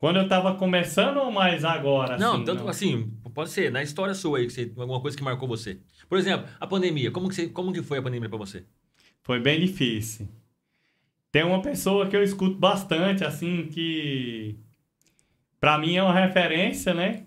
Quando 0.00 0.16
eu 0.16 0.26
tava 0.26 0.54
começando 0.54 1.18
ou 1.18 1.30
mais 1.30 1.62
agora? 1.62 2.16
não, 2.16 2.36
assim, 2.36 2.44
tanto 2.44 2.66
assim, 2.66 3.12
pode 3.34 3.50
ser, 3.50 3.70
na 3.70 3.82
história 3.82 4.14
sua 4.14 4.38
aí, 4.38 4.46
que 4.46 4.52
você, 4.54 4.72
alguma 4.78 4.98
coisa 4.98 5.14
que 5.14 5.22
marcou 5.22 5.46
você. 5.46 5.78
Por 6.08 6.16
exemplo, 6.16 6.48
a 6.58 6.66
pandemia, 6.66 7.10
como 7.10 7.28
que, 7.28 7.34
você, 7.34 7.48
como 7.48 7.70
que 7.70 7.82
foi 7.82 7.98
a 7.98 8.02
pandemia 8.02 8.26
pra 8.26 8.38
você? 8.38 8.64
Foi 9.22 9.38
bem 9.38 9.60
difícil. 9.60 10.26
Tem 11.30 11.44
uma 11.44 11.60
pessoa 11.60 12.08
que 12.08 12.16
eu 12.16 12.22
escuto 12.22 12.56
bastante, 12.56 13.24
assim, 13.24 13.66
que 13.66 14.58
pra 15.60 15.76
mim 15.76 15.96
é 15.96 16.02
uma 16.02 16.18
referência, 16.18 16.94
né? 16.94 17.26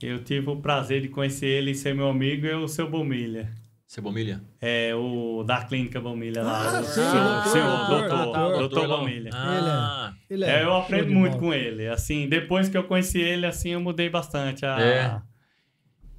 Eu 0.00 0.24
tive 0.24 0.48
o 0.48 0.56
prazer 0.56 1.02
de 1.02 1.08
conhecer 1.08 1.46
ele 1.46 1.72
e 1.72 1.74
ser 1.74 1.94
meu 1.94 2.08
amigo, 2.08 2.46
é 2.46 2.56
o 2.56 2.66
seu 2.66 2.88
Bomilha. 2.88 3.52
Cebomilha? 3.86 4.42
É 4.60 4.92
o 4.94 5.44
da 5.44 5.64
clínica 5.64 6.00
Bomilha 6.00 6.42
lá. 6.42 6.76
Ah, 6.76 6.80
o 6.80 6.84
sim, 6.84 6.92
seu- 6.92 7.62
doutor, 7.62 8.08
doutor, 8.08 8.08
doutor, 8.08 8.32
doutor. 8.34 8.58
doutor 8.58 8.86
lá. 8.88 8.96
Bomilha. 8.96 9.30
Ah, 9.32 10.12
Ele 10.28 10.44
É, 10.44 10.62
eu 10.62 10.66
show 10.66 10.76
aprendo 10.78 11.06
de 11.08 11.14
muito 11.14 11.38
com 11.38 11.54
ele. 11.54 11.86
Assim, 11.86 12.28
depois 12.28 12.68
que 12.68 12.76
eu 12.76 12.82
conheci 12.84 13.20
ele, 13.20 13.46
assim, 13.46 13.70
eu 13.70 13.80
mudei 13.80 14.08
bastante. 14.10 14.66
A... 14.66 14.80
É. 14.80 15.22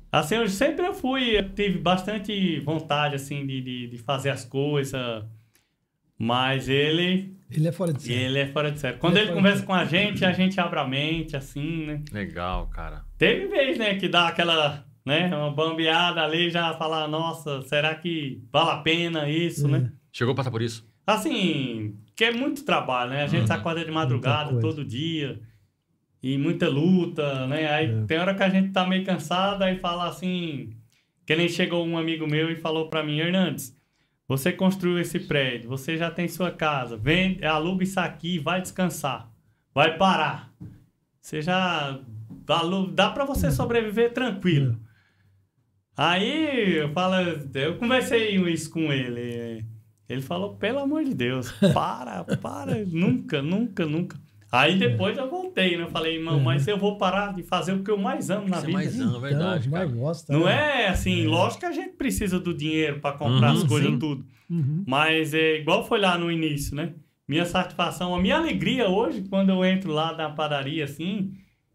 Assim, 0.09 0.35
eu 0.35 0.47
sempre 0.47 0.85
eu 0.87 0.93
fui, 0.93 1.37
eu 1.37 1.49
tive 1.49 1.77
bastante 1.79 2.59
vontade, 2.61 3.15
assim, 3.15 3.45
de, 3.45 3.61
de, 3.61 3.87
de 3.87 3.97
fazer 3.97 4.29
as 4.29 4.45
coisas. 4.45 5.25
Mas 6.17 6.67
ele, 6.69 7.35
Ele 7.51 7.67
é 7.67 7.71
fora 7.73 7.93
de 7.93 8.01
série. 8.01 8.15
ele 8.15 8.39
é 8.39 8.47
fora 8.47 8.71
de 8.71 8.79
série. 8.79 8.97
Quando 8.97 9.13
Ele 9.17 9.19
é 9.19 9.23
ele 9.23 9.31
fora 9.33 9.41
conversa 9.43 9.63
com 9.65 9.73
a 9.73 9.85
gente, 9.85 10.23
a 10.25 10.31
gente 10.31 10.59
abre 10.59 10.79
a 10.79 10.87
mente, 10.87 11.35
assim, 11.35 11.85
né? 11.85 12.01
legal, 12.13 12.67
cara. 12.69 13.03
Teve 13.17 13.47
vez, 13.47 13.77
né, 13.77 13.95
que 13.95 14.07
dá 14.07 14.29
aquela, 14.29 14.83
né, 15.07 15.33
uma 15.35 15.49
bambeada 15.51 16.21
ali, 16.21 16.49
já 16.51 16.73
falar, 16.73 17.07
nossa, 17.07 17.61
será 17.63 17.95
que 17.95 18.41
vale 18.51 18.71
a 18.71 18.77
pena 18.77 19.29
isso, 19.29 19.67
né? 19.67 19.91
Chegou 20.11 20.33
a 20.33 20.35
passar 20.35 20.51
por 20.51 20.61
isso? 20.61 20.85
Assim, 21.05 21.95
que 22.15 22.25
é 22.25 22.31
muito 22.33 22.65
trabalho, 22.65 23.11
né? 23.11 23.23
A 23.23 23.27
gente 23.27 23.49
Uhum. 23.49 23.55
acorda 23.55 23.85
de 23.85 23.89
madrugada 23.91 24.59
todo 24.59 24.83
dia 24.83 25.39
e 26.21 26.37
muita 26.37 26.67
luta, 26.67 27.47
né? 27.47 27.71
Aí 27.71 27.85
É. 27.85 28.05
tem 28.05 28.19
hora 28.19 28.35
que 28.35 28.43
a 28.43 28.49
gente 28.49 28.73
tá 28.73 28.85
meio 28.85 29.05
cansado, 29.05 29.63
aí 29.63 29.77
fala 29.79 30.07
assim, 30.09 30.71
que 31.25 31.35
nem 31.35 31.47
chegou 31.47 31.85
um 31.87 31.97
amigo 31.97 32.27
meu 32.27 32.51
e 32.51 32.55
falou 32.57 32.89
pra 32.89 33.01
mim, 33.03 33.19
Hernandes, 33.19 33.73
você 34.27 34.51
construiu 34.51 34.99
esse 34.99 35.21
prédio, 35.21 35.69
você 35.69 35.95
já 35.97 36.11
tem 36.11 36.27
sua 36.27 36.51
casa, 36.51 36.97
vem, 36.97 37.41
aluga 37.45 37.83
isso 37.83 37.99
aqui 37.99 38.37
vai 38.39 38.61
descansar, 38.61 39.31
vai 39.73 39.97
parar. 39.97 40.51
Você 41.21 41.41
já 41.41 41.97
dá 42.93 43.09
pra 43.11 43.23
você 43.23 43.49
sobreviver 43.51 44.11
tranquilo. 44.13 44.77
Aí 45.97 46.75
eu 46.77 46.89
falo, 46.93 47.15
eu 47.55 47.77
conversei 47.77 48.35
isso 48.51 48.69
com 48.69 48.91
ele. 48.93 49.65
Ele 50.07 50.21
falou, 50.21 50.55
pelo 50.55 50.79
amor 50.79 51.03
de 51.03 51.13
Deus, 51.13 51.51
para, 51.73 52.23
para, 52.41 52.75
nunca, 52.85 53.41
nunca, 53.41 53.85
nunca. 53.85 54.17
Aí 54.49 54.77
depois 54.77 55.17
eu 55.17 55.29
voltei, 55.29 55.75
né? 55.75 55.83
Eu 55.83 55.89
falei, 55.89 56.15
irmão, 56.15 56.39
mas 56.39 56.65
eu 56.67 56.77
vou 56.77 56.97
parar 56.97 57.33
de 57.33 57.43
fazer 57.43 57.73
o 57.73 57.83
que 57.83 57.91
eu 57.91 57.97
mais 57.97 58.29
amo 58.29 58.47
na 58.47 58.57
Você 58.57 58.67
vida. 58.67 58.77
mais 58.77 58.99
ama, 59.01 59.19
verdade, 59.19 59.69
mais 59.69 59.83
cara. 59.89 59.99
gosta. 59.99 60.31
Não 60.33 60.45
né? 60.45 60.83
é 60.83 60.87
assim, 60.87 61.25
lógico 61.25 61.61
que 61.61 61.65
a 61.65 61.71
gente 61.73 61.95
precisa 61.97 62.39
do 62.39 62.53
dinheiro 62.53 63.01
para 63.01 63.17
comprar 63.17 63.51
Uhum, 63.51 63.57
as 63.57 63.63
coisas 63.65 63.89
sim. 63.91 63.99
tudo. 63.99 64.25
Uhum. 64.49 64.85
Mas 64.87 65.33
é 65.33 65.57
igual 65.59 65.85
foi 65.85 65.99
lá 65.99 66.17
no 66.17 66.31
início, 66.31 66.73
né? 66.75 66.93
Minha 67.27 67.43
satisfação, 67.43 68.15
a 68.15 68.21
minha 68.21 68.37
alegria 68.37 68.87
hoje, 68.87 69.25
quando 69.29 69.49
eu 69.49 69.65
entro 69.65 69.91
lá 69.91 70.15
na 70.15 70.29
padaria, 70.29 70.85
assim, 70.85 71.33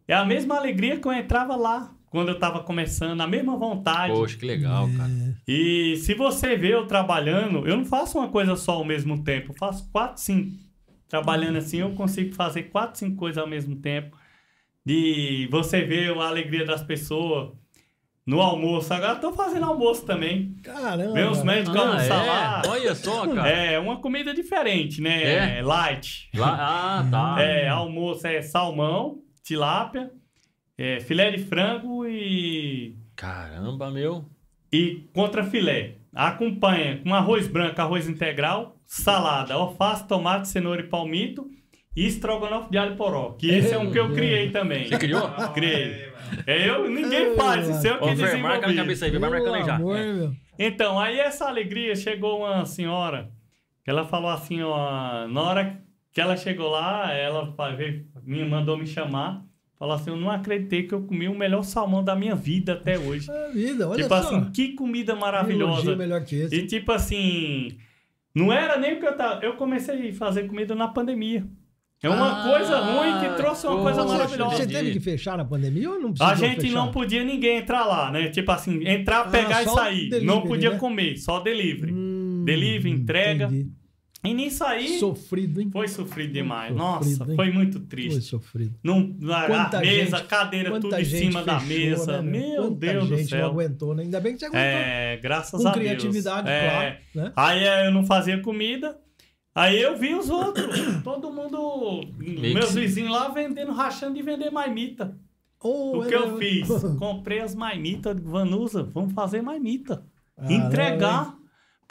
é 0.09 0.15
a 0.15 0.25
mesma 0.25 0.57
alegria 0.57 0.99
que 0.99 1.07
eu 1.07 1.13
entrava 1.13 1.55
lá, 1.57 1.95
quando 2.13 2.29
eu 2.29 2.39
tava 2.39 2.61
começando, 2.63 3.21
a 3.23 3.27
mesma 3.27 3.57
vontade. 3.57 4.13
Poxa, 4.13 4.37
que 4.37 4.45
legal, 4.45 4.87
cara. 4.97 5.11
E 5.49 5.97
se 5.97 6.13
você 6.13 6.55
vê 6.57 6.75
eu 6.75 6.87
trabalhando, 6.87 7.67
eu 7.67 7.75
não 7.75 7.87
faço 7.87 8.19
uma 8.19 8.29
coisa 8.29 8.55
só 8.55 8.73
ao 8.73 8.85
mesmo 8.85 9.25
tempo, 9.25 9.51
eu 9.53 9.57
faço 9.57 9.91
quatro, 9.91 10.21
cinco. 10.23 10.59
Trabalhando 11.09 11.57
assim, 11.57 11.79
eu 11.79 11.91
consigo 11.95 12.35
fazer 12.35 12.65
quatro, 12.65 12.99
cinco 12.99 13.17
coisas 13.17 13.39
ao 13.43 13.49
mesmo 13.49 13.77
tempo. 13.77 14.15
De 14.85 15.49
você 15.51 15.83
ver 15.83 16.15
a 16.19 16.27
alegria 16.29 16.67
das 16.67 16.83
pessoas 16.83 17.51
no 18.27 18.41
almoço. 18.43 18.93
Agora 18.93 19.13
eu 19.15 19.21
tô 19.21 19.33
fazendo 19.33 19.65
almoço 19.65 20.05
também. 20.05 20.55
Caramba. 20.63 21.31
Os 21.31 21.43
médicos 21.43 21.77
Ah, 21.77 21.81
almoçar 21.89 22.25
é? 22.25 22.29
lá. 22.29 22.63
Olha 22.69 22.95
só, 22.95 23.27
cara. 23.35 23.49
É 23.49 23.79
uma 23.79 24.01
comida 24.03 24.35
diferente, 24.35 25.01
né? 25.01 25.59
É? 25.59 25.63
Light. 25.63 26.29
Lá- 26.35 26.99
ah, 27.01 27.09
tá. 27.11 27.43
É, 27.43 27.69
almoço 27.69 28.27
é 28.27 28.43
salmão, 28.43 29.21
tilápia, 29.43 30.11
é, 30.79 31.01
filé 31.01 31.31
de 31.31 31.39
frango 31.45 32.07
e, 32.07 32.97
Caramba, 33.17 33.91
meu. 33.91 34.25
e 34.73 35.07
contra 35.13 35.45
filé. 35.45 35.97
Acompanha 36.15 36.99
com 37.03 37.15
arroz 37.15 37.47
branco, 37.49 37.81
arroz 37.81 38.09
integral, 38.09 38.77
salada, 38.87 39.55
alface, 39.55 40.07
tomate, 40.07 40.49
cenoura 40.49 40.83
e 40.83 40.85
palmito 40.89 41.49
e 41.97 42.07
estrogonofe 42.07 42.71
de 42.71 42.79
alho 42.79 42.97
poró. 42.97 43.33
Que 43.33 43.51
esse 43.51 43.73
é 43.73 43.79
um 43.79 43.91
que 43.91 43.99
eu 43.99 44.13
criei 44.13 44.51
também. 44.51 44.87
Você 44.89 44.99
criou? 44.99 45.29
Criei. 45.55 46.11
É 46.47 46.69
eu, 46.69 46.89
ninguém 46.91 47.35
faz, 47.37 47.69
isso 47.69 47.87
é 47.87 47.91
eu 47.91 47.99
que 47.99 48.05
Ô, 48.05 48.17
Fer, 48.17 48.37
marca 48.39 48.67
na 48.67 48.67
desenvolvi. 48.69 48.77
cabeça 48.77 49.05
aí, 49.05 49.11
vai 49.19 49.31
marcando 49.31 49.55
aí 49.55 49.65
já. 49.65 49.75
Amor, 49.77 49.97
É. 49.99 50.31
Então, 50.59 50.99
aí 50.99 51.19
essa 51.19 51.47
alegria 51.49 51.95
chegou 51.97 52.39
uma 52.45 52.65
senhora 52.65 53.31
que 53.85 53.91
ela 53.91 54.05
falou 54.07 54.31
assim, 54.31 54.63
ó, 54.63 55.27
na 55.29 55.43
hora 55.43 55.83
que 56.13 56.21
ela 56.21 56.37
chegou 56.37 56.71
lá, 56.71 57.13
ela 57.13 57.55
veio- 57.77 58.07
me 58.23 58.45
mandou 58.45 58.77
me 58.79 58.87
chamar, 58.87 59.43
falou 59.83 59.97
assim, 59.97 60.11
eu 60.11 60.17
não 60.17 60.31
acreditei 60.31 60.85
que 60.85 60.95
eu 60.95 61.03
comi 61.03 61.27
o 61.27 61.35
melhor 61.35 61.63
salmão 61.65 62.05
da 62.05 62.15
minha 62.15 62.37
vida 62.37 62.75
até 62.75 62.97
hoje. 62.97 63.29
A 63.29 63.49
vida, 63.49 63.89
olha 63.89 64.05
tipo 64.05 64.09
só. 64.17 64.29
assim, 64.29 64.51
que 64.53 64.75
comida 64.75 65.17
maravilhosa. 65.17 65.97
Melhor 65.97 66.23
que 66.25 66.37
esse. 66.37 66.55
E 66.55 66.67
tipo 66.69 66.93
assim, 66.93 67.77
não 68.33 68.53
era 68.53 68.79
nem 68.79 68.95
o 68.95 69.01
que 69.01 69.07
eu 69.07 69.17
tava, 69.17 69.45
eu 69.45 69.55
comecei 69.55 70.11
a 70.11 70.15
fazer 70.15 70.45
comida 70.47 70.73
na 70.77 70.87
pandemia. 70.87 71.45
É 72.01 72.09
uma 72.09 72.45
Ah, 72.45 72.49
coisa 72.51 72.79
ruim 72.79 73.21
que 73.21 73.37
trouxe 73.37 73.67
uma 73.67 73.81
coisa 73.83 74.05
maravilhosa. 74.05 74.57
Você 74.57 74.67
teve 74.69 74.93
que 74.93 75.01
fechar 75.01 75.37
na 75.37 75.45
pandemia 75.45 75.89
ou 75.91 76.01
não 76.01 76.15
A 76.21 76.35
gente 76.37 76.61
fechar? 76.63 76.75
não 76.75 76.91
podia 76.93 77.25
ninguém 77.25 77.59
entrar 77.59 77.85
lá, 77.85 78.11
né? 78.11 78.29
Tipo 78.29 78.51
assim, 78.53 78.87
entrar, 78.87 79.21
Ah, 79.27 79.31
pegar 79.31 79.63
e 79.63 79.65
só 79.65 79.75
sair. 79.75 80.09
delivery, 80.11 80.25
não 80.27 80.43
podia 80.43 80.71
né? 80.71 80.79
comer, 80.79 81.17
só 81.17 81.41
delivery. 81.41 81.93
Hum, 81.93 82.43
Delivery, 82.45 82.91
entrega. 82.91 83.45
entendi. 83.47 83.71
E 84.25 84.33
nisso 84.33 84.63
aí 84.63 84.99
Sofrido, 85.01 85.61
hein? 85.61 85.69
foi 85.73 85.89
sofrido 85.89 86.33
demais. 86.33 86.69
Sofrido, 86.73 86.79
Nossa, 86.79 87.31
hein? 87.31 87.37
foi 87.37 87.51
muito 87.51 87.79
Foi 87.79 87.87
triste. 87.89 88.21
sofrido. 88.23 88.79
Não, 88.83 89.17
a, 89.33 89.41
a 89.43 89.47
Quanta 89.47 89.81
mesa, 89.81 90.17
gente- 90.19 90.27
cadeira, 90.29 90.81
tudo 90.81 90.95
em 90.97 91.05
cima 91.05 91.43
da 91.43 91.59
fechou, 91.59 91.77
mesa. 91.89 92.23
né, 92.23 92.31
Meu 92.31 92.63
Quanta 92.63 92.75
Deus 92.77 93.09
do 93.09 93.17
gente 93.17 93.31
não 93.33 93.39
céu. 93.41 93.47
aguentou, 93.47 93.95
né? 93.97 94.03
Ainda 94.05 94.21
bem 94.21 94.35
que 94.35 94.39
você 94.39 94.47
aguentou. 94.47 94.63
É, 94.63 95.17
graças 95.21 95.61
Com 95.63 95.69
a 95.69 95.73
Deus. 95.73 95.85
criatividade, 95.85 96.49
É. 96.49 96.71
claro. 96.71 96.97
Né? 97.17 97.33
Aí 97.35 97.65
eh, 97.65 97.87
eu 97.89 97.91
não 97.93 98.05
fazia 98.07 98.41
comida. 98.41 98.97
Aí 99.55 99.83
eu 99.83 99.99
vi 99.99 100.15
os 100.15 100.31
outros, 100.31 100.67
todo 101.03 101.31
mundo, 101.33 102.01
meus 102.17 102.73
vizinhos 102.75 103.11
lá 103.11 103.29
vendendo, 103.29 103.73
rachando 103.73 104.15
de 104.15 104.23
vender 104.23 104.51
marmita. 104.51 105.17
Oh, 105.61 105.99
O 105.99 106.05
é, 106.05 106.09
que 106.09 106.15
eu 106.15 106.39
fiz? 106.39 106.69
Comprei 106.99 107.41
as 107.41 107.55
marmitas 107.55 108.15
de 108.17 108.23
Vanusa, 108.23 108.85
vamos 108.85 109.13
fazer 109.13 109.43
marmita. 109.43 110.05
Ah, 110.39 110.53
Entregar. 110.53 111.37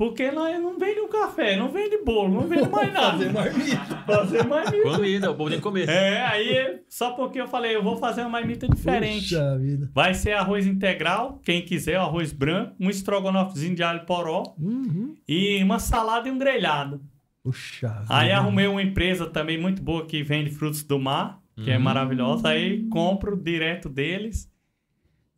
Porque 0.01 0.31
nós 0.31 0.59
não 0.59 0.79
vende 0.79 0.99
um 0.99 1.07
café, 1.07 1.55
não 1.55 1.71
vende 1.71 1.99
bolo, 2.03 2.33
não 2.41 2.47
vende 2.47 2.67
mais 2.69 2.89
nada. 2.91 3.11
Fazer 3.19 3.31
marmita. 3.31 3.95
Fazer 4.07 4.43
marmita. 4.47 4.83
Comida, 4.89 5.31
o 5.31 5.35
tem 5.47 5.57
que 5.57 5.61
comer. 5.61 5.87
É, 5.87 6.21
aí 6.25 6.79
só 6.89 7.11
porque 7.11 7.39
eu 7.39 7.47
falei, 7.47 7.75
eu 7.75 7.83
vou 7.83 7.95
fazer 7.97 8.21
uma 8.21 8.29
marmita 8.31 8.67
diferente. 8.67 9.35
Puxa 9.35 9.57
vida. 9.59 9.91
Vai 9.93 10.15
ser 10.15 10.31
arroz 10.31 10.65
integral, 10.65 11.39
quem 11.45 11.61
quiser, 11.61 11.99
o 11.99 12.01
arroz 12.01 12.33
branco, 12.33 12.73
um 12.79 12.89
estrogonofezinho 12.89 13.75
de 13.75 13.83
alho 13.83 14.03
poró 14.07 14.55
Uhum. 14.59 15.13
e 15.29 15.61
uma 15.63 15.77
salada 15.77 16.27
e 16.27 16.31
um 16.31 16.39
grelhado. 16.39 16.99
Puxa 17.43 18.03
Aí 18.09 18.29
vida. 18.29 18.39
arrumei 18.39 18.65
uma 18.65 18.81
empresa 18.81 19.27
também 19.27 19.59
muito 19.61 19.83
boa 19.83 20.07
que 20.07 20.23
vende 20.23 20.49
frutos 20.49 20.81
do 20.83 20.97
mar, 20.97 21.39
que 21.63 21.69
é 21.69 21.77
Hum. 21.77 21.81
maravilhosa. 21.81 22.47
Aí 22.49 22.87
compro 22.89 23.37
direto 23.37 23.87
deles. 23.87 24.49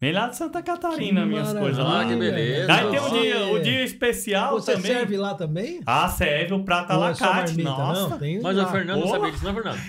Vem 0.03 0.11
lá 0.11 0.27
de 0.27 0.35
Santa 0.35 0.61
Catarina, 0.61 1.21
Que 1.21 1.27
minhas 1.27 1.53
coisas 1.53 1.79
Ah, 1.79 1.83
lá. 1.99 2.05
que 2.05 2.13
beleza. 2.17 2.73
Aí 2.73 2.89
tem 2.89 2.99
um 2.99 3.03
Você- 3.03 3.21
dia, 3.21 3.45
o 3.53 3.59
dia 3.61 3.83
especial 3.85 4.51
Você 4.51 4.73
também. 4.73 4.91
serve 4.91 5.15
lá 5.15 5.33
também? 5.33 5.79
Ah, 5.85 6.09
serve 6.09 6.53
o 6.53 6.61
prato 6.65 6.91
la 6.97 7.11
é? 7.11 7.63
Nossa. 7.63 8.09
Não, 8.09 8.19
tem 8.19 8.41
Mas 8.41 8.57
lá. 8.57 8.63
o 8.65 8.67
Fernando 8.67 8.97
não 8.97 9.03
Porra. 9.07 9.13
sabia 9.17 9.31
disso, 9.31 9.45
não, 9.45 9.53
Fernando? 9.53 9.79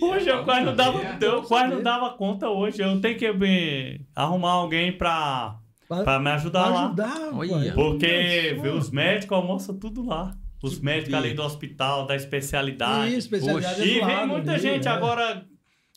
Hoje 0.00 0.28
eu 0.30 0.44
quase 0.44 0.64
não 0.64 0.74
dava, 0.74 1.00
eu 1.20 1.42
quase 1.42 1.74
não 1.74 1.82
dava 1.82 2.08
conta 2.10 2.48
hoje. 2.48 2.80
Eu 2.80 2.98
tenho 3.02 3.18
que 3.18 3.26
eh, 3.26 4.00
arrumar 4.16 4.52
alguém 4.52 4.92
pra, 4.96 5.56
Pra, 5.86 6.04
pra 6.04 6.18
me 6.18 6.30
ajudar 6.30 6.62
pra 6.62 6.70
lá. 6.72 6.84
ajudar, 6.86 7.30
Olha. 7.34 7.72
pô. 7.74 7.90
Porque 7.90 8.56
Olha 8.60 8.70
só. 8.72 8.78
os 8.78 8.90
médicos 8.90 9.36
almoçam 9.36 9.78
tudo 9.78 10.06
lá. 10.06 10.30
Os 10.62 10.78
Que 10.78 10.84
médicos 10.86 11.12
ali 11.12 11.34
do 11.34 11.42
hospital, 11.42 12.06
da 12.06 12.16
especialidade. 12.16 13.08
Isso, 13.10 13.18
especialidade 13.18 13.76
Poxa. 13.76 13.90
é 13.90 13.94
E 13.94 14.00
vem 14.04 14.26
muita 14.26 14.52
ali, 14.52 14.60
gente 14.60 14.84
né? 14.86 14.90
agora. 14.90 15.44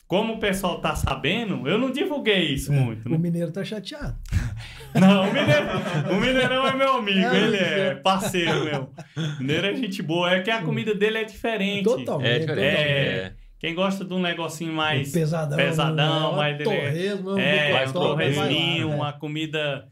Como 0.06 0.34
o 0.34 0.38
pessoal 0.38 0.80
tá 0.80 0.94
sabendo, 0.94 1.66
eu 1.66 1.78
não 1.78 1.90
divulguei 1.90 2.52
isso 2.54 2.72
É, 2.72 2.76
muito. 2.78 3.06
O 3.08 3.12
né? 3.12 3.18
mineiro 3.18 3.50
tá 3.50 3.64
chateado. 3.64 4.16
Não, 4.94 5.22
o, 5.28 5.32
mineiro, 5.32 5.66
o 6.12 6.20
Mineirão 6.20 6.66
é 6.68 6.76
meu 6.76 6.92
amigo, 6.98 7.18
É, 7.18 7.36
ele 7.36 7.56
é 7.56 7.94
você- 7.94 8.00
parceiro 8.00 8.64
meu. 8.64 8.90
O 9.16 9.40
Mineiro 9.40 9.66
é 9.66 9.74
gente 9.74 10.00
boa, 10.02 10.30
é 10.30 10.40
que 10.40 10.50
a 10.52 10.62
comida 10.62 10.94
dele 10.94 11.18
é 11.18 11.24
diferente. 11.24 11.82
Totalmente. 11.82 12.28
É 12.28 12.38
diferente. 12.38 12.64
É. 12.64 12.78
É. 12.78 13.32
Quem 13.58 13.74
gosta 13.74 14.04
de 14.04 14.14
um 14.14 14.20
negocinho 14.20 14.72
mais 14.72 15.10
pesadão. 15.10 15.56
pesadão, 15.56 16.30
né? 16.32 16.36
mais 16.36 16.58
dele- 16.58 16.70
torresmo, 16.70 17.38
É, 17.38 17.72
mais 17.72 17.90
um 17.90 17.92
torresminho, 17.94 18.88
vai 18.90 18.96
lá, 18.98 19.04
uma 19.04 19.12
comida. 19.14 19.88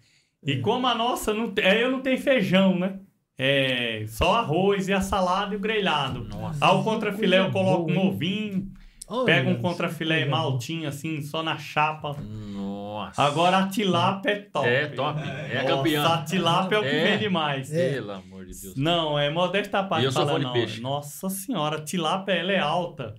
E 0.46 0.58
como 0.58 0.86
a 0.86 0.94
nossa, 0.94 1.34
não 1.34 1.50
tem, 1.50 1.64
é, 1.64 1.82
eu 1.82 1.90
não 1.90 2.00
tenho 2.00 2.18
feijão, 2.20 2.78
né? 2.78 3.00
É 3.36 4.04
só 4.06 4.36
arroz 4.36 4.86
e 4.86 4.92
a 4.92 5.00
salada 5.00 5.52
e 5.52 5.56
o 5.56 5.60
grelhado. 5.60 6.22
Nossa. 6.28 6.64
Ao 6.64 6.84
contrafilé 6.84 7.40
eu 7.40 7.50
coloco 7.50 7.90
um 7.90 8.06
ovinho, 8.06 8.68
Olha, 9.12 9.24
pego 9.26 9.50
um 9.50 9.60
contrafilé 9.60 10.20
coisa 10.20 10.30
maltinho 10.30 10.88
assim, 10.88 11.20
só 11.22 11.42
na 11.42 11.58
chapa. 11.58 12.16
Nossa. 12.22 13.22
Agora 13.22 13.58
a 13.58 13.68
tilápia 13.68 14.30
é 14.30 14.36
top. 14.40 14.66
É 14.68 14.86
top. 14.88 15.20
É 15.20 15.58
a 15.58 15.62
Nossa, 15.62 15.76
campeã. 15.76 16.06
a 16.06 16.22
tilápia 16.24 16.76
é 16.76 16.78
o 16.78 16.82
que 16.82 16.88
É. 16.88 17.04
vende 17.12 17.28
mais. 17.28 17.72
É. 17.72 17.92
Pelo 17.94 18.12
amor 18.12 18.46
de 18.46 18.60
Deus. 18.60 18.76
Não, 18.76 19.18
é 19.18 19.28
modesta 19.30 19.80
a 19.80 19.82
parte 19.84 20.02
E 20.02 20.06
eu 20.06 20.12
sou 20.12 20.38
de 20.38 20.44
não. 20.44 20.52
peixe. 20.52 20.80
Nossa 20.80 21.28
senhora, 21.28 21.76
a 21.76 21.84
tilápia 21.84 22.32
ela 22.32 22.52
é 22.52 22.58
alta. 22.58 23.14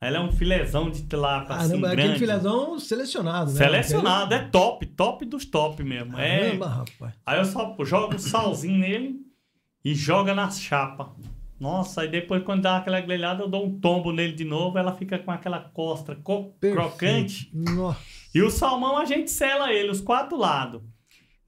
Ela 0.00 0.18
é 0.18 0.20
um 0.20 0.30
filezão 0.30 0.88
de 0.88 1.02
tilápia 1.08 1.56
assim, 1.56 1.68
Caramba, 1.70 1.88
é 1.88 1.90
aquele 1.92 2.02
grande. 2.08 2.18
filezão 2.20 2.78
selecionado, 2.78 3.50
né? 3.50 3.56
Selecionado, 3.58 4.32
é 4.32 4.38
top, 4.38 4.86
top 4.86 5.24
dos 5.26 5.44
top 5.44 5.82
mesmo. 5.82 6.16
É, 6.16 6.38
Caramba, 6.50 6.66
rapaz. 6.68 7.14
Aí 7.26 7.38
eu 7.38 7.44
só 7.44 7.76
jogo 7.80 8.14
o 8.14 8.18
salzinho 8.18 8.78
nele 8.78 9.16
e 9.84 9.94
joga 9.96 10.32
na 10.34 10.48
chapa. 10.50 11.12
Nossa, 11.60 12.02
aí 12.02 12.08
depois 12.08 12.42
quando 12.44 12.62
dá 12.62 12.76
aquela 12.76 13.00
grelhada 13.00 13.42
eu 13.42 13.48
dou 13.48 13.66
um 13.66 13.80
tombo 13.80 14.12
nele 14.12 14.32
de 14.32 14.44
novo, 14.44 14.78
ela 14.78 14.92
fica 14.94 15.18
com 15.18 15.30
aquela 15.30 15.58
costra 15.60 16.14
co- 16.16 16.52
Perfeito. 16.60 16.74
crocante. 16.76 17.50
Nossa. 17.52 18.00
E 18.34 18.40
o 18.42 18.50
salmão 18.50 18.96
a 18.96 19.04
gente 19.04 19.30
sela 19.30 19.72
ele, 19.72 19.90
os 19.90 20.00
quatro 20.00 20.36
lados. 20.36 20.80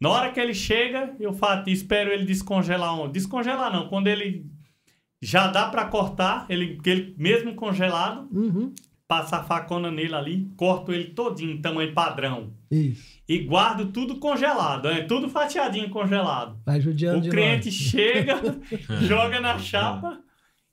Na 0.01 0.09
hora 0.09 0.33
que 0.33 0.41
ele 0.41 0.55
chega, 0.55 1.15
eu 1.21 1.33
faço, 1.33 1.69
espero 1.71 2.11
ele 2.11 2.25
descongelar. 2.25 2.99
um- 2.99 3.11
Descongelar 3.11 3.71
não, 3.73 3.87
quando 3.89 4.07
ele 4.09 4.47
já 5.23 5.47
dá 5.49 5.69
pra 5.69 5.85
cortar, 5.85 6.47
ele, 6.49 6.81
ele 6.87 7.15
mesmo 7.19 7.55
congelado, 7.55 8.27
Uhum. 8.33 8.73
passa 9.07 9.37
a 9.37 9.43
facona 9.45 9.91
nele 9.91 10.15
ali, 10.15 10.51
corto 10.57 10.91
ele 10.93 11.11
todinho, 11.11 11.61
tamanho 11.61 11.93
padrão. 11.93 12.55
Isso. 12.71 13.20
E 13.33 13.39
guardo 13.45 13.87
tudo 13.93 14.17
congelado, 14.17 14.89
é 14.89 15.03
tudo 15.03 15.29
fatiadinho 15.29 15.89
congelado. 15.91 16.59
Vai 16.67 16.81
judiando 16.81 17.19
O 17.19 17.21
de 17.21 17.31
cliente 17.31 17.67
nós. 17.67 17.75
chega, 17.75 18.41
joga 19.07 19.39
na 19.41 19.57
chapa 19.57 20.19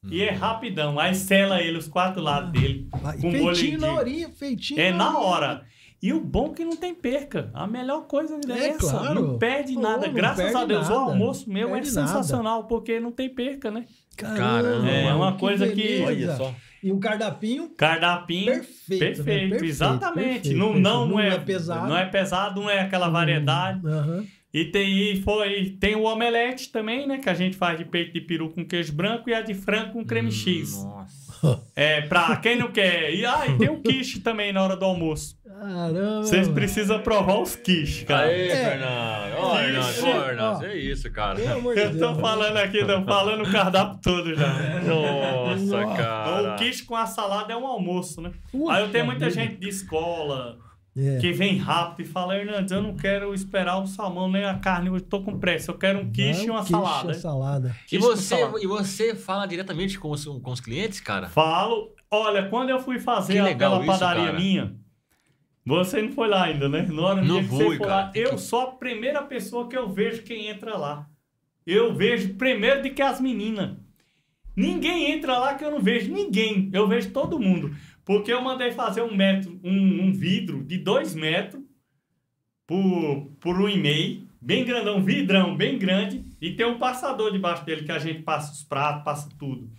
e 0.10 0.24
é 0.24 0.32
rapidão. 0.32 1.00
Aí 1.00 1.14
sela 1.14 1.62
ele 1.62 1.78
os 1.78 1.88
quatro 1.88 2.20
lados 2.20 2.52
dele. 2.52 2.88
Vai, 3.00 3.18
com 3.20 3.30
feitinho 3.32 3.80
na 3.80 3.94
horinha, 3.94 4.30
feitinho 4.30 4.80
É 4.80 4.92
na 4.92 5.20
hora. 5.20 5.66
E 6.02 6.12
o 6.14 6.20
bom 6.20 6.52
é 6.52 6.56
que 6.56 6.66
não 6.66 6.76
tem 6.76 6.96
perca. 6.96 7.52
A 7.54 7.68
melhor 7.68 8.08
coisa 8.08 8.40
é, 8.50 8.52
É, 8.52 8.68
essa. 8.70 8.80
claro. 8.90 9.14
Não 9.34 9.38
perde 9.38 9.74
Pô, 9.76 9.82
nada. 9.82 10.08
não 10.08 10.14
Graças 10.14 10.44
perde 10.46 10.58
a 10.58 10.66
Deus. 10.66 10.88
O 10.88 10.90
nada. 10.94 11.02
almoço 11.12 11.50
meu 11.50 11.70
é 11.70 11.72
Perde 11.74 11.92
nada. 11.94 12.08
sensacional, 12.08 12.64
porque 12.66 13.00
não 13.00 13.12
tem 13.12 13.30
perca, 13.30 13.70
né? 13.70 13.86
Caramba, 14.16 14.88
É 14.90 15.14
uma 15.14 15.34
que 15.34 15.40
coisa 15.40 15.68
que-. 15.68 16.04
Olha 16.06 16.36
só. 16.36 16.54
E 16.84 16.92
um 16.92 17.00
cardapinho 17.00 17.70
Cardapinho. 17.76 18.46
perfeito. 18.46 19.24
né? 19.24 19.24
Perfeito, 19.24 19.66
exatamente. 19.66 20.28
perfeito, 20.28 20.58
não, 20.58 20.66
perfeito. 20.68 20.84
não, 20.84 21.08
não, 21.08 21.20
é, 21.20 21.38
pesado. 21.40 21.88
Não 21.88 21.98
é 21.98 22.06
pesado, 22.06 22.62
não 22.62 22.70
é 22.70 22.80
aquela 22.82 23.10
variedade. 23.10 23.86
Aham. 23.86 24.26
E 24.54 24.66
tem, 24.66 25.12
e 25.12 25.22
foi, 25.22 25.78
tem 25.80 25.96
o 25.96 26.04
omelete 26.04 26.72
também, 26.72 27.06
né? 27.06 27.18
Que 27.20 27.30
a 27.30 27.34
gente 27.34 27.58
faz 27.58 27.78
de 27.78 27.86
peito 27.86 28.14
de 28.14 28.22
peru 28.22 28.50
com 28.50 28.66
queijo 28.66 28.94
branco 28.94 29.30
e 29.30 29.34
a 29.34 29.42
de 29.42 29.54
frango 29.54 29.92
com 29.92 30.06
creme 30.06 30.30
Hum, 30.30 30.32
X. 30.32 30.84
Nossa. 30.84 31.62
É, 31.76 32.02
pra 32.02 32.36
quem 32.38 32.58
não 32.58 32.72
quer. 32.72 33.14
E 33.14 33.24
ah, 33.26 33.46
e 33.48 33.58
tem 33.58 33.70
o 33.70 33.82
quiche 33.82 34.22
também 34.22 34.52
na 34.52 34.64
hora 34.64 34.76
do 34.76 34.86
almoço. 34.86 35.37
Caramba. 35.60 36.22
Vocês 36.24 36.48
precisam 36.48 37.00
provar 37.02 37.40
os 37.40 37.56
quiches, 37.56 38.04
cara. 38.08 38.28
Aê, 38.28 38.48
É. 38.50 38.70
Fernando. 38.70 39.34
Ó, 39.40 39.56
Fernando. 39.56 40.64
É 40.66 40.78
isso, 40.78 41.12
cara. 41.12 41.36
Pelo 41.36 41.58
amor 41.58 41.76
de 41.76 41.82
Eu 41.82 41.98
tô 42.00 42.16
falando 42.16 42.58
aqui, 42.58 42.86
tô 42.86 43.02
falando 43.04 43.44
o 43.48 43.52
cardápio 43.52 44.00
todo 44.02 44.36
já. 44.36 44.48
Nossa, 44.82 45.82
Nossa. 45.84 45.96
cara. 46.04 46.54
O 46.54 46.56
quiche 46.58 46.84
com 46.86 46.96
a 46.96 47.06
salada 47.06 47.54
é 47.54 47.58
um 47.58 47.66
almoço, 47.66 48.22
né? 48.22 48.32
Puxa 48.52 48.74
Aí 48.74 48.84
eu 48.84 48.90
tenho 48.92 49.06
muita 49.06 49.30
gente 49.30 49.56
de 49.58 49.68
escola 49.68 50.58
É. 50.96 51.18
que 51.20 51.32
vem 51.32 51.58
rápido 51.58 52.06
e 52.06 52.10
fala, 52.10 52.36
Hernandes, 52.38 52.72
eu 52.72 52.82
não 52.82 52.96
quero 52.96 53.34
esperar 53.34 53.78
o 53.78 53.88
salmão 53.88 54.30
nem 54.32 54.46
a 54.46 54.56
carne, 54.60 54.88
eu 54.90 55.00
tô 55.02 55.22
com 55.22 55.38
pressa, 55.40 55.72
eu 55.72 55.78
quero 55.78 56.00
um 56.00 56.12
quiche 56.12 56.46
e 56.46 56.50
uma 56.50 56.60
quiche, 56.62 56.72
salada. 56.72 57.14
salada. 57.14 57.76
E 57.92 57.98
você, 57.98 58.36
salada. 58.38 58.60
e 58.62 58.68
você 58.68 59.16
fala 59.16 59.46
diretamente 59.48 59.98
com 60.00 60.10
os, 60.12 60.26
com 60.26 60.52
os 60.52 60.60
clientes, 60.60 61.00
cara? 61.00 61.30
Falo, 61.30 61.90
olha, 62.10 62.48
quando 62.50 62.70
eu 62.70 62.80
fui 62.80 63.00
fazer 63.00 63.40
aquela 63.40 63.78
isso, 63.78 63.86
padaria 63.86 64.26
cara. 64.26 64.40
minha, 64.40 64.74
você 65.68 66.02
não 66.02 66.12
foi 66.14 66.28
lá 66.28 66.44
ainda, 66.46 66.68
né? 66.70 66.84
Na 66.90 67.02
hora 67.02 67.22
Não 67.22 67.40
dia 67.40 67.44
que 67.44 67.50
você 67.50 67.64
for 67.78 67.78
cara, 67.80 67.90
lá, 68.06 68.12
eu 68.16 68.32
que- 68.32 68.38
sou 68.42 68.62
a 68.62 68.72
primeira 68.72 69.22
pessoa 69.24 69.68
que 69.68 69.78
eu 69.78 69.90
vejo 69.90 70.24
quem 70.24 70.48
entra 70.48 70.78
lá. 70.78 71.08
Eu 71.66 71.94
vejo 71.94 72.36
primeiro 72.36 72.82
do 72.84 72.90
que 72.92 73.02
as 73.02 73.20
meninas. 73.20 73.76
Ninguém 74.56 75.12
entra 75.12 75.38
lá 75.38 75.54
que 75.56 75.64
eu 75.64 75.70
não 75.72 75.80
vejo 75.82 76.12
ninguém. 76.12 76.70
Eu 76.74 76.88
vejo 76.88 77.12
todo 77.12 77.40
mundo. 77.40 77.76
Porque 78.06 78.32
eu 78.32 78.42
mandei 78.42 78.72
fazer 78.72 79.02
um 79.02 79.14
metro, 79.16 79.60
um, 79.64 80.06
um 80.06 80.14
vidro 80.14 80.64
de 80.64 80.78
dois 80.78 81.14
metros 81.14 81.62
por, 82.66 83.32
por 83.40 83.60
um 83.62 83.68
e 83.70 83.78
meio, 83.78 84.28
bem 84.42 84.64
grandão, 84.66 85.02
vidrão, 85.04 85.56
bem 85.56 85.78
grande, 85.78 86.24
e 86.42 86.52
tem 86.54 86.66
um 86.66 86.78
passador 86.80 87.32
debaixo 87.32 87.66
dele 87.66 87.84
que 87.84 87.92
a 87.92 88.00
gente 88.00 88.22
passa 88.24 88.52
os 88.52 88.64
pratos, 88.64 89.04
passa 89.04 89.30
tudo. 89.38 89.70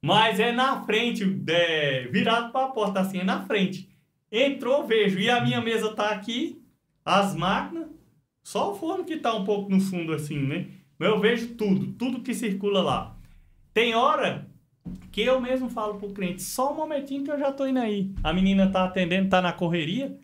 Mas 0.00 0.38
é 0.40 0.52
na 0.52 0.82
frente, 0.84 1.24
é, 1.48 2.08
virado 2.10 2.52
para 2.52 2.66
a 2.66 2.70
porta 2.70 3.00
assim, 3.00 3.18
é 3.18 3.24
na 3.24 3.44
frente. 3.46 3.88
Entrou, 4.30 4.86
vejo. 4.86 5.18
E 5.18 5.30
a 5.30 5.42
minha 5.44 5.60
mesa 5.60 5.94
tá 5.94 6.10
aqui, 6.10 6.62
as 7.04 7.34
máquinas, 7.34 7.88
só 8.42 8.72
o 8.72 8.74
forno 8.74 9.04
que 9.04 9.16
tá 9.16 9.34
um 9.34 9.44
pouco 9.44 9.70
no 9.70 9.80
fundo 9.80 10.12
assim, 10.12 10.38
né? 10.38 10.68
Mas 10.98 11.08
eu 11.08 11.20
vejo 11.20 11.54
tudo, 11.54 11.92
tudo 11.92 12.22
que 12.22 12.34
circula 12.34 12.82
lá. 12.82 13.16
Tem 13.72 13.94
hora 13.94 14.48
que 15.12 15.22
eu 15.22 15.40
mesmo 15.40 15.68
falo 15.68 15.98
pro 15.98 16.12
cliente, 16.12 16.42
só 16.42 16.72
um 16.72 16.76
momentinho 16.76 17.24
que 17.24 17.30
eu 17.30 17.38
já 17.38 17.52
tô 17.52 17.66
indo 17.66 17.78
aí. 17.78 18.12
A 18.22 18.32
menina 18.32 18.70
tá 18.70 18.84
atendendo, 18.84 19.28
tá 19.28 19.40
na 19.40 19.52
correria. 19.52 20.18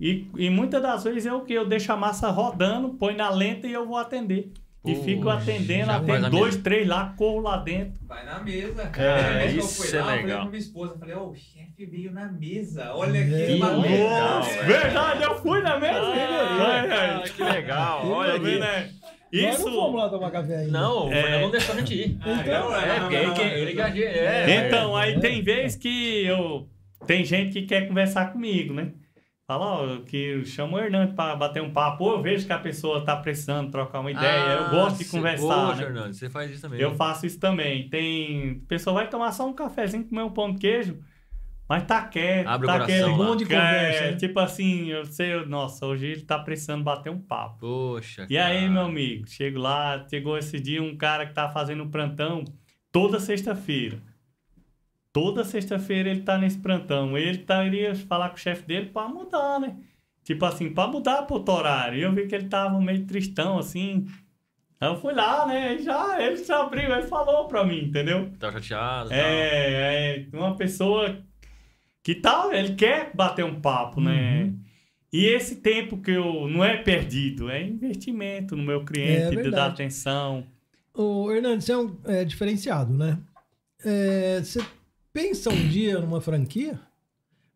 E, 0.00 0.26
e 0.36 0.50
muitas 0.50 0.82
das 0.82 1.04
vezes 1.04 1.26
é 1.26 1.32
o 1.32 1.42
que? 1.42 1.52
Eu 1.52 1.66
deixo 1.66 1.92
a 1.92 1.96
massa 1.96 2.28
rodando, 2.30 2.90
põe 2.90 3.14
na 3.14 3.30
lenta 3.30 3.66
e 3.66 3.72
eu 3.72 3.86
vou 3.86 3.96
atender. 3.96 4.52
E 4.84 4.96
fico 4.96 5.28
atendendo, 5.28 5.86
já 5.86 5.92
faz 6.00 6.02
atendo 6.10 6.26
a 6.26 6.28
dois, 6.28 6.54
mesa. 6.56 6.64
três 6.64 6.88
lá, 6.88 7.14
corro 7.16 7.40
lá 7.40 7.58
dentro. 7.58 7.94
Vai 8.06 8.24
na 8.26 8.40
mesa. 8.40 8.86
Cara, 8.88 9.44
eu 9.46 9.58
isso 9.58 9.82
fui 9.88 9.96
é 9.96 10.02
lá, 10.02 10.16
eu 10.16 10.22
legal. 10.22 10.26
Falei 10.26 10.40
pra 10.40 10.50
minha 10.50 10.58
esposa, 10.58 10.98
falei, 10.98 11.14
ó, 11.14 11.28
o 11.28 11.34
chefe 11.36 11.86
veio 11.86 12.12
na 12.12 12.32
mesa. 12.32 12.92
Olha 12.94 13.18
É. 13.18 13.22
aqui, 13.22 13.58
Que 13.58 13.62
É. 13.62 14.40
velho. 14.56 14.66
Verdade, 14.66 15.22
eu 15.22 15.34
fui 15.40 15.62
na 15.62 15.78
mesa. 15.78 16.00
Ah, 16.02 17.22
que 17.36 17.42
legal. 17.44 18.00
Que 18.00 18.06
Olha 18.08 18.34
aqui. 18.34 18.58
né? 18.58 18.90
Nós 19.32 19.54
Isso. 19.54 19.64
não 19.70 19.72
fomos 19.76 20.00
lá 20.02 20.08
tomar 20.10 20.30
café 20.30 20.56
ainda. 20.58 20.72
Não, 20.72 21.06
o 21.08 21.12
É. 21.12 21.22
Fernando 21.22 21.40
não 21.42 21.50
deixou 21.50 21.74
a 21.74 21.78
gente 21.78 21.94
ir. 21.94 22.18
Não, 22.18 22.32
É, 22.76 22.98
não, 22.98 23.00
porque 23.00 23.16
não, 23.16 23.22
ele, 23.22 23.26
não, 23.26 23.34
que- 23.34 23.44
não. 23.44 23.50
ele 23.50 23.72
que 23.72 23.80
agi- 23.80 24.04
é, 24.04 24.66
Então, 24.66 24.96
aí 24.96 25.14
É. 25.14 25.18
tem 25.20 25.42
vez 25.42 25.74
que 25.76 26.24
eu. 26.26 26.68
Tem 27.06 27.24
gente 27.24 27.52
que 27.52 27.62
quer 27.66 27.88
conversar 27.88 28.32
comigo, 28.32 28.74
né? 28.74 28.92
Fala, 29.52 29.66
ó, 29.66 29.98
que 29.98 30.44
chama 30.46 30.78
o 30.78 30.80
Hernando 30.80 31.14
pra 31.14 31.36
bater 31.36 31.62
um 31.62 31.70
papo. 31.70 32.04
Ou 32.04 32.12
eu 32.16 32.22
vejo 32.22 32.46
que 32.46 32.52
a 32.52 32.58
pessoa 32.58 33.04
tá 33.04 33.14
precisando 33.16 33.70
trocar 33.70 34.00
uma 34.00 34.10
ideia. 34.10 34.30
eu 34.54 34.66
Ah, 34.66 34.68
gosto 34.70 34.98
de 34.98 35.04
conversar, 35.06 35.46
Poxa, 35.66 35.76
né? 35.80 35.84
Fernando, 35.84 36.12
você 36.14 36.30
faz 36.30 36.50
isso 36.50 36.62
também. 36.62 36.80
Eu 36.80 36.94
faço 36.94 37.26
isso 37.26 37.38
também. 37.38 37.88
Tem. 37.88 38.62
A 38.64 38.68
pessoa 38.68 38.94
vai 38.94 39.08
tomar 39.10 39.30
só 39.32 39.46
um 39.46 39.52
cafezinho, 39.52 40.04
comer 40.04 40.22
um 40.22 40.30
pão 40.30 40.52
de 40.52 40.58
queijo, 40.58 40.98
mas 41.68 41.82
tá 41.84 42.02
quieto. 42.04 42.46
Abre 42.46 42.66
o 42.66 42.70
tá 42.70 42.78
coração 42.80 43.08
quieto. 43.08 43.16
Bom 43.16 43.36
de 43.36 43.44
conversa, 43.44 44.04
É, 44.04 44.10
né? 44.12 44.16
tipo 44.16 44.40
assim, 44.40 44.86
eu 44.88 45.04
sei, 45.04 45.44
nossa, 45.44 45.84
hoje 45.86 46.06
ele 46.06 46.22
tá 46.22 46.38
precisando 46.38 46.82
bater 46.82 47.10
um 47.10 47.18
papo. 47.20 47.58
Poxa, 47.60 48.26
E 48.30 48.38
aí, 48.38 48.60
cara. 48.60 48.70
meu 48.70 48.82
amigo, 48.82 49.28
chego 49.28 49.58
lá, 49.58 50.06
chegou 50.08 50.38
esse 50.38 50.58
dia 50.58 50.82
um 50.82 50.96
cara 50.96 51.26
que 51.26 51.34
tá 51.34 51.48
fazendo 51.50 51.82
um 51.82 51.90
plantão 51.90 52.42
toda 52.90 53.20
sexta-feira. 53.20 53.98
Toda 55.12 55.44
sexta-feira 55.44 56.08
ele 56.08 56.22
tá 56.22 56.38
nesse 56.38 56.58
plantão. 56.58 57.16
Ele 57.18 57.38
tá, 57.38 57.64
iria 57.64 57.94
falar 57.94 58.30
com 58.30 58.36
o 58.36 58.40
chefe 58.40 58.66
dele 58.66 58.86
pra 58.86 59.08
mudar, 59.08 59.60
né? 59.60 59.76
Tipo 60.24 60.44
assim, 60.46 60.72
pra 60.72 60.86
mudar 60.86 61.22
pro 61.22 61.36
outro 61.36 61.54
horário. 61.54 61.98
E 61.98 62.02
eu 62.02 62.12
vi 62.12 62.26
que 62.26 62.34
ele 62.34 62.48
tava 62.48 62.80
meio 62.80 63.04
tristão, 63.04 63.58
assim. 63.58 64.06
Aí 64.80 64.88
eu 64.88 64.96
fui 64.96 65.12
lá, 65.12 65.46
né? 65.46 65.74
E 65.74 65.82
já, 65.82 66.20
ele 66.22 66.36
se 66.38 66.50
abriu, 66.52 66.92
ele 66.92 67.06
falou 67.06 67.46
pra 67.46 67.64
mim, 67.64 67.84
entendeu? 67.84 68.32
Tava 68.38 68.60
chateado. 68.60 69.10
tal. 69.10 69.18
É, 69.18 70.26
é 70.32 70.36
uma 70.36 70.56
pessoa 70.56 71.18
que 72.02 72.14
tá, 72.14 72.48
ele 72.52 72.74
quer 72.74 73.14
bater 73.14 73.44
um 73.44 73.60
papo, 73.60 74.00
né? 74.00 74.44
Uhum. 74.44 74.58
E 75.12 75.26
esse 75.26 75.56
tempo 75.56 75.98
que 75.98 76.10
eu 76.10 76.48
não 76.48 76.64
é 76.64 76.78
perdido, 76.78 77.50
é 77.50 77.62
investimento 77.62 78.56
no 78.56 78.62
meu 78.62 78.80
É 78.80 78.84
cliente, 78.84 79.42
de 79.42 79.50
dar 79.50 79.66
atenção. 79.66 80.46
Ô, 80.94 81.30
Hernando, 81.30 81.60
você 81.60 81.72
é 81.72 81.76
um 81.78 81.96
é, 82.06 82.24
diferenciado, 82.24 82.92
né? 82.94 83.18
É, 83.84 84.40
você 84.42 84.60
pensa 85.12 85.50
um 85.50 85.68
dia 85.68 85.98
numa 85.98 86.20
franquia? 86.20 86.78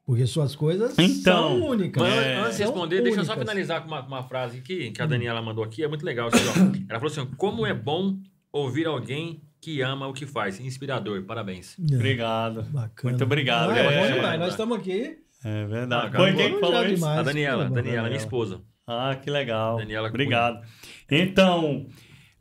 Porque 0.04 0.24
suas 0.26 0.54
coisas 0.54 0.96
Então, 0.98 1.58
são 1.58 1.64
únicas. 1.68 2.00
Mas 2.00 2.14
É. 2.14 2.36
antes 2.36 2.56
de 2.58 2.62
responder, 2.62 3.02
deixa 3.02 3.20
eu 3.20 3.24
só 3.24 3.36
finalizar 3.36 3.80
com 3.82 3.88
uma, 3.88 4.00
uma 4.02 4.22
frase 4.22 4.58
aqui, 4.58 4.92
que 4.92 5.02
a 5.02 5.06
Daniela 5.06 5.42
mandou 5.42 5.64
aqui, 5.64 5.82
é 5.82 5.88
muito 5.88 6.04
legal. 6.04 6.28
Assim, 6.28 6.44
ó. 6.48 6.52
Ela 6.88 7.00
falou 7.00 7.06
assim: 7.12 7.26
como 7.36 7.66
é 7.66 7.74
bom 7.74 8.16
ouvir 8.52 8.86
alguém 8.86 9.42
que 9.60 9.80
ama 9.82 10.06
o 10.06 10.12
que 10.12 10.24
faz. 10.24 10.60
Inspirador, 10.60 11.22
parabéns. 11.24 11.76
É, 11.90 11.94
Obrigado. 11.96 12.62
Bacana. 12.64 13.10
Muito 13.10 13.24
obrigado. 13.24 13.70
Ah, 13.70 13.78
é, 13.78 14.34
É, 14.34 14.38
Nós 14.38 14.50
estamos 14.50 14.78
aqui. 14.78 15.18
É 15.44 15.64
verdade. 15.66 16.16
Foi 16.16 16.32
quem 16.34 16.54
que 16.54 16.60
falou 16.60 16.84
isso? 16.84 16.94
demais. 16.94 17.18
a 17.18 17.22
Daniela, 17.22 17.68
Daniela, 17.68 18.06
minha 18.06 18.16
esposa. 18.16 18.60
Ah, 18.86 19.16
que 19.20 19.28
legal. 19.28 19.78
Daniela 19.78 20.08
Obrigado. 20.08 20.64
Então, 21.10 21.86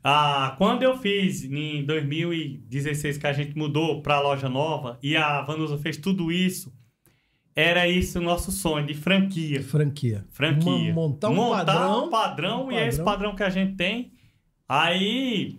ah, 0.08 0.54
quando 0.56 0.82
eu 0.84 0.96
fiz 0.98 1.42
em 1.44 1.84
2016 1.84 3.18
que 3.18 3.26
a 3.26 3.32
gente 3.32 3.56
mudou 3.58 4.02
para 4.02 4.14
a 4.16 4.20
loja 4.20 4.48
nova 4.48 4.98
e 5.02 5.16
a 5.16 5.42
Vanusa 5.42 5.76
fez 5.78 5.96
tudo 5.96 6.30
isso, 6.30 6.72
era 7.54 7.88
isso 7.88 8.18
o 8.18 8.22
nosso 8.22 8.52
sonho 8.52 8.86
de 8.86 8.94
franquia. 8.94 9.62
Franquia. 9.62 10.24
Franquia. 10.30 10.70
Uma- 10.72 10.92
montar 10.92 11.28
um 11.30 11.34
Montar 11.34 11.64
padrão. 11.64 12.06
um 12.06 12.10
padrão, 12.10 12.66
um 12.66 12.72
e 12.72 12.76
é 12.76 12.86
esse 12.86 13.02
padrão. 13.02 13.34
que 13.34 13.42
a 13.42 13.50
gente 13.50 13.74
tem. 13.74 14.12
Aí 14.68 15.58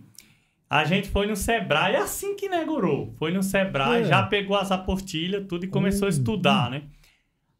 a 0.69 0.83
gente 0.85 1.09
foi 1.09 1.27
no 1.27 1.35
Sebrae, 1.35 1.95
é 1.95 1.99
assim 1.99 2.35
que 2.35 2.45
inaugurou. 2.45 3.13
Foi 3.17 3.31
no 3.33 3.41
Sebrae, 3.41 4.01
É. 4.01 4.05
já 4.05 4.23
pegou 4.23 4.55
as 4.57 4.71
apostilhas, 4.71 5.45
tudo 5.47 5.65
e 5.65 5.67
começou 5.67 6.05
a 6.07 6.09
Hum. 6.09 6.13
estudar, 6.13 6.69
né? 6.69 6.83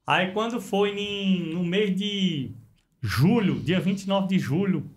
Aí 0.06 0.32
quando 0.32 0.62
foi 0.62 0.98
em- 0.98 1.54
no 1.54 1.64
mês 1.64 1.96
de 1.96 2.52
julho, 3.02 3.56
dia 3.60 3.80
29 3.80 4.28
de 4.28 4.40
julho 4.40 4.90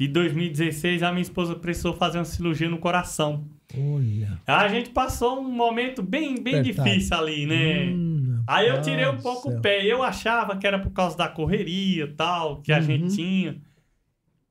de 0.00 0.06
2016, 0.08 1.02
a 1.02 1.10
minha 1.10 1.22
esposa 1.22 1.54
precisou 1.56 1.92
fazer 1.92 2.18
uma 2.18 2.24
cirurgia 2.24 2.68
no 2.68 2.78
coração. 2.78 3.44
Olha. 3.76 4.40
A 4.46 4.68
gente 4.68 4.90
passou 4.90 5.40
um 5.40 5.50
momento 5.50 6.02
bem, 6.02 6.40
bem 6.42 6.60
Apertado. 6.60 6.88
difícil 6.88 7.16
ali, 7.16 7.46
né? 7.46 7.86
Hum, 7.86 8.42
Aí 8.46 8.68
eu 8.68 8.80
tirei 8.80 9.06
um 9.06 9.18
pouco 9.18 9.42
do 9.42 9.48
o 9.48 9.52
céu. 9.54 9.60
pé. 9.60 9.84
Eu 9.84 10.02
achava 10.02 10.56
que 10.56 10.66
era 10.66 10.78
por 10.78 10.90
causa 10.92 11.16
da 11.16 11.28
correria 11.28 12.04
e 12.04 12.12
tal, 12.14 12.62
que 12.62 12.72
a 12.72 12.76
Uhum. 12.76 12.82
gente 12.82 13.16
tinha. 13.16 13.60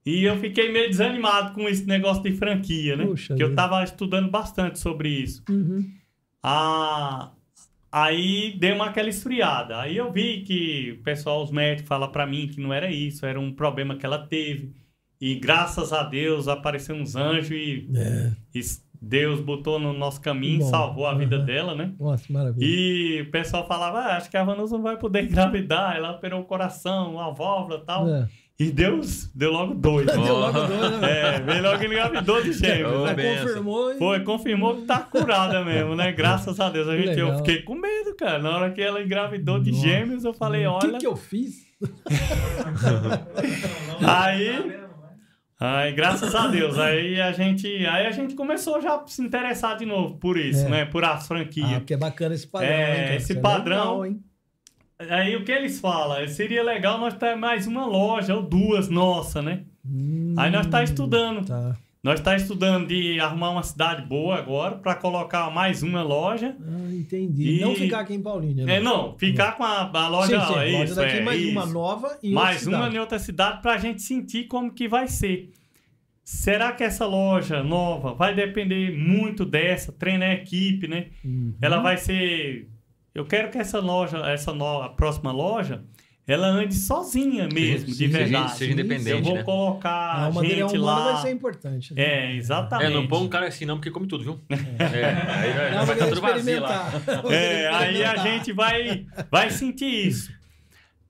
E 0.06 0.24
eu 0.24 0.38
fiquei 0.38 0.72
meio 0.72 0.90
desanimado 0.90 1.54
com 1.54 1.68
esse 1.68 1.86
negócio 1.86 2.22
de 2.24 2.32
franquia, 2.34 2.96
né? 2.96 3.06
Puxa 3.06 3.30
Porque 3.30 3.44
eu 3.44 3.50
vida. 3.50 3.62
tava 3.62 3.84
estudando 3.84 4.30
bastante 4.30 4.78
sobre 4.80 5.10
isso. 5.10 5.44
Uhum. 5.50 5.90
Ah, 6.44 7.32
aí 7.92 8.56
deu 8.60 8.76
uma 8.76 8.86
aquela 8.88 9.10
esfriada. 9.10 9.80
Aí 9.82 9.98
eu 9.98 10.12
vi 10.12 10.44
que 10.44 10.98
o 11.00 11.04
pessoal, 11.04 11.44
os 11.44 11.52
médicos, 11.52 11.88
falam 11.90 12.12
pra 12.12 12.28
mim 12.28 12.48
que 12.48 12.62
não 12.62 12.72
era 12.72 12.92
isso, 12.92 13.26
era 13.26 13.40
um 13.40 13.52
problema 13.52 13.96
que 13.98 14.06
ela 14.06 14.20
teve. 14.28 14.72
E 15.20 15.36
graças 15.36 15.92
a 15.94 16.04
Deus 16.04 16.48
apareceu 16.48 16.96
uns 16.96 17.16
anjos 17.16 17.52
e, 17.52 17.90
É. 17.96 18.32
e 18.54 18.62
Deus 19.02 19.40
botou 19.40 19.80
no 19.80 19.94
nosso 19.94 20.20
caminho, 20.22 20.60
Bom, 20.60 20.70
salvou 20.70 21.08
a 21.08 21.14
vida 21.14 21.40
dela, 21.40 21.74
né? 21.76 21.92
Nossa, 22.00 22.26
maravilha. 22.32 22.66
E 22.66 23.22
o 23.22 23.32
pessoal 23.32 23.68
falava, 23.68 24.00
ah, 24.00 24.18
acho 24.18 24.30
que 24.30 24.38
a 24.38 24.44
Vanusa 24.44 24.76
não 24.76 24.84
vai 24.84 24.98
poder 24.98 25.24
engravidar, 25.26 25.96
ela 25.96 26.12
operou 26.12 26.42
o 26.42 26.46
coração, 26.46 27.20
a 27.20 27.32
válvula 27.32 27.80
e 27.82 27.86
tal. 27.86 28.08
É. 28.10 28.28
E 28.60 28.72
Deus 28.72 29.30
deu 29.36 29.52
logo 29.52 29.76
dois. 29.76 30.08
Deu 30.18 30.36
logo 30.36 30.60
dois, 30.66 31.00
né? 31.00 31.36
é, 31.36 31.40
veio 31.42 31.62
logo 31.62 31.84
engravidou 31.84 32.42
de 32.42 32.54
gêmeos. 32.54 33.04
Né? 33.16 33.40
Confirmou. 33.44 33.92
e- 33.94 33.98
Foi, 34.00 34.20
confirmou 34.22 34.76
que 34.78 34.86
tá 34.88 35.00
curada 35.02 35.64
mesmo, 35.64 35.96
né? 35.96 36.12
Graças 36.12 36.60
a 36.60 36.68
Deus. 36.68 36.88
A 36.88 36.98
gente, 36.98 37.20
eu 37.20 37.38
fiquei 37.38 37.62
com 37.62 37.76
medo, 37.76 38.16
cara. 38.16 38.40
Na 38.40 38.50
hora 38.58 38.72
que 38.72 38.82
ela 38.82 39.00
engravidou 39.04 39.60
de 39.60 39.70
Nossa. 39.72 39.84
gêmeos, 39.88 40.24
eu 40.24 40.34
falei, 40.34 40.66
O 40.66 40.72
olha. 40.72 40.94
que, 40.94 40.98
que 40.98 41.06
eu 41.06 41.16
fiz? 41.16 41.68
Aí, 44.02 44.74
aí, 45.60 45.92
graças 45.94 46.34
a 46.36 46.48
Deus. 46.48 46.78
Aí 46.78 47.20
a 47.22 47.32
gente, 47.32 47.68
aí 47.86 48.06
a 48.08 48.12
gente 48.12 48.36
começou 48.36 48.82
já 48.82 48.96
a 48.96 49.08
se 49.08 49.22
interessar 49.22 49.78
de 49.78 49.86
novo 49.86 50.18
por 50.18 50.38
isso, 50.38 50.66
É. 50.66 50.70
né? 50.70 50.86
Por 50.86 51.04
as 51.04 51.24
Ah, 51.24 51.28
franquias. 51.28 51.72
porque 51.80 51.94
é 51.94 51.98
bacana 51.98 52.36
esse 52.36 52.48
padrão. 52.48 52.70
É, 52.70 52.90
hein, 52.98 53.04
cara? 53.04 53.16
esse 53.16 53.34
é 53.38 53.40
padrão- 53.42 54.00
legal? 54.02 54.20
Aí 55.10 55.36
o 55.36 55.44
que 55.44 55.52
eles 55.52 55.80
falam? 55.80 56.28
Seria 56.28 56.64
legal 56.64 56.98
nós 57.00 57.14
ter 57.14 57.36
mais 57.36 57.68
uma 57.68 57.86
loja 57.86 58.36
ou 58.36 58.42
duas 58.42 58.90
nossa, 58.90 59.42
né? 59.44 59.62
Hum, 59.86 60.34
Aí 60.38 60.50
nós 60.50 60.66
tá 60.68 60.82
estudando. 60.84 61.46
Tá. 61.46 61.76
Nós 62.08 62.22
está 62.22 62.38
estudando 62.38 62.88
de 62.88 63.20
arrumar 63.20 63.50
uma 63.50 63.64
cidade 63.64 64.02
boa 64.08 64.38
agora 64.38 64.76
para 64.78 64.96
colocar 64.96 65.50
mais 65.52 65.84
uma 65.84 66.02
loja. 66.02 66.56
Ah, 66.58 66.90
entendi. 66.94 67.58
E- 67.58 67.60
Não 67.60 67.76
ficar 67.76 68.00
aqui 68.00 68.14
em 68.14 68.22
Paulínia. 68.22 68.66
né? 68.66 68.78
É, 68.78 68.80
não, 68.80 69.18
ficar 69.18 69.58
com 69.58 69.64
a, 69.66 69.92
a 69.94 70.08
loja, 70.08 70.40
sim, 70.40 70.54
sim, 70.54 70.54
é 70.54 70.72
loja 70.72 70.84
isso, 70.86 70.96
daqui, 70.96 71.18
é, 71.18 71.22
mais 71.22 71.46
uma 71.48 71.64
isso. 71.66 71.74
nova 71.74 72.18
e 72.24 72.32
mais 72.32 72.66
uma 72.66 72.78
cidade. 72.78 72.96
em 72.96 73.00
outra 73.00 73.20
cidade 73.20 73.62
para 73.62 73.74
a 73.74 73.78
gente 73.78 74.02
sentir 74.02 74.46
como 74.46 74.72
que 74.72 74.88
vai 74.88 75.10
ser. 75.10 75.52
Será 76.24 76.72
que 76.72 76.82
essa 76.82 77.06
loja 77.06 77.62
nova 77.62 78.14
vai 78.14 78.34
depender 78.34 78.98
muito 78.98 79.44
dessa, 79.44 79.92
treinar 79.92 80.30
a 80.30 80.34
equipe, 80.36 80.88
né? 80.88 81.08
Uhum. 81.26 81.56
Ela 81.62 81.82
vai 81.82 81.98
ser. 81.98 82.70
Eu 83.14 83.26
quero 83.26 83.52
que 83.52 83.58
essa 83.58 83.82
loja, 83.82 84.20
essa 84.20 84.54
no... 84.54 84.82
a 84.82 84.88
próxima 84.88 85.34
loja, 85.34 85.84
ela 86.28 86.48
ande 86.48 86.76
sozinha 86.76 87.48
mesmo, 87.48 87.88
sim, 87.88 87.92
de 87.94 88.12
seja- 88.12 88.18
verdade. 88.18 88.58
seja 88.58 88.72
independente, 88.74 89.10
Eu 89.12 89.24
vou 89.24 89.36
né? 89.36 89.44
colocar 89.44 90.30
o 90.30 90.34
material 90.34 90.68
gente 90.70 90.78
lá. 90.78 91.14
vai 91.14 91.22
ser 91.22 91.32
importante. 91.32 91.94
né? 91.94 92.04
É, 92.04 92.36
exatamente. 92.36 92.92
É, 92.92 92.94
não 92.94 93.08
põe 93.08 93.22
um 93.24 93.30
cara 93.30 93.48
assim 93.48 93.64
não, 93.66 93.78
porque 93.78 93.90
come 93.92 94.08
tudo, 94.08 94.24
viu? 94.26 94.40
É, 94.50 94.56
aí 95.06 95.54
vai, 95.54 95.72
Não, 95.76 95.86
vai 95.86 95.96
estar 95.96 96.08
tudo 96.10 96.22
vazio 96.22 96.62
lá. 96.62 96.92
É, 97.32 97.68
aí 97.70 98.04
a 98.04 98.16
gente 98.18 98.52
vai, 98.52 99.06
vai 99.32 99.50
sentir 99.50 100.08
isso. 100.08 100.32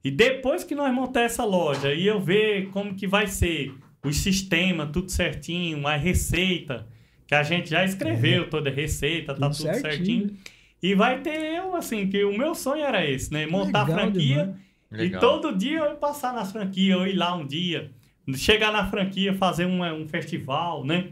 E 0.04 0.12
depois 0.12 0.64
que 0.64 0.76
nós 0.76 0.94
montar 0.94 1.22
essa 1.22 1.44
loja 1.44 1.94
e 1.94 2.06
eu 2.06 2.20
ver 2.22 2.68
como 2.70 2.94
que 2.94 3.08
vai 3.08 3.28
ser 3.28 3.74
o 4.06 4.14
sistema, 4.14 4.86
tudo 4.86 5.10
certinho, 5.12 5.86
a 5.88 5.96
receita, 5.96 6.86
que 7.26 7.34
a 7.36 7.42
gente 7.44 7.70
já 7.72 7.84
escreveu 7.84 8.50
toda 8.50 8.70
a 8.70 8.74
receita, 8.74 9.34
tá 9.34 9.50
Tudo 9.50 9.58
tudo 9.58 9.74
certinho. 9.74 9.92
certinho. 9.92 10.38
E 10.82 10.94
vai 10.94 11.20
ter 11.22 11.56
eu, 11.58 11.76
assim, 11.76 12.08
que 12.08 12.24
o 12.24 12.38
meu 12.38 12.54
sonho 12.54 12.84
era 12.86 13.04
esse, 13.06 13.34
né? 13.34 13.48
Montar 13.48 13.82
a 13.82 13.84
Legal 13.86 14.00
franquia 14.00 14.44
demais. 14.44 14.67
E 14.92 14.96
Legal. 14.98 15.20
todo 15.22 15.56
dia 15.58 15.80
eu 15.80 15.96
passar 15.98 16.34
nas 16.34 16.52
franquias, 16.52 16.98
eu 17.00 17.08
ir 17.08 17.16
lá 17.16 17.36
um 17.36 17.46
dia, 17.46 17.92
chegar 18.36 18.72
na 18.72 18.86
franquia, 18.90 19.34
fazer 19.34 19.66
um, 19.66 19.84
um 19.84 20.08
festival, 20.08 20.84
né? 20.86 21.10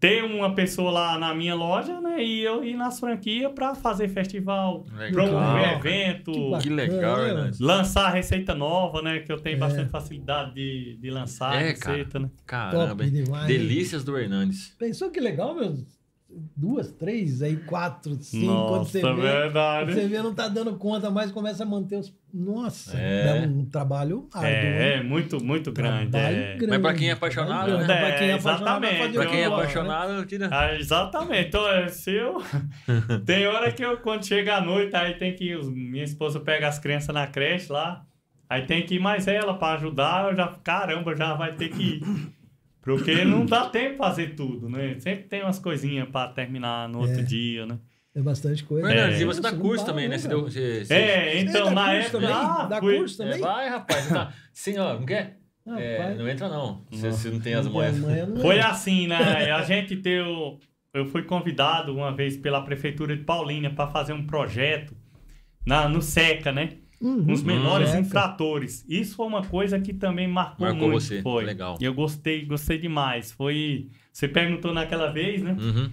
Ter 0.00 0.22
uma 0.22 0.54
pessoa 0.54 0.92
lá 0.92 1.18
na 1.18 1.34
minha 1.34 1.56
loja, 1.56 2.00
né? 2.00 2.22
E 2.22 2.40
eu 2.40 2.62
ir 2.62 2.76
nas 2.76 3.00
franquias 3.00 3.50
para 3.52 3.74
fazer 3.74 4.06
festival, 4.08 4.84
promover 5.12 5.62
cara. 5.64 5.72
evento, 5.78 6.30
Que 6.30 6.38
bacana. 6.50 6.62
Que 6.62 6.68
legal, 6.70 7.16
né, 7.18 7.28
Hernandes. 7.30 7.58
lançar 7.60 8.08
receita 8.10 8.54
nova, 8.54 9.02
né? 9.02 9.18
Que 9.18 9.32
eu 9.32 9.40
tenho 9.40 9.56
É. 9.56 9.58
bastante 9.58 9.90
facilidade 9.90 10.54
de, 10.54 10.96
de 11.00 11.10
lançar 11.10 11.60
É, 11.60 11.70
receita, 11.70 12.20
né? 12.20 12.30
Caramba, 12.46 12.88
Top 13.04 13.10
demais, 13.10 13.46
Delícias 13.48 14.04
do 14.04 14.16
Hernandes. 14.16 14.72
Pensou 14.78 15.10
que 15.10 15.18
legal, 15.18 15.52
meu? 15.56 15.78
Duas, 16.54 16.92
três, 16.92 17.40
aí 17.40 17.56
quatro, 17.56 18.14
cinco. 18.20 18.66
quando 18.68 18.84
você 18.84 19.00
Nossa, 19.00 19.14
vê, 19.14 19.22
verdade. 19.22 19.94
você 19.94 20.06
vê, 20.08 20.18
não 20.22 20.34
tá 20.34 20.46
dando 20.46 20.76
conta 20.76 21.10
mais, 21.10 21.32
começa 21.32 21.62
a 21.62 21.66
manter 21.66 21.96
os. 21.96 22.14
Nossa, 22.34 22.98
É. 22.98 23.46
um 23.48 23.64
trabalho 23.64 24.28
árduo. 24.34 24.50
É, 24.50 24.62
né? 24.62 24.94
é 24.96 25.02
muito, 25.02 25.42
muito 25.42 25.72
grande. 25.72 26.14
É. 26.14 26.56
grande, 26.56 26.66
Mas 26.68 26.80
pra 26.82 26.92
quem 26.92 27.08
é 27.08 27.12
apaixonado, 27.12 27.78
né? 27.78 27.86
Pra 27.86 28.12
quem 28.12 28.26
é 28.26 28.30
É, 28.30 28.34
apaixonado, 28.34 28.84
exatamente. 28.84 29.14
Pra 29.14 29.26
quem 29.26 29.38
é 29.40 29.42
que 29.44 29.48
gosta, 29.48 29.62
apaixonado, 29.62 30.26
tira. 30.26 30.48
Ah, 30.52 30.74
exatamente. 30.74 31.48
Então, 31.48 31.66
é, 31.66 31.88
se 31.88 32.12
eu... 32.12 32.36
tem 33.24 33.46
hora 33.46 33.72
que 33.72 33.82
eu, 33.82 33.96
quando 33.96 34.26
chega 34.26 34.56
à 34.56 34.60
noite, 34.60 34.94
aí 34.94 35.14
tem 35.14 35.34
que... 35.34 35.54
os- 35.56 35.70
Minha 35.70 36.04
esposa 36.04 36.38
pega 36.40 36.68
as 36.68 36.78
crianças 36.78 37.14
na 37.14 37.26
creche 37.26 37.72
lá, 37.72 38.04
aí 38.50 38.66
tem 38.66 38.84
que 38.84 38.96
ir 38.96 39.00
mais 39.00 39.26
ela 39.26 39.54
para 39.54 39.76
ajudar, 39.78 40.28
eu 40.30 40.36
já... 40.36 40.48
Caramba, 40.62 41.16
já 41.16 41.32
vai 41.32 41.54
ter 41.54 41.70
que 41.70 41.82
ir. 41.82 42.02
Porque 42.96 43.24
não 43.24 43.44
dá 43.46 43.68
tempo 43.68 43.96
pra 43.98 44.06
fazer 44.08 44.34
tudo, 44.34 44.68
né? 44.68 44.96
Sempre 45.00 45.24
tem 45.24 45.42
umas 45.42 45.58
coisinhas 45.58 46.08
para 46.08 46.32
terminar 46.32 46.88
no 46.88 47.00
outro 47.00 47.20
É. 47.20 47.22
dia, 47.22 47.66
né? 47.66 47.78
É 48.14 48.20
bastante 48.20 48.64
coisa. 48.64 48.90
Hernandes, 48.90 49.18
É. 49.20 49.22
e 49.22 49.24
você 49.24 49.40
dá 49.40 49.52
curso 49.52 49.78
não 49.84 49.90
também, 49.92 50.08
né? 50.08 50.18
Você 50.18 50.28
cara. 50.28 50.40
deu, 50.40 50.50
você, 50.50 50.84
você- 50.84 50.94
É, 50.94 51.40
então, 51.40 51.66
dá 51.66 51.70
na 51.72 51.84
curso 51.84 51.98
época... 52.06 52.10
também? 52.20 52.30
Ah, 52.34 52.66
Dá 52.66 52.80
curso 52.80 53.16
também? 53.18 53.34
É, 53.34 53.38
vai, 53.38 53.68
rapaz. 53.68 54.04
Você 54.04 54.14
tá... 54.14 54.32
Sim, 54.52 54.78
ó, 54.78 54.94
não 54.94 55.06
quer? 55.06 55.38
É, 55.76 55.98
Rapaz. 55.98 56.18
não 56.18 56.28
entra 56.28 56.48
não. 56.48 56.84
Você, 56.90 57.06
Não. 57.08 57.12
você 57.16 57.30
não 57.30 57.40
tem 57.40 57.54
as 57.54 57.68
moedas. 57.68 58.02
é. 58.08 58.26
Foi 58.40 58.58
assim, 58.58 59.06
né? 59.06 59.52
A 59.52 59.62
gente 59.62 59.94
deu. 59.94 60.58
Eu 60.94 61.04
fui 61.04 61.22
convidado 61.22 61.94
uma 61.94 62.10
vez 62.10 62.36
pela 62.38 62.62
Prefeitura 62.62 63.14
de 63.14 63.22
Paulínia 63.22 63.68
para 63.70 63.86
fazer 63.88 64.14
um 64.14 64.26
projeto 64.26 64.96
na, 65.66 65.86
no 65.88 66.00
SECA, 66.00 66.50
né? 66.50 66.70
Uhum. 67.00 67.24
Com 67.26 67.32
os 67.32 67.42
menores 67.42 67.90
Seca. 67.90 68.00
infratores. 68.00 68.84
Isso 68.88 69.14
foi 69.14 69.26
uma 69.26 69.42
coisa 69.44 69.78
que 69.78 69.92
também 69.94 70.26
marcou, 70.26 70.66
Marcou 70.66 70.88
muito. 70.88 71.00
você, 71.00 71.22
Foi. 71.22 71.44
legal. 71.44 71.78
E 71.80 71.84
eu 71.84 71.94
gostei, 71.94 72.44
gostei 72.44 72.76
demais. 72.78 73.30
Foi. 73.32 73.86
Você 74.12 74.26
perguntou 74.26 74.74
naquela 74.74 75.10
vez, 75.12 75.40
né? 75.42 75.56
Uhum. 75.58 75.90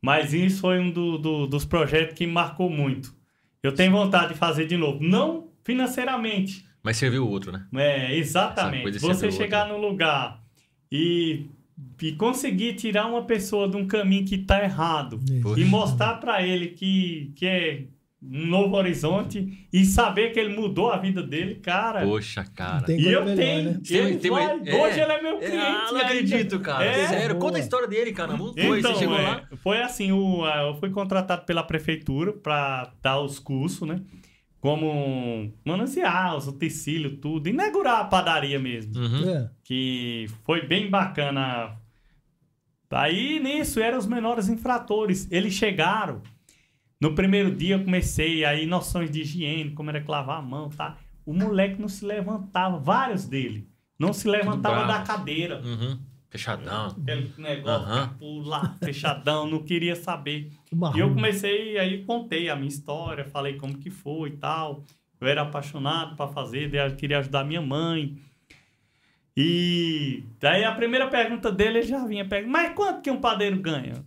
Mas 0.00 0.32
isso 0.32 0.60
foi 0.60 0.78
um 0.78 0.90
do- 0.90 1.18
do- 1.18 1.46
dos 1.46 1.64
projetos 1.64 2.16
que 2.16 2.26
marcou 2.26 2.70
muito. 2.70 3.14
Eu 3.62 3.72
tenho 3.72 3.90
vontade 3.92 4.32
de 4.32 4.38
fazer 4.38 4.66
de 4.66 4.76
novo. 4.76 5.02
Não 5.02 5.48
financeiramente, 5.64 6.64
Mas 6.82 6.96
serviu 6.96 7.24
o 7.26 7.28
outro, 7.28 7.50
né? 7.52 7.66
é, 7.74 8.16
exatamente. 8.16 8.98
Você 8.98 9.30
chegar 9.32 9.68
num 9.68 9.78
lugar 9.80 10.40
e, 10.90 11.46
e 12.00 12.12
conseguir 12.12 12.74
tirar 12.74 13.06
uma 13.06 13.22
pessoa 13.24 13.68
de 13.68 13.76
um 13.76 13.86
caminho 13.86 14.24
que 14.24 14.36
está 14.36 14.62
errado 14.62 15.18
Isso. 15.28 15.58
e 15.58 15.64
mostrar 15.64 16.14
para 16.14 16.40
ele 16.42 16.68
que, 16.68 17.32
que 17.34 17.44
é 17.46 17.84
novo 18.28 18.76
horizonte 18.76 19.66
e 19.72 19.84
saber 19.84 20.32
que 20.32 20.40
ele 20.40 20.54
mudou 20.54 20.90
a 20.90 20.96
vida 20.98 21.22
dele, 21.22 21.56
cara. 21.56 22.04
Poxa, 22.04 22.44
cara. 22.54 22.90
E 22.92 23.06
eu 23.06 23.24
melhor, 23.24 23.36
tenho. 23.36 23.70
né? 23.72 23.80
Ele 23.88 24.16
tem 24.16 24.30
vai- 24.30 24.60
é. 24.64 24.74
hoje 24.74 25.00
ele 25.00 25.12
é 25.12 25.22
meu 25.22 25.38
cliente. 25.38 25.56
É, 25.56 25.60
ah, 25.60 25.88
não 25.92 26.00
acredito, 26.00 26.60
cara. 26.60 26.84
É. 26.84 27.06
Sério, 27.08 27.36
Boa. 27.36 27.40
conta 27.46 27.58
a 27.58 27.60
história 27.60 27.86
dele, 27.88 28.12
cara. 28.12 28.36
Foi. 28.36 28.78
Então, 28.78 28.92
você 28.92 28.98
chegou 28.98 29.16
é, 29.18 29.22
lá. 29.22 29.48
foi 29.62 29.80
assim, 29.82 30.12
o, 30.12 30.44
eu 30.46 30.74
fui 30.78 30.90
contratado 30.90 31.44
pela 31.44 31.62
prefeitura 31.62 32.32
para 32.32 32.92
dar 33.02 33.20
os 33.20 33.38
cursos, 33.38 33.86
né? 33.86 34.00
Como 34.60 35.52
manusear 35.64 36.36
os 36.36 36.48
utensílios, 36.48 37.18
tudo, 37.20 37.48
inaugurar 37.48 38.00
a 38.00 38.04
padaria 38.04 38.58
mesmo. 38.58 38.98
Uhum. 38.98 39.30
É. 39.30 39.50
que 39.62 40.26
foi 40.44 40.66
bem 40.66 40.90
bacana. 40.90 41.76
Aí 42.90 43.38
nisso 43.40 43.80
eram 43.80 43.98
os 43.98 44.06
menores 44.06 44.48
infratores. 44.48 45.28
Eles 45.30 45.54
chegaram. 45.54 46.22
No 47.00 47.14
primeiro 47.14 47.54
dia 47.54 47.74
eu 47.74 47.84
comecei 47.84 48.44
aí 48.44 48.66
noções 48.66 49.10
de 49.10 49.20
higiene, 49.20 49.72
como 49.72 49.90
era 49.90 50.00
que 50.00 50.10
lavar 50.10 50.38
a 50.38 50.42
mão, 50.42 50.70
tá? 50.70 50.96
O 51.26 51.32
moleque 51.32 51.80
não 51.80 51.88
se 51.88 52.04
levantava, 52.04 52.78
vários 52.78 53.26
dele. 53.26 53.68
Não 53.98 54.12
se 54.12 54.28
levantava 54.28 54.86
da 54.86 55.02
cadeira. 55.02 55.60
Uhum. 55.62 55.98
Fechadão. 56.28 56.88
Aquele 56.88 57.32
negócio 57.38 57.86
Aham. 57.86 58.08
pular, 58.18 58.76
fechadão, 58.78 59.48
não 59.48 59.62
queria 59.62 59.96
saber. 59.96 60.50
E 60.94 60.98
eu 60.98 61.12
comecei, 61.12 61.78
aí 61.78 62.04
contei 62.04 62.48
a 62.48 62.56
minha 62.56 62.68
história, 62.68 63.24
falei 63.24 63.56
como 63.56 63.78
que 63.78 63.90
foi 63.90 64.30
e 64.30 64.36
tal. 64.36 64.84
Eu 65.20 65.26
era 65.28 65.42
apaixonado 65.42 66.16
para 66.16 66.28
fazer, 66.28 66.70
queria 66.96 67.18
ajudar 67.18 67.44
minha 67.44 67.62
mãe. 67.62 68.18
E 69.36 70.24
daí 70.40 70.64
a 70.64 70.72
primeira 70.72 71.08
pergunta 71.08 71.52
dele 71.52 71.78
ele 71.78 71.86
já 71.86 72.04
vinha 72.06 72.26
perguntando, 72.26 72.52
mas 72.52 72.74
quanto 72.74 73.02
que 73.02 73.10
um 73.10 73.20
padeiro 73.20 73.58
ganha? 73.60 74.04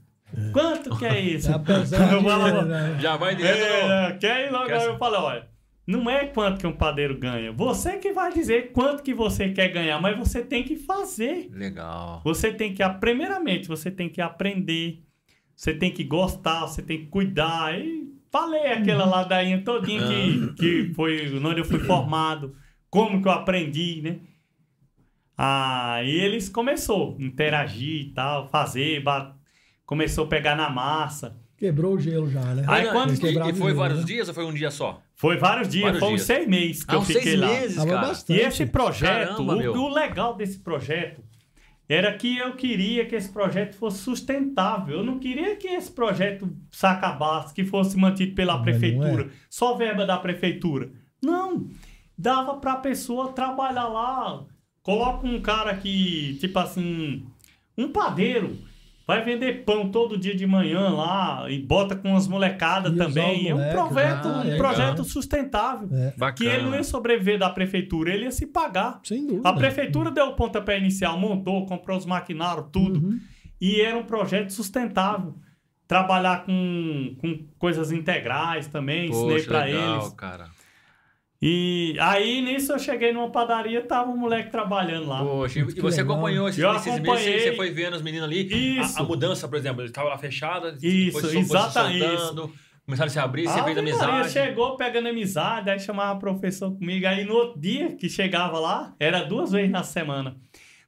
Quanto 0.51 0.97
que 0.97 1.05
é 1.05 1.19
isso? 1.19 1.49
Eu 1.51 2.63
né? 2.65 2.97
Já 3.01 3.17
vai 3.17 3.35
direto. 3.35 3.57
no- 3.87 3.91
é, 3.91 4.17
quer 4.19 4.47
ir 4.47 4.51
logo? 4.51 4.65
Quer 4.67 4.85
eu 4.87 4.97
falei, 4.97 5.19
olha, 5.19 5.47
não 5.87 6.09
é 6.09 6.25
quanto 6.27 6.59
que 6.59 6.67
um 6.67 6.71
padeiro 6.75 7.17
ganha. 7.17 7.51
Você 7.51 7.97
que 7.97 8.11
vai 8.13 8.31
dizer 8.31 8.71
quanto 8.71 9.01
que 9.03 9.13
você 9.13 9.49
quer 9.49 9.69
ganhar, 9.69 9.99
mas 10.01 10.17
você 10.17 10.41
tem 10.43 10.63
que 10.63 10.75
fazer. 10.75 11.49
Legal. 11.51 12.21
Você 12.23 12.53
tem 12.53 12.73
que, 12.73 12.87
primeiramente, 12.99 13.67
você 13.67 13.89
tem 13.89 14.07
que 14.09 14.21
aprender, 14.21 15.03
você 15.55 15.73
tem 15.73 15.91
que 15.91 16.03
gostar, 16.03 16.61
você 16.67 16.81
tem 16.81 16.99
que 16.99 17.05
cuidar. 17.07 17.79
E 17.79 18.07
falei 18.31 18.67
aquela 18.67 19.05
ladainha 19.05 19.61
todinha 19.63 20.01
que, 20.07 20.53
que 20.87 20.93
foi 20.93 21.35
onde 21.43 21.61
eu 21.61 21.65
fui 21.65 21.79
formado, 21.79 22.55
como 22.89 23.21
que 23.21 23.27
eu 23.27 23.31
aprendi, 23.31 24.01
né? 24.03 24.17
Aí 25.37 26.11
eles 26.19 26.49
começou 26.49 27.15
a 27.17 27.23
interagir 27.23 28.01
e 28.07 28.11
tal, 28.13 28.47
fazer, 28.49 29.01
ba- 29.01 29.35
começou 29.89 30.25
a 30.25 30.27
pegar 30.27 30.55
na 30.55 30.69
massa. 30.69 31.35
Quebrou 31.57 31.95
o 31.95 31.99
gelo 31.99 32.29
já, 32.29 32.41
né? 32.53 32.63
Aí 32.67 32.87
quando- 32.91 33.11
e- 33.13 33.17
Quebrava 33.17 33.49
e, 33.49 33.53
foi 33.55 33.67
gelo, 33.69 33.79
vários 33.79 33.99
né? 34.01 34.05
dias 34.05 34.27
ou 34.27 34.33
foi 34.35 34.45
um 34.45 34.53
dia 34.53 34.69
só? 34.69 35.01
Foi 35.15 35.35
vários 35.37 35.67
dias, 35.67 35.83
Vários 35.85 35.99
foi 35.99 36.09
uns 36.09 36.15
dias. 36.15 36.27
seis 36.27 36.47
meses 36.47 36.83
que 36.83 36.91
Ah, 36.91 36.95
eu 36.95 37.01
fiquei 37.01 37.21
seis 37.23 37.39
lá. 37.39 37.47
meses, 37.47 37.75
cara. 37.83 38.01
bastante. 38.01 38.37
E 38.39 38.41
esse 38.45 38.65
projeto, 38.67 39.45
Caramba, 39.45 39.55
o, 39.71 39.81
o 39.85 39.89
legal 39.89 40.35
desse 40.35 40.59
projeto 40.59 41.21
era 41.89 42.13
que 42.13 42.37
eu 42.37 42.53
queria 42.55 43.03
que 43.07 43.15
esse 43.15 43.29
projeto 43.29 43.73
fosse 43.75 43.97
sustentável. 43.97 44.99
Eu 44.99 45.03
não 45.03 45.17
queria 45.17 45.55
que 45.55 45.67
esse 45.67 45.91
projeto 45.91 46.47
se 46.71 46.85
acabasse, 46.85 47.51
que 47.53 47.65
fosse 47.65 47.97
mantido 47.97 48.35
pela 48.35 48.53
Mas 48.57 48.63
prefeitura, 48.63 49.23
é. 49.23 49.27
só 49.49 49.73
verba 49.75 50.05
da 50.05 50.17
prefeitura. 50.19 50.91
Não, 51.21 51.67
dava 52.15 52.57
para 52.57 52.73
a 52.73 52.77
pessoa 52.77 53.33
trabalhar 53.33 53.87
lá. 53.87 54.45
Coloca 54.83 55.25
um 55.27 55.41
cara 55.41 55.75
que, 55.75 56.37
tipo 56.39 56.57
assim, 56.59 57.25
um 57.77 57.91
padeiro, 57.91 58.55
vai 59.09 59.23
vender 59.23 59.65
pão 59.65 59.89
todo 59.89 60.15
dia 60.15 60.35
de 60.35 60.45
manhã 60.45 60.87
lá 60.89 61.49
e 61.49 61.57
bota 61.59 61.95
com 61.95 62.15
as 62.15 62.27
molecadas 62.27 62.95
também. 62.95 63.45
os 63.45 63.49
É 63.49 63.53
um 63.55 63.57
moleques, 63.57 63.73
projeto, 63.73 64.27
ah, 64.27 64.43
um 64.45 64.57
projeto 64.57 65.03
sustentável. 65.03 65.89
É. 65.91 66.31
Que 66.33 66.45
ele 66.45 66.61
não 66.65 66.75
ia 66.75 66.83
sobreviver 66.83 67.39
da 67.39 67.49
prefeitura, 67.49 68.13
ele 68.13 68.25
ia 68.25 68.31
se 68.31 68.45
pagar. 68.45 68.99
sem 69.03 69.25
dúvida. 69.25 69.49
A 69.49 69.53
prefeitura 69.53 70.11
deu 70.11 70.27
o 70.27 70.35
pontapé 70.35 70.77
inicial, 70.77 71.17
montou, 71.17 71.65
comprou 71.65 71.97
os 71.97 72.05
maquinários, 72.05 72.67
tudo. 72.71 72.99
Uhum. 73.03 73.19
E 73.59 73.81
era 73.81 73.97
um 73.97 74.03
projeto 74.03 74.51
sustentável. 74.53 75.33
Trabalhar 75.87 76.45
com, 76.45 77.15
com 77.19 77.39
coisas 77.57 77.91
integrais 77.91 78.67
também, 78.67 79.09
ensinei 79.09 79.37
Poxa, 79.37 79.47
para 79.47 79.63
legal, 79.63 80.01
eles. 80.01 80.13
cara. 80.13 80.45
E 81.41 81.95
aí, 82.01 82.41
nisso, 82.41 82.73
eu 82.73 82.79
cheguei 82.79 83.13
numa 83.13 83.31
padaria, 83.31 83.81
tava 83.81 84.11
um 84.11 84.17
moleque 84.17 84.51
trabalhando 84.51 85.07
lá. 85.07 85.23
Poxa, 85.23 85.59
e 85.59 85.65
Que 85.73 85.81
você 85.81 86.01
legal. 86.01 86.15
acompanhou 86.15 86.49
esses, 86.49 86.59
Eu 86.61 86.75
esses 86.75 86.99
meses, 86.99 87.43
você 87.43 87.55
foi 87.55 87.71
vendo 87.71 87.95
os 87.95 88.01
meninos 88.01 88.25
ali. 88.27 88.49
A- 88.51 88.81
Isso. 88.83 88.99
A, 88.99 89.03
mudança, 89.03 89.47
por 89.47 89.57
exemplo, 89.57 89.81
eles 89.81 89.91
estavam 89.91 90.09
lá 90.09 90.17
fechados, 90.17 90.83
Isso, 90.83 91.05
depois 91.05 91.23
foi 91.25 91.33
se 91.33 91.39
exatamente. 91.39 91.99
soltando, 92.17 92.51
começaram 92.85 93.07
a 93.07 93.09
se 93.13 93.19
abrir, 93.19 93.43
você 93.47 93.59
Ah, 93.59 93.63
fez 93.63 93.75
Maria, 93.77 93.93
amizade. 93.93 94.31
Chegou 94.31 94.75
pegando 94.75 95.07
amizade, 95.07 95.69
aí 95.69 95.79
chamava 95.79 96.17
o 96.17 96.19
professor 96.19 96.71
comigo. 96.77 97.07
Aí 97.07 97.23
no 97.23 97.33
outro 97.35 97.57
dia 97.59 97.95
que 97.95 98.09
chegava 98.09 98.59
lá, 98.59 98.93
era 98.99 99.21
duas 99.23 99.51
vezes 99.53 99.71
na 99.71 99.83
semana. 99.83 100.35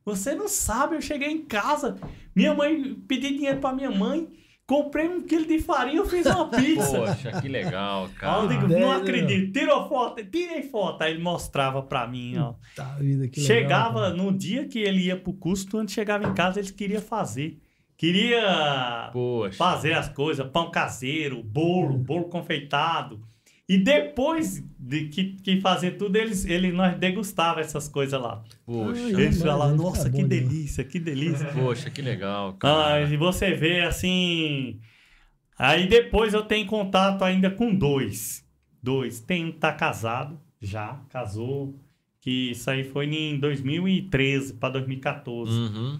Você 0.03 0.35
não 0.35 0.49
sabe, 0.49 0.95
eu 0.95 1.01
cheguei 1.01 1.29
em 1.29 1.45
casa, 1.45 1.95
minha 2.35 2.53
mãe, 2.53 2.95
pedi 3.07 3.29
dinheiro 3.35 3.59
pra 3.59 3.71
minha 3.71 3.91
mãe, 3.91 4.27
comprei 4.71 5.05
um 5.05 5.21
quilo 5.21 5.45
de 5.45 5.59
farinha, 5.59 5.97
eu 5.97 6.05
fiz 6.05 6.25
uma 6.25 6.47
pizza. 6.47 6.97
Poxa, 6.97 7.41
que 7.41 7.49
legal, 7.49 8.09
cara. 8.17 8.47
digo, 8.47 8.67
não 8.69 8.89
acredito, 8.89 9.51
tirou 9.51 9.89
foto, 9.89 10.23
tirei 10.23 10.63
foto. 10.63 11.01
Aí 11.01 11.11
ele 11.11 11.21
mostrava 11.21 11.81
pra 11.83 12.07
mim, 12.07 12.37
ó. 12.37 12.53
Tá, 12.73 12.95
vida, 12.97 13.27
que 13.27 13.41
legal, 13.41 13.57
chegava, 13.57 13.99
cara. 14.03 14.13
no 14.13 14.31
dia 14.31 14.65
que 14.69 14.79
ele 14.79 15.07
ia 15.07 15.17
pro 15.17 15.33
curso, 15.33 15.67
quando 15.69 15.91
chegava 15.91 16.25
em 16.25 16.33
casa, 16.33 16.59
eles 16.59 16.71
queriam 16.71 17.01
fazer. 17.01 17.59
Queria 17.97 19.09
Poxa. 19.11 19.57
fazer 19.57 19.93
as 19.93 20.07
coisas, 20.07 20.47
pão 20.47 20.71
caseiro, 20.71 21.43
bolo, 21.43 21.97
bolo 21.97 22.29
confeitado. 22.29 23.21
E 23.73 23.77
depois 23.77 24.61
de 24.77 25.05
que, 25.07 25.23
que 25.35 25.61
fazer 25.61 25.91
tudo, 25.91 26.17
eles, 26.17 26.43
ele, 26.45 26.71
nós 26.73 26.97
degustava 26.97 27.61
essas 27.61 27.87
coisas 27.87 28.19
lá. 28.21 28.43
Poxa. 28.65 28.99
Eles 28.99 29.41
falavam, 29.41 29.77
nossa, 29.77 30.05
fica 30.09 30.17
que 30.17 30.23
demais." 30.23 30.49
delícia, 30.49 30.83
que 30.83 30.99
delícia. 30.99 31.45
Poxa, 31.55 31.89
que 31.89 32.01
legal, 32.01 32.49
Ah, 32.49 32.57
cara. 32.59 33.09
e 33.09 33.15
você 33.15 33.53
vê 33.53 33.81
assim. 33.81 34.79
Aí 35.57 35.87
depois 35.87 36.33
eu 36.33 36.43
tenho 36.43 36.65
contato 36.65 37.23
ainda 37.23 37.49
com 37.49 37.73
dois. 37.73 38.43
Dois. 38.83 39.21
Tem 39.21 39.45
um 39.45 39.51
que 39.53 39.59
tá 39.59 39.71
casado, 39.71 40.37
já, 40.59 40.99
casou. 41.09 41.73
Que 42.19 42.51
isso 42.51 42.69
aí 42.69 42.83
foi 42.83 43.05
em 43.05 43.39
2013 43.39 44.55
para 44.55 44.73
2014. 44.73 45.51
Uhum. 45.51 45.99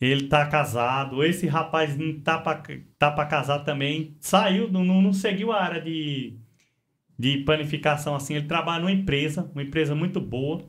Ele 0.00 0.28
tá 0.28 0.44
casado. 0.46 1.24
Esse 1.24 1.46
rapaz 1.46 1.96
tá 2.22 2.38
pra, 2.38 2.62
tá 2.98 3.10
pra 3.10 3.24
casar 3.26 3.60
também. 3.60 4.16
Saiu, 4.20 4.70
não, 4.70 4.84
não 4.84 5.00
não 5.00 5.12
seguiu 5.14 5.50
a 5.50 5.62
área 5.62 5.80
de, 5.80 6.36
de 7.18 7.38
panificação 7.44 8.14
assim. 8.14 8.34
Ele 8.34 8.46
trabalha 8.46 8.80
numa 8.80 8.92
empresa, 8.92 9.50
uma 9.54 9.62
empresa 9.62 9.94
muito 9.94 10.20
boa. 10.20 10.62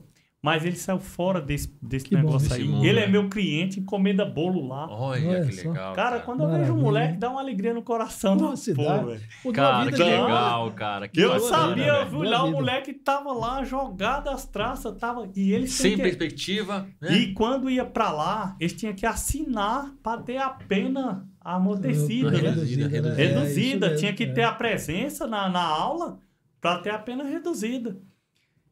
Mas 0.43 0.63
ele 0.63 0.75
saiu 0.75 0.99
fora 0.99 1.41
desse, 1.41 1.75
desse 1.81 2.05
Que 2.05 2.13
negócio 2.15 2.47
Desse 2.47 2.61
aí. 2.61 2.67
mundo, 2.67 2.85
ele 2.85 2.99
né? 2.99 3.05
é 3.05 3.09
meu 3.09 3.27
cliente, 3.29 3.79
encomenda 3.79 4.23
bolo 4.23 4.67
lá. 4.67 4.85
Olha, 4.91 5.27
Olha 5.27 5.45
que 5.47 5.53
só. 5.53 5.69
legal. 5.69 5.93
Cara, 5.95 6.19
quando 6.19 6.43
eu 6.43 6.51
vejo 6.51 6.71
um 6.71 6.81
moleque, 6.81 7.17
dá 7.17 7.31
uma 7.31 7.39
alegria 7.41 7.73
no 7.73 7.81
coração. 7.81 8.35
Nossa, 8.35 8.71
Pô, 8.75 8.83
velho. 8.83 9.21
Cara, 9.51 9.91
que 9.91 10.03
legal, 10.03 10.71
cara. 10.73 11.07
Que 11.07 11.19
eu 11.21 11.29
bacana, 11.29 11.49
sabia, 11.49 11.87
eu 11.87 11.93
velho. 11.95 12.09
fui 12.11 12.27
Boa 12.27 12.29
lá, 12.29 12.43
o 12.43 12.51
moleque 12.51 12.93
tava 12.93 13.33
lá 13.33 13.63
jogado 13.63 14.29
as 14.29 14.45
traças, 14.45 14.95
tava. 14.99 15.27
E 15.35 15.51
eles 15.51 15.71
Sem 15.71 15.95
que- 15.95 16.03
perspectiva, 16.03 16.87
né? 17.01 17.11
E 17.11 17.33
quando 17.33 17.67
ia 17.67 17.83
pra 17.83 18.11
lá, 18.11 18.55
eles 18.59 18.73
tinham 18.73 18.93
que 18.93 19.07
assinar 19.07 19.95
pra 20.03 20.17
ter 20.19 20.37
a 20.37 20.51
pena 20.51 21.27
amortecida, 21.43 22.29
né? 22.29 22.37
Reduzida, 22.37 22.87
né? 22.87 22.93
reduzida. 22.97 23.21
É, 23.21 23.25
isso 23.25 23.39
reduzida. 23.39 23.85
mesmo, 23.87 23.99
tinha 23.99 24.13
que 24.13 24.23
é. 24.25 24.31
ter 24.31 24.43
a 24.43 24.51
presença 24.51 25.25
na, 25.25 25.49
na 25.49 25.63
aula 25.63 26.19
pra 26.65 26.79
ter 26.79 26.89
a 26.89 26.97
pena 26.97 27.23
reduzida. 27.23 27.95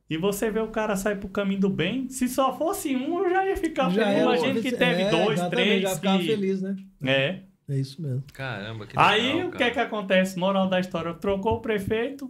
E 0.09 0.17
você 0.17 0.49
vê 0.49 0.59
o 0.59 0.67
cara 0.69 0.95
sair 0.95 1.15
pro 1.17 1.29
caminho 1.29 1.59
do 1.61 1.69
bem. 1.69 2.09
Se 2.09 2.27
só 2.27 2.57
fosse 2.57 2.95
um, 2.95 3.19
eu 3.23 3.29
já 3.29 3.45
ia 3.47 3.55
ficar 3.55 3.89
Já 3.91 4.03
feliz. 4.05 4.17
é, 4.17 4.21
Imagina 4.23 4.61
que 4.61 4.71
teve 4.71 5.01
é, 5.03 5.09
dois, 5.11 5.41
três. 5.49 5.81
Já 5.83 5.89
ficava 5.95 6.17
que- 6.17 6.25
feliz, 6.25 6.61
né? 6.61 6.75
É. 7.03 7.41
É 7.69 7.79
isso 7.79 8.01
mesmo. 8.01 8.23
Caramba, 8.33 8.85
que 8.87 8.97
legal. 8.97 9.09
Aí 9.11 9.43
o 9.45 9.51
que 9.51 9.63
é 9.63 9.69
que 9.69 9.75
cara. 9.75 9.87
acontece? 9.87 10.37
Moral 10.39 10.67
da 10.67 10.79
história: 10.79 11.13
trocou 11.13 11.53
o 11.53 11.61
prefeito. 11.61 12.29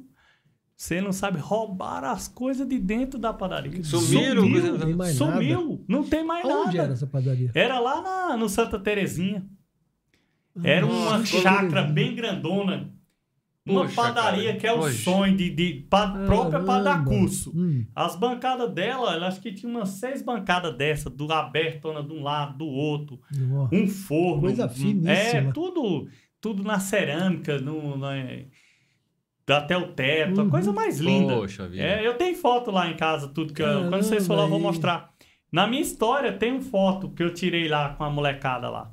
Você 0.76 1.00
não 1.02 1.12
sabe 1.14 1.40
roubar 1.40 2.04
as 2.04 2.28
coisas 2.28 2.68
de 2.68 2.78
dentro 2.78 3.18
da 3.18 3.34
padaria. 3.34 3.84
Sumiram, 3.84 4.42
Sumiu. 4.44 4.64
Não 4.74 4.80
tem 4.86 4.96
mais 4.96 5.16
Sumiu. 5.16 5.86
Não 5.88 6.04
tem 6.04 6.24
mais 6.26 6.46
Onde 6.46 6.66
nada. 6.78 6.84
era 6.84 6.94
essa 6.94 7.08
padaria? 7.08 7.52
Era 7.56 7.80
lá 7.80 8.02
na, 8.02 8.38
no 8.38 8.50
Santa 8.50 8.78
Terezinha. 8.78 9.44
Era 10.64 10.86
uma 10.86 11.18
Nossa, 11.18 11.26
chácara 11.42 11.82
bem 11.84 12.14
grandona. 12.16 12.93
Uma 13.66 13.84
Poxa, 13.84 13.96
padaria 13.96 14.48
cara. 14.50 14.58
que 14.60 14.68
é 14.68 14.74
o 14.74 14.80
Poxa. 14.80 15.04
sonho 15.04 15.38
de, 15.38 15.50
de 15.50 15.86
pa- 15.90 16.10
própria 16.26 16.60
para 16.62 16.84
dar 16.84 17.06
curso. 17.06 17.50
Hum. 17.56 17.86
As 17.96 18.14
bancadas 18.18 18.70
dela, 18.74 19.16
eu 19.16 19.24
acho 19.24 19.40
que 19.40 19.54
tinha 19.54 19.72
umas 19.72 19.88
seis 19.90 20.22
bancadas 20.22 20.76
dessa, 20.76 21.10
do 21.10 21.32
abertona 21.32 22.04
de 22.04 22.12
um 22.12 22.22
lado, 22.22 22.58
do 22.58 22.66
outro, 22.68 23.22
um 23.72 23.88
forno. 23.88 24.42
Coisa 24.42 24.68
finíssima. 24.68 25.12
É, 25.14 25.52
tudo, 25.54 26.10
tudo 26.42 26.62
na 26.62 26.78
cerâmica, 26.82 27.58
no, 27.58 27.98
na- 27.98 28.12
até 29.48 29.78
o 29.78 29.94
teto, 29.94 30.42
a 30.42 30.44
Uhum. 30.44 30.50
coisa 30.50 30.74
mais 30.74 31.00
linda. 31.00 31.36
Poxa 31.36 31.66
vida. 31.68 31.84
É, 31.84 32.06
eu 32.06 32.16
tenho 32.18 32.36
foto 32.36 32.70
lá 32.70 32.90
em 32.90 32.98
casa, 32.98 33.30
tudo 33.30 33.54
que 33.54 33.62
eu, 33.62 33.66
Caramba, 33.66 33.90
quando 33.90 34.04
vocês 34.04 34.28
for 34.28 34.36
lá 34.36 34.44
eu 34.44 34.50
vou 34.50 34.60
mostrar. 34.60 35.14
Na 35.50 35.68
minha 35.68 35.82
história 35.82 36.34
tem 36.34 36.52
uma 36.52 36.62
foto 36.62 37.10
que 37.12 37.24
eu 37.24 37.34
tirei 37.34 37.70
lá 37.70 37.94
com 37.94 38.04
a 38.04 38.10
molecada 38.10 38.70
lá. 38.70 38.92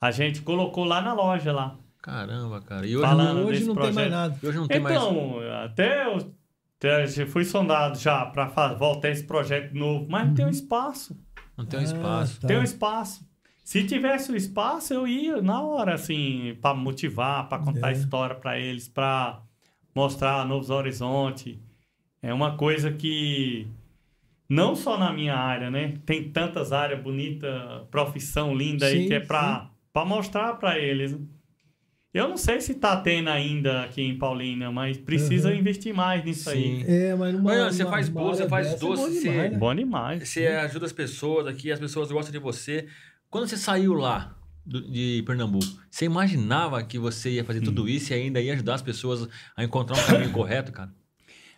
A 0.00 0.10
gente 0.10 0.40
colocou 0.40 0.84
lá 0.84 1.02
na 1.02 1.12
loja 1.12 1.52
lá. 1.52 1.78
Caramba, 2.06 2.60
cara. 2.60 2.86
E 2.86 2.96
hoje, 2.96 3.04
Falando 3.06 3.40
hoje 3.40 3.52
desse 3.58 3.66
não 3.66 3.74
tem 3.74 3.82
mais 3.82 3.94
projeto. 3.94 4.10
nada. 4.12 4.38
hoje 4.42 4.58
não 4.58 4.68
tem 4.68 4.80
mais. 4.80 4.96
Então, 4.96 5.38
até 5.64 6.06
eu 6.06 6.34
até 6.78 7.04
eu 7.20 7.26
fui 7.26 7.44
sondado 7.44 7.98
já 7.98 8.24
para 8.26 8.46
voltar 8.74 9.08
esse 9.10 9.24
projeto 9.24 9.74
novo, 9.74 10.06
mas 10.08 10.28
não 10.28 10.34
tem 10.34 10.46
um 10.46 10.50
espaço. 10.50 11.16
Não 11.56 11.64
tem 11.66 11.80
um 11.80 11.82
Ah, 11.82 11.86
espaço. 11.86 12.40
tá. 12.40 12.46
Tem 12.46 12.58
um 12.58 12.62
espaço. 12.62 13.26
Se 13.64 13.82
tivesse 13.84 14.30
o 14.30 14.36
espaço, 14.36 14.94
eu 14.94 15.08
ia 15.08 15.42
na 15.42 15.60
hora, 15.60 15.94
assim, 15.94 16.56
para 16.62 16.72
motivar, 16.74 17.48
para 17.48 17.58
contar 17.64 17.88
É. 17.90 17.92
história 17.94 18.36
para 18.36 18.56
eles, 18.60 18.86
para 18.86 19.40
mostrar 19.94 20.46
novos 20.46 20.70
horizontes. 20.70 21.58
É 22.22 22.32
uma 22.32 22.56
coisa 22.56 22.92
que 22.92 23.66
não 24.48 24.76
só 24.76 24.96
na 24.96 25.12
minha 25.12 25.34
área, 25.34 25.70
né? 25.72 25.94
Tem 26.06 26.30
tantas 26.30 26.72
áreas 26.72 27.02
bonitas, 27.02 27.50
profissão 27.90 28.54
linda 28.54 28.86
aí 28.86 29.02
Sim, 29.02 29.08
que 29.08 29.14
é 29.14 29.20
para 29.20 29.68
mostrar 30.06 30.54
para 30.54 30.78
eles. 30.78 31.18
Eu 32.16 32.28
não 32.28 32.36
sei 32.36 32.60
se 32.60 32.74
tá 32.74 32.96
tendo 33.00 33.28
ainda 33.28 33.82
aqui 33.82 34.00
em 34.02 34.16
Paulínia, 34.16 34.70
mas 34.70 34.96
precisa 34.96 35.50
Uhum. 35.50 35.56
investir 35.56 35.92
mais 35.94 36.24
nisso 36.24 36.50
Sim. 36.50 36.82
É, 36.86 37.14
mas 37.14 37.34
numa, 37.34 37.50
Olha, 37.50 37.70
você 37.72 37.84
faz 37.84 38.08
bolo, 38.08 38.34
você 38.34 38.48
faz 38.48 38.66
dessa 38.70 38.76
é 38.84 38.88
doce, 38.88 39.02
bom 39.02 39.08
você- 39.08 39.20
demais, 39.20 39.40
aí. 39.44 39.50
né? 39.50 39.58
Bom 39.58 39.74
demais. 39.74 40.28
Você 40.28 40.46
ajuda 40.46 40.86
as 40.86 40.92
pessoas 40.92 41.46
aqui, 41.46 41.70
as 41.70 41.78
pessoas 41.78 42.10
gostam 42.10 42.32
de 42.32 42.38
você. 42.38 42.86
Quando 43.28 43.46
você 43.48 43.56
saiu 43.56 43.92
lá 43.94 44.34
do- 44.64 44.80
de 44.90 45.22
Pernambuco, 45.26 45.66
você 45.90 46.06
imaginava 46.06 46.82
que 46.82 46.98
você 46.98 47.30
ia 47.32 47.44
fazer 47.44 47.60
Hum. 47.60 47.64
tudo 47.64 47.88
isso 47.88 48.12
e 48.12 48.14
ainda 48.16 48.40
ia 48.40 48.54
ajudar 48.54 48.74
as 48.76 48.82
pessoas 48.82 49.28
a 49.56 49.62
encontrar 49.62 49.98
um 49.98 50.06
caminho 50.06 50.32
correto, 50.32 50.72
cara? 50.72 50.90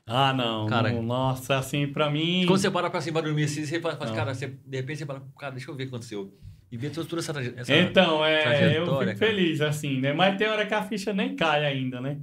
Ah, 0.07 0.33
não. 0.33 0.67
Cara- 0.67 0.91
não, 0.91 1.03
nossa, 1.03 1.59
assim, 1.59 1.87
pra 1.87 2.11
mim. 2.11 2.45
Quando 2.47 2.59
você 2.59 2.71
para 2.71 2.89
pra 2.91 3.01
cima 3.01 3.21
pra 3.21 3.29
dormir 3.29 3.45
assim, 3.45 3.65
você 3.65 3.79
Não. 3.79 4.15
cara, 4.15 4.35
você, 4.35 4.47
de 4.67 4.77
repente 4.79 4.99
você 4.99 5.07
fala, 5.07 5.23
cara, 5.39 5.53
deixa 5.53 5.71
eu 5.71 5.77
ver 5.77 5.83
o 5.85 5.87
que 5.87 5.95
aconteceu. 5.95 6.33
E 6.71 6.77
vê 6.77 6.91
toda 6.91 7.19
essa, 7.19 7.33
essa 7.41 7.75
Então, 7.75 8.25
é, 8.25 8.39
eu 8.39 8.43
trajetória, 8.43 9.15
fico 9.15 9.21
cara. 9.21 9.33
feliz, 9.33 9.61
assim, 9.61 10.01
né? 10.01 10.13
Mas 10.13 10.37
tem 10.37 10.49
hora 10.49 10.67
que 10.67 10.75
a 10.75 10.83
ficha 10.83 11.13
nem 11.13 11.35
cai 11.35 11.65
ainda, 11.65 12.01
né? 12.01 12.19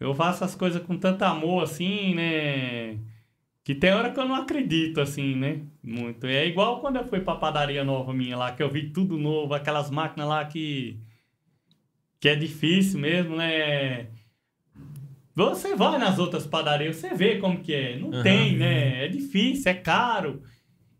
Eu 0.00 0.14
faço 0.14 0.44
as 0.44 0.54
coisas 0.54 0.82
com 0.82 0.96
tanto 0.98 1.22
amor, 1.22 1.62
assim, 1.64 2.14
né? 2.14 2.98
Que 3.64 3.74
tem 3.74 3.92
hora 3.92 4.10
que 4.12 4.20
eu 4.20 4.26
não 4.26 4.34
acredito, 4.36 5.00
assim, 5.00 5.34
né? 5.34 5.60
Muito. 5.82 6.26
É 6.26 6.46
igual 6.46 6.80
quando 6.80 6.96
eu 6.96 7.04
fui 7.04 7.20
pra 7.20 7.34
padaria 7.34 7.84
nova 7.84 8.14
minha 8.14 8.36
lá, 8.36 8.52
que 8.52 8.62
eu 8.62 8.70
vi 8.70 8.90
tudo 8.90 9.18
novo, 9.18 9.52
aquelas 9.54 9.90
máquinas 9.90 10.28
lá 10.28 10.44
que. 10.44 10.98
que 12.20 12.28
é 12.28 12.36
difícil 12.36 13.00
mesmo, 13.00 13.36
né? 13.36 14.06
Você 15.34 15.76
vai 15.76 15.98
nas 15.98 16.18
outras 16.18 16.46
padarias, 16.46 16.96
você 16.96 17.12
vê 17.14 17.36
como 17.38 17.60
que 17.60 17.74
é. 17.74 17.98
Não 17.98 18.10
Aham. 18.10 18.22
tem, 18.22 18.56
né? 18.56 19.04
É 19.04 19.08
difícil, 19.08 19.70
é 19.70 19.74
caro. 19.74 20.42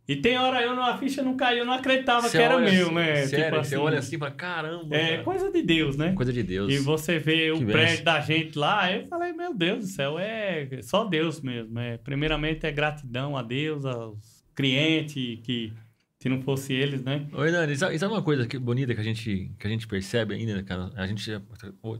E 0.09 0.15
tem 0.15 0.39
hora 0.39 0.63
eu, 0.63 0.81
a 0.81 0.97
ficha 0.99 1.21
não 1.21 1.37
caiu, 1.37 1.59
eu 1.59 1.65
não 1.65 1.73
acreditava 1.73 2.29
Você 2.29 2.39
que 2.39 2.43
era 2.43 2.59
meu, 2.59 2.87
assim, 2.87 2.95
né? 2.95 3.27
Sério, 3.27 3.45
Tipo 3.47 3.57
você 3.57 3.75
assim, 3.75 3.85
olha 3.85 3.99
assim 3.99 4.17
e 4.17 4.19
fala, 4.19 4.31
caramba. 4.31 4.97
É 4.97 5.11
cara. 5.11 5.23
coisa 5.25 5.51
de 5.51 5.63
Deus, 5.63 5.97
né? 5.97 6.13
Coisa 6.13 6.33
de 6.33 6.43
Deus. 6.45 6.73
E 6.73 6.79
você 6.79 7.19
vê 7.19 7.51
o 7.51 7.59
Que 7.59 7.65
prédio 7.65 7.89
benção. 7.99 8.05
da 8.05 8.21
gente 8.21 8.57
lá, 8.59 8.93
eu 8.93 9.07
falei, 9.09 9.33
meu 9.33 9.53
Deus 9.53 9.81
do 9.81 9.87
céu, 9.87 10.17
é 10.19 10.69
só 10.83 11.05
Deus 11.05 11.41
mesmo. 11.41 11.77
É, 11.79 11.99
primeiramente 11.99 12.65
é 12.67 12.71
gratidão 12.71 13.37
a 13.37 13.43
Deus, 13.43 13.85
aos 13.85 14.45
clientes, 14.55 15.41
que 15.43 15.73
se 16.21 16.29
não 16.29 16.41
fosse 16.41 16.73
eles, 16.73 17.03
né? 17.03 17.27
Oi, 17.33 17.77
sabe, 17.77 17.95
e 17.95 17.99
sabe 17.99 18.13
uma 18.15 18.23
coisa 18.23 18.47
que, 18.47 18.59
bonita 18.59 18.95
que 18.95 19.01
a, 19.01 19.05
gente, 19.05 19.53
que 19.59 19.67
a 19.67 19.71
gente 19.71 19.87
percebe 19.87 20.35
ainda, 20.35 20.63
cara? 20.63 20.91
A 20.97 21.07
gente, 21.07 21.31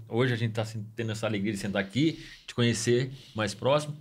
hoje 0.09 0.33
a 0.33 0.37
gente 0.37 0.53
tá 0.53 0.63
assim, 0.63 0.85
tendo 0.95 1.13
essa 1.13 1.27
alegria 1.27 1.53
de 1.53 1.59
sentar 1.59 1.83
aqui, 1.83 2.25
te 2.47 2.55
conhecer 2.55 3.11
mais 3.35 3.53
próximo, 3.53 3.97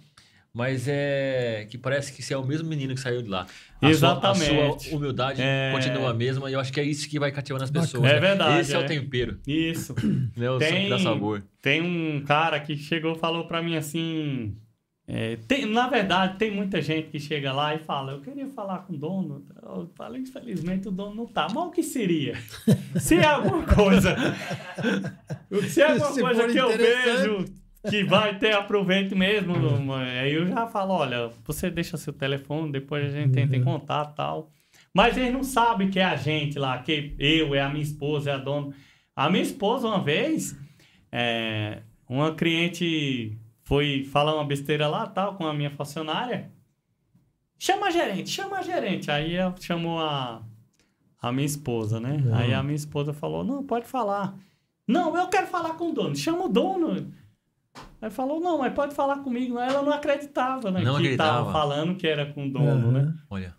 mas 0.56 0.88
é 0.88 1.68
que 1.70 1.78
parece 1.78 2.14
que 2.14 2.24
você 2.24 2.34
é 2.34 2.38
o 2.38 2.46
mesmo 2.46 2.68
menino 2.70 2.96
que 2.96 3.02
saiu 3.02 3.22
de 3.22 3.28
lá. 3.30 3.46
A 3.82 3.90
Exatamente. 3.90 4.46
Sua, 4.46 4.76
a 4.76 4.80
sua 4.80 4.98
humildade 4.98 5.42
É. 5.42 5.70
continua 5.74 6.10
a 6.12 6.14
mesma 6.14 6.50
e 6.50 6.54
eu 6.54 6.60
acho 6.62 6.72
que 6.72 6.80
é 6.80 6.84
isso 6.84 7.10
que 7.10 7.20
vai 7.20 7.32
cativando 7.32 7.66
as 7.66 7.70
pessoas. 7.70 8.04
É 8.06 8.14
né? 8.14 8.20
verdade, 8.22 8.62
Esse 8.62 8.74
é, 8.74 8.78
é. 8.78 8.80
o 8.80 8.86
tempero, 8.88 9.38
Isso. 9.46 9.94
né? 10.36 10.50
O 10.50 10.58
Tem- 10.58 10.88
dá 10.90 10.98
sabor. 10.98 11.44
Tem 11.62 11.82
um 11.82 12.24
cara 12.26 12.60
que 12.60 12.78
chegou 12.78 13.14
e 13.16 13.20
falou 13.20 13.46
pra 13.46 13.62
mim 13.62 13.76
assim. 13.76 14.56
é, 15.08 15.36
tem- 15.48 15.66
na 15.66 15.88
verdade, 15.90 16.38
tem 16.40 16.50
muita 16.52 16.82
gente 16.82 17.10
que 17.10 17.20
chega 17.20 17.52
lá 17.52 17.76
e 17.76 17.80
fala: 17.80 18.14
Eu 18.14 18.22
queria 18.22 18.48
falar 18.48 18.80
com 18.80 18.94
o 18.94 18.98
dono. 18.98 19.46
Eu 19.62 19.92
falo, 19.94 20.16
infelizmente, 20.18 20.88
o 20.88 20.92
dono 20.92 21.14
não 21.14 21.26
tá. 21.28 21.48
Mas 21.54 21.64
o 21.66 21.70
que 21.72 21.84
seria? 21.84 22.36
Se 22.98 23.16
é 23.16 23.26
alguma 23.26 23.64
coisa. 23.64 24.16
Se 25.70 25.82
é 25.82 25.92
alguma 25.92 26.12
Se 26.14 26.22
coisa 26.22 26.48
que 26.48 26.58
eu 26.58 26.70
vejo 26.78 27.46
que 27.90 28.04
vai 28.04 28.38
ter 28.38 28.54
aproveito 28.54 29.16
mesmo. 29.16 29.54
Aí 29.94 30.34
eu 30.34 30.48
já 30.48 30.68
falo, 30.68 30.94
olha, 30.94 31.32
você 31.46 31.70
deixa 31.70 31.98
seu 31.98 32.14
telefone, 32.14 32.72
depois 32.72 33.06
a 33.06 33.10
gente 33.18 33.40
entra 33.40 33.56
em 33.56 33.60
Uhum. 33.60 33.66
contato 33.66 34.14
e 34.14 34.16
tal. 34.16 34.52
Mas 34.94 35.18
eles 35.18 35.34
não 35.34 35.44
sabem 35.44 35.90
que 35.90 36.00
é 36.00 36.06
a 36.06 36.16
gente 36.16 36.58
lá, 36.60 36.78
que 36.80 37.16
eu, 37.20 37.54
é 37.54 37.62
a 37.62 37.70
minha 37.70 37.84
esposa, 37.84 38.32
é 38.32 38.34
a 38.34 38.38
dona. 38.38 38.74
A 39.16 39.30
minha 39.30 39.44
esposa, 39.44 39.88
uma 39.88 40.02
vez, 40.02 40.58
é, 41.12 41.82
uma 42.08 42.34
cliente 42.34 43.38
foi 43.64 44.04
falar 44.06 44.36
uma 44.36 44.46
besteira 44.46 44.88
lá, 44.88 45.06
tal, 45.08 45.36
com 45.36 45.46
a 45.46 45.54
minha 45.54 45.70
funcionária. 45.72 46.52
Chama 47.58 47.88
a 47.88 47.92
gerente, 47.92 48.30
chama 48.30 48.58
a 48.58 48.62
gerente. 48.62 49.10
Aí 49.10 49.36
ela 49.36 49.56
chamou 49.60 50.00
a, 50.00 50.42
a 51.22 51.32
minha 51.32 51.46
esposa, 51.46 52.00
né? 52.00 52.22
Não. 52.24 52.36
Aí 52.36 52.54
a 52.54 52.62
minha 52.62 52.76
esposa 52.76 53.14
falou, 53.14 53.44
não, 53.44 53.64
pode 53.64 53.88
falar. 53.88 54.36
Não, 54.88 55.16
eu 55.18 55.28
quero 55.30 55.48
falar 55.48 55.74
com 55.76 55.90
o 55.90 55.94
dono. 55.94 56.16
Chama 56.16 56.46
o 56.46 56.50
dono. 56.50 57.12
Aí 58.02 58.10
falou, 58.10 58.40
não, 58.40 58.58
mas 58.60 58.74
pode 58.74 58.94
falar 58.94 59.20
comigo. 59.20 59.58
Ela 59.60 59.82
não 59.82 59.92
acreditava, 59.92 60.70
né? 60.72 60.82
Não 60.82 60.94
que 60.94 61.00
acreditava. 61.00 61.38
tava 61.40 61.52
falando 61.52 61.96
que 61.96 62.08
era 62.08 62.26
com 62.28 62.48
o 62.48 62.52
dono, 62.52 62.88
Uhum. 62.88 62.92
né? 62.92 63.14
Olha. 63.30 63.56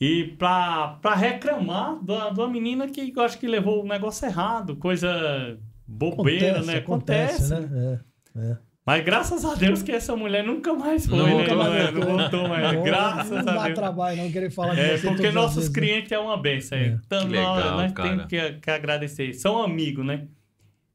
E 0.00 0.34
pra, 0.38 0.98
pra 1.02 1.14
reclamar 1.14 1.96
da, 2.04 2.30
de 2.30 2.38
uma 2.40 2.48
menina 2.48 2.86
que 2.88 3.12
eu 3.16 3.22
acho 3.22 3.38
que 3.38 3.46
levou 3.48 3.82
o 3.82 3.88
negócio 3.88 4.26
errado, 4.26 4.76
coisa 4.76 5.58
bobeira, 5.86 6.62
né? 6.62 6.76
Acontece. 6.76 7.52
né? 7.54 8.00
É, 8.36 8.50
é. 8.52 8.56
Mas 8.86 9.04
graças 9.04 9.44
a 9.44 9.54
Deus 9.54 9.82
que 9.82 9.92
essa 9.92 10.16
mulher 10.16 10.42
nunca 10.44 10.72
mais 10.72 11.06
foi, 11.06 11.18
Nunca 11.18 11.54
né? 11.54 11.62
mais 11.68 11.92
Não, 11.94 12.00
não 12.00 12.16
voltou 12.16 12.48
mais. 12.48 12.72
Não, 12.72 12.82
graças 12.84 13.30
não 13.30 13.38
a 13.38 13.42
dá 13.42 13.62
Deus. 13.64 13.74
trabalho 13.78 14.22
não 14.22 14.30
querer 14.32 14.50
falar 14.50 14.74
com 14.76 14.80
É, 14.80 14.96
porque 14.98 15.30
nossos 15.30 15.56
vezes, 15.56 15.70
né? 15.72 15.80
clientes 15.80 16.12
é 16.12 16.18
uma 16.18 16.36
benção. 16.38 16.78
É. 16.78 16.86
Então, 17.04 17.20
Que 17.22 17.28
legal, 17.28 17.56
nós, 17.56 17.64
nós 17.74 17.92
cara. 17.92 18.08
temos 18.08 18.26
que, 18.26 18.52
que 18.52 18.70
agradecer. 18.70 19.34
São 19.34 19.62
amigos, 19.62 20.06
né? 20.06 20.26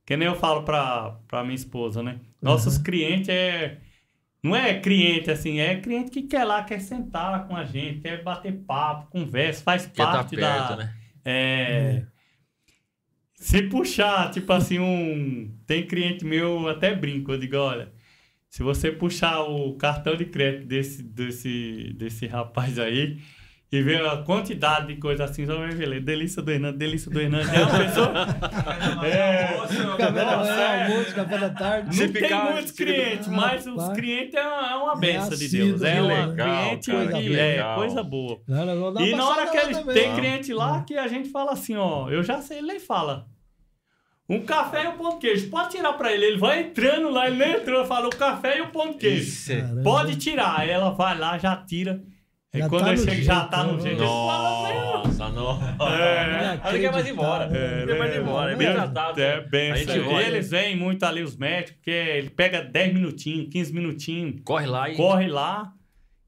Que 0.06 0.18
nem 0.18 0.27
eu 0.27 0.35
falo 0.35 0.64
pra, 0.64 1.18
pra 1.27 1.44
minha 1.44 1.53
esposa, 1.56 2.02
né? 2.02 2.19
Nossos 2.44 2.78
Uhum. 2.78 2.84
clientes 2.84 3.30
é. 3.30 3.80
Não 4.44 4.56
é 4.56 4.80
cliente 4.80 5.32
assim, 5.32 5.60
é 5.60 5.80
cliente 5.80 6.11
que 6.11 6.24
quer 6.24 6.44
lá, 6.44 6.64
quer 6.64 6.80
sentar 6.82 7.48
com 7.48 7.56
a 7.56 7.64
gente, 7.64 8.02
quer 8.02 8.22
bater 8.24 8.52
papo, 8.65 9.10
conversa, 9.10 9.64
faz 9.64 9.86
Quer 9.88 10.07
tá 10.10 10.11
parte 10.11 10.36
perto, 10.36 10.76
da. 10.76 10.76
né? 10.76 10.94
É. 11.26 12.06
Se 13.36 13.64
puxar, 13.64 14.32
tipo 14.32 14.52
assim, 14.53 14.80
um. 14.80 15.57
Tem 15.65 15.86
cliente 15.88 16.26
meu, 16.26 16.61
eu 16.61 16.70
até 16.70 16.95
brinco, 16.95 17.32
eu 17.32 17.40
digo, 17.40 17.57
olha, 17.57 17.91
se 18.49 18.64
você 18.64 18.91
puxar 18.91 19.41
o 19.44 19.76
cartão 19.78 20.15
de 20.15 20.26
crédito 20.26 20.68
desse, 20.68 21.03
desse, 21.03 21.94
desse 21.98 22.28
rapaz 22.28 22.78
aí 22.80 23.20
e 23.76 23.82
ver 23.82 24.06
a 24.06 24.18
quantidade 24.18 24.88
de 24.88 24.98
coisa 24.98 25.24
assim, 25.24 25.45
você 25.45 25.58
vai 25.58 25.70
ver, 25.70 26.00
delícia 26.02 26.41
do 26.44 26.52
Hernando, 26.52 26.78
delícia 26.78 27.10
do 27.10 27.20
Hernando. 27.20 27.50
É 27.50 27.60
uma 27.64 27.80
pessoa. 27.80 29.06
É. 29.06 29.48
Café 29.98 30.12
da 30.26 30.38
manhã, 30.38 30.54
é. 30.54 30.84
almoço, 30.84 31.16
café 31.16 31.38
da 31.40 31.50
tarde. 31.50 31.86
Não 31.88 31.94
Se 31.94 32.08
tem 32.10 32.22
ficar- 32.24 32.52
muitos 32.52 32.72
clientes, 32.72 33.28
mas 33.28 33.66
os 33.66 33.90
clientes 33.94 34.36
é 34.36 34.45
uma, 34.48 34.72
é 34.72 34.76
uma 34.76 34.95
benção 34.95 35.38
de 35.38 35.48
Deus. 35.50 35.82
É 35.82 36.02
uma 36.02 36.26
legal, 36.28 36.48
cliente 36.70 36.91
cara, 36.91 37.08
que 37.20 37.40
é 37.40 37.76
coisa 37.76 38.04
boa. 38.04 38.40
Não, 38.48 38.91
não, 38.94 39.02
E 39.02 39.16
na 39.16 39.28
hora 39.28 39.48
que 39.48 39.58
lá 39.58 39.64
ele 39.64 39.74
também. 39.74 39.94
tem 39.95 40.16
cliente 40.16 40.54
lá 40.54 40.84
que 40.84 40.95
a 40.98 41.08
gente 41.08 41.30
fala 41.30 41.52
assim, 41.54 41.76
ó, 41.76 42.10
eu 42.10 42.22
já 42.24 42.41
sei, 42.41 42.60
ele 42.60 42.80
fala. 42.80 43.26
Um 44.30 44.41
café 44.41 44.86
e 44.86 44.88
um 44.88 44.98
pão 44.98 45.10
de 45.12 45.18
queijo. 45.18 45.50
Pode 45.50 45.72
tirar 45.72 45.94
pra 45.94 46.12
ele. 46.14 46.26
Ele 46.26 46.38
vai 46.38 46.62
entrando 46.62 47.10
lá, 47.10 47.28
ele 47.28 47.36
nem 47.38 47.54
entrou, 47.56 47.84
fala 47.86 48.08
o 48.08 48.16
café 48.16 48.58
e 48.60 48.62
o 48.62 48.68
pão 48.68 48.91
de 48.91 48.98
queijo. 48.98 49.24
Isso 49.24 49.52
é-. 49.52 49.82
Pode 49.84 50.16
tirar. 50.16 50.68
Ela 50.68 50.91
vai 50.91 51.18
lá, 51.18 51.38
já 51.38 51.56
tira. 51.58 52.02
Aí 52.53 52.61
Já 52.61 52.69
quando 52.69 52.84
tá 52.84 52.91
ele 52.91 53.01
no 53.01 53.09
chega, 53.09 53.23
já 53.23 53.45
tá 53.45 53.63
no 53.63 53.73
né? 53.77 53.81
jeito. 53.81 54.01
Ele 54.03 54.07
fala 54.07 54.67
assim, 54.67 54.77
ó. 54.77 55.07
Nossa, 55.07 55.30
nossa. 55.30 55.93
É. 55.95 56.69
Ele 56.69 56.80
quer 56.80 56.91
mais 56.91 57.07
ir 57.07 57.09
embora. 57.11 57.57
É, 57.57 57.77
Ele 57.81 57.85
quer 57.91 57.99
mais 57.99 58.13
ir 58.15 58.21
embora. 58.21 58.51
É 58.51 58.55
bem 58.55 58.67
é. 58.67 58.73
tratado. 58.73 59.19
É 59.21 59.41
bem 59.41 59.71
A 59.71 59.75
gente 59.75 59.99
olha. 59.99 60.27
Eles 60.27 60.49
vêm 60.51 60.75
muito 60.77 61.03
ali, 61.03 61.23
os 61.23 61.35
médicos, 61.35 61.73
porque 61.77 61.89
ele 61.89 62.30
pega 62.30 62.61
10 62.61 62.93
minutinhos, 62.93 63.49
15 63.51 63.73
minutinhos, 63.73 64.41
Corre 64.45 64.67
lá 64.67 64.89
e. 64.89 64.95
corre 64.95 65.27
lá. 65.27 65.73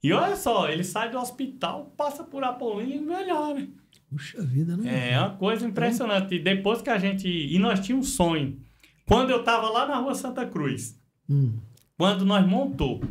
E 0.03 0.11
olha 0.13 0.35
só, 0.35 0.67
ele 0.69 0.83
sai 0.83 1.09
do 1.09 1.17
hospital, 1.19 1.91
passa 1.97 2.23
por 2.23 2.43
Apolinho 2.43 2.97
e 2.97 3.05
melhora. 3.05 3.67
Puxa 4.09 4.41
vida, 4.41 4.77
né? 4.77 5.11
É 5.13 5.19
uma 5.19 5.31
coisa 5.31 5.65
impressionante. 5.67 6.35
E 6.35 6.39
depois 6.39 6.81
que 6.81 6.89
a 6.89 6.97
gente. 6.97 7.27
E 7.27 7.57
nós 7.59 7.79
tínhamos 7.79 8.07
um 8.07 8.11
sonho. 8.11 8.59
Quando 9.07 9.29
eu 9.29 9.43
tava 9.43 9.69
lá 9.69 9.85
na 9.87 9.97
rua 9.97 10.15
Santa 10.15 10.45
Cruz, 10.45 10.99
Hum. 11.29 11.53
quando 11.97 12.23
nós 12.25 12.45
montou, 12.47 13.03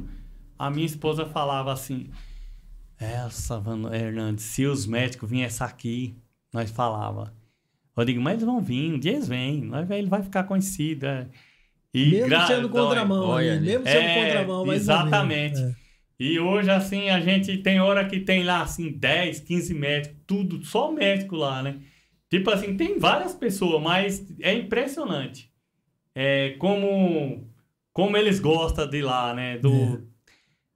a 0.59 0.71
minha 0.71 0.87
esposa 0.87 1.27
falava 1.27 1.73
assim: 1.73 2.11
Essa, 2.99 3.63
Hernandes, 3.93 4.45
se 4.45 4.65
os 4.67 4.87
médicos 4.87 5.29
viessem 5.29 5.67
aqui, 5.67 6.17
nós 6.53 6.71
falava. 6.71 7.35
Eu 7.97 8.05
digo, 8.05 8.21
mas 8.21 8.35
eles 8.35 8.45
vão 8.45 8.61
vir, 8.61 8.93
um 8.93 8.99
dia 8.99 9.13
eles 9.13 9.29
vêm, 9.29 9.71
ele 9.91 10.09
vai 10.09 10.23
ficar 10.23 10.45
conhecido. 10.45 11.07
é." 11.07 11.29
E 11.93 12.11
Mesmo 12.11 12.29
gra- 12.29 12.47
sendo 12.47 12.69
contramão, 12.69 13.29
olha 13.29 13.61
mesmo 13.61 13.87
sendo 13.87 13.99
É, 13.99 14.25
contramão, 14.27 14.67
mas 14.67 14.81
exatamente. 14.83 15.61
vem. 15.61 15.77
E 16.19 16.39
hoje, 16.41 16.71
assim, 16.71 17.09
a 17.11 17.21
gente 17.21 17.59
tem 17.59 17.81
hora 17.81 18.05
que 18.05 18.21
tem 18.21 18.43
lá, 18.45 18.63
assim, 18.63 18.91
10, 18.93 19.41
15 19.41 19.75
médicos, 19.75 20.17
tudo, 20.27 20.65
só 20.65 20.91
médico 20.93 21.37
lá, 21.37 21.63
né? 21.63 21.81
Tipo 22.31 22.51
assim, 22.51 22.77
tem 22.77 22.99
várias 22.99 23.35
pessoas, 23.35 23.81
mas 23.83 24.27
é 24.41 24.55
impressionante. 24.55 25.51
É, 26.15 26.51
como, 26.59 27.49
como 27.93 28.17
eles 28.17 28.39
gostam 28.41 28.89
de 28.89 29.03
lá, 29.03 29.35
né? 29.35 29.59
Do... 29.59 30.09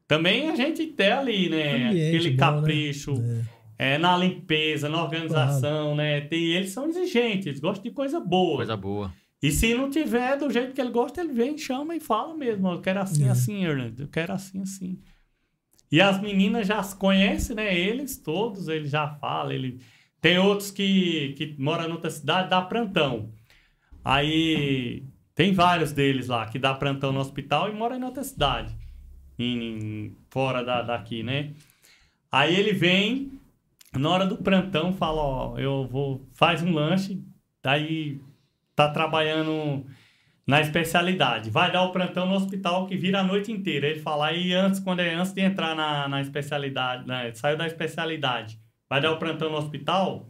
Também 0.08 0.48
a 0.50 0.56
gente 0.56 0.86
tem 0.86 1.12
ali, 1.12 1.48
né? 1.50 1.88
Ambiente 1.88 2.16
Aquele 2.16 2.30
bom, 2.30 2.36
capricho. 2.38 3.14
né? 3.14 3.44
É. 3.54 3.58
É, 3.94 3.98
na 3.98 4.16
limpeza, 4.16 4.88
na 4.88 5.00
organização, 5.04 5.94
né? 5.94 6.22
Tem, 6.22 6.46
eles 6.46 6.70
são 6.72 6.88
exigentes, 6.88 7.46
eles 7.46 7.60
gostam 7.60 7.84
de 7.84 7.92
coisa 7.92 8.18
boa. 8.18 8.56
Coisa 8.56 8.76
boa. 8.76 9.12
E 9.40 9.52
se 9.52 9.72
não 9.72 9.88
tiver 9.88 10.36
do 10.36 10.50
jeito 10.50 10.72
que 10.72 10.80
ele 10.80 10.90
gosta, 10.90 11.20
ele 11.20 11.32
vem, 11.32 11.56
chama 11.56 11.94
e 11.94 12.00
fala 12.00 12.34
mesmo. 12.34 12.66
Eu 12.68 12.80
quero 12.80 12.98
assim, 13.00 13.26
É. 13.26 13.30
assim, 13.30 13.64
Hernando. 13.64 14.00
Eu 14.00 14.08
quero 14.08 14.32
assim, 14.32 14.60
assim. 14.60 14.98
E 15.92 16.00
as 16.00 16.20
meninas 16.20 16.66
já 16.66 16.82
se 16.82 16.96
conhecem, 16.96 17.54
né? 17.54 17.72
Eles 17.78 18.16
todos, 18.18 18.66
ele 18.66 18.88
já 18.88 19.06
fala. 19.06 19.54
Ele... 19.54 19.78
Tem 20.20 20.38
outros 20.38 20.72
que, 20.72 21.34
que 21.36 21.54
moram 21.56 21.88
em 21.88 21.92
outra 21.92 22.10
cidade, 22.10 22.50
dá 22.50 22.60
plantão. 22.60 23.30
Aí 24.04 25.04
tem 25.34 25.52
vários 25.52 25.92
deles 25.92 26.26
lá 26.26 26.46
que 26.46 26.58
dá 26.58 26.74
plantão 26.74 27.12
no 27.12 27.20
hospital 27.20 27.68
e 27.70 27.74
moram 27.74 27.96
em 27.96 28.02
outra 28.02 28.24
cidade. 28.24 28.74
Em, 29.38 30.16
fora 30.30 30.64
da, 30.64 30.82
daqui, 30.82 31.22
né? 31.22 31.52
Aí 32.30 32.54
ele 32.54 32.72
vem, 32.72 33.32
na 33.96 34.10
hora 34.10 34.26
do 34.26 34.36
plantão, 34.36 34.92
fala, 34.92 35.22
ó, 35.22 35.58
eu 35.58 35.86
vou, 35.86 36.26
faz 36.34 36.62
um 36.62 36.72
lanche, 36.72 37.22
daí 37.62 38.20
tá 38.74 38.88
trabalhando 38.88 39.86
na 40.46 40.60
especialidade. 40.60 41.50
Vai 41.50 41.70
dar 41.70 41.82
o 41.82 41.92
plantão 41.92 42.26
no 42.26 42.34
hospital 42.34 42.86
que 42.86 42.96
vira 42.96 43.20
a 43.20 43.24
noite 43.24 43.52
inteira. 43.52 43.86
Ele 43.86 44.00
fala, 44.00 44.28
aí 44.28 44.52
antes, 44.54 44.80
quando 44.80 45.00
é 45.00 45.14
antes 45.14 45.32
de 45.32 45.42
entrar 45.42 45.74
na, 45.76 46.08
na 46.08 46.22
especialidade, 46.22 47.06
né, 47.06 47.30
saiu 47.34 47.56
da 47.56 47.66
especialidade, 47.66 48.58
vai 48.88 49.00
dar 49.00 49.12
o 49.12 49.18
plantão 49.18 49.50
no 49.50 49.58
hospital, 49.58 50.28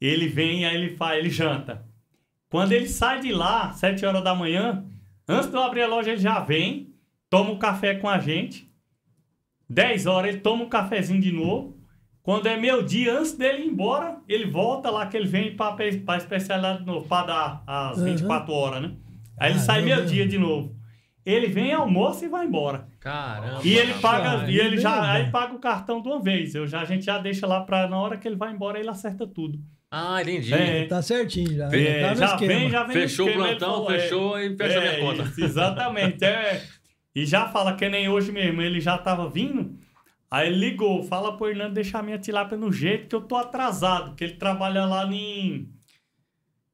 ele 0.00 0.28
vem 0.28 0.66
aí 0.66 0.74
ele 0.74 0.96
faz, 0.96 1.18
ele 1.18 1.30
janta. 1.30 1.84
Quando 2.50 2.72
ele 2.72 2.88
sai 2.88 3.20
de 3.20 3.32
lá, 3.32 3.72
7 3.72 4.04
horas 4.04 4.24
da 4.24 4.34
manhã, 4.34 4.84
antes 5.26 5.48
de 5.48 5.56
eu 5.56 5.62
abrir 5.62 5.82
a 5.82 5.88
loja, 5.88 6.10
ele 6.10 6.20
já 6.20 6.40
vem, 6.40 6.89
toma 7.30 7.50
um 7.52 7.58
café 7.58 7.94
com 7.94 8.08
a 8.08 8.18
gente. 8.18 8.68
10 9.68 10.06
horas, 10.06 10.30
ele 10.34 10.40
toma 10.40 10.64
um 10.64 10.68
cafezinho 10.68 11.20
de 11.20 11.30
novo. 11.32 11.78
Quando 12.22 12.46
é 12.46 12.56
meio 12.56 12.82
dia, 12.82 13.16
antes 13.18 13.32
dele 13.32 13.62
ir 13.62 13.68
embora, 13.68 14.18
ele 14.28 14.44
volta 14.44 14.90
lá 14.90 15.06
que 15.06 15.16
ele 15.16 15.26
vem 15.26 15.56
para 15.56 15.76
a 16.08 16.16
especialidade 16.16 16.80
de 16.80 16.86
novo, 16.86 17.08
para 17.08 17.26
dar 17.26 17.62
as 17.66 17.98
Uhum. 17.98 18.04
24 18.04 18.52
horas, 18.52 18.82
né? 18.82 18.92
Aí 19.38 19.50
ele 19.52 19.58
Ah, 19.58 19.62
sai 19.62 19.80
meu 19.82 19.96
meio 19.96 20.06
dia 20.06 20.26
de 20.28 20.38
novo. 20.38 20.76
Ele 21.24 21.46
vem, 21.46 21.72
almoça 21.72 22.24
e 22.24 22.28
vai 22.28 22.46
embora. 22.46 22.88
Caramba. 22.98 23.60
E 23.64 23.74
ele 23.74 23.94
paga, 23.94 24.50
e 24.50 24.58
ele 24.58 24.78
já 24.78 25.12
aí 25.12 25.30
paga 25.30 25.54
o 25.54 25.58
cartão 25.58 26.02
de 26.02 26.08
uma 26.08 26.20
vez. 26.20 26.54
Eu 26.54 26.66
já, 26.66 26.80
a 26.80 26.84
gente 26.84 27.04
já 27.04 27.18
deixa 27.18 27.46
lá 27.46 27.60
para 27.62 27.88
na 27.88 27.98
hora 27.98 28.16
que 28.16 28.26
ele 28.26 28.36
vai 28.36 28.52
embora, 28.52 28.78
ele 28.78 28.88
acerta 28.90 29.26
tudo. 29.26 29.58
Ah, 29.90 30.20
entendi. 30.22 30.52
É. 30.54 30.84
Tá 30.86 31.00
certinho 31.02 31.54
já. 31.56 31.68
É, 31.72 32.00
tá 32.02 32.10
no 32.10 32.16
já 32.16 32.36
vem, 32.36 32.70
já 32.70 32.82
vem 32.84 32.92
Fechou 32.92 33.28
o 33.28 33.32
plantão, 33.32 33.72
falou, 33.74 33.92
é. 33.92 33.98
fechou 33.98 34.38
e 34.38 34.56
fecha 34.56 34.78
a 34.78 34.80
minha 34.80 34.92
É, 34.92 35.00
conta. 35.00 35.22
isso, 35.22 35.44
exatamente. 35.44 36.24
É. 36.24 36.62
E 37.14 37.26
já 37.26 37.48
fala 37.48 37.74
que 37.76 37.88
nem 37.88 38.08
hoje 38.08 38.30
mesmo, 38.32 38.62
ele 38.62 38.80
já 38.80 38.96
tava 38.98 39.28
vindo. 39.28 39.78
Aí 40.30 40.46
ele 40.48 40.58
ligou, 40.70 41.02
fala 41.02 41.36
pro 41.36 41.48
Hernando 41.48 41.74
deixar 41.74 42.02
minha 42.04 42.18
tilápia 42.18 42.56
no 42.56 42.70
jeito 42.72 43.08
que 43.08 43.14
eu 43.16 43.20
tô 43.22 43.36
atrasado, 43.36 44.14
que 44.14 44.22
ele 44.22 44.34
trabalha 44.34 44.84
lá 44.86 45.04
em 45.06 45.68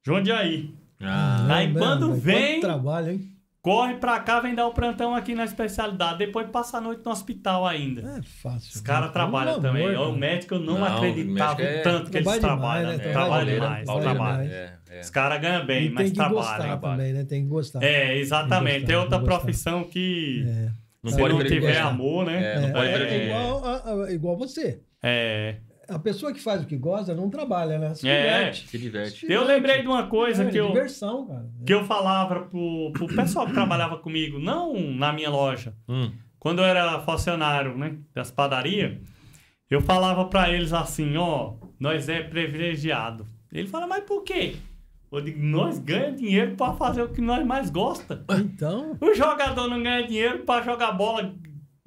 Jundiaí. 0.05 0.73
Ah, 1.01 1.47
Aí 1.55 1.73
Caramba, 1.73 1.79
quando 1.79 2.13
vem- 2.13 2.59
trabalho, 2.59 3.11
hein? 3.11 3.36
Corre 3.67 3.95
pra 3.95 4.19
cá, 4.19 4.39
vem 4.39 4.55
dar 4.55 4.65
o 4.67 4.71
plantão 4.73 5.13
aqui 5.15 5.35
na 5.35 5.43
especialidade, 5.43 6.19
depois 6.19 6.47
passa 6.49 6.77
a 6.77 6.81
noite 6.81 7.01
no 7.03 7.11
hospital 7.11 7.65
ainda. 7.67 8.01
É 8.17 8.21
fácil. 8.21 8.71
Os 8.75 8.81
caras 8.81 9.01
Pelo 9.03 9.13
trabalham 9.13 9.53
amor, 9.55 9.61
tambem. 9.61 9.87
cara. 9.87 10.01
O 10.07 10.15
médico 10.17 10.53
eu 10.55 10.59
não, 10.59 10.79
Não, 10.79 10.85
acreditava 10.97 11.61
é- 11.61 11.81
tanto 11.81 12.09
que 12.09 12.17
eles 12.17 12.37
Trabalha 12.39 12.39
demais, 12.39 12.41
trabalham. 12.41 12.89
né? 12.89 12.97
né? 12.97 13.03
é, 13.09 13.11
Trabalha 13.11 13.55
Trabalham 13.55 13.85
pauleira, 13.85 14.13
demais. 14.13 14.51
É, 14.51 14.73
é. 14.89 14.99
Os 15.01 15.09
caras 15.09 15.41
ganham 15.41 15.65
bem, 15.65 15.85
E 15.85 15.89
mas 15.89 16.03
tem 16.03 16.11
que 16.11 16.17
trabalham. 16.17 16.79
também, 16.79 17.13
né? 17.13 17.23
Tem 17.25 17.43
que 17.43 17.49
gostar. 17.49 17.83
É, 17.83 18.17
exatamente. 18.17 18.85
Tem 18.85 18.95
É 18.95 18.97
gostar, 18.97 18.99
outra 18.99 19.09
tem 19.17 19.19
que 19.19 19.25
gostar. 19.25 19.39
profissão 19.41 19.83
que 19.83 20.45
É. 20.47 20.69
Não 21.03 21.11
se 21.11 21.17
pode 21.17 21.33
não 21.35 21.43
tiver 21.45 21.59
gostar. 21.73 21.87
amor, 21.87 22.25
né? 22.25 22.53
É, 22.55 22.59
não 22.61 22.71
pode 22.71 22.87
é, 22.89 23.25
igual, 23.25 23.65
a- 23.65 24.05
a- 24.05 24.11
igual 24.13 24.37
você. 24.37 24.79
É, 25.03 25.55
a 25.89 25.99
pessoa 25.99 26.33
que 26.33 26.39
faz 26.41 26.61
o 26.63 26.65
que 26.67 26.75
gosta 26.77 27.13
não 27.15 27.29
trabalha, 27.29 27.77
né? 27.79 27.93
Se 27.95 28.07
É. 28.07 28.21
diverte. 28.21 28.67
Se 28.67 28.77
diverte. 28.77 29.25
Eu 29.31 29.43
lembrei 29.45 29.81
de 29.81 29.87
uma 29.87 30.07
coisa 30.07 30.43
É, 30.43 30.49
que 30.51 30.57
eu, 30.57 30.67
Diversão, 30.67 31.27
cara. 31.27 31.45
que 31.65 31.73
eu 31.73 31.83
falava 31.85 32.41
pro, 32.45 32.91
pro 32.93 33.07
pessoal 33.07 33.45
que 33.47 33.53
trabalhava 33.53 33.97
comigo, 33.97 34.39
não 34.39 34.73
na 34.95 35.11
minha 35.13 35.29
loja, 35.29 35.73
Hum. 35.87 36.11
quando 36.39 36.59
eu 36.59 36.65
era 36.65 36.99
funcionário, 37.01 37.77
né, 37.77 37.97
das 38.13 38.29
padarias, 38.31 38.97
eu 39.69 39.81
falava 39.81 40.25
pra 40.25 40.49
eles 40.51 40.71
assim, 40.73 41.15
ó, 41.17 41.53
nós 41.79 42.07
é 42.09 42.21
privilegiado. 42.21 43.25
Ele 43.51 43.67
fala, 43.67 43.87
mas 43.87 44.03
por 44.03 44.23
quê? 44.23 44.55
Eu 45.11 45.21
digo, 45.21 45.41
nós 45.41 45.79
ganhamos 45.79 46.19
dinheiro 46.19 46.55
pra 46.57 46.73
fazer 46.73 47.01
o 47.01 47.09
que 47.09 47.21
nós 47.21 47.45
mais 47.45 47.69
gosta. 47.69 48.25
Então, 48.39 48.97
O 48.99 49.13
jogador 49.13 49.67
não 49.69 49.81
ganha 49.81 50.05
dinheiro 50.05 50.39
pra 50.39 50.61
jogar 50.61 50.91
bola, 50.91 51.33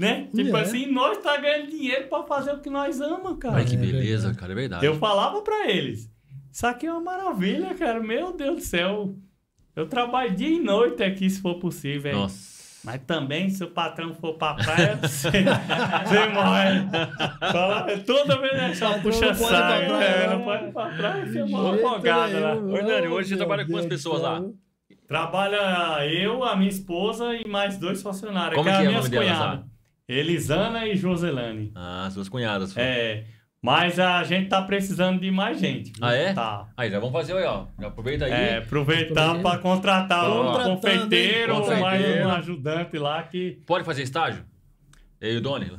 né? 0.01 0.29
Tipo 0.35 0.57
É. 0.57 0.61
assim, 0.63 0.87
nós 0.91 1.19
tá 1.19 1.37
ganhando 1.37 1.71
dinheiro 1.71 2.09
pra 2.09 2.23
fazer 2.25 2.53
o 2.53 2.59
que 2.61 2.71
nós 2.71 3.01
amamos, 3.01 3.39
cara. 3.39 3.57
Ai, 3.59 3.65
que 3.65 3.75
É 3.75 3.79
beleza, 3.79 4.35
cara, 4.35 4.53
é 4.53 4.55
verdade. 4.55 4.85
Eu 4.87 4.97
falava 4.97 5.43
pra 5.43 5.69
eles, 5.71 6.11
isso 6.51 6.67
aqui 6.67 6.87
é 6.87 6.93
uma 6.93 7.01
maravilha, 7.03 7.75
cara. 7.75 8.01
Meu 8.01 8.33
Deus 8.37 8.57
do 8.57 8.63
céu. 8.63 9.15
Eu 9.77 9.87
trabalho 9.87 10.35
dia 10.35 10.49
e 10.49 10.59
noite 10.59 11.03
aqui, 11.03 11.31
se 11.31 11.41
for 11.41 11.55
possível. 11.61 12.11
hein? 12.13 12.19
Nossa. 12.19 12.51
Mas 12.83 12.99
também, 13.07 13.51
se 13.51 13.63
o 13.63 13.69
patrão 13.69 14.15
for 14.15 14.35
pra 14.39 14.55
praia, 14.55 14.97
você, 15.03 15.31
você 15.31 16.29
morre. 16.33 17.53
Fala, 17.53 17.99
toda 18.07 18.39
vez 18.41 18.53
é 18.55 18.75
só 18.75 18.99
puxa 19.01 19.35
praia, 19.35 19.85
É, 20.03 20.27
não. 20.31 20.43
pode 20.45 20.65
ir 20.65 20.73
pra 20.73 20.87
praia, 20.89 21.27
você 21.27 21.45
morre 21.45 21.83
afogado 21.85 22.41
lá. 22.41 22.55
Ô, 22.57 23.15
hoje 23.15 23.29
você 23.29 23.37
trabalha 23.37 23.67
com 23.67 23.73
quantas 23.73 23.87
pessoas 23.89 24.23
lá? 24.23 24.43
Trabalha 25.07 26.07
eu, 26.07 26.43
a 26.45 26.57
minha 26.57 26.71
esposa 26.71 27.35
e 27.35 27.47
mais 27.47 27.77
dois 27.79 28.01
funcionários. 28.03 28.55
Como 28.57 28.69
é 28.69 28.73
que 28.79 28.83
é 28.87 28.89
delas 28.89 29.11
lá? 29.11 29.19
cunhadas. 29.21 29.70
Elisana 30.11 30.89
e 30.89 30.97
Joselane. 30.97 31.71
Ah, 31.75 32.09
suas 32.13 32.29
cunhadas. 32.29 32.77
É, 32.77 33.25
mas 33.63 34.01
a 34.01 34.25
gente 34.25 34.49
tá 34.49 34.61
precisando 34.63 35.21
de 35.21 35.31
mais 35.31 35.61
gente. 35.61 35.93
viu? 35.93 36.05
Ah, 36.05 36.15
é? 36.15 36.33
Tá. 36.33 36.69
Aí, 36.77 36.91
já 36.91 36.99
vamos 36.99 37.13
fazer 37.13 37.37
aí, 37.37 37.45
ó. 37.45 37.67
Já 37.79 37.87
aproveita 37.87 38.25
aí. 38.25 38.33
É, 38.33 38.57
aproveitar 38.59 39.23
Aproveita. 39.23 39.49
para 39.49 39.59
contratar 39.59 40.31
um 40.31 40.65
confeiteiro 40.65 41.65
mais 41.81 42.27
um 42.27 42.29
ajudante 42.31 42.99
lá 42.99 43.23
que. 43.23 43.63
Pode 43.65 43.85
fazer 43.85 44.03
estágio? 44.03 44.45
Eu 45.21 45.35
e 45.35 45.37
o 45.37 45.41
Doni? 45.43 45.67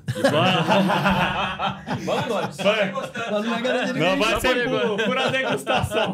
Vamos, 2.06 2.26
Doni. 2.28 2.48
Vai- 2.64 2.92
Mas 3.32 3.46
não 3.46 3.56
é 3.56 3.94
Não, 3.94 4.18
vai 4.20 4.34
Só 4.34 4.40
ser 4.40 4.70
por 4.70 5.04
por, 5.06 5.18
a 5.18 5.28
degustação. 5.30 6.14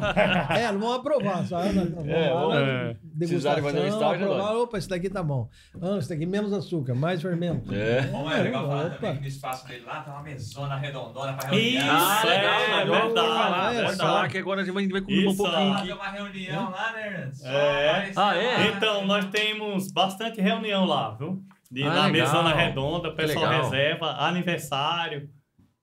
É, 0.49 0.71
não 0.71 0.79
vão 0.79 0.93
aprovar, 0.93 1.45
sabe? 1.45 1.73
Nós 1.73 1.89
vamos 1.91 2.07
É, 2.09 2.29
lá, 2.29 2.39
vamos- 2.39 2.55
né? 2.55 2.95
precisarem 3.17 3.61
fazer 3.63 3.79
um 3.79 3.81
degustação, 3.83 4.11
estágio, 4.13 4.31
aprovar, 4.33 4.53
Dói. 4.53 4.61
opa, 4.63 4.77
esse 4.77 4.87
daqui 4.89 5.09
tá 5.09 5.21
bom. 5.23 5.49
Ah, 5.81 5.97
esse 5.97 6.07
daqui 6.09 6.25
menos 6.25 6.53
açúcar, 6.53 6.95
mais 6.95 7.21
fermento. 7.21 7.73
É. 7.73 8.01
Bom, 8.03 8.31
é 8.31 8.41
legal 8.43 8.65
falar 8.67 8.85
Opa. 8.85 8.95
também 8.95 9.15
que 9.15 9.21
no 9.21 9.27
espaço 9.27 9.67
dele 9.67 9.83
lá 9.85 9.99
tá 10.01 10.11
uma 10.13 10.23
mesona 10.23 10.77
redondona 10.77 11.33
pra 11.33 11.53
Isso, 11.53 11.77
reunião. 11.79 11.95
Ah, 11.97 12.21
legal, 12.23 12.59
é, 12.61 12.81
é 12.81 13.13
falar, 13.13 13.75
é 13.75 13.83
Pode 13.83 13.97
só. 13.97 14.03
falar 14.03 14.29
que 14.29 14.37
agora 14.37 14.61
a 14.61 14.63
gente 14.63 14.73
vai 14.73 15.01
comer 15.01 15.27
um 15.27 15.29
Isso, 15.31 15.37
pouquinho 15.37 15.59
ó. 15.67 15.69
Lá 15.69 15.75
aqui. 15.77 15.85
tem 15.87 15.95
uma 15.95 16.07
reunião 16.09 16.69
lá, 16.69 16.91
né, 16.93 17.07
Hernandes? 17.07 17.39
Só 17.41 17.47
É. 17.49 18.11
Ah, 18.15 18.35
é? 18.37 18.53
lá. 18.57 18.67
Então, 18.67 19.05
nós 19.05 19.25
temos 19.25 19.91
bastante 19.91 20.39
reunião 20.39 20.85
lá, 20.85 21.09
viu? 21.19 21.43
De, 21.71 21.83
Ah, 21.83 21.89
na 21.89 22.05
legal. 22.07 22.11
mesona 22.11 22.53
redonda, 22.55 23.09
o 23.09 23.11
Que 23.11 23.17
pessoal 23.17 23.63
reserva, 23.63 24.11
aniversário. 24.19 25.29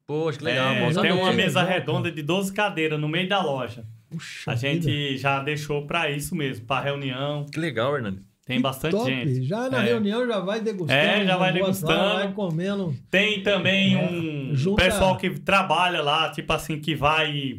Poxa, 0.07 0.39
que 0.39 0.45
legal. 0.45 0.67
É, 0.75 0.93
tem 0.93 1.13
uma 1.13 1.33
mesa 1.33 1.63
redonda 1.63 2.11
de 2.11 2.23
12 2.23 2.53
cadeiras 2.53 2.99
no 3.01 3.09
meio 3.09 3.29
da 3.29 3.43
loja. 3.43 3.85
Puxa 4.11 4.51
A 4.51 4.55
vida. 4.55 4.69
gente 4.75 5.17
já 5.19 5.41
deixou 5.41 5.87
pra 5.87 6.11
isso 6.11 6.35
mesmo, 6.35 6.67
pra 6.67 6.81
reunião. 6.81 7.47
Que 7.53 7.59
legal, 7.59 7.97
Hernani. 7.97 8.21
Tem 8.47 8.61
bastante 8.61 8.93
Top. 8.93 9.11
gente. 9.11 9.43
Já 9.45 9.71
na 9.71 9.83
É. 9.83 9.87
reunião 9.87 10.27
já 10.27 10.39
vai 10.41 10.61
degustando. 10.61 10.93
É, 11.01 11.25
já 11.25 11.37
vai 11.39 11.53
degustando. 11.53 11.93
sala, 11.95 12.15
Vai 12.25 12.33
comendo. 12.33 12.95
Tem 13.11 13.43
também 13.43 13.95
É, 13.95 14.03
um 14.51 14.55
junta- 14.55 14.85
pessoal 14.85 15.17
que 15.17 15.31
trabalha 15.41 16.03
lá, 16.03 16.31
tipo 16.31 16.53
assim, 16.53 16.79
que 16.79 16.95
vai 16.95 17.59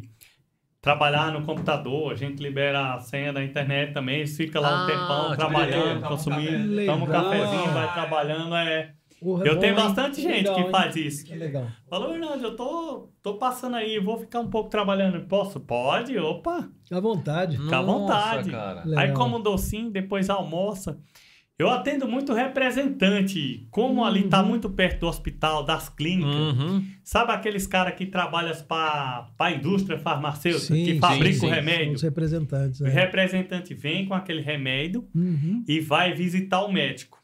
trabalhar 0.86 1.32
no 1.32 1.42
computador. 1.42 2.12
A 2.12 2.14
gente 2.14 2.40
libera 2.40 2.94
a 2.94 3.00
senha 3.00 3.32
da 3.32 3.42
internet 3.42 3.92
também. 3.92 4.18
Eles 4.18 4.36
ficam 4.36 4.62
lá 4.62 4.70
um 4.70 4.84
Ah, 4.84 4.86
tempão 4.86 5.36
trabalhando, 5.36 6.06
consumindo. 6.06 6.74
Legal. 6.76 6.94
Toma 6.96 7.08
um 7.08 7.12
cafezinho, 7.12 7.72
vai 7.72 7.92
trabalhando. 7.92 8.54
É. 8.54 8.92
Porra, 9.20 9.44
Eu 9.46 9.54
bom, 9.54 9.60
tenho 9.60 9.76
hein? 9.76 9.82
bastante 9.82 10.20
gente 10.22 10.36
Legal, 10.36 10.54
que 10.54 10.60
hein? 10.60 10.70
faz 10.70 10.94
isso. 10.94 11.24
Que 11.24 11.34
legal. 11.34 11.66
Falou, 11.90 12.10
Fernando, 12.10 12.44
eu 12.44 12.54
tô, 12.54 13.08
tô 13.20 13.34
passando 13.34 13.74
aí, 13.74 13.98
vou 13.98 14.16
ficar 14.18 14.38
um 14.38 14.48
pouco 14.48 14.70
trabalhando. 14.70 15.26
Posso? 15.26 15.58
Pode? 15.58 16.16
Opa! 16.18 16.68
Fica 16.84 16.98
à 16.98 17.00
vontade. 17.00 17.56
Fica 17.56 17.78
à 17.78 17.82
vontade. 17.82 18.50
Aí 18.96 19.10
como 19.12 19.38
um 19.38 19.42
docinho, 19.42 19.90
depois 19.90 20.30
almoça. 20.30 20.98
Eu 21.58 21.70
atendo 21.70 22.06
muito 22.06 22.34
representante. 22.34 23.66
Como 23.70 24.04
ali 24.04 24.24
tá 24.24 24.42
muito 24.42 24.68
perto 24.68 25.00
do 25.00 25.06
hospital, 25.06 25.64
das 25.64 25.88
clínicas. 25.88 26.34
Uhum. 26.34 26.84
Sabe 27.02 27.32
aqueles 27.32 27.66
caras 27.66 27.94
que 27.94 28.04
trabalham 28.04 28.54
para 28.68 29.30
a 29.38 29.50
indústria 29.52 29.98
farmacêutica, 29.98 30.74
Sim, 30.74 30.84
que 30.84 30.92
sim, 30.94 31.00
fabrica 31.00 31.38
sim. 31.40 31.46
o 31.46 31.50
remédio? 31.50 31.94
os 31.94 32.02
representantes. 32.02 32.80
O 32.80 32.86
é. 32.86 32.90
representante 32.90 33.72
vem 33.74 34.04
com 34.06 34.12
aquele 34.12 34.42
remédio 34.42 35.08
Uhum. 35.14 35.64
e 35.66 35.80
vai 35.80 36.12
visitar 36.12 36.62
o 36.62 36.70
médico. 36.70 37.22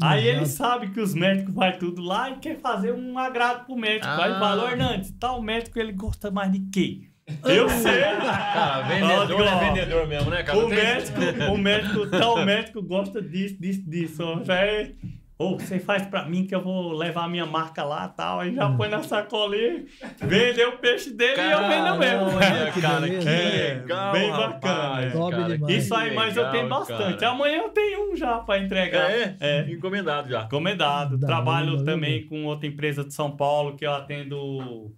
Aí 0.00 0.26
ele 0.28 0.46
sabe 0.46 0.90
que 0.90 1.00
os 1.00 1.12
médicos 1.12 1.52
vai 1.52 1.76
tudo 1.76 2.00
lá 2.02 2.30
e 2.30 2.36
quer 2.38 2.58
fazer 2.60 2.92
um 2.92 3.18
agrado 3.18 3.66
pro 3.66 3.76
médico. 3.76 4.06
Ah. 4.06 4.24
Aí 4.24 4.38
fala, 4.38 4.70
Hernandes, 4.70 5.12
tal 5.18 5.42
médico 5.42 5.78
ele 5.78 5.92
gosta 5.92 6.30
mais 6.30 6.52
de 6.52 6.60
quê? 6.70 7.07
Eu 7.44 7.68
sei. 7.68 8.02
Cara, 8.02 8.82
vendedor 8.82 9.40
Ó, 9.42 9.44
é 9.44 9.68
vendedor 9.68 10.06
mesmo, 10.06 10.30
né, 10.30 10.42
cara? 10.42 10.58
O 10.58 10.68
médico, 10.68 11.20
o 11.52 11.58
médico, 11.58 12.06
tal 12.10 12.44
médico 12.44 12.82
gosta 12.82 13.20
disso, 13.22 13.56
disso, 13.60 13.82
disso. 13.88 14.22
ó. 14.24 14.42
Já 14.44 14.56
é. 14.64 14.92
Ou 15.40 15.56
você 15.56 15.78
faz 15.78 16.04
pra 16.04 16.24
mim 16.28 16.44
que 16.44 16.52
eu 16.52 16.60
vou 16.60 16.90
levar 16.92 17.22
a 17.26 17.28
minha 17.28 17.46
marca 17.46 17.84
lá 17.84 18.08
tal. 18.08 18.40
Aí 18.40 18.52
já 18.52 18.68
põe 18.70 18.88
na 18.88 19.04
sacolinha, 19.04 19.84
vendeu 20.20 20.70
o 20.70 20.78
peixe 20.78 21.10
dele 21.10 21.40
e 21.40 21.50
eu 21.52 21.58
vendo 21.68 21.96
mesmo. 21.96 22.40
Caramba, 22.40 22.72
Que 22.72 22.80
cara, 22.82 23.00
beleza. 23.02 23.22
que 23.22 23.28
É, 23.36 23.74
legal, 23.74 24.12
bem 24.12 24.30
rapaz, 24.30 24.52
bacana. 24.52 25.30
Cara, 25.30 25.48
demais. 25.56 25.74
Isso 25.84 25.94
aí, 25.94 26.08
que 26.10 26.16
mas 26.16 26.36
eu 26.36 26.50
tenho 26.50 26.62
legal, 26.64 26.78
bastante. 26.80 27.18
cara. 27.20 27.32
Amanhã 27.32 27.58
eu 27.58 27.68
tenho 27.68 28.10
um 28.12 28.16
já 28.16 28.38
pra 28.38 28.58
entregar. 28.58 29.08
É? 29.12 29.36
É. 29.38 29.70
Encomendado 29.70 30.28
já. 30.28 30.42
Encomendado. 30.42 31.16
Da 31.16 31.26
Trabalho 31.28 31.74
hora, 31.74 31.84
também 31.84 32.26
com 32.26 32.44
outra 32.46 32.66
empresa 32.66 33.04
de 33.04 33.14
São 33.14 33.30
Paulo 33.30 33.76
que 33.76 33.86
eu 33.86 33.92
atendo. 33.94 34.92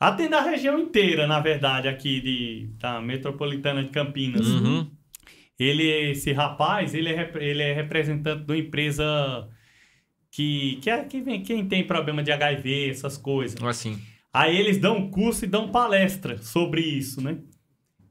Atendo 0.00 0.36
a 0.36 0.42
região 0.42 0.78
inteira, 0.78 1.26
na 1.26 1.40
verdade, 1.40 1.88
aqui 1.88 2.20
de, 2.20 2.70
da 2.78 3.00
metropolitana 3.00 3.82
de 3.82 3.90
Campinas. 3.90 4.46
Uhum. 4.46 4.88
Ele, 5.58 6.10
esse 6.10 6.32
rapaz, 6.32 6.94
ele 6.94 7.08
é, 7.08 7.32
ele 7.34 7.62
é 7.62 7.72
representante 7.72 8.44
de 8.44 8.52
uma 8.52 8.58
empresa 8.58 9.48
que, 10.30 10.78
que 10.80 10.88
é 10.88 11.02
que 11.02 11.20
vem, 11.20 11.42
quem 11.42 11.66
tem 11.66 11.84
problema 11.84 12.22
de 12.22 12.30
HIV, 12.30 12.90
essas 12.90 13.16
coisas. 13.16 13.60
Assim. 13.60 14.00
Aí 14.32 14.56
eles 14.56 14.78
dão 14.78 15.10
curso 15.10 15.44
e 15.44 15.48
dão 15.48 15.68
palestra 15.70 16.38
sobre 16.38 16.80
isso, 16.80 17.20
né? 17.20 17.38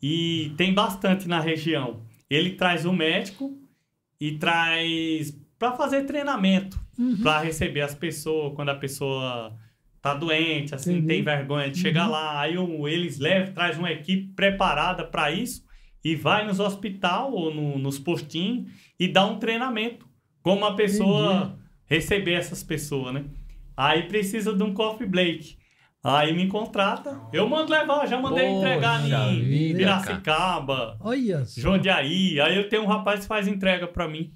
E 0.01 0.51
tem 0.57 0.73
bastante 0.73 1.25
na 1.27 1.39
região. 1.39 2.03
Ele 2.29 2.51
traz 2.51 2.85
o 2.85 2.91
médico 2.91 3.57
e 4.19 4.33
traz 4.33 5.37
para 5.57 5.71
fazer 5.71 6.03
treinamento, 6.03 6.77
para 7.23 7.39
receber 7.39 7.81
as 7.81 7.95
pessoas 7.95 8.53
quando 8.55 8.69
a 8.69 8.75
pessoa 8.75 9.57
tá 10.13 10.13
doente, 10.15 10.73
assim, 10.75 10.93
Entendi. 10.93 11.07
tem 11.07 11.23
vergonha 11.23 11.69
de 11.69 11.79
chegar 11.79 12.07
lá. 12.07 12.39
Aí 12.41 12.57
o- 12.57 12.87
eles 12.87 13.19
levam, 13.19 13.53
traz 13.53 13.77
uma 13.77 13.91
equipe 13.91 14.33
preparada 14.35 15.03
para 15.05 15.31
isso 15.31 15.63
e 16.03 16.15
vai 16.15 16.45
nos 16.45 16.59
hospital 16.59 17.31
ou 17.33 17.53
no- 17.53 17.77
nos 17.77 17.99
postinhos 17.99 18.71
e 18.99 19.07
dá 19.07 19.25
um 19.25 19.37
treinamento 19.39 20.05
como 20.41 20.65
a 20.65 20.75
pessoa 20.75 21.57
receber 21.85 22.33
essas 22.33 22.63
pessoas, 22.63 23.13
né? 23.13 23.25
Aí 23.75 24.03
precisa 24.03 24.53
de 24.55 24.63
um 24.63 24.73
coffee 24.73 25.07
Blake. 25.07 25.55
Aí 26.03 26.33
me 26.33 26.47
contrata. 26.47 27.19
Eu 27.33 27.49
mando 27.49 27.71
levar, 27.71 28.07
já 28.07 28.19
mandei 28.19 28.45
Poxa 28.47 28.57
entregar 28.59 29.31
em 29.33 29.41
vida, 29.43 29.77
Piracicaba, 29.79 30.97
Olha. 31.01 31.43
Jundiaí. 31.45 32.39
Aí 32.39 32.55
eu 32.55 32.69
tenho 32.69 32.83
um 32.83 32.87
rapaz 32.87 33.21
que 33.21 33.27
faz 33.27 33.47
entrega 33.47 33.87
pra 33.87 34.07
mim. 34.07 34.31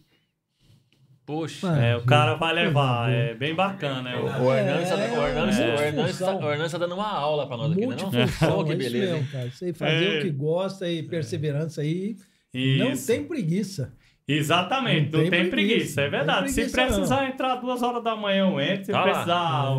Poxa. 1.32 1.72
Ah, 1.72 1.82
É, 1.86 1.96
o 1.96 2.02
cara 2.04 2.36
vai 2.36 2.54
levar. 2.54 3.10
É 3.10 3.34
bem 3.34 3.56
bacana. 3.56 4.10
É, 4.10 4.18
o- 4.18 4.44
O 4.44 4.54
Hernandes 4.54 4.90
tá, 4.90 4.96
É, 5.00 5.12
o 5.12 5.16
é. 5.16 5.20
o 5.20 5.28
Hernandes 5.28 6.20
tá, 6.20 6.36
o 6.36 6.52
Hernandes 6.52 6.72
tá 6.74 6.78
dando 6.78 6.96
uma 6.96 7.10
aula 7.10 7.48
pra 7.48 7.56
nós 7.56 7.72
aqui, 7.72 7.86
né? 7.88 7.96
Não? 7.98 8.10
Que 8.66 8.72
é 8.74 8.76
beleza, 8.76 9.14
mesmo, 9.14 9.32
cara. 9.32 9.50
Você 9.50 9.74
fazer 9.74 10.16
É. 10.16 10.20
o 10.20 10.22
que 10.24 10.30
gosta 10.32 10.90
e 10.90 11.04
perseverança 11.04 11.82
aí. 11.82 12.18
Não 12.54 12.92
Isso. 12.92 13.08
tem 13.08 13.24
preguiça. 13.24 13.94
Exatamente, 14.28 15.12
Não 15.12 15.20
não, 15.24 15.30
tem 15.30 15.42
tem, 15.42 15.50
preguiça, 15.50 15.76
preguiça, 15.76 16.02
é 16.02 16.04
não 16.06 16.12
tem 16.12 16.20
verdade. 16.20 16.50
Se 16.52 16.56
preguiça, 16.70 16.86
precisar 16.86 17.28
entrar 17.30 17.56
duas 17.56 17.82
horas 17.82 18.04
da 18.04 18.16
manhã, 18.16 18.50
eu 18.50 18.60
entro. 18.60 18.86
Se 18.86 18.92
Tá 18.92 19.00
lá. 19.00 19.12
precisar, 19.12 19.74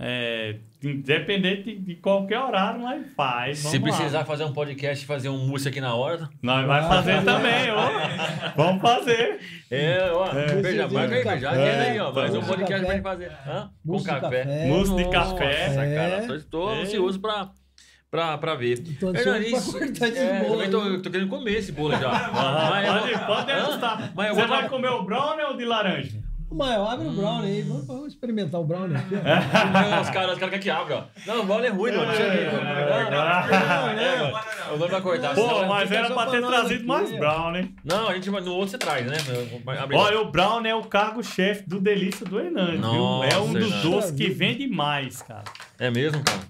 É. 0.00 0.50
é, 0.50 0.56
independente 0.90 1.76
de 1.76 1.94
qualquer 1.96 2.38
horário, 2.40 2.80
nós 2.80 3.02
faz. 3.16 3.58
Se 3.58 3.78
vamos 3.78 3.90
lá. 3.90 3.96
precisar 3.96 4.24
fazer 4.24 4.44
um 4.44 4.52
podcast 4.52 5.04
e 5.04 5.06
fazer 5.06 5.28
um 5.28 5.46
mousse 5.46 5.68
aqui 5.68 5.80
na 5.80 5.94
hora. 5.94 6.28
Nós 6.42 6.66
vai 6.66 6.80
Ah. 6.80 6.88
fazer 6.88 7.22
também, 7.24 7.70
ó. 7.70 7.90
Vamos 8.56 8.82
fazer. 8.82 9.40
É, 9.70 10.10
ó. 10.12 10.24
Veja, 10.26 10.54
Moussezinho 10.54 10.92
marca 10.92 11.14
aí, 11.16 11.22
veja. 11.24 11.50
Agenda 11.50 11.82
aí, 11.82 12.00
ó. 12.00 12.12
Mais 12.12 12.34
um 12.34 12.40
podcast 12.42 12.84
pra 12.84 12.94
gente 12.94 13.02
fazer. 13.02 13.32
Hã? 13.46 13.70
Com 13.84 13.92
Mousse 13.92 14.04
de 14.04 14.10
café. 14.10 14.20
café. 14.44 14.66
Mousse 14.66 14.96
de 14.96 15.04
Nossa, 15.04 15.34
café. 15.34 15.94
cara. 15.94 16.26
Tô, 16.26 16.40
tô 16.50 16.72
É. 16.74 16.82
ansioso 16.82 17.20
pra, 17.20 17.48
pra, 18.10 18.38
pra 18.38 18.54
ver. 18.54 18.78
Tô 19.00 19.10
pra 19.12 19.38
isso- 19.38 19.78
é, 19.78 20.40
bolo 20.40 20.52
também 20.54 20.70
tô, 20.70 20.80
aí. 20.80 21.02
tô 21.02 21.10
querendo 21.10 21.28
comer 21.28 21.52
esse 21.58 21.72
bolo 21.72 21.92
já. 21.96 22.10
Ah, 22.34 22.68
Mas 22.70 22.88
pode, 22.88 23.26
pode 23.26 23.46
degustar. 23.46 24.12
Mas 24.14 24.28
eu 24.28 24.34
Você 24.34 24.46
vai 24.46 24.68
comer 24.68 24.88
o 24.88 25.02
brownie 25.02 25.44
ou 25.44 25.56
de 25.56 25.64
laranja? 25.64 26.23
Mas 26.56 26.78
abre 26.78 27.08
o 27.08 27.10
brownie 27.12 27.50
aí. 27.50 27.62
Vamos, 27.62 27.86
vamos 27.86 28.06
experimentar 28.12 28.60
o 28.60 28.64
brownie 28.64 28.96
aqui. 28.96 29.14
ó. 29.18 29.90
Não, 29.90 30.00
os 30.02 30.10
caras 30.10 30.32
os 30.34 30.38
cara 30.38 30.50
querem 30.50 30.60
que 30.60 30.70
abra, 30.70 30.96
ó. 30.96 31.04
Não, 31.26 31.40
o 31.42 31.46
bola 31.46 31.66
é 31.66 31.70
ruim, 31.70 31.90
não. 31.92 32.06
Deixa 32.06 32.22
eu 32.22 32.30
ver. 32.30 32.52
Não, 32.52 34.30
não. 34.30 34.74
O 34.74 34.78
nome 34.78 34.90
vai 34.90 35.00
cortar. 35.00 35.34
Pô, 35.34 35.64
mas 35.66 35.90
era 35.92 36.10
pra 36.14 36.26
ter 36.26 36.40
nós 36.40 36.50
trazido 36.50 36.86
mais 36.86 37.12
ó. 37.12 37.16
brown, 37.18 37.50
né? 37.52 37.68
Não, 37.84 38.08
a 38.08 38.14
gente 38.14 38.30
vai- 38.30 38.40
no 38.40 38.52
outro 38.52 38.70
você 38.70 38.78
traz, 38.78 39.06
né? 39.06 39.16
Abre- 39.80 39.96
Olha, 39.96 40.20
o 40.20 40.30
brown 40.30 40.64
é 40.64 40.74
o 40.74 40.82
cargo-chefe 40.84 41.68
do 41.68 41.80
Delícia 41.80 42.24
do 42.26 42.38
Hernandes, 42.38 42.80
viu? 42.80 42.82
Nossa, 42.82 43.34
É 43.34 43.38
um 43.38 43.52
dos 43.52 43.82
doces 43.82 44.10
que 44.12 44.28
vende 44.30 44.66
mais, 44.68 45.22
cara. 45.22 45.44
É 45.78 45.90
mesmo, 45.90 46.22
cara? 46.24 46.40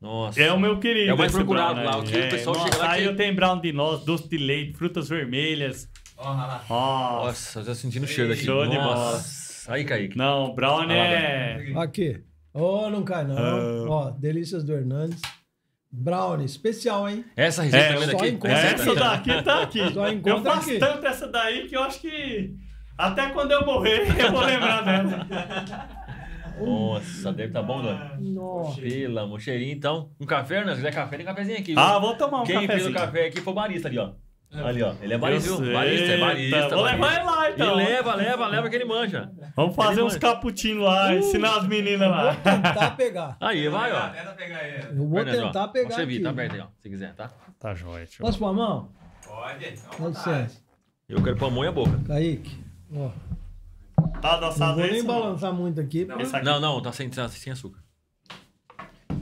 Nossa. 0.00 0.40
É 0.42 0.50
o 0.50 0.58
meu 0.58 0.78
querido. 0.78 1.10
É 1.10 1.14
o 1.14 1.18
mais 1.18 1.30
procurado 1.30 1.74
brown 1.74 1.84
lá, 1.84 1.94
aí. 1.96 2.00
o 2.00 2.04
que 2.04 2.18
o 2.18 2.28
pessoal 2.30 2.56
no 2.56 2.62
chega 2.62 2.76
lá 2.78 2.84
açaí 2.86 3.02
que- 3.02 3.08
eu 3.08 3.16
tenho 3.16 3.34
brown 3.34 3.60
de 3.60 3.72
noz, 3.72 4.02
doce 4.04 4.28
de 4.28 4.38
leite, 4.38 4.78
frutas 4.78 5.08
vermelhas. 5.10 5.89
Ó, 6.22 6.32
lá. 6.32 6.62
Nossa. 6.68 7.26
Nossa, 7.26 7.60
eu 7.60 7.64
tô 7.64 7.74
sentindo 7.74 8.04
o 8.04 8.06
cheiro 8.06 8.32
aqui. 8.32 8.44
Show 8.44 8.66
de 8.66 8.76
Nossa. 8.76 9.72
Aí, 9.72 9.84
Kaique. 9.84 10.16
Não, 10.16 10.54
brown 10.54 10.80
Ah, 10.88 10.92
é... 10.94 11.72
Aqui. 11.76 12.22
Oh, 12.52 12.90
não 12.90 13.02
cai 13.04 13.24
não. 13.24 13.36
Ah. 13.38 13.84
Ó, 13.88 14.10
delícias 14.10 14.64
do 14.64 14.72
Hernandes. 14.72 15.20
Brownie, 15.92 16.44
especial, 16.46 17.08
hein? 17.08 17.24
Essa 17.36 17.62
receita 17.62 17.86
É, 17.86 17.92
também 17.94 18.08
só 18.10 18.16
daqui? 18.18 18.46
Essa 18.46 18.90
aqui? 18.90 18.94
daqui 19.00 19.42
tá 19.42 19.62
aqui. 19.62 19.92
Só 19.92 20.06
Eu 20.06 20.12
encontra 20.12 20.52
faço 20.52 20.70
aqui. 20.70 20.78
tanto 20.78 21.06
essa 21.06 21.26
daí 21.26 21.66
que 21.68 21.76
eu 21.76 21.82
acho 21.82 22.00
que 22.00 22.54
até 22.96 23.30
quando 23.30 23.50
eu 23.52 23.64
morrer 23.66 24.06
eu 24.20 24.30
vou 24.32 24.40
lembrar 24.42 24.82
dela. 24.82 25.26
Nossa, 26.60 27.32
deve 27.32 27.52
tá 27.52 27.62
bom, 27.62 27.80
Doni. 27.82 28.32
Nossa. 28.34 28.80
Pelo 28.80 29.18
amor, 29.18 29.40
cheirinho, 29.40 29.72
então. 29.72 30.10
Um 30.20 30.26
café, 30.26 30.62
né? 30.64 30.72
Se 30.72 30.76
quiser 30.76 30.92
café, 30.94 31.16
tem 31.16 31.24
cafezinho 31.26 31.58
aqui. 31.58 31.72
viu? 31.72 31.78
Ah, 31.80 31.98
vou 31.98 32.14
tomar 32.14 32.42
um 32.42 32.44
Quem 32.44 32.58
fez 32.66 32.86
o 32.86 32.92
cafezinho. 32.92 32.94
café 32.94 33.26
aqui 33.26 33.40
foi 33.40 33.52
o 33.52 33.56
barista 33.56 33.88
ali, 33.88 33.98
ó. 33.98 34.10
Ali, 34.52 34.82
ó. 34.82 34.92
Ele 35.00 35.14
é 35.14 35.18
barista, 35.18 35.48
viu? 35.48 35.58
sei. 35.64 35.72
Barista, 35.72 36.06
é 36.06 36.18
barista. 36.20 36.68
Vou 36.70 36.84
levar 36.84 37.14
ele 37.14 37.24
lá, 37.24 37.50
então. 37.50 37.80
E 37.80 37.84
leva, 37.84 38.14
leva, 38.16 38.46
leva 38.48 38.68
que 38.68 38.74
ele 38.76 38.84
manja. 38.84 39.30
Vamos 39.54 39.76
fazer 39.76 39.92
Ele 39.92 40.02
uns 40.02 40.14
manja. 40.14 40.18
cappuccinos 40.18 40.82
lá, 40.84 41.14
ensinar 41.14 41.58
as 41.58 41.66
meninas 41.68 42.08
Vou 42.08 42.16
lá. 42.24 42.34
tentar 42.34 42.90
pegar. 42.96 43.36
Aí, 43.40 43.68
vai, 43.68 43.92
ó. 43.92 44.08
Tenta 44.08 44.32
pegar 44.32 44.64
ele. 44.68 44.86
Eu 44.88 45.08
vou 45.08 45.18
Fernando, 45.24 45.38
ó, 45.40 45.46
tentar 45.46 45.68
pegar 45.68 45.84
Pode 45.84 45.94
servir, 45.96 46.14
aqui. 46.16 46.22
tá 46.24 46.30
aberto 46.30 46.54
aí, 46.54 46.60
ó. 46.60 46.66
Se 46.80 46.88
quiser, 46.90 47.14
tá? 47.14 47.30
Tá 47.60 47.74
jóia, 47.74 48.06
tio. 48.06 48.24
Posso 48.24 48.38
pôr 48.38 48.46
a 48.48 48.52
mão? 48.52 48.88
Pode. 49.24 49.64
Uma 49.98 50.08
vontade. 50.08 50.30
licença. 50.42 50.60
Eu 51.08 51.22
quero 51.22 51.36
pôr 51.36 51.46
a 51.46 51.50
mão 51.50 51.64
e 51.64 51.68
a 51.68 51.72
boca. 51.72 52.00
Kaique. 52.06 52.58
Ó, 52.94 53.10
Tá 54.20 54.30
não 54.40 54.48
adoçado 54.48 54.80
vou 54.80 54.90
nem 54.90 55.02
não? 55.02 55.06
balançar 55.20 55.52
muito 55.52 55.80
aqui. 55.80 56.06
Não, 56.42 56.58
não, 56.60 56.82
tá 56.82 56.90
sem, 56.92 57.08
tá 57.08 57.28
sem 57.28 57.52
açúcar. 57.52 57.78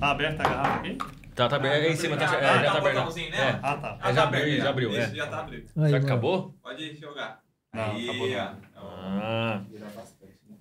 Tá 0.01 0.11
aberta 0.11 0.43
a 0.43 0.49
garrafa 0.49 0.79
aqui? 0.81 0.99
Tá, 1.39 1.49
tá 1.49 1.55
aberto. 1.57 1.85
É 1.85 1.89
em 1.93 1.97
cima, 1.97 2.17
tá, 2.17 2.25
Ah, 2.29 2.35
é, 2.35 2.41
tá, 2.41 2.47
já 2.47 2.59
tá 2.59 2.63
tá 2.63 2.75
um 2.75 2.79
aberto. 2.79 2.95
botãozinho, 2.97 3.31
né? 3.31 3.39
É. 3.39 3.59
Ah, 3.63 3.75
tá. 3.77 3.97
Ah, 4.01 4.13
já 4.13 4.23
tá 4.23 4.29
abriu, 4.29 4.43
aberto, 4.43 4.63
já 4.65 4.71
abriu, 4.71 4.91
Isso, 4.91 4.99
é. 4.99 5.15
já 5.15 5.27
tá 5.29 5.39
abrindo. 5.41 5.67
Aí, 5.77 5.91
Já 5.91 5.99
vai. 5.99 6.01
acabou? 6.01 6.55
Pode 6.61 6.97
jogar. 7.01 7.41
Não, 7.73 7.91
Aí, 7.93 8.09
acabou 8.11 8.29
não. 8.29 8.57
Ah, 8.77 9.61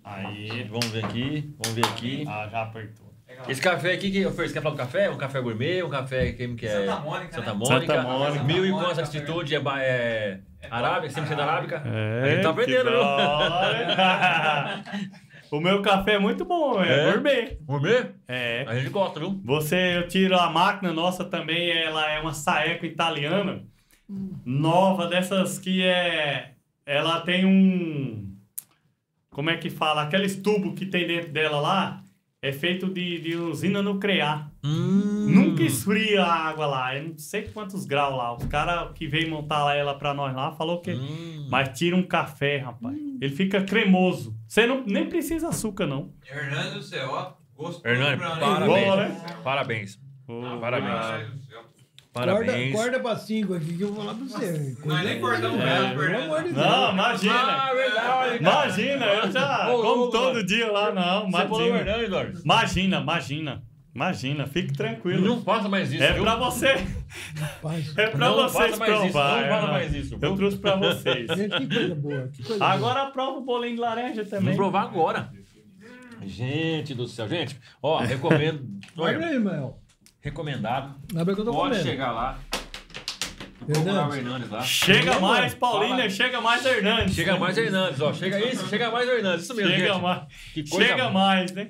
Aí. 0.04 0.64
vamos 0.70 0.86
ver 0.88 1.04
aqui, 1.06 1.56
vamos 1.58 1.76
ver 1.76 1.86
aqui. 1.86 2.26
Ah, 2.28 2.48
já 2.52 2.62
apertou. 2.62 3.08
Esse 3.48 3.62
café 3.62 3.94
aqui, 3.94 4.10
que 4.12 4.24
você 4.26 4.54
quer 4.54 4.62
falar 4.62 4.76
do 4.76 4.78
café? 4.78 5.10
Um 5.10 5.18
café 5.18 5.42
gourmet, 5.42 5.84
um 5.84 5.90
café 5.90 6.32
que, 6.32 6.48
que 6.56 6.66
é... 6.66 6.86
Santa 6.86 7.00
Mônica, 7.02 7.34
Santa 7.34 7.54
né? 7.54 7.60
Mônica. 7.60 7.94
Santa 7.94 8.02
Mônica. 8.04 8.44
Mil 8.44 8.66
e 8.66 8.72
quantas 8.72 9.00
altitude 9.00 9.56
é, 9.56 9.62
é 9.80 10.40
É 10.62 10.68
arábica, 10.72 11.14
100% 11.22 11.40
arábica. 11.40 11.82
É, 11.86 12.22
A 12.24 12.28
gente 12.30 12.44
tá 12.44 12.50
aprendendo, 12.50 12.86
que 12.86 12.90
viu? 12.90 13.00
O 15.52 15.60
meu 15.60 15.82
café 15.82 16.14
é 16.14 16.20
muito 16.20 16.44
bom, 16.46 16.82
é, 16.82 17.10
É? 17.10 17.12
gourmet. 17.12 17.58
Gourmet? 17.62 18.12
É. 18.28 18.66
A 18.68 18.76
gente 18.76 18.90
gosta, 18.90 19.20
viu? 19.20 19.40
Você, 19.44 19.98
eu 19.98 20.08
tiro 20.08 20.36
a 20.38 20.50
máquina 20.50 20.92
nossa 20.94 21.24
também, 21.24 21.70
ela 21.72 22.10
é 22.12 22.20
uma 22.20 22.34
saeco 22.34 22.86
italiana, 22.86 23.64
nova, 24.46 25.08
dessas 25.08 25.60
que 25.60 25.84
é. 25.84 26.52
Ela 26.86 27.22
tem 27.22 27.46
um. 27.46 28.34
Como 29.30 29.50
é 29.50 29.58
que 29.58 29.70
fala? 29.70 30.04
Aqueles 30.04 30.36
tubos 30.38 30.74
que 30.78 30.86
tem 30.86 31.06
dentro 31.06 31.32
dela 31.32 31.60
lá 31.60 32.04
é 32.42 32.52
feito 32.52 32.88
de, 32.88 33.20
de 33.20 33.36
usina 33.36 33.82
nuclear. 33.82 34.50
Hum. 34.64 35.28
Nunca 35.30 35.47
esfria 35.66 36.24
a 36.24 36.34
água 36.50 36.66
lá, 36.66 36.96
eu 36.96 37.10
não 37.10 37.18
sei 37.18 37.44
quantos 37.48 37.86
graus 37.86 38.16
lá. 38.16 38.36
Os 38.36 38.46
caras 38.46 38.92
que 38.94 39.08
veio 39.08 39.30
montar 39.30 39.64
lá 39.64 39.76
ela 39.76 39.96
pra 39.98 40.14
nós 40.14 40.36
lá 40.36 40.52
falou 40.52 40.82
que. 40.82 40.92
Hum. 40.92 41.48
Mas 41.50 41.78
tira 41.78 41.96
um 41.96 42.04
café, 42.04 42.58
rapaz. 42.58 42.96
Ele 43.22 43.36
fica 43.36 43.62
cremoso. 43.64 44.36
Você 44.48 44.66
não, 44.68 44.84
nem 44.86 45.08
precisa 45.10 45.50
açúcar, 45.50 45.86
não. 45.88 46.12
Hernando 46.30 46.76
do 46.76 46.84
céu, 46.84 47.10
ó. 47.12 47.34
Gostoso. 47.56 47.88
Hernani, 47.88 48.18
parabéns. 48.20 48.68
Boa, 48.68 48.96
né? 48.98 49.22
Parabéns. 49.44 50.00
Ô, 50.28 50.60
Parabéns. 50.60 51.48
Parabéns. 52.14 52.74
Corda, 52.74 52.92
corda 52.92 53.00
pra 53.00 53.16
cinco 53.16 53.54
aqui 53.54 53.78
que 53.78 53.82
eu 53.84 53.94
vou 53.94 54.04
falar 54.04 54.16
pra 54.16 54.26
você. 54.26 54.76
Não 54.84 54.98
é 54.98 55.04
nem 55.04 55.22
cordão 55.22 55.62
É, 55.62 55.94
velho, 55.94 55.98
Pelo 56.12 56.24
amor 56.24 56.44
de. 56.44 56.52
Deus. 56.52 56.66
Não, 56.66 56.92
imagina. 56.94 57.34
Ah, 57.36 57.74
verdade. 57.74 58.38
Imagina, 58.38 59.06
eu 59.06 59.32
já 59.32 59.72
Ô, 59.74 59.82
como 59.82 60.10
todo 60.10 60.34
mano. 60.34 60.46
dia 60.46 60.72
lá, 60.72 60.92
não. 60.92 61.26
Você 61.30 61.38
falou 61.38 61.60
Imagina. 61.68 61.78
verdade, 61.78 62.04
Eduardo. 62.06 62.42
Imagina, 62.44 62.98
imagina. 63.02 63.64
Imagina, 63.98 64.46
fique 64.46 64.74
tranquilo. 64.74 65.28
Não 65.28 65.42
faça 65.42 65.68
mais 65.68 65.92
isso, 65.92 66.04
É 66.04 66.14
viu? 66.14 66.22
pra 66.22 66.36
você. 66.36 66.86
Rapaz, 67.36 67.98
É 67.98 68.08
pra 68.12 68.30
vocês 68.30 68.54
faça 68.70 68.78
mais 68.78 68.92
isso, 68.94 69.02
provar. 69.12 69.42
não 69.42 69.50
faça 69.50 69.68
é, 69.68 69.72
mais 69.72 69.96
isso? 69.96 70.18
Eu 70.22 70.36
trouxe 70.36 70.58
pra 70.60 70.76
vocês. 70.76 71.28
Gente, 71.36 71.58
que 71.58 71.68
coisa 71.68 71.96
boa. 71.96 72.28
Que 72.32 72.44
coisa 72.44 72.60
boa. 72.60 72.72
Agora 72.72 73.06
prova 73.08 73.40
o 73.40 73.42
bolinho 73.42 73.74
de 73.74 73.82
laranja 73.82 74.24
também. 74.24 74.42
Vamos 74.44 74.56
provar 74.58 74.84
agora. 74.84 75.32
Gente 76.22 76.94
do 76.94 77.08
céu. 77.08 77.28
Gente, 77.28 77.60
ó, 77.82 77.98
recomendo. 77.98 78.60
Abre 78.96 79.16
Olha, 79.16 79.28
aí, 79.30 79.40
Mel. 79.40 79.80
recomendado. 80.22 80.94
Que 81.10 81.18
eu 81.18 81.26
tô 81.36 81.46
Pode 81.46 81.54
comendo. 81.56 81.84
chegar 81.84 82.12
lá. 82.12 82.38
Procurar 83.66 83.94
o 84.10 84.14
Hernandes. 84.14 84.18
Hernandes 84.20 84.50
lá. 84.52 84.62
Chega 84.62 85.20
mais. 85.20 85.56
Paulina, 85.56 86.08
chega 86.08 86.40
mais 86.40 86.64
Hernandes. 86.64 87.16
Chega 87.16 87.36
mais 87.38 87.58
Hernandes, 87.58 88.00
ó. 88.00 88.14
Chega 88.14 88.40
isso, 88.48 88.68
chega 88.70 88.92
mais 88.92 89.10
Hernandes. 89.10 89.46
Isso 89.46 89.56
mesmo, 89.56 89.72
Chega 89.72 89.94
gente. 89.94 90.02
mais. 90.04 90.22
Que 90.54 90.70
coisa 90.70 90.88
Chega 90.88 91.10
mais, 91.10 91.52
né? 91.52 91.70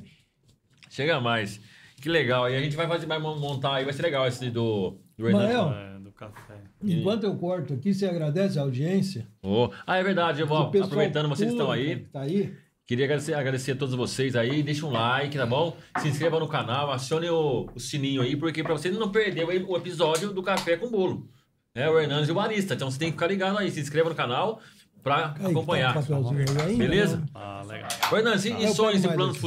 Chega 0.90 1.22
mais. 1.22 1.62
Que 2.02 2.10
legal. 2.10 2.50
E 2.50 2.56
a 2.56 2.62
gente 2.62 2.76
vai 2.76 2.88
fazer, 2.88 3.06
vai 3.06 3.20
montar 3.20 3.76
aí, 3.76 3.84
vai 3.84 3.94
ser 3.94 4.04
legal 4.04 4.28
esse 4.28 4.50
do, 4.50 4.98
do 5.18 5.28
Hernandes. 5.28 5.56
Mael. 5.56 5.74
É, 5.74 6.00
do 6.00 6.12
café. 6.12 6.62
Enquanto 6.84 7.24
eu 7.24 7.36
corto 7.36 7.74
aqui, 7.74 7.94
você 7.94 8.06
agradece 8.06 8.60
a 8.60 8.62
audiência. 8.62 9.28
Oh. 9.42 9.70
Ah, 9.86 9.98
é 9.98 10.04
verdade. 10.04 10.42
Eu 10.42 10.48
vou, 10.48 10.58
aproveitando 10.58 11.28
vocês 11.28 11.52
estão 11.52 11.72
aí. 11.72 11.98
que 11.98 12.10
Tá 12.10 12.22
aí. 12.22 12.54
Queria 12.86 13.04
agradecer, 13.04 13.34
agradecer 13.34 13.72
a 13.74 13.76
todos 13.76 13.96
vocês 13.96 14.34
aí. 14.36 14.64
Deixa 14.64 14.86
um 14.86 14.92
like, 14.92 15.38
tá 15.38 15.46
bom? 15.46 15.76
Se 16.00 16.08
inscreva 16.08 16.40
no 16.40 16.48
canal, 16.48 16.90
acione 16.90 17.30
o, 17.30 17.68
o 17.76 17.80
sininho 17.80 18.22
aí, 18.22 18.38
porque 18.38 18.64
pra 18.64 18.72
você 18.72 18.90
não 18.90 19.12
perder 19.12 19.44
o, 19.44 19.72
o 19.72 19.76
episódio 19.76 20.32
do 20.32 20.42
Café 20.42 20.78
com 20.78 20.90
Bolo. 20.90 21.28
Né? 21.76 21.90
O 21.90 22.00
Hernandes 22.00 22.30
e 22.30 22.32
o 22.32 22.36
Barista. 22.36 22.76
Então 22.76 22.90
você 22.90 22.98
tem 22.98 23.10
que 23.10 23.14
ficar 23.14 23.28
ligado 23.28 23.58
aí. 23.58 23.70
Se 23.70 23.82
inscreva 23.82 24.08
no 24.08 24.16
canal 24.16 24.62
pra 25.04 25.36
Aí, 25.38 25.48
acompanhar. 25.52 25.94
Tá 25.96 26.00
aí 26.00 26.70
ainda, 26.70 26.78
Beleza? 26.78 27.18
né? 27.18 27.26
Ah, 27.36 27.64
legal. 27.68 27.90
Hernandes, 28.14 28.46
e, 28.46 28.54
Ah, 28.54 28.62
e 28.62 28.68
sonhos 28.74 29.04
e 29.04 29.08
planos 29.08 29.32
aqui. 29.32 29.42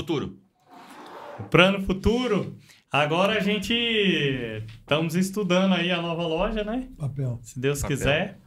Plano 1.50 1.84
futuro. 1.84 2.56
Agora 2.92 3.34
a 3.38 3.40
gente 3.40 3.72
estamos 4.80 5.14
estudando 5.14 5.74
aí 5.74 5.90
a 5.90 6.02
nova 6.02 6.26
loja, 6.26 6.64
né? 6.64 6.88
Papel. 6.98 7.38
Se 7.42 7.58
Deus 7.60 7.80
Papel. 7.82 7.96
quiser. 7.96 8.38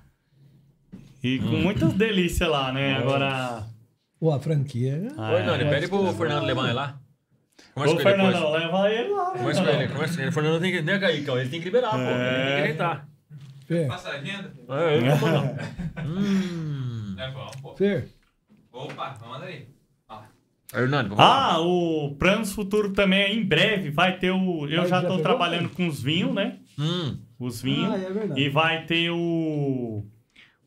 E 1.23 1.39
com 1.39 1.45
Hum. 1.45 1.61
muitas 1.63 1.93
delícias 1.93 2.49
lá, 2.49 2.71
né? 2.73 2.95
Agora. 2.97 3.65
Pô, 4.19 4.31
a 4.31 4.39
franquia. 4.39 4.97
né? 4.97 5.09
Ah, 5.17 5.31
Ô, 5.31 5.37
Hernani, 5.37 5.63
é. 5.63 5.69
pede 5.69 5.87
pro 5.87 6.13
Fernando 6.13 6.45
levar 6.45 6.65
ele 6.65 6.73
lá. 6.73 6.99
Conversa 7.73 7.95
Ô, 7.95 7.97
com 7.97 8.01
ele 8.09 8.17
depois. 8.17 8.33
Fernandão, 8.33 8.51
leva 8.51 8.91
ele 8.91 9.09
lá. 9.09 9.31
Conversa 9.31 9.63
com 9.63 9.69
ele, 9.69 9.87
conversa 9.87 10.15
com 10.15 10.21
ele. 10.21 10.29
O 10.29 10.33
Fernando 10.33 10.61
tem 10.61 10.71
que. 10.71 10.81
Né, 10.81 10.99
Kaique? 10.99 11.29
Ele 11.31 11.49
tem 11.49 11.59
que 11.59 11.65
liberar, 11.65 11.91
pô. 11.91 11.97
Ele 11.97 12.07
tem 12.07 12.15
que 12.15 12.21
É. 12.21 12.61
ajeitar. 12.63 13.07
Fer, 13.65 13.87
Passa 13.87 14.09
a 14.09 14.13
agenda? 14.15 14.53
É, 14.69 14.97
ele 14.97 15.07
não 15.07 15.17
manda. 15.17 15.55
Hum. 16.05 17.15
É 17.17 17.31
bom, 17.31 17.51
pô. 17.61 17.75
Fer, 17.77 18.09
Opa, 18.73 19.17
manda 19.25 19.45
aí. 19.45 19.67
Hernani, 20.73 21.09
vamos 21.09 21.23
lá. 21.23 21.53
Ah, 21.53 21.59
o 21.61 22.15
Planos 22.17 22.51
Futuro 22.53 22.91
também, 22.93 23.37
em 23.37 23.43
breve, 23.43 23.89
vai 23.91 24.17
ter 24.17 24.31
o. 24.31 24.67
Eu 24.67 24.81
Mas 24.81 24.89
já 24.89 24.95
já 24.97 25.01
tô 25.01 25.07
pegou, 25.09 25.21
trabalhando 25.21 25.69
com 25.69 25.87
os 25.87 26.01
vinhos, 26.01 26.33
né? 26.33 26.57
Hum. 26.79 27.17
Os 27.39 27.61
vinhos. 27.61 27.91
Ah, 27.93 27.97
é 27.97 28.09
verdade. 28.11 28.41
E 28.41 28.49
vai 28.49 28.85
ter 28.85 29.09
o. 29.11 30.03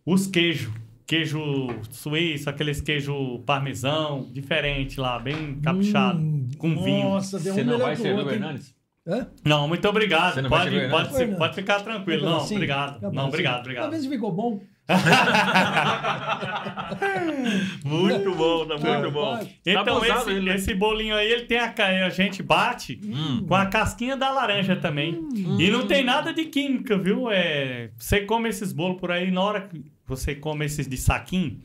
Os 0.04 0.26
queijos. 0.26 0.72
Queijo 1.06 1.40
suíço, 1.88 2.50
aqueles 2.50 2.80
queijo 2.80 3.38
parmesão, 3.46 4.28
diferente 4.32 4.98
lá, 4.98 5.20
bem 5.20 5.60
caprichado. 5.60 6.18
Hum, 6.18 6.48
com 6.58 6.82
vinho. 6.82 7.10
Nossa, 7.10 7.38
tem 7.38 7.52
um 7.52 7.54
Você 7.54 7.62
não 7.62 7.72
melhor 7.74 7.86
vai 7.86 7.94
que 7.94 8.00
o 8.00 8.02
servir 8.02 8.16
o 8.16 8.18
outro, 8.22 8.34
hein? 8.34 8.40
Hernandes? 8.42 8.74
Hã? 9.06 9.28
Não, 9.44 9.68
muito 9.68 9.88
obrigado. 9.88 10.34
Você 10.34 10.42
não 10.42 10.50
vai 10.50 10.68
Pode, 10.68 10.88
pode, 10.90 11.14
ser- 11.14 11.36
pode 11.36 11.54
ficar 11.54 11.80
tranquilo. 11.84 12.24
Não, 12.24 12.32
pedacinho? 12.32 12.56
obrigado. 12.58 12.92
Não, 12.94 12.98
pedacinho. 13.10 13.28
obrigado, 13.28 13.60
obrigado. 13.60 13.94
se 13.96 14.08
ficou 14.08 14.32
bom. 14.32 14.60
Muito 17.84 18.34
bom, 18.34 18.66
tá 18.66 18.74
muito 18.74 18.84
Tá, 18.84 19.10
bom. 19.10 19.38
Tá 19.38 19.46
Então, 19.66 19.96
abusado 19.96 20.20
esse, 20.22 20.30
ele, 20.30 20.48
né? 20.50 20.56
esse 20.56 20.74
bolinho 20.74 21.14
aí, 21.14 21.30
ele 21.30 21.44
tem 21.44 21.58
a, 21.58 21.72
a 22.06 22.10
gente 22.10 22.42
bate 22.42 23.00
Hum. 23.02 23.44
com 23.46 23.54
a 23.54 23.66
casquinha 23.66 24.16
da 24.16 24.30
laranja 24.30 24.76
também. 24.76 25.26
E 25.58 25.70
não 25.70 25.86
tem 25.86 26.04
nada 26.04 26.32
de 26.32 26.44
química, 26.46 26.96
viu? 26.98 27.30
É, 27.30 27.90
você 27.96 28.20
come 28.20 28.48
esses 28.48 28.72
bolos 28.72 28.98
por 29.00 29.10
aí, 29.10 29.30
na 29.30 29.40
hora 29.42 29.60
que 29.62 29.84
você 30.06 30.34
come 30.34 30.64
esses 30.64 30.86
de 30.88 30.96
saquinho, 30.96 31.58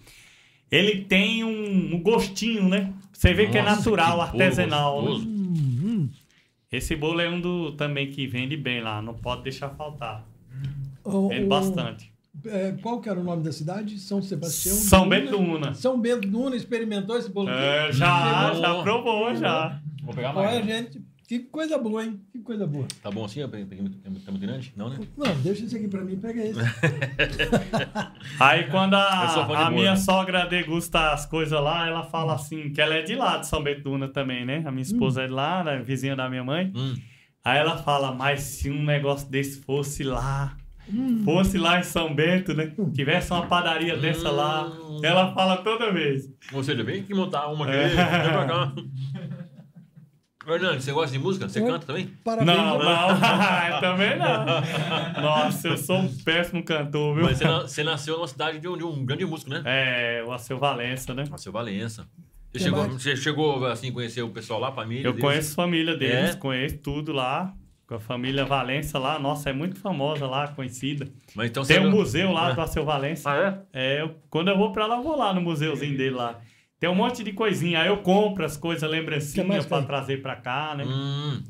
ele 0.71 1.03
tem 1.05 1.43
um, 1.43 1.95
um 1.95 2.01
gostinho, 2.01 2.67
né? 2.67 2.91
Você 3.13 3.33
vê 3.33 3.47
que 3.47 3.57
é 3.57 3.61
Nossa, 3.61 3.75
natural, 3.77 4.11
que 4.11 4.15
bolo 4.15 4.21
artesanal. 4.43 5.01
né? 5.01 5.07
gostoso. 5.09 5.27
Hum, 5.27 6.09
Esse 6.71 6.95
bolo 6.95 7.21
é 7.21 7.29
um 7.29 7.39
do 7.39 7.73
também 7.73 8.09
que 8.09 8.25
vende 8.25 8.57
bem 8.57 8.81
lá, 8.81 9.01
não 9.01 9.13
pode 9.13 9.43
deixar 9.43 9.69
faltar. 9.69 10.25
hum. 10.51 10.71
O- 11.03 11.29
Vende 11.29 11.45
bastante. 11.47 12.10
É, 12.45 12.71
qual 12.81 13.01
que 13.01 13.09
era 13.09 13.19
o 13.19 13.23
nome 13.23 13.43
da 13.43 13.51
cidade? 13.51 13.99
São 13.99 14.21
Sebastião. 14.21 14.75
São 14.75 15.07
Bento 15.07 15.31
do 15.31 15.39
Una. 15.39 15.73
São 15.73 15.99
Bento 15.99 16.27
do 16.27 16.39
Una 16.39 16.55
experimentou 16.55 17.17
esse 17.17 17.29
bolo. 17.29 17.49
É, 17.49 17.91
já, 17.91 18.47
Chegou. 18.53 18.61
já 18.61 18.81
provou, 18.83 19.35
já. 19.35 19.81
Vou 20.03 20.13
pegar 20.13 20.35
Olha, 20.35 20.51
mais. 20.51 20.65
gente, 20.65 21.01
que 21.27 21.39
coisa 21.39 21.77
boa, 21.77 22.03
hein? 22.05 22.19
Que 22.31 22.39
coisa 22.39 22.65
boa. 22.65 22.87
Tá 23.03 23.11
bom 23.11 23.25
assim? 23.25 23.45
Peguei- 23.47 23.65
peguei- 23.65 23.89
Tá 24.25 24.31
muito 24.31 24.39
grande? 24.41 24.73
Não, 24.75 24.89
né? 24.89 24.99
Não, 25.17 25.35
deixa 25.41 25.65
esse 25.65 25.75
aqui 25.75 25.87
pra 25.87 26.01
mim, 26.03 26.15
pega 26.17 26.41
esse. 26.43 26.59
Aí 28.39 28.69
quando 28.69 28.95
a, 28.95 29.23
a 29.41 29.45
bolo. 29.45 29.71
minha 29.71 29.95
sogra 29.95 30.45
degusta 30.45 31.11
as 31.11 31.25
coisas 31.25 31.61
lá, 31.61 31.87
ela 31.87 32.03
fala 32.03 32.33
assim, 32.35 32.71
que 32.71 32.81
ela 32.81 32.95
é 32.95 33.01
de 33.01 33.15
lá 33.15 33.37
de 33.37 33.47
São 33.47 33.61
Bento 33.63 33.83
do 33.83 33.91
Una 33.91 34.07
também, 34.07 34.45
né? 34.45 34.63
A 34.65 34.71
minha 34.71 34.81
esposa 34.83 35.23
é 35.23 35.27
de 35.27 35.33
lá, 35.33 35.63
né? 35.63 35.79
vizinha 35.81 36.15
da 36.15 36.29
minha 36.29 36.43
mãe. 36.43 36.71
Hum. 36.75 36.95
Aí 37.43 37.57
ela 37.59 37.77
fala, 37.77 38.13
mas 38.13 38.41
se 38.41 38.69
um 38.69 38.83
negócio 38.83 39.29
desse 39.29 39.61
fosse 39.61 40.03
lá, 40.03 40.55
fosse 41.25 41.57
lá 41.57 41.79
em 41.79 41.83
São 41.83 42.13
Bento, 42.13 42.53
né? 42.53 42.71
Tivesse 42.93 43.31
uma 43.31 43.45
padaria 43.47 43.97
dessa 43.97 44.29
lá, 44.31 44.65
Hum. 44.67 44.99
ela 45.03 45.33
fala 45.33 45.57
toda 45.57 45.91
vez. 45.91 46.29
Ou 46.53 46.63
seja, 46.63 46.83
vem 46.83 47.01
aqui 47.01 47.13
montar 47.13 47.47
uma 47.47 47.65
aqui. 47.65 47.75
É. 47.75 47.87
Vem 47.87 47.95
pra 48.31 48.45
cá. 48.45 48.73
Fernando, 50.43 50.81
você 50.81 50.91
gosta 50.91 51.11
de 51.15 51.19
música? 51.23 51.47
Você 51.47 51.61
canta 51.61 51.85
também? 51.85 52.07
Parabéns. 52.23 52.57
Não, 52.57 52.79
não, 52.79 53.09
eu 53.75 53.79
também 53.79 54.17
não. 54.17 55.21
Nossa, 55.21 55.67
eu 55.67 55.77
sou 55.77 55.97
um 55.99 56.15
péssimo 56.23 56.63
cantor, 56.63 57.13
viu? 57.15 57.25
Mas 57.25 57.37
você, 57.37 57.43
na- 57.45 57.61
você 57.61 57.83
nasceu 57.83 58.15
numa 58.17 58.27
cidade 58.27 58.59
de 58.59 58.67
um, 58.67 58.75
de 58.75 58.83
um 58.83 59.05
grande 59.05 59.23
músico, 59.23 59.51
né? 59.51 59.61
É, 59.65 60.23
o 60.25 60.31
Alceu 60.31 60.57
Valença, 60.57 61.13
né? 61.13 61.25
Nasceu 61.29 61.51
Valença. 61.51 62.07
Você 62.51 62.57
Que 62.57 62.63
chegou, 62.65 62.87
você 62.89 63.15
chegou 63.15 63.65
assim, 63.67 63.89
a 63.89 63.93
conhecer 63.93 64.23
o 64.23 64.29
pessoal 64.29 64.59
lá, 64.59 64.69
a 64.69 64.71
família? 64.73 65.07
Eu 65.07 65.11
deles? 65.13 65.23
conheço 65.23 65.51
a 65.51 65.55
família 65.63 65.95
deles, 65.95 66.31
É? 66.31 66.35
conheço 66.35 66.77
tudo 66.79 67.13
lá. 67.13 67.53
Com 67.91 67.95
a 67.95 67.99
família 67.99 68.45
Valença 68.45 68.97
lá, 68.97 69.19
nossa, 69.19 69.49
é 69.49 69.53
muito 69.53 69.77
famosa 69.77 70.25
lá, 70.25 70.47
conhecida. 70.47 71.09
Mas 71.35 71.49
então 71.49 71.61
Tem 71.65 71.77
um 71.77 71.83
não- 71.89 71.91
museu 71.91 72.31
lá 72.31 72.53
do 72.53 72.61
Alceu 72.61 72.85
Valença. 72.85 73.29
Ah, 73.29 73.67
é? 73.73 73.97
É, 73.97 74.01
eu- 74.01 74.15
quando 74.29 74.47
eu 74.47 74.57
vou 74.57 74.71
pra 74.71 74.87
lá, 74.87 74.95
eu 74.95 75.03
vou 75.03 75.17
lá 75.17 75.33
no 75.33 75.41
museuzinho 75.41 75.97
dele 75.97 76.15
lá. 76.15 76.39
Tem 76.79 76.89
um 76.89 76.95
monte 76.95 77.21
de 77.21 77.33
coisinha. 77.33 77.81
Aí 77.81 77.89
eu 77.89 77.97
compro 77.97 78.45
as 78.45 78.55
coisas, 78.55 78.89
lembrancinhas 78.89 79.65
pra 79.65 79.79
tem? 79.79 79.87
trazer 79.87 80.21
pra 80.21 80.37
cá, 80.37 80.73
né? 80.73 80.85
Hum, 80.87 81.43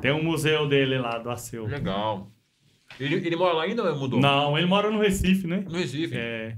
Tem 0.00 0.12
um 0.12 0.22
museu 0.24 0.66
dele 0.66 0.96
lá, 0.96 1.18
do 1.18 1.28
Alceu. 1.28 1.66
legal. 1.66 2.30
Ele, 2.98 3.16
ele 3.16 3.36
mora 3.36 3.52
lá 3.52 3.64
ainda 3.64 3.82
ou 3.84 3.98
mudou? 3.98 4.18
Não, 4.18 4.56
ele 4.56 4.66
mora 4.66 4.90
no 4.90 4.98
Recife, 4.98 5.46
né? 5.46 5.62
No 5.68 5.76
Recife. 5.76 6.16
É. 6.16 6.56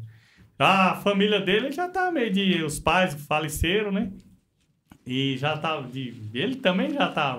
A 0.56 0.94
família 0.94 1.40
dele 1.40 1.72
já 1.72 1.88
tá 1.88 2.08
meio 2.12 2.30
de. 2.32 2.62
Os 2.62 2.78
pais 2.78 3.14
faleceram, 3.26 3.90
né? 3.90 4.12
E 5.04 5.36
já 5.38 5.56
tá. 5.58 5.80
De, 5.80 6.14
ele 6.32 6.54
também 6.54 6.90
já 6.94 7.08
tá. 7.08 7.36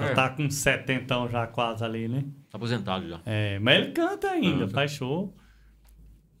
Já 0.00 0.06
É. 0.10 0.14
tá 0.14 0.30
com 0.30 0.48
70 0.50 1.28
já 1.28 1.46
quase 1.46 1.84
ali, 1.84 2.08
né? 2.08 2.24
Tá 2.50 2.56
aposentado 2.56 3.08
já. 3.08 3.20
É, 3.26 3.58
mas 3.58 3.76
ele 3.78 3.92
canta 3.92 4.30
ainda, 4.30 4.60
Canta. 4.60 4.72
faz 4.74 4.92
show. 4.92 5.34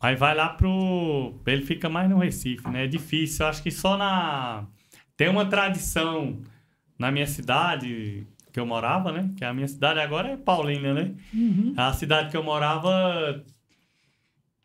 Aí 0.00 0.16
vai 0.16 0.34
lá 0.34 0.48
pro. 0.48 1.34
Ele 1.46 1.62
fica 1.62 1.88
mais 1.88 2.08
no 2.08 2.18
Recife, 2.18 2.68
né? 2.70 2.84
É 2.84 2.86
difícil. 2.86 3.44
Eu 3.44 3.50
acho 3.50 3.62
que 3.62 3.70
só 3.70 3.96
na. 3.96 4.66
Tem 5.16 5.28
uma 5.28 5.44
tradição 5.44 6.40
na 6.98 7.10
minha 7.12 7.26
cidade 7.26 8.26
que 8.52 8.58
eu 8.58 8.64
morava, 8.66 9.12
né? 9.12 9.30
Que 9.36 9.44
a 9.44 9.52
minha 9.52 9.68
cidade 9.68 10.00
agora 10.00 10.28
é 10.28 10.36
Paulínia, 10.38 10.94
né? 10.94 11.14
A 11.76 11.92
cidade 11.92 12.30
que 12.30 12.36
eu 12.36 12.42
morava. 12.42 13.44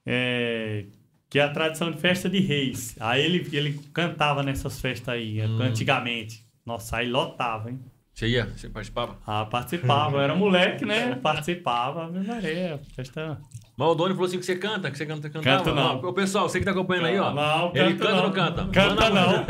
É, 0.06 0.86
que 1.30 1.40
é 1.40 1.44
a 1.44 1.50
tradição 1.50 1.92
de 1.92 1.98
festa 1.98 2.30
de 2.30 2.40
reis. 2.40 2.96
Aí 3.00 3.24
ele, 3.24 3.48
ele 3.56 3.80
cantava 3.94 4.44
nessas 4.44 4.80
festas 4.80 5.10
aí, 5.10 5.42
Hum. 5.42 5.62
antigamente. 5.62 6.46
Nossa, 6.66 6.98
aí 6.98 7.10
lotava, 7.10 7.70
hein? 7.72 7.80
Você 8.16 8.28
ia? 8.28 8.46
Você 8.56 8.70
participava? 8.70 9.18
Ah, 9.28 9.44
participava. 9.46 10.16
Eu 10.16 10.22
era 10.22 10.34
moleque, 10.36 10.86
né? 10.86 11.16
Participava. 11.22 12.06
Ave 12.06 12.26
Maria, 12.26 12.80
festa. 12.96 13.38
Mas 13.76 13.88
o 13.90 13.94
Doni 13.96 14.14
falou 14.14 14.26
assim 14.28 14.40
que 14.40 14.46
você 14.46 14.56
canta, 14.56 14.90
que 14.90 14.98
você 14.98 15.06
canta, 15.06 15.30
cantava. 15.30 15.58
Canto 15.66 15.76
não. 15.76 16.00
Ó, 16.02 16.10
O 16.10 16.14
pessoal, 16.14 16.48
você 16.48 16.60
que 16.60 16.64
tá 16.66 16.72
acompanhando 16.72 17.08
aí, 17.08 17.20
ó. 17.20 17.34
Não, 17.34 17.72
ele 17.76 17.96
canta 17.96 18.10
ou 18.12 18.16
não. 18.16 18.24
não 18.24 18.32
canta? 18.32 18.66
Canta 18.72 19.10
Manda- 19.10 19.10
não. 19.10 19.46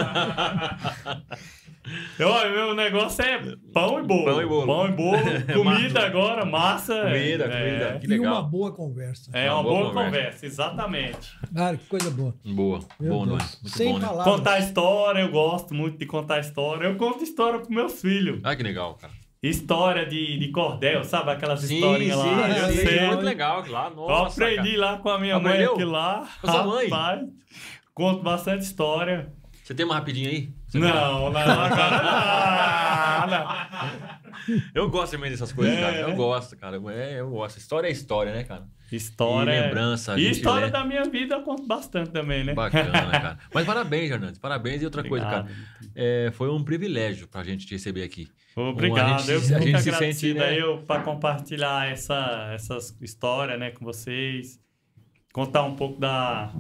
Eu, 2.18 2.30
meu 2.52 2.74
negócio 2.74 3.24
é 3.24 3.40
pão 3.74 4.00
e 4.00 4.04
bolo. 4.04 4.26
Pão 4.26 4.42
e 4.42 4.46
bolo. 4.46 4.66
Pão 4.66 4.88
e 4.88 4.92
bolo. 4.92 5.18
Comida 5.54 6.06
agora, 6.06 6.46
massa. 6.46 6.96
Comida, 7.04 7.46
é, 7.46 7.48
comida. 7.48 8.00
Que 8.00 8.08
E 8.14 8.20
uma 8.20 8.30
legal. 8.30 8.44
boa 8.44 8.72
conversa. 8.74 9.30
É, 9.34 9.46
Uma 9.52 9.56
uma 9.60 9.64
boa 9.64 9.76
boa, 9.80 9.94
conversa. 9.94 10.18
conversa. 10.18 10.46
exatamente. 10.46 11.38
Cara, 11.54 11.78
que 11.78 11.86
coisa 11.86 12.10
boa. 12.12 12.34
Boa. 12.44 12.80
Meu 13.00 13.14
bom, 13.14 13.26
Deus. 13.28 13.38
Doni. 13.38 13.50
Muito 13.62 13.78
Sem 13.78 13.94
bom, 13.94 14.00
né? 14.00 14.08
palavras. 14.08 14.36
Contar 14.36 14.60
história, 14.60 15.20
eu 15.22 15.30
gosto 15.32 15.74
muito 15.74 15.98
de 15.98 16.06
contar 16.06 16.40
história. 16.40 16.88
Eu 16.88 16.96
conto 16.96 17.24
história 17.24 17.60
pros 17.60 17.70
meus 17.70 18.02
filhos. 18.02 18.40
Ah, 18.44 18.56
que 18.56 18.64
legal, 18.64 18.96
cara. 18.96 19.14
História 19.44 20.08
de, 20.08 20.40
de 20.40 20.48
cordel, 20.52 21.04
sabe? 21.04 21.30
Aquelas 21.30 21.60
Sim, 21.62 21.76
historinhas 21.76 22.18
lá. 22.18 22.24
sim, 22.24 22.60
eu 22.62 22.68
sim, 22.72 22.78
sei. 22.88 23.08
muito 23.08 23.22
legal 23.24 23.64
lá. 23.68 23.90
Eu 23.90 23.96
Nossa, 23.96 24.44
aprendi 24.44 24.76
lá 24.76 24.98
com 24.98 25.10
a 25.10 25.20
minha 25.20 25.36
Aprendeu? 25.36 25.66
mãe 25.68 25.74
aqui 25.76 25.84
lá. 25.86 26.28
Com 26.42 26.48
a 26.48 26.52
sua 26.52 26.64
mãe? 26.66 26.90
Rapaz, 26.90 27.22
conto 27.94 28.24
bastante 28.24 28.64
história. 28.64 29.18
cara. 29.18 29.34
Você 29.64 29.74
tem 29.76 29.86
uma 29.86 29.96
rapidinha 29.96 30.30
aí? 30.30 30.50
Não, 30.80 31.32
não, 31.32 31.32
não. 31.32 31.46
Eu 34.76 34.90
gosto 34.90 35.14
também 35.14 35.32
dessas 35.32 35.52
coisas, 35.52 35.76
É, 35.76 35.82
cara. 35.82 35.98
Eu 35.98 36.10
né? 36.10 36.16
gosto, 36.16 36.56
cara. 36.56 36.78
É, 36.94 37.20
eu 37.20 37.30
gosto. 37.32 37.58
História 37.58 37.88
é 37.88 37.92
história, 37.92 38.32
né, 38.32 38.44
cara? 38.44 38.68
História. 38.92 39.52
E 39.52 39.62
lembrança, 39.62 40.14
a 40.14 40.20
E 40.20 40.30
história 40.30 40.70
da 40.70 40.84
minha 40.86 41.04
vida 41.06 41.34
eu 41.36 41.42
conto 41.42 41.66
bastante 41.66 42.12
também, 42.12 42.44
né? 42.44 42.54
Bacana, 42.54 42.92
cara. 43.10 43.40
Mas 43.52 43.66
parabéns, 43.66 44.12
Hernandes. 44.12 44.38
Parabéns. 44.40 44.82
E 44.84 44.86
outra 44.86 45.04
coisa, 45.04 45.26
cara. 45.26 45.48
É, 45.96 46.30
foi 46.34 46.50
um 46.52 46.64
privilégio 46.64 47.28
pra 47.28 47.44
gente 47.44 47.66
te 47.66 47.74
receber 47.74 48.04
aqui. 48.04 48.28
Obrigado. 48.56 49.16
A 49.16 49.18
gente- 49.18 49.32
eu 49.32 49.42
fico 49.42 49.56
agradecido 49.56 49.98
sente, 49.98 50.34
né? 50.36 50.46
aí 50.46 50.60
eu 50.60 50.78
para 50.84 51.02
compartilhar 51.02 51.90
essa, 51.92 52.52
essas 52.54 52.96
histórias, 53.02 53.60
né, 53.60 53.72
com 53.72 53.84
vocês. 53.84 54.60
Contar 55.34 55.64
um 55.64 55.76
pouco 55.76 56.00
da, 56.00 56.54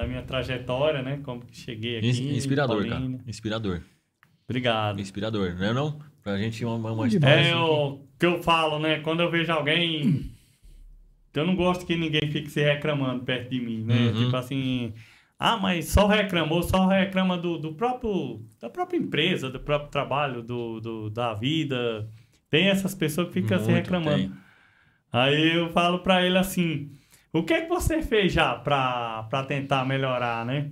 da 0.00 0.06
minha 0.06 0.22
trajetória, 0.22 1.02
né? 1.02 1.20
Como 1.22 1.44
que 1.44 1.54
cheguei 1.56 1.98
aqui. 1.98 2.08
Inspirador, 2.08 2.88
cara. 2.88 3.04
Inspirador. 3.26 3.82
Obrigado. 4.48 5.00
Inspirador, 5.00 5.54
não 5.54 5.66
é 5.66 5.72
não? 5.74 5.98
Pra 6.22 6.38
gente 6.38 6.64
uma, 6.64 6.90
uma, 6.90 7.06
história 7.06 7.34
É 7.34 7.52
assim 7.52 7.54
o 7.54 7.98
que 8.18 8.26
eu 8.26 8.42
falo, 8.42 8.78
né? 8.78 9.00
Quando 9.00 9.20
eu 9.20 9.30
vejo 9.30 9.52
alguém. 9.52 10.30
Eu 11.34 11.46
não 11.46 11.54
gosto 11.54 11.86
que 11.86 11.96
ninguém 11.96 12.30
fique 12.32 12.50
se 12.50 12.62
reclamando 12.62 13.24
perto 13.24 13.50
de 13.50 13.60
mim, 13.60 13.84
né? 13.84 14.08
Uhum. 14.08 14.24
Tipo 14.24 14.36
assim. 14.36 14.94
Ah, 15.38 15.56
mas 15.56 15.88
só 15.88 16.06
reclamou, 16.06 16.62
só 16.62 16.86
reclama 16.86 17.36
do, 17.38 17.58
do 17.58 17.74
próprio. 17.74 18.42
da 18.60 18.68
própria 18.68 18.98
empresa, 18.98 19.50
do 19.50 19.60
próprio 19.60 19.90
trabalho, 19.90 20.42
do, 20.42 20.80
do- 20.80 21.10
da 21.10 21.34
vida. 21.34 22.08
Tem 22.48 22.68
essas 22.68 22.94
pessoas 22.94 23.28
que 23.28 23.34
ficam 23.42 23.58
se 23.58 23.70
reclamando. 23.70 24.16
tem. 24.16 24.32
Aí 25.12 25.56
eu 25.56 25.70
falo 25.70 26.00
pra 26.00 26.24
ele 26.24 26.36
assim: 26.38 26.90
o 27.32 27.42
que 27.42 27.54
é 27.54 27.62
que 27.62 27.68
você 27.68 28.02
fez 28.02 28.32
já 28.32 28.54
pra 28.54 29.44
tentar 29.46 29.84
melhorar, 29.84 30.44
né? 30.44 30.70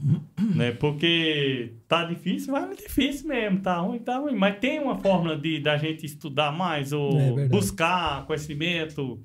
né? 0.54 0.72
Porque 0.72 1.74
tá 1.86 2.04
difícil, 2.04 2.52
vai 2.52 2.70
é 2.70 2.74
difícil 2.74 3.28
mesmo, 3.28 3.60
tá 3.60 3.76
ruim, 3.78 3.98
tá 3.98 4.18
ruim. 4.18 4.34
Mas 4.34 4.58
tem 4.58 4.78
uma 4.80 4.98
forma 4.98 5.36
de 5.36 5.60
da 5.60 5.76
gente 5.76 6.06
estudar 6.06 6.52
mais 6.52 6.92
ou 6.92 7.18
É 7.18 7.48
buscar 7.48 8.24
conhecimento, 8.26 9.20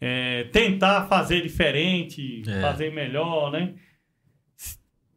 é, 0.00 0.44
tentar 0.44 1.06
fazer 1.06 1.42
diferente, 1.42 2.42
É. 2.46 2.60
fazer 2.60 2.92
melhor, 2.92 3.50
né? 3.52 3.74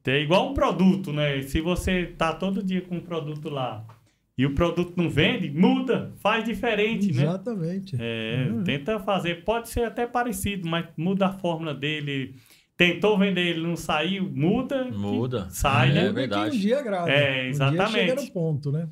É 0.08 0.20
igual 0.22 0.50
um 0.50 0.54
produto, 0.54 1.12
né? 1.12 1.42
Se 1.44 1.62
você 1.62 2.06
tá 2.06 2.34
todo 2.34 2.64
dia 2.64 2.82
com 2.82 2.96
um 2.96 3.02
produto 3.02 3.50
lá 3.50 3.86
e 4.40 4.46
o 4.46 4.56
produto 4.56 4.94
não 4.96 5.10
vende, 5.10 5.50
muda, 5.52 6.14
faz 6.22 6.46
diferente, 6.46 7.12
né? 7.14 7.24
Exatamente. 7.24 7.98
É, 8.00 8.48
Uhum. 8.50 8.64
tenta 8.64 8.98
fazer, 9.02 9.44
pode 9.44 9.68
ser 9.68 9.84
até 9.84 10.08
parecido, 10.08 10.66
mas 10.70 10.86
muda 10.96 11.28
a 11.28 11.34
fórmula 11.34 11.74
dele. 11.74 12.36
Tentou 12.78 13.18
vender, 13.20 13.42
ele 13.48 13.62
não 13.68 13.76
saiu, 13.76 14.32
muda. 14.34 14.86
Muda. 14.86 15.48
Sai, 15.50 15.90
É 15.90 15.94
né? 15.94 16.08
Que 16.08 16.14
verdade. 16.14 16.56
Um 16.56 16.60
dia 16.62 16.80
agrada. 16.80 17.12
É, 17.12 17.32
Um 17.32 17.34
dia 17.42 17.50
exatamente. 17.50 17.92
chega 17.92 18.16
no 18.16 18.32
ponto, 18.32 18.72
né? 18.72 18.88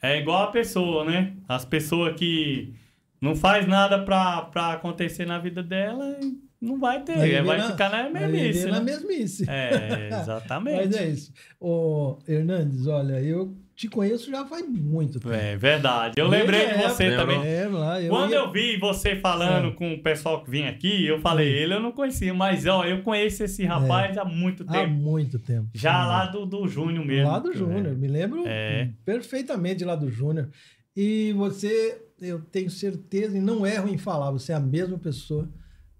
É 0.00 0.18
igual 0.18 0.44
a 0.44 0.50
pessoa, 0.50 1.04
né? 1.04 1.34
As 1.46 1.64
pessoas 1.66 2.16
que 2.16 2.72
não 3.20 3.36
faz 3.36 3.66
nada 3.68 3.98
pra, 4.02 4.42
pra 4.42 4.72
acontecer 4.72 5.26
na 5.26 5.38
vida 5.38 5.62
dela, 5.62 6.16
não 6.58 6.78
vai 6.80 7.02
ter, 7.02 7.18
Vai 7.18 7.30
vai, 7.32 7.42
viver 7.42 7.58
na- 7.58 7.70
ficar 7.70 7.90
na 7.90 8.08
Vai 8.08 8.28
mesmice, 8.28 8.58
viver 8.60 8.64
né? 8.64 8.70
na 8.72 8.80
mesmice. 8.80 9.44
É, 9.46 10.08
exatamente. 10.22 10.86
Mas 10.86 10.96
é 10.96 11.08
isso. 11.10 11.32
Ô, 11.60 12.18
Hernandes, 12.26 12.86
olha, 12.86 13.20
eu 13.20 13.54
te 13.76 13.88
conheço 13.88 14.30
já 14.30 14.44
faz 14.46 14.66
muito 14.66 15.20
tempo. 15.20 15.34
É 15.34 15.56
verdade. 15.56 16.14
Eu 16.16 16.26
lembrei 16.28 16.66
de 16.66 16.72
a 16.72 16.88
você 16.88 17.04
época- 17.04 17.20
também. 17.34 17.46
É, 17.46 17.68
lá, 17.68 18.00
eu 18.02 18.08
Quando 18.08 18.30
ia- 18.30 18.36
eu 18.38 18.50
vi 18.50 18.78
você 18.78 19.14
falando 19.16 19.68
É. 19.68 19.70
com 19.72 19.92
o 19.92 20.02
pessoal 20.02 20.42
que 20.42 20.50
vinha 20.50 20.70
aqui, 20.70 21.06
eu 21.06 21.20
falei, 21.20 21.46
ele 21.52 21.74
eu 21.74 21.80
não 21.80 21.92
conhecia, 21.92 22.32
mas 22.32 22.64
ó, 22.66 22.84
eu 22.84 23.02
conheço 23.02 23.44
esse 23.44 23.64
rapaz 23.66 24.16
há 24.16 24.24
muito 24.24 24.64
Há 24.66 24.72
tempo. 24.72 24.94
muito 24.94 25.38
tempo. 25.38 25.68
Já 25.74 26.06
lá 26.06 26.24
do, 26.26 26.46
do 26.46 26.66
Júnior 26.66 27.04
mesmo. 27.04 27.30
Lá 27.30 27.38
do 27.38 27.52
Júnior, 27.52 27.94
me 27.96 28.08
lembro 28.08 28.44
É. 28.46 28.88
perfeitamente 29.04 29.84
lá 29.84 29.94
do 29.94 30.10
Júnior. 30.10 30.48
E 30.96 31.32
você, 31.34 32.00
eu 32.22 32.40
tenho 32.40 32.70
certeza, 32.70 33.36
e 33.36 33.40
não 33.40 33.66
erro 33.66 33.88
em 33.88 33.98
falar, 33.98 34.30
você 34.30 34.52
é 34.52 34.54
a 34.54 34.60
mesma 34.60 34.96
pessoa 34.98 35.46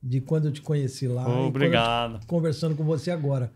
de 0.02 0.20
quando 0.20 0.46
eu 0.46 0.52
te 0.52 0.62
conheci 0.62 1.06
lá. 1.08 1.28
Obrigado. 1.28 2.24
conversando 2.26 2.74
com 2.74 2.84
você 2.84 3.10
agora. 3.10 3.52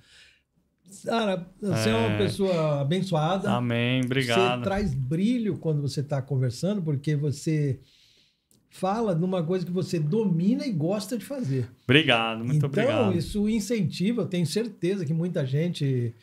Cara, 1.04 1.46
você 1.60 1.88
é, 1.90 1.94
uma 1.94 2.12
É. 2.12 2.18
pessoa 2.18 2.80
abençoada. 2.80 3.50
Amém, 3.50 4.00
Você 4.00 4.06
obrigado. 4.06 4.62
traz 4.62 4.94
brilho 4.94 5.56
quando 5.58 5.80
você 5.82 6.00
está 6.00 6.20
conversando, 6.22 6.82
porque 6.82 7.14
você 7.16 7.78
fala 8.70 9.14
numa 9.14 9.42
coisa 9.42 9.66
que 9.66 9.72
você 9.72 9.98
domina 9.98 10.64
e 10.66 10.70
gosta 10.72 11.18
de 11.18 11.24
fazer. 11.24 11.68
Obrigado, 11.84 12.38
muito 12.44 12.56
então, 12.66 12.68
obrigado. 12.68 13.16
isso 13.16 13.48
incentiva, 13.48 14.22
eu 14.22 14.26
tenho 14.26 14.46
certeza 14.46 15.04
que 15.04 15.12
muita 15.12 15.44
gente 15.44 16.14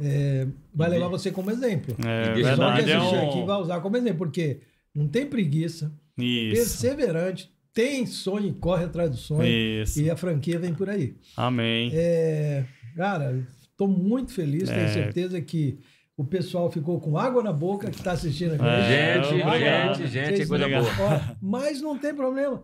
é, 0.00 0.46
vai 0.74 0.90
levar 0.90 1.08
você 1.08 1.30
como 1.30 1.50
exemplo. 1.50 1.96
É 2.06 2.30
E 2.30 2.34
deixa 2.34 2.56
Só 2.56 2.66
que 2.74 2.82
verdade, 2.82 2.90
é 2.90 2.96
assistir 2.96 3.16
aqui 3.16 3.38
um... 3.38 3.46
vai 3.46 3.60
usar 3.60 3.80
como 3.80 3.96
exemplo, 3.96 4.18
porque 4.18 4.60
não 4.94 5.08
tem 5.08 5.26
preguiça, 5.26 5.90
Isso, 6.18 6.54
perseverante, 6.56 7.50
tem 7.72 8.04
sonho 8.06 8.48
e 8.48 8.52
corre 8.52 8.84
atrás 8.84 9.10
do 9.10 9.16
sonho. 9.16 9.46
isso. 9.48 10.00
E 10.00 10.10
a 10.10 10.16
franquia 10.16 10.58
vem 10.58 10.74
por 10.74 10.88
aí. 10.90 11.14
Amém. 11.36 11.90
É, 11.92 12.64
cara, 12.96 13.42
estou 13.74 13.88
muito 13.88 14.32
feliz, 14.32 14.68
tenho 14.68 14.80
É. 14.82 14.88
certeza 14.88 15.40
que 15.40 15.78
o 16.16 16.24
pessoal 16.24 16.70
ficou 16.70 17.00
com 17.00 17.18
água 17.18 17.42
na 17.42 17.52
boca 17.52 17.90
que 17.90 17.96
está 17.96 18.12
assistindo 18.12 18.54
aqui. 18.54 18.64
É, 18.64 19.14
Gente, 19.22 19.42
obrigado. 19.42 19.94
gente, 19.98 20.06
gente, 20.10 20.36
Vocês 20.36 20.48
coisa 20.48 20.68
boa. 20.68 20.80
Ó, 20.82 21.34
mas 21.42 21.80
não 21.82 21.98
tem 21.98 22.14
problema. 22.14 22.62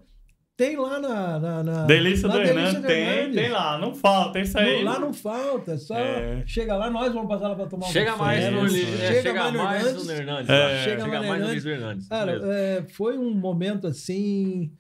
Tem 0.57 0.77
lá 0.77 1.01
na. 1.01 1.39
na, 1.41 1.63
na 1.65 1.87
Delícia 1.87 2.29
na 2.29 2.35
do 2.35 2.41
Delícia 2.41 2.59
Hernandes, 2.61 2.83
do 2.83 2.87
tem, 2.87 3.03
Hernandes. 3.09 3.35
tem 3.35 3.51
lá, 3.51 3.79
não 3.79 3.95
falta, 3.95 4.41
isso 4.41 4.59
aí. 4.59 4.85
Não, 4.85 4.93
lá 4.93 4.99
não 4.99 5.13
falta, 5.15 5.79
só 5.79 5.97
É. 5.97 6.43
chega 6.47 6.77
lá, 6.77 6.91
nós 6.91 7.13
vamos 7.15 7.29
passar 7.29 7.49
lá 7.49 7.55
para 7.57 7.67
tomar 7.67 7.87
um 7.87 7.91
Chega 7.91 8.11
café. 8.13 8.23
mais 8.23 8.53
no, 8.53 8.67
Isso. 8.67 8.77
é, 8.77 9.07
Chega 9.07 9.23
chega, 9.23 9.41
mais 9.41 9.53
no 9.55 9.59
mais 9.65 9.87
Hernandes. 9.87 10.09
Hernandes. 10.11 10.51
É. 10.51 10.85
Chega 10.85 11.01
Chega, 11.03 11.07
mais 11.09 11.21
no 11.23 11.27
Hernandes. 11.35 11.65
Luiz 11.65 11.67
Hernandes. 11.67 12.09
Cara, 12.09 12.41
é, 12.45 12.83
foi 12.93 13.17
um 13.19 13.33
momento 13.35 13.87
assim 13.87 14.71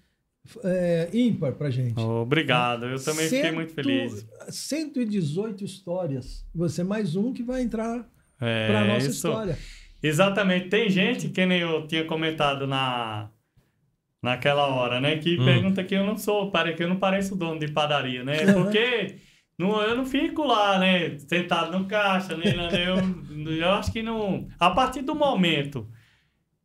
é, 0.64 1.09
ímpar 1.12 1.52
pra 1.52 1.70
gente. 1.70 1.98
Obrigado, 2.01 2.86
eu 2.86 3.02
também 3.02 3.28
fiquei 3.28 3.51
muito 3.51 3.72
Cento- 3.72 3.85
feliz. 3.85 4.27
118 4.48 5.64
histórias. 5.64 6.47
Você 6.55 6.82
mais 6.85 7.16
um 7.16 7.32
que 7.32 7.43
vai 7.43 7.62
entrar 7.62 8.09
É, 8.40 8.66
pra 8.68 8.85
nossa 8.85 9.06
isso. 9.06 9.10
história. 9.16 9.59
Exatamente. 10.02 10.68
Tem 10.68 10.89
gente, 10.89 11.28
que 11.28 11.44
nem 11.44 11.60
eu 11.60 11.86
tinha 11.86 12.05
comentado 12.05 12.66
na, 12.66 13.28
naquela 14.22 14.66
hora, 14.66 15.01
né? 15.01 15.16
Que 15.18 15.39
Hum. 15.39 15.44
pergunta 15.44 15.85
que 15.85 15.94
eu 15.94 16.05
não 16.05 16.16
sou, 16.16 16.51
que 16.77 16.82
eu 16.82 16.89
não 16.89 16.97
pareço 16.97 17.36
dono 17.36 17.59
de 17.60 17.68
padaria, 17.70 18.24
né? 18.24 18.52
Porque 18.52 19.16
não, 19.59 19.81
eu 19.82 19.94
não 19.97 20.06
fico 20.06 20.43
lá, 20.44 20.78
né? 20.78 21.18
Sentado 21.18 21.77
no 21.78 21.85
caixa, 21.86 22.36
né? 22.36 22.44
Eu, 22.72 23.52
eu 23.52 23.70
acho 23.72 23.93
que 23.93 24.02
não... 24.02 24.48
A 24.59 24.70
partir 24.70 25.02
do 25.02 25.14
momento 25.14 25.86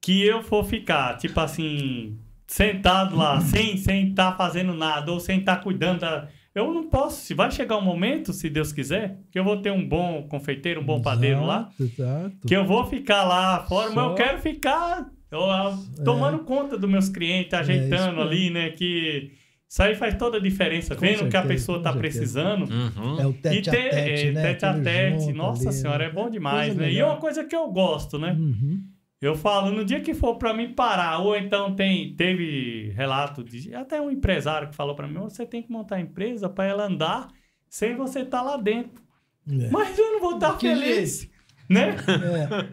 que 0.01 0.23
eu 0.25 0.41
for 0.41 0.63
ficar, 0.63 1.17
tipo 1.17 1.39
assim, 1.39 2.17
sentado 2.47 3.15
lá, 3.15 3.39
sem 3.41 3.77
sem 3.77 4.09
estar 4.09 4.35
fazendo 4.37 4.73
nada, 4.73 5.11
ou 5.11 5.19
sem 5.19 5.39
estar 5.39 5.57
cuidando 5.57 5.99
da... 6.01 6.27
Eu 6.53 6.73
não 6.73 6.89
posso. 6.89 7.19
Se 7.21 7.33
vai 7.33 7.51
chegar 7.51 7.75
um 7.77 7.81
momento, 7.81 8.31
se 8.31 8.49
Deus 8.49 8.71
quiser, 8.71 9.19
que 9.29 9.37
eu 9.37 9.43
vou 9.43 9.57
ter 9.57 9.71
um 9.71 9.85
bom 9.85 10.23
confeiteiro, 10.29 10.79
um 10.79 10.85
bom 10.85 11.01
padeiro 11.01 11.43
lá, 11.45 11.69
Exato, 11.77 12.47
que 12.47 12.55
eu 12.55 12.63
vou 12.65 12.85
ficar 12.85 13.23
lá 13.25 13.59
fora, 13.65 13.87
mas 13.87 13.95
Só- 13.95 14.09
eu 14.11 14.15
quero 14.15 14.39
ficar 14.39 15.05
eu, 15.29 15.39
eu, 15.41 16.03
tomando 16.05 16.39
conta 16.45 16.77
dos 16.77 16.89
meus 16.89 17.09
clientes, 17.09 17.53
ajeitando 17.53 18.21
É. 18.21 18.23
ali, 18.23 18.49
né? 18.49 18.69
Que 18.69 19.33
isso 19.67 19.83
aí 19.83 19.95
faz 19.95 20.13
toda 20.17 20.37
a 20.37 20.39
diferença, 20.39 20.95
Com 20.95 21.01
vendo 21.01 21.25
o 21.25 21.29
que 21.29 21.35
a 21.35 21.41
pessoa 21.41 21.81
tá 21.81 21.91
precisando. 21.91 22.71
Uhum. 22.71 23.19
É 23.19 23.27
o 23.27 23.31
E 23.31 23.33
tete 23.33 23.69
ter 23.69 23.87
a 23.89 23.91
tete, 23.91 24.27
é, 24.27 24.31
né? 24.31 24.41
tete 24.43 24.65
a 24.65 24.73
tete, 24.79 25.23
junto 25.25 25.35
nossa 25.35 25.67
ali, 25.67 25.77
senhora, 25.77 25.97
né? 26.05 26.05
é 26.05 26.09
bom 26.13 26.21
Coisa 26.21 26.31
demais, 26.31 26.75
né? 26.77 26.83
E 26.83 26.87
é 26.87 26.91
melhor. 26.93 27.09
uma 27.15 27.17
coisa 27.19 27.43
que 27.43 27.53
eu 27.55 27.67
gosto, 27.69 28.17
né? 28.17 28.31
Uhum. 28.31 28.79
Eu 29.21 29.33
falo, 29.35 29.71
no 29.71 29.83
dia 29.85 30.01
que 30.01 30.13
for 30.13 30.35
para 30.37 30.53
mim 30.53 30.73
parar, 30.73 31.19
ou 31.19 31.35
então 31.35 31.73
tem, 31.75 32.13
teve 32.15 32.91
relato 32.95 33.43
de 33.43 33.73
até 33.73 33.99
um 33.99 34.11
empresário 34.11 34.69
que 34.69 34.75
falou 34.75 34.93
para 34.95 35.07
mim, 35.07 35.15
você 35.19 35.45
tem 35.45 35.63
que 35.63 35.71
montar 35.71 35.95
a 35.95 36.01
empresa 36.01 36.49
para 36.49 36.65
ela 36.65 36.85
andar 36.85 37.27
sem 37.69 37.95
você 37.95 38.19
estar 38.21 38.41
lá 38.41 38.57
dentro. 38.57 39.01
É. 39.49 39.69
Mas 39.69 39.97
eu 39.97 40.11
não 40.13 40.19
vou 40.19 40.35
estar 40.35 40.57
Que 40.57 40.67
feliz, 40.67 41.29
né? 41.69 41.95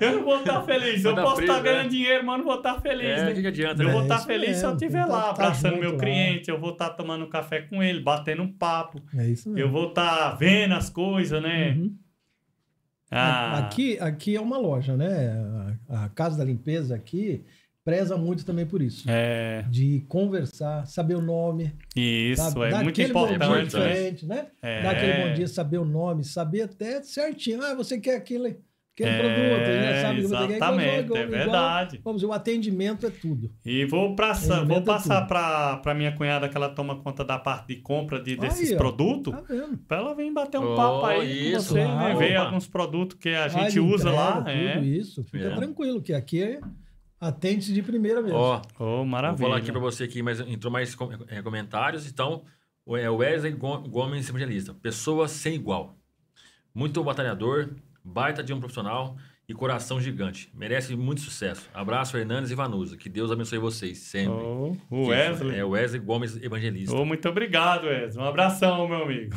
É. 0.00 0.04
Eu 0.06 0.16
não 0.16 0.24
vou 0.24 0.38
estar 0.38 0.62
feliz. 0.64 1.02
Vai 1.02 1.12
Eu 1.12 1.16
tá 1.16 1.22
posso 1.22 1.36
preso, 1.36 1.52
estar 1.52 1.62
ganhando 1.64 1.84
né? 1.84 1.88
dinheiro, 1.88 2.26
mas 2.26 2.38
não 2.38 2.44
vou 2.44 2.56
estar 2.56 2.80
feliz, 2.80 3.06
É, 3.08 3.22
o 3.22 3.24
né? 3.26 3.34
que, 3.34 3.40
que 3.40 3.46
adianta, 3.46 3.82
Eu 3.82 3.86
né? 3.86 3.92
vou 3.92 4.02
estar 4.02 4.18
feliz 4.18 4.56
se 4.56 4.66
eu 4.66 4.72
estiver 4.72 5.06
lá, 5.06 5.20
tá- 5.20 5.22
tá 5.22 5.30
abraçando 5.44 5.76
meu 5.78 5.92
lá. 5.92 5.98
cliente, 5.98 6.50
eu 6.50 6.58
vou 6.58 6.72
estar 6.72 6.90
tomando 6.90 7.26
café 7.28 7.62
com 7.62 7.82
ele, 7.82 8.00
batendo 8.00 8.42
um 8.42 8.52
papo, 8.52 9.00
É 9.16 9.28
isso 9.28 9.48
mesmo. 9.48 9.58
eu 9.66 9.70
vou 9.70 9.88
estar 9.88 10.32
vendo 10.32 10.74
as 10.74 10.90
coisas, 10.90 11.40
né? 11.42 11.70
Uhum. 11.70 11.94
Ah, 13.12 13.58
Aqui, 13.58 13.98
aqui 14.00 14.36
é 14.36 14.40
uma 14.40 14.58
loja, 14.58 14.96
né? 14.96 15.32
A, 15.88 16.04
a 16.04 16.08
Casa 16.08 16.38
da 16.38 16.44
Limpeza 16.44 16.94
aqui 16.94 17.44
preza 17.84 18.16
muito 18.16 18.44
também 18.44 18.64
por 18.64 18.80
isso. 18.80 19.04
É, 19.08 19.64
De 19.68 20.04
conversar, 20.08 20.86
saber 20.86 21.16
o 21.16 21.20
nome. 21.20 21.74
isso, 21.96 22.42
sabe? 22.42 22.60
é 22.66 22.82
muito 22.82 23.02
importante, 23.02 24.24
né? 24.26 24.34
né? 24.36 24.46
É. 24.62 24.82
Dar 24.82 24.90
aquele 24.92 25.12
bom 25.28 25.34
dia, 25.34 25.48
saber 25.48 25.78
o 25.78 25.84
nome, 25.84 26.24
saber 26.24 26.62
até 26.62 27.02
certinho. 27.02 27.62
Ah, 27.62 27.74
você 27.74 27.98
quer 27.98 28.16
aquele, 28.16 28.58
aquele 28.94 29.10
É, 29.10 29.18
produto, 29.18 29.68
ele 29.68 29.82
já 29.94 30.02
sabe 30.02 30.16
que 30.20 30.28
você 30.28 30.36
quer. 30.36 30.50
exatamente, 30.56 30.86
Igual- 31.04 31.18
é 31.18 31.22
igual- 31.24 31.38
verdade. 31.38 32.00
Vamos 32.04 32.20
dizer, 32.20 32.30
o 32.30 32.34
atendimento 32.34 33.06
é 33.06 33.10
tudo. 33.10 33.50
E 33.64 33.84
vou, 33.86 34.14
pra, 34.14 34.32
vou 34.32 34.82
passar 34.82 35.20
tudo. 35.20 35.28
para 35.28 35.76
pra 35.78 35.94
minha 35.94 36.12
cunhada 36.12 36.48
que 36.48 36.56
ela 36.56 36.68
toma 36.68 36.96
conta 37.02 37.24
da 37.24 37.38
parte 37.38 37.68
de 37.68 37.76
compra 37.76 38.20
de, 38.20 38.36
desses 38.36 38.70
Aí, 38.72 38.76
produtos. 38.76 39.32
Tá 39.32 39.40
vendo? 39.48 39.78
Pra 39.88 39.96
ela 39.98 40.14
vir 40.14 40.30
bater 40.32 40.58
um 40.58 40.72
Oh, 40.72 40.76
papo 40.76 41.06
aí 41.06 41.18
com 41.52 41.58
isso, 41.58 41.68
você, 41.72 41.78
né? 41.84 41.86
claro. 41.86 42.18
Ver 42.18 42.36
alguns 42.36 42.66
produtos 42.66 43.16
que 43.18 43.30
a 43.30 43.48
gente 43.48 43.80
usa 43.80 44.08
entrega, 44.10 44.16
lá. 44.16 44.36
Tudo 44.38 44.50
É. 44.50 44.80
isso. 44.80 45.24
Fica 45.24 45.46
É. 45.46 45.54
tranquilo, 45.54 46.02
que 46.02 46.12
aqui 46.12 46.42
é 46.42 46.60
atende-se 47.20 47.72
de 47.72 47.82
primeira 47.82 48.20
mesmo. 48.20 48.36
Ó, 48.36 48.60
Oh, 48.78 48.84
vou 48.84 49.04
maravilha. 49.06 49.46
falar 49.46 49.58
aqui 49.58 49.70
pra 49.70 49.80
você 49.80 50.04
aqui, 50.04 50.22
mas 50.22 50.40
entrou 50.40 50.72
mais 50.72 50.94
com- 50.94 51.10
é, 51.28 51.40
comentários. 51.40 52.06
Então, 52.10 52.44
o 52.84 52.96
é, 52.96 53.08
Wesley 53.08 53.52
Go- 53.52 53.78
Gomes 53.88 54.28
Evangelista. 54.28 54.74
Pessoa 54.74 55.28
sem 55.28 55.54
igual. 55.54 55.96
Muito 56.74 57.02
batalhador, 57.04 57.70
baita 58.04 58.42
de 58.42 58.52
um 58.52 58.60
profissional 58.60 59.16
e 59.48 59.54
coração 59.54 60.00
gigante. 60.00 60.50
Merece 60.54 60.94
muito 60.96 61.20
sucesso. 61.20 61.68
Abraço, 61.74 62.16
Hernandes 62.16 62.50
e 62.50 62.54
Vanusa. 62.54 62.96
Que 62.96 63.08
Deus 63.08 63.30
abençoe 63.30 63.58
vocês 63.58 63.98
sempre. 63.98 64.32
Oh, 64.42 64.76
o 64.90 65.06
Wesley. 65.08 65.58
É 65.58 65.64
Wesley 65.64 66.00
Gomes 66.00 66.36
Evangelista. 66.42 66.94
Oh, 66.96 67.04
muito 67.04 67.28
obrigado, 67.28 67.86
Wesley. 67.86 68.24
Um 68.24 68.28
abração, 68.28 68.88
meu 68.88 69.02
amigo. 69.02 69.36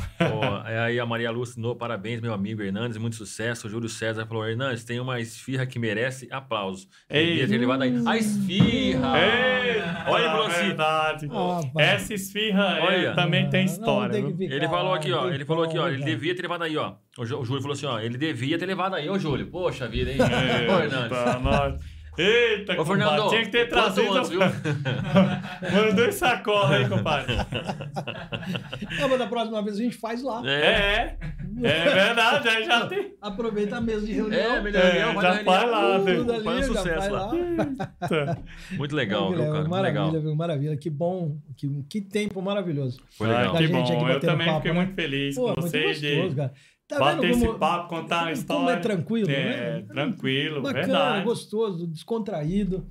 É 0.66 0.78
aí 0.78 1.00
a 1.00 1.06
Maria 1.06 1.30
Lúcia, 1.30 1.60
no 1.60 1.74
parabéns, 1.74 2.20
meu 2.20 2.32
amigo 2.32 2.62
Hernandes, 2.62 2.96
muito 2.98 3.16
sucesso. 3.16 3.66
O 3.66 3.70
Júlio 3.70 3.88
César 3.88 4.26
falou: 4.26 4.46
Hernandes, 4.46 4.84
tem 4.84 5.00
uma 5.00 5.20
esfirra 5.20 5.66
que 5.66 5.78
merece 5.78 6.28
aplausos. 6.30 6.88
Ei. 7.10 7.26
Devia 7.36 7.48
ter 7.48 7.58
levado 7.58 7.82
aí. 7.82 7.94
A 8.06 8.16
esfirra! 8.16 9.18
Eita, 9.18 10.04
Olha, 10.08 10.30
falou 10.30 10.46
assim, 10.46 10.66
verdade. 10.66 11.28
Ah. 11.30 11.60
Essa 11.78 12.14
esfirra 12.14 12.78
é, 12.78 12.82
Olha. 12.82 13.14
também 13.14 13.48
tem 13.50 13.66
Não, 13.66 13.72
história. 13.72 14.12
tem 14.12 14.36
ficar 14.36 14.54
Ele 14.54 14.68
falou 14.68 14.94
aqui, 14.94 15.12
ó. 15.12 15.28
Ele 15.30 15.44
falou 15.44 15.64
aqui, 15.64 15.78
ó. 15.78 15.88
Ele 15.88 16.04
devia 16.04 16.34
ter 16.34 16.42
levado 16.42 16.62
aí, 16.62 16.76
ó. 16.76 16.94
O 17.18 17.24
Júlio 17.24 17.60
falou 17.60 17.72
assim, 17.72 17.86
ó. 17.86 17.98
Ele 17.98 18.16
devia 18.18 18.58
ter 18.58 18.66
levado 18.66 18.94
aí, 18.94 19.08
ô 19.08 19.18
Júlio. 19.18 19.46
Poxa 19.46 19.88
vida, 19.88 19.95
hein? 20.02 20.18
Ô, 20.20 20.80
Hernandes. 20.82 21.18
Eita, 21.18 21.38
nós. 21.40 21.96
Eita, 22.18 22.72
Ô, 22.72 22.76
compadre. 22.76 23.02
Fernando. 23.04 23.28
Tinha 23.28 23.42
que 23.44 23.50
ter 23.50 23.68
trazido. 23.68 24.14
antes, 24.14 24.30
viu? 24.30 24.40
Manda 25.72 25.92
dois 25.92 26.14
sacolas 26.14 26.70
aí, 26.70 26.88
compadre. 26.88 27.34
Não, 28.98 29.08
mas 29.10 29.18
da 29.18 29.26
próxima 29.26 29.62
vez 29.62 29.76
a 29.78 29.82
gente 29.82 29.96
faz 29.98 30.22
lá. 30.22 30.42
É, 30.48 31.16
É, 31.62 31.68
é 31.68 31.84
verdade, 31.94 32.48
aí 32.48 32.64
já 32.64 32.86
tem. 32.86 33.14
Aproveita 33.20 33.76
a 33.76 33.80
mesa 33.82 34.06
de 34.06 34.12
reunião. 34.12 34.56
é, 34.56 34.62
melhor 34.62 34.82
É, 34.82 34.90
reunião, 34.92 35.14
vai 35.14 35.22
já 35.36 35.44
faz 35.44 35.70
lá, 35.70 35.98
tudo 35.98 36.42
faz 36.42 36.46
ali, 36.46 36.48
um 36.70 36.74
já 36.74 36.80
sucesso 36.80 36.98
faz 37.00 37.12
lá. 37.12 37.26
lá. 37.26 38.38
Muito 38.72 38.96
legal, 38.96 39.28
viu, 39.30 39.38
cara? 39.38 39.52
Muito 39.54 39.70
maravilha, 39.70 40.04
legal. 40.04 40.20
viu? 40.22 40.34
Maravilha. 40.36 40.76
Que 40.76 40.90
bom. 40.90 41.36
Que, 41.56 41.68
que 41.88 42.00
tempo 42.00 42.40
maravilhoso. 42.40 42.98
Foi 43.16 43.28
Ah, 43.28 43.38
legal. 43.40 43.52
Da 43.52 43.58
que 43.60 43.68
bom. 43.68 44.08
Eu 44.08 44.20
também 44.20 44.46
papo, 44.46 44.58
fiquei 44.60 44.72
né? 44.72 44.78
muito 44.78 44.94
feliz 44.94 45.34
Pô, 45.34 45.40
com 45.42 45.46
muito 45.48 45.62
vocês 45.70 46.00
gostoso, 46.00 46.28
de 46.30 46.36
cara. 46.36 46.52
Tá 46.88 46.98
bater 47.00 47.20
vendo 47.20 47.32
esse 47.32 47.46
como, 47.46 47.58
papo, 47.58 47.88
contar 47.88 48.22
uma 48.22 48.32
história. 48.32 48.60
como 48.64 48.70
é 48.70 48.76
tranquilo, 48.80 49.30
É, 49.30 49.80
né? 49.80 49.84
tranquilo, 49.88 50.62
Bacana, 50.62 50.84
verdade. 50.86 51.24
gostoso, 51.24 51.86
descontraído. 51.86 52.86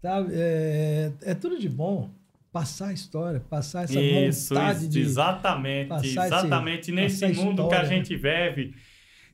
Tá? 0.00 0.24
É, 0.30 1.12
é 1.22 1.34
tudo 1.34 1.58
de 1.58 1.68
bom. 1.68 2.10
Passar 2.50 2.88
a 2.88 2.92
história, 2.92 3.40
passar 3.40 3.82
essa 3.84 4.00
Isso, 4.00 4.54
vontade 4.54 4.78
isso, 4.80 4.88
de... 4.90 5.00
exatamente, 5.00 5.88
passar 5.88 6.04
esse- 6.04 6.18
exatamente 6.18 6.92
nesse 6.92 7.26
mundo 7.28 7.68
que 7.68 7.74
a 7.74 7.82
história, 7.82 7.88
né? 7.88 7.96
gente 7.96 8.16
vive, 8.16 8.74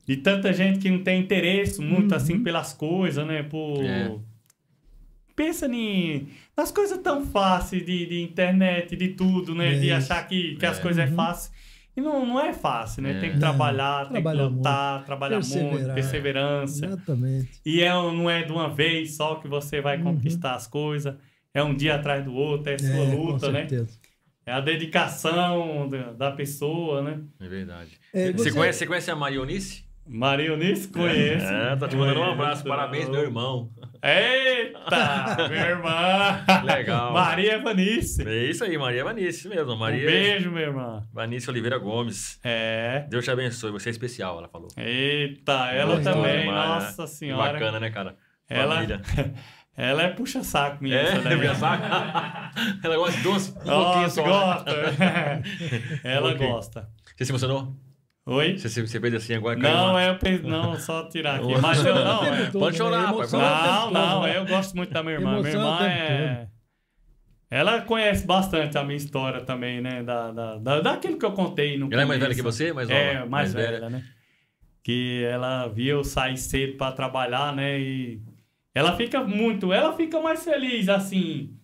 de 0.07 0.17
tanta 0.17 0.51
gente 0.51 0.79
que 0.79 0.89
não 0.89 1.03
tem 1.03 1.21
interesse 1.21 1.79
muito 1.81 2.11
Uhum. 2.11 2.17
assim 2.17 2.41
pelas 2.43 2.73
coisas, 2.73 3.25
né? 3.27 3.43
Por... 3.43 3.83
É. 3.85 4.11
Pensa 5.35 5.67
em... 5.67 6.27
nas 6.57 6.71
coisas 6.71 6.97
tão 6.97 7.25
fáceis 7.25 7.85
de, 7.85 8.05
de 8.07 8.21
internet, 8.21 8.95
de 8.95 9.09
tudo, 9.09 9.53
né? 9.55 9.75
De 9.75 9.85
Isso. 9.87 9.95
achar 9.95 10.27
que, 10.27 10.55
que 10.55 10.65
as 10.65 10.79
É. 10.79 10.81
coisas 10.81 11.05
é 11.05 11.09
Uhum. 11.09 11.15
fácil. 11.15 11.51
E 11.95 11.99
não, 12.01 12.25
não 12.25 12.39
é 12.39 12.53
fácil, 12.53 13.03
né? 13.03 13.17
É. 13.17 13.19
Tem 13.19 13.31
que 13.33 13.39
trabalhar, 13.39 14.09
tem 14.09 14.23
que 14.23 14.29
lutar, 14.29 15.03
trabalhar 15.05 15.39
muito, 15.45 15.93
perseverança. 15.93 16.85
Exatamente. 16.85 17.61
E 17.65 17.81
é, 17.81 17.89
não 17.89 18.29
é 18.29 18.43
de 18.43 18.51
uma 18.51 18.69
vez 18.69 19.15
só 19.17 19.35
que 19.35 19.47
você 19.47 19.81
vai 19.81 19.97
Uhum. 19.97 20.03
conquistar 20.15 20.55
as 20.55 20.67
coisas. 20.67 21.15
É 21.53 21.61
um 21.61 21.75
dia 21.75 21.95
atrás 21.95 22.23
do 22.23 22.33
outro, 22.33 22.71
é 22.71 22.77
sua 22.77 22.87
É, 23.03 23.13
luta, 23.15 23.47
com 23.47 23.51
né? 23.51 23.59
certeza. 23.67 23.99
É 24.45 24.53
a 24.53 24.61
dedicação 24.61 25.87
da, 25.89 26.11
pessoa, 26.31 27.01
né? 27.01 27.19
É 27.39 27.47
verdade. 27.47 27.91
É, 28.13 28.27
Você, 28.31 28.33
você- 28.33 28.51
conhece, 28.53 28.79
você 28.79 28.87
conhece 28.87 29.11
a? 29.11 29.15
Maria 29.15 30.47
Eunice 30.47 30.87
conheço. 30.87 31.45
É, 31.45 31.75
tá 31.75 31.87
te 31.87 31.95
mandando 31.95 32.21
um 32.21 32.31
abraço. 32.31 32.63
Parabéns, 32.63 33.07
meu 33.09 33.21
irmão. 33.21 33.69
Eita, 34.03 35.47
minha 35.49 35.61
irmã. 35.69 36.43
Legal. 36.63 37.13
Maria 37.13 37.53
Evanice. 37.53 38.27
É 38.27 38.45
isso 38.45 38.63
aí, 38.63 38.77
Maria 38.77 39.03
Vanice 39.03 39.47
mesmo. 39.47 39.73
Um 39.73 39.77
Maria 39.77 40.05
beijo, 40.05 40.49
minha 40.51 40.63
irmã. 40.65 41.07
Vanice 41.13 41.49
Oliveira 41.49 41.77
Gomes. 41.77 42.39
É. 42.43 43.05
Deus 43.09 43.23
te 43.23 43.31
abençoe, 43.31 43.71
você 43.71 43.89
é 43.89 43.91
especial, 43.91 44.39
ela 44.39 44.47
falou. 44.47 44.69
Eita, 44.75 45.71
ela 45.71 45.95
Gostoso 45.95 46.15
também, 46.17 46.39
demais, 46.41 46.69
né? 46.69 46.75
nossa 46.75 47.03
Que 47.03 47.09
senhora. 47.09 47.53
bacana, 47.53 47.79
né, 47.79 47.89
cara? 47.91 48.15
Ela, 48.49 48.75
Família. 48.75 49.01
Ela 49.77 50.03
é 50.03 50.07
puxa-saco 50.09 50.83
minha. 50.83 50.97
É, 50.97 51.55
saca. 51.55 52.51
Ela 52.83 52.97
gosta 52.97 53.17
de 53.17 53.23
doce, 53.23 53.53
um 53.63 53.65
Nossa, 53.65 54.09
só. 54.09 54.23
gosta. 54.23 54.71
Ela 56.03 56.31
Ok. 56.33 56.45
gosta. 56.47 56.89
Você 57.15 57.25
se 57.25 57.31
emocionou? 57.31 57.73
Oi? 58.25 58.57
Você, 58.57 58.85
você 58.85 58.99
fez 58.99 59.13
assim 59.15 59.33
agora? 59.33 59.57
Não, 59.57 59.97
é 59.97 60.09
eu 60.09 60.19
penso, 60.19 60.47
não, 60.47 60.79
só 60.79 61.07
tirar 61.09 61.37
aqui. 61.37 61.53
Não, 61.53 61.59
Mas 61.61 61.83
eu 61.83 61.95
não, 61.95 62.23
é. 62.25 62.45
todo, 62.45 62.59
Pode 62.59 62.77
chorar, 62.77 63.01
né? 63.01 63.09
Emoção 63.09 63.39
Não, 63.39 63.91
não, 63.91 64.27
eu 64.27 64.45
gosto 64.45 64.75
muito 64.75 64.93
da 64.93 65.01
minha 65.01 65.15
irmã. 65.15 65.41
Minha 65.41 65.53
Emoção 65.53 65.85
irmã 65.85 65.87
é. 65.87 66.47
Ela 67.49 67.81
conhece 67.81 68.25
bastante 68.25 68.77
a 68.77 68.83
minha 68.83 68.95
história 68.95 69.41
também, 69.41 69.81
né? 69.81 70.03
Da, 70.03 70.31
da, 70.31 70.57
da, 70.57 70.79
daquilo 70.79 71.17
que 71.17 71.25
eu 71.25 71.33
contei 71.33 71.77
no 71.77 71.91
Ela 71.91 72.03
é 72.03 72.05
mais 72.05 72.19
velha 72.19 72.33
começo. 72.33 72.37
que 72.37 72.63
você? 72.63 72.71
Mais 72.71 72.87
nova? 72.87 73.01
É, 73.01 73.25
mais, 73.25 73.53
velha, 73.53 73.89
né? 73.89 74.03
Que 74.83 75.25
ela 75.25 75.67
via 75.67 75.91
eu 75.91 76.03
sair 76.03 76.37
cedo 76.37 76.77
para 76.77 76.93
trabalhar, 76.93 77.53
né? 77.53 77.77
E 77.79 78.21
ela 78.73 78.95
fica 78.95 79.21
muito, 79.23 79.73
ela 79.73 79.93
fica 79.97 80.21
mais 80.21 80.43
feliz, 80.43 80.87
assim, 80.87 81.57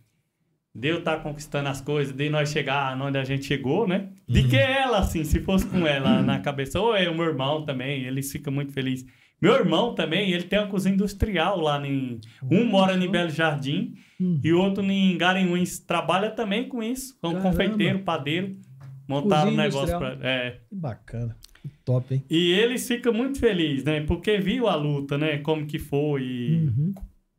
de 0.80 0.90
eu 0.90 0.99
estar 0.99 1.18
conquistando 1.24 1.70
as 1.70 1.82
coisas, 1.82 2.14
de 2.16 2.30
nós 2.30 2.52
chegar 2.52 2.99
onde 3.02 3.18
a 3.18 3.24
gente 3.24 3.45
chegou, 3.45 3.88
né? 3.88 4.10
De 4.28 4.41
Uhum. 4.41 4.48
que 4.49 4.56
ela, 4.56 4.99
assim, 4.99 5.24
se 5.24 5.40
fosse 5.41 5.66
com 5.66 5.88
ela 5.88 6.22
na 6.22 6.40
cabeça, 6.40 6.80
ou 6.80 6.95
é 6.95 7.10
o 7.10 7.16
meu 7.16 7.26
irmão 7.26 7.64
também, 7.66 8.04
eles 8.04 8.32
ficam 8.32 8.54
muito 8.54 8.72
felizes. 8.74 9.06
Meu 9.41 9.54
irmão 9.56 9.94
também, 9.95 10.32
ele 10.32 10.44
tem 10.44 10.58
uma 10.60 10.68
cozinha 10.68 10.94
industrial 10.95 11.60
lá 11.60 11.86
em. 11.88 12.20
Um 12.52 12.66
mora 12.66 12.94
em 12.94 13.10
Belo 13.10 13.30
Jardim 13.30 13.94
Hum. 14.20 14.40
e 14.44 14.52
outro 14.54 14.84
em 14.84 15.16
Garanhuns. 15.18 15.80
Trabalha 15.80 16.32
também 16.32 16.68
com 16.68 16.82
isso, 16.82 17.18
como 17.22 17.36
Caramba. 17.36 17.52
confeiteiro, 17.52 17.99
padeiro. 17.99 18.52
Montaram 19.08 19.52
um 19.52 19.56
negócio 19.56 19.98
pra. 19.98 20.18
É. 20.22 20.58
Que 20.70 20.76
bacana. 20.76 21.36
Que 21.62 21.70
top, 21.86 22.14
hein? 22.16 22.24
E 22.30 22.52
eles 22.52 22.88
ficam 22.88 23.14
muito 23.14 23.40
felizes, 23.40 23.84
né? 23.84 24.02
Porque 24.02 24.38
viu 24.38 24.68
a 24.68 24.76
luta, 24.76 25.18
né? 25.18 25.38
Como 25.38 25.66
que 25.66 25.78
foi. 25.80 26.24
E, 26.24 26.56
Uhum. 26.68 26.94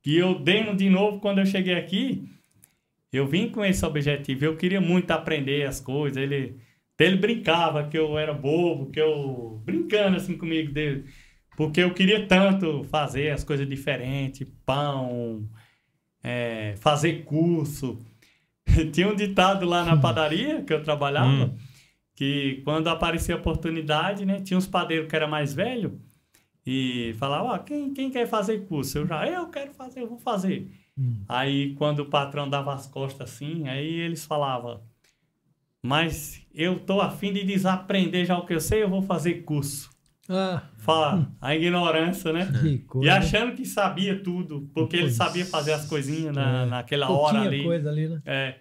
e 0.07 0.17
eu 0.17 0.39
dei 0.39 0.73
de 0.75 0.89
novo 0.89 1.19
quando 1.21 1.39
eu 1.39 1.47
cheguei 1.47 1.75
aqui. 1.75 2.29
Eu 3.13 3.27
vim 3.27 3.49
com 3.51 3.65
esse 3.65 3.85
objetivo. 3.85 4.45
Eu 4.45 4.57
queria 4.57 4.81
muito 4.81 5.11
aprender 5.11 5.67
as 5.67 5.81
coisas. 5.81 6.17
Ele, 6.23 6.57
ele 6.99 7.17
brincava 7.17 7.89
que 7.89 7.97
eu 7.99 8.19
era 8.19 8.33
bobo, 8.35 8.91
que 8.91 9.01
eu. 9.01 9.61
brincando 9.65 10.17
assim 10.17 10.37
comigo 10.37 10.73
dele. 10.73 11.05
Porque 11.57 11.81
eu 11.81 11.93
queria 11.93 12.27
tanto 12.27 12.85
fazer 12.85 13.31
as 13.31 13.43
coisas 13.43 13.69
diferentes, 13.69 14.47
pão, 14.65 15.49
é, 16.23 16.75
fazer 16.79 17.25
curso. 17.25 17.99
Tinha 18.93 19.09
um 19.09 19.17
ditado 19.17 19.67
lá 19.67 19.85
na 19.85 19.97
padaria 19.97 20.63
que 20.63 20.73
eu 20.73 20.83
trabalhava, 20.83 21.47
Hum. 21.47 21.57
que 22.15 22.61
quando 22.65 22.89
aparecia 22.89 23.35
a 23.35 23.39
oportunidade, 23.39 24.25
né? 24.27 24.41
Tinha 24.41 24.59
uns 24.59 24.67
padeiros 24.67 25.09
que 25.09 25.17
era 25.17 25.27
mais 25.27 25.53
velho 25.55 26.01
e 26.67 27.15
falava, 27.19 27.55
ó, 27.55 27.59
quem, 27.59 27.93
quem 27.95 28.11
quer 28.11 28.27
fazer 28.29 28.67
curso? 28.67 28.99
Eu 28.99 29.07
já, 29.07 29.27
eu 29.27 29.49
quero 29.49 29.73
fazer, 29.73 30.03
eu 30.03 30.09
vou 30.09 30.19
fazer. 30.19 30.69
Hum. 30.99 31.23
Aí 31.29 31.75
quando 31.75 32.01
o 32.01 32.07
patrão 32.07 32.49
dava 32.49 32.75
as 32.75 32.87
costas 32.87 33.31
assim, 33.31 33.69
aí 33.69 33.87
eles 34.01 34.25
falavam, 34.27 34.81
mas 35.83 36.43
eu 36.53 36.79
tô 36.81 37.01
afim 37.01 37.33
de 37.33 37.45
desaprender 37.45 38.27
já 38.27 38.37
o 38.37 38.45
que 38.45 38.55
eu 38.55 38.61
sei, 38.61 38.83
eu 38.83 38.89
vou 38.91 39.03
fazer 39.03 39.43
curso. 39.43 39.91
Ah, 40.31 40.63
Fala, 40.77 41.33
a 41.41 41.57
ignorância, 41.57 42.33
né? 42.33 42.51
que 42.61 42.85
E 43.03 43.09
achando 43.09 43.55
que 43.55 43.65
sabia 43.65 44.23
tudo, 44.23 44.69
porque 44.75 44.97
ele 44.97 45.11
sabia 45.11 45.47
fazer 45.47 45.73
as 45.73 45.87
coisinhas 45.87 46.35
na, 46.35 46.63
é. 46.65 46.67
naquela 46.67 47.09
hora 47.09 47.21
Pouquinha 47.39 47.49
ali. 47.49 47.63
coisa 47.65 47.89
ali, 47.89 48.09
né? 48.09 48.21
É. 48.27 48.55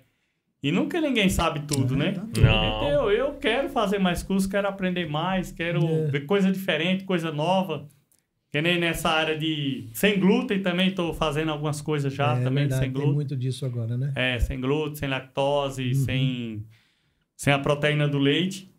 E 0.64 0.72
nunca 0.72 1.02
ninguém 1.02 1.28
sabe 1.30 1.62
tudo, 1.62 1.96
né? 1.96 2.14
tá 2.14 2.22
Não. 2.22 2.32
Então, 2.32 3.12
eu 3.12 3.34
quero 3.34 3.68
fazer 3.70 4.00
mais 4.00 4.24
cursos, 4.24 4.50
quero 4.50 4.68
aprender 4.68 5.10
mais, 5.10 5.52
quero 5.52 5.86
É. 5.86 6.06
ver 6.08 6.22
coisa 6.26 6.52
diferente, 6.52 7.04
coisa 7.04 7.32
nova. 7.32 7.88
Que 8.58 8.62
nem 8.62 8.80
nessa 8.80 9.10
área 9.10 9.38
de 9.38 9.88
sem 9.94 10.20
glúten 10.20 10.62
também 10.64 10.88
estou 10.90 11.14
fazendo 11.14 11.52
algumas 11.52 11.80
coisas 11.80 12.12
já 12.12 12.34
é 12.38 12.44
também 12.44 12.64
verdade, 12.64 12.82
sem 12.82 12.92
tem 12.92 12.92
glúten. 12.92 13.14
muito 13.14 13.36
disso 13.38 13.66
agora, 13.68 13.96
né? 13.96 14.12
É, 14.16 14.40
sem 14.40 14.60
glúten, 14.60 14.96
sem 14.96 15.08
lactose, 15.08 15.90
Uhum. 15.90 15.94
sem, 15.94 16.66
sem 17.36 17.54
a 17.54 17.60
proteína 17.60 18.08
do 18.08 18.18
leite. 18.18 18.72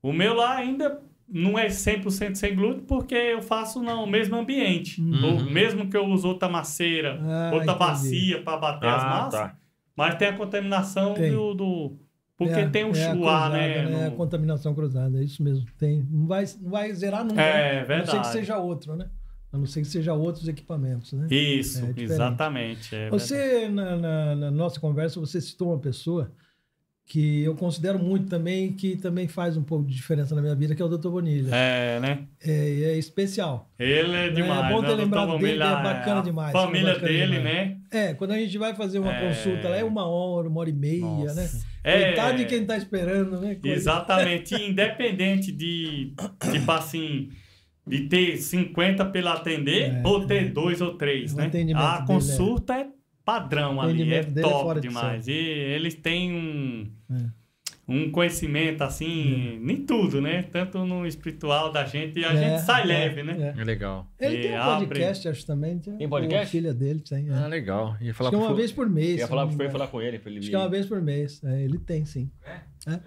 O 0.00 0.12
meu 0.12 0.34
lá 0.34 0.56
ainda 0.56 1.00
não 1.28 1.58
é 1.58 1.68
100% 1.68 2.36
sem 2.36 2.54
glúten 2.54 2.84
porque 2.86 3.14
eu 3.16 3.42
faço 3.42 3.82
no 3.82 4.06
mesmo 4.06 4.36
ambiente. 4.36 5.00
Uhum. 5.00 5.24
Ou 5.34 5.42
mesmo 5.50 5.90
que 5.90 5.96
eu 5.96 6.06
use 6.06 6.24
outra 6.24 6.48
maceira, 6.48 7.18
Ah, 7.20 7.50
outra 7.52 7.72
entendi. 7.72 7.78
bacia 7.78 8.42
para 8.42 8.56
bater 8.56 8.88
as 8.88 9.02
Ah, 9.02 9.08
massas, 9.08 9.40
tá. 9.40 9.56
mas 9.96 10.14
tem 10.14 10.28
a 10.28 10.32
contaminação 10.36 11.14
Tem. 11.14 11.32
do, 11.32 11.54
do- 11.54 11.98
Porque 12.38 12.54
É, 12.54 12.68
tem 12.68 12.84
o 12.84 12.94
é 12.96 13.04
a 13.04 13.14
chuá, 13.14 13.50
cruzada, 13.50 13.56
né? 13.58 14.06
A 14.06 14.10
no- 14.10 14.16
contaminação 14.16 14.72
cruzada, 14.74 15.18
é 15.18 15.24
isso 15.24 15.42
mesmo. 15.42 15.66
Tem, 15.76 16.06
não, 16.08 16.26
vai, 16.26 16.44
não 16.62 16.70
vai 16.70 16.92
zerar 16.94 17.24
nunca. 17.24 17.42
É, 17.42 17.84
né? 17.86 17.94
A 17.94 17.98
não 17.98 18.04
ser 18.06 18.10
que 18.12 18.12
verdade. 18.12 18.28
seja 18.32 18.58
outro, 18.58 18.94
né? 18.94 19.06
A 19.52 19.58
não 19.58 19.66
ser 19.66 19.80
que 19.82 19.88
seja 19.88 20.14
outros 20.14 20.46
equipamentos, 20.46 21.12
né? 21.14 21.26
Isso, 21.30 21.84
É 21.84 22.00
exatamente. 22.00 22.94
é 22.94 22.98
verdade. 23.10 23.22
Você, 23.22 23.68
na, 23.68 23.96
na- 23.96 24.36
na 24.36 24.50
nossa 24.52 24.78
conversa, 24.78 25.18
você 25.18 25.40
citou 25.40 25.70
uma 25.72 25.78
pessoa 25.80 26.30
que 27.06 27.42
eu 27.42 27.54
considero 27.54 27.98
muito 27.98 28.28
também, 28.28 28.70
que 28.74 28.94
também 28.94 29.26
faz 29.26 29.56
um 29.56 29.62
pouco 29.62 29.86
de 29.86 29.94
diferença 29.94 30.34
na 30.34 30.42
minha 30.42 30.54
vida, 30.54 30.74
que 30.74 30.82
é 30.82 30.84
o 30.84 30.88
Dr. 30.88 31.08
Bonilha. 31.08 31.48
É, 31.54 31.98
né? 31.98 32.26
É, 32.44 32.50
é 32.92 32.98
especial. 32.98 33.70
Ele 33.78 34.14
é 34.14 34.28
demais. 34.28 34.66
É 34.66 34.74
bom 34.74 34.82
ter 34.82 34.88
né? 34.88 34.92
O 34.92 34.96
Dr. 34.96 35.00
lembrado 35.04 35.38
dele, 35.38 35.62
é 35.62 35.66
bacana 35.82 36.20
a 36.20 36.22
demais, 36.22 36.52
Família 36.52 36.90
é 36.90 36.92
bacana 36.94 37.08
dele, 37.08 37.38
demais. 37.38 37.44
né? 37.70 37.76
É, 37.90 38.12
quando 38.14 38.32
a 38.32 38.38
gente 38.38 38.58
vai 38.58 38.74
fazer 38.74 38.98
uma 38.98 39.10
É. 39.10 39.26
consulta 39.26 39.70
lá, 39.70 39.76
é 39.78 39.84
uma 39.84 40.06
hora, 40.06 40.48
uma 40.50 40.60
hora 40.60 40.68
e 40.68 40.72
meia, 40.74 41.00
Nossa. 41.00 41.34
né? 41.34 41.48
É, 41.88 42.06
Coitado 42.12 42.36
de 42.38 42.44
quem 42.46 42.64
tá 42.66 42.76
esperando, 42.76 43.40
né? 43.40 43.54
Coisa- 43.54 43.76
Exatamente. 43.76 44.54
Independente 44.54 45.50
de, 45.52 46.12
tipo 46.50 46.70
assim, 46.70 47.30
de 47.86 48.00
ter 48.08 48.36
50 48.36 49.04
pela 49.06 49.32
atender 49.34 49.94
É, 49.94 50.02
ou 50.04 50.26
ter 50.26 50.50
dois 50.52 50.80
ou 50.80 50.94
três, 50.96 51.34
né? 51.34 51.44
A 51.74 52.02
consulta 52.06 52.74
é 52.74 52.86
padrão 53.24 53.80
ali, 53.80 54.12
é 54.12 54.18
é 54.18 54.22
top 54.22 54.74
de 54.80 54.88
demais. 54.88 55.28
E 55.28 55.32
eles 55.32 55.94
têm 55.94 56.32
um, 56.32 56.90
É. 57.10 57.37
um 57.88 58.10
conhecimento, 58.10 58.82
assim, 58.82 59.58
em 59.66 59.76
tudo, 59.86 60.20
né? 60.20 60.42
Tanto 60.42 60.84
no 60.84 61.06
espiritual 61.06 61.72
da 61.72 61.86
gente, 61.86 62.18
e 62.18 62.24
a 62.24 62.32
É, 62.34 62.36
gente 62.36 62.60
sai 62.66 62.82
é, 62.82 62.86
leve, 62.86 63.22
né? 63.22 63.54
é. 63.56 63.60
É 63.60 63.64
legal. 63.64 64.06
Ele 64.20 64.36
E 64.36 64.42
tem 64.42 64.52
um 64.52 64.60
abre- 64.62 64.86
podcast, 64.88 65.28
acho 65.28 65.46
também. 65.46 65.78
Tem 65.78 66.06
podcast? 66.08 66.46
A 66.46 66.50
filha 66.50 66.74
dele 66.74 67.00
tem. 67.00 67.30
é. 67.30 67.32
Ah, 67.32 67.46
legal. 67.46 67.96
Ia 68.00 68.12
falar 68.12 68.28
acho 68.28 68.36
que 68.36 68.42
é 68.42 68.44
uma 68.44 68.46
pro- 68.48 68.56
vez 68.56 68.72
por 68.72 68.88
mês. 68.90 69.20
Ia 69.20 69.26
falar 69.26 69.46
engano. 69.50 69.70
falar 69.70 69.86
com 69.86 70.02
ele. 70.02 70.18
Pra 70.18 70.30
ele 70.30 70.40
Acho 70.40 70.50
que 70.50 70.54
é 70.54 70.58
uma 70.58 70.68
vez 70.68 70.84
por 70.86 71.00
mês. 71.00 71.42
É, 71.42 71.62
ele 71.62 71.78
tem, 71.78 72.04
sim. 72.04 72.30
É? 72.86 73.00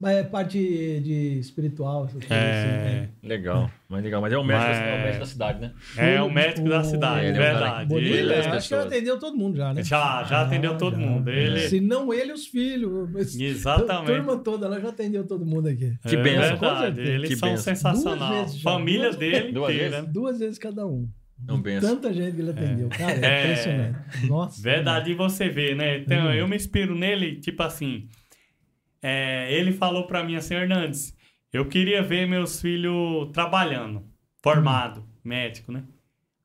Mas 0.00 0.16
é 0.16 0.22
parte 0.22 0.56
de 1.00 1.38
espiritual, 1.40 2.04
essas 2.04 2.24
coisas 2.24 2.30
assim. 2.30 2.68
É, 2.68 3.00
né? 3.00 3.08
Legal. 3.20 3.68
Mas 3.88 4.04
legal. 4.04 4.20
Mas 4.20 4.32
é 4.32 4.38
o 4.38 4.44
médico, 4.44 4.68
Mas- 4.68 4.78
é 4.78 4.94
o 4.94 5.02
médico 5.02 5.18
da 5.18 5.26
cidade, 5.26 5.60
né? 5.60 5.72
é 5.96 6.22
o 6.22 6.30
médico 6.30 6.68
da 6.68 6.84
cidade, 6.84 7.26
é 7.26 7.32
cara 7.32 7.44
verdade. 7.52 7.94
Ele 7.94 8.32
é- 8.32 8.38
acho 8.48 8.68
que 8.68 8.74
ele 8.74 8.82
atendeu 8.84 9.18
todo 9.18 9.36
mundo 9.36 9.56
já, 9.56 9.74
né? 9.74 9.82
Já, 9.82 10.22
já 10.22 10.42
atendeu 10.42 10.72
Ah, 10.72 10.76
todo 10.76 10.94
já. 10.94 11.00
mundo. 11.04 11.28
Ele... 11.28 11.60
Se 11.68 11.80
não 11.80 12.14
ele, 12.14 12.32
os 12.32 12.46
filhos. 12.46 13.08
Exatamente. 13.40 14.12
A 14.12 14.14
turma 14.14 14.38
toda, 14.38 14.66
ela 14.66 14.80
já 14.80 14.88
atendeu 14.90 15.26
todo 15.26 15.44
mundo 15.44 15.68
aqui. 15.68 15.92
Que 16.06 16.14
é 16.14 16.22
benção. 16.22 16.58
Verdade. 16.58 17.00
Eles 17.00 17.28
Que 17.30 17.36
são 17.36 17.48
benção. 17.48 17.64
Duas 17.72 17.78
sensacionais. 17.80 18.34
vezes 18.44 18.60
já. 18.60 18.70
Família 18.70 19.02
Duas- 19.02 19.16
dele 19.16 19.52
Duas 19.52 19.74
inteira. 19.74 19.96
vezes? 19.96 20.12
Duas 20.12 20.38
vezes 20.38 20.58
cada 20.58 20.86
um. 20.86 21.08
Não 21.44 21.60
benção. 21.60 21.96
Tanta 21.96 22.12
gente 22.12 22.34
que 22.36 22.40
ele 22.40 22.50
atendeu. 22.50 22.88
Cara, 22.88 23.12
é, 23.12 23.24
É. 23.26 23.44
impressionante. 23.44 24.26
Nossa. 24.28 24.62
Verdade, 24.62 25.10
e 25.10 25.14
você 25.14 25.48
vê, 25.48 25.74
né? 25.74 25.98
Então, 25.98 26.26
Uhum. 26.26 26.32
eu 26.34 26.46
me 26.46 26.54
inspiro 26.56 26.94
nele, 26.96 27.36
tipo 27.36 27.62
assim. 27.64 28.06
É, 29.02 29.52
ele 29.52 29.72
falou 29.72 30.06
pra 30.06 30.22
mim 30.24 30.36
assim, 30.36 30.54
Hernandes, 30.54 31.16
eu 31.52 31.66
queria 31.66 32.02
ver 32.02 32.26
meus 32.26 32.60
filhos 32.60 33.30
trabalhando, 33.32 34.04
formado, 34.42 35.04
médico, 35.24 35.72
né? 35.72 35.84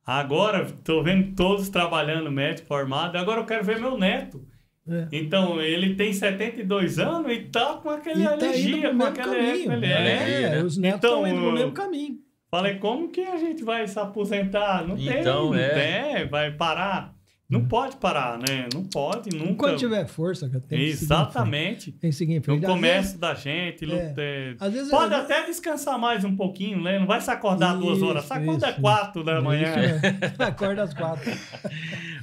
Agora, 0.06 0.66
tô 0.84 1.02
vendo 1.02 1.34
todos 1.34 1.68
trabalhando, 1.70 2.30
médico, 2.30 2.68
formado, 2.68 3.16
agora 3.16 3.40
eu 3.40 3.46
quero 3.46 3.64
ver 3.64 3.80
meu 3.80 3.96
neto. 3.96 4.46
É. 4.86 5.08
Então, 5.12 5.62
ele 5.62 5.94
tem 5.94 6.12
72 6.12 6.98
anos 6.98 7.32
e 7.32 7.40
tá 7.44 7.76
com 7.82 7.88
aquela 7.88 8.34
E 8.34 8.38
tá 8.38 8.46
indo 8.54 8.76
com 8.76 8.82
mesmo 8.82 9.04
aquela 9.04 9.34
caminho. 9.34 9.72
ele 9.72 9.86
É, 9.86 10.42
é. 10.42 10.50
Né? 10.50 10.62
Os 10.62 10.76
netos 10.76 10.98
Então, 10.98 11.24
estão 11.24 11.26
indo 11.26 11.40
pro 11.40 11.48
eu- 11.48 11.52
mesmo 11.54 11.72
caminho. 11.72 12.18
Falei, 12.50 12.74
como 12.76 13.08
que 13.10 13.22
a 13.22 13.36
gente 13.38 13.64
vai 13.64 13.88
se 13.88 13.98
aposentar? 13.98 14.86
Não 14.86 14.94
tem, 14.94 15.20
Então, 15.20 15.46
não 15.46 15.54
é. 15.58 15.68
tem, 16.18 16.28
vai 16.28 16.52
parar. 16.52 17.13
Não 17.48 17.66
pode 17.66 17.96
parar, 17.96 18.38
né? 18.38 18.66
Não 18.72 18.84
pode, 18.84 19.28
nunca. 19.36 19.50
Enquanto 19.52 19.78
tiver 19.78 20.06
força, 20.06 20.48
cara, 20.48 20.64
tem 20.66 20.78
que. 20.78 20.84
Exatamente. 20.86 21.92
Tem 21.92 22.10
que 22.10 22.16
seguir 22.16 22.32
em 22.32 22.36
No 22.38 22.42
frente. 22.42 22.64
Às 22.64 22.70
comércio 22.72 23.18
da 23.18 23.34
gente. 23.34 23.84
É. 23.84 23.86
luta- 23.86 24.14
é, 24.22 24.54
Às 24.58 24.72
vezes 24.72 24.90
Pode 24.90 25.14
às 25.14 25.24
até 25.24 25.44
descansar 25.44 25.98
mais 25.98 26.24
um 26.24 26.34
pouquinho, 26.34 26.80
né? 26.82 26.98
Não 26.98 27.06
vai 27.06 27.20
se 27.20 27.30
acordar 27.30 27.74
duas 27.76 27.98
Isso, 27.98 28.06
horas. 28.06 28.24
Se 28.24 28.32
acorda 28.32 28.70
isso. 28.70 28.80
quatro 28.80 29.22
da 29.22 29.40
manhã. 29.42 29.68
Isso 29.74 30.00
mesmo. 30.02 30.42
Acorda 30.42 30.82
às 30.84 30.94
quatro. 30.94 31.30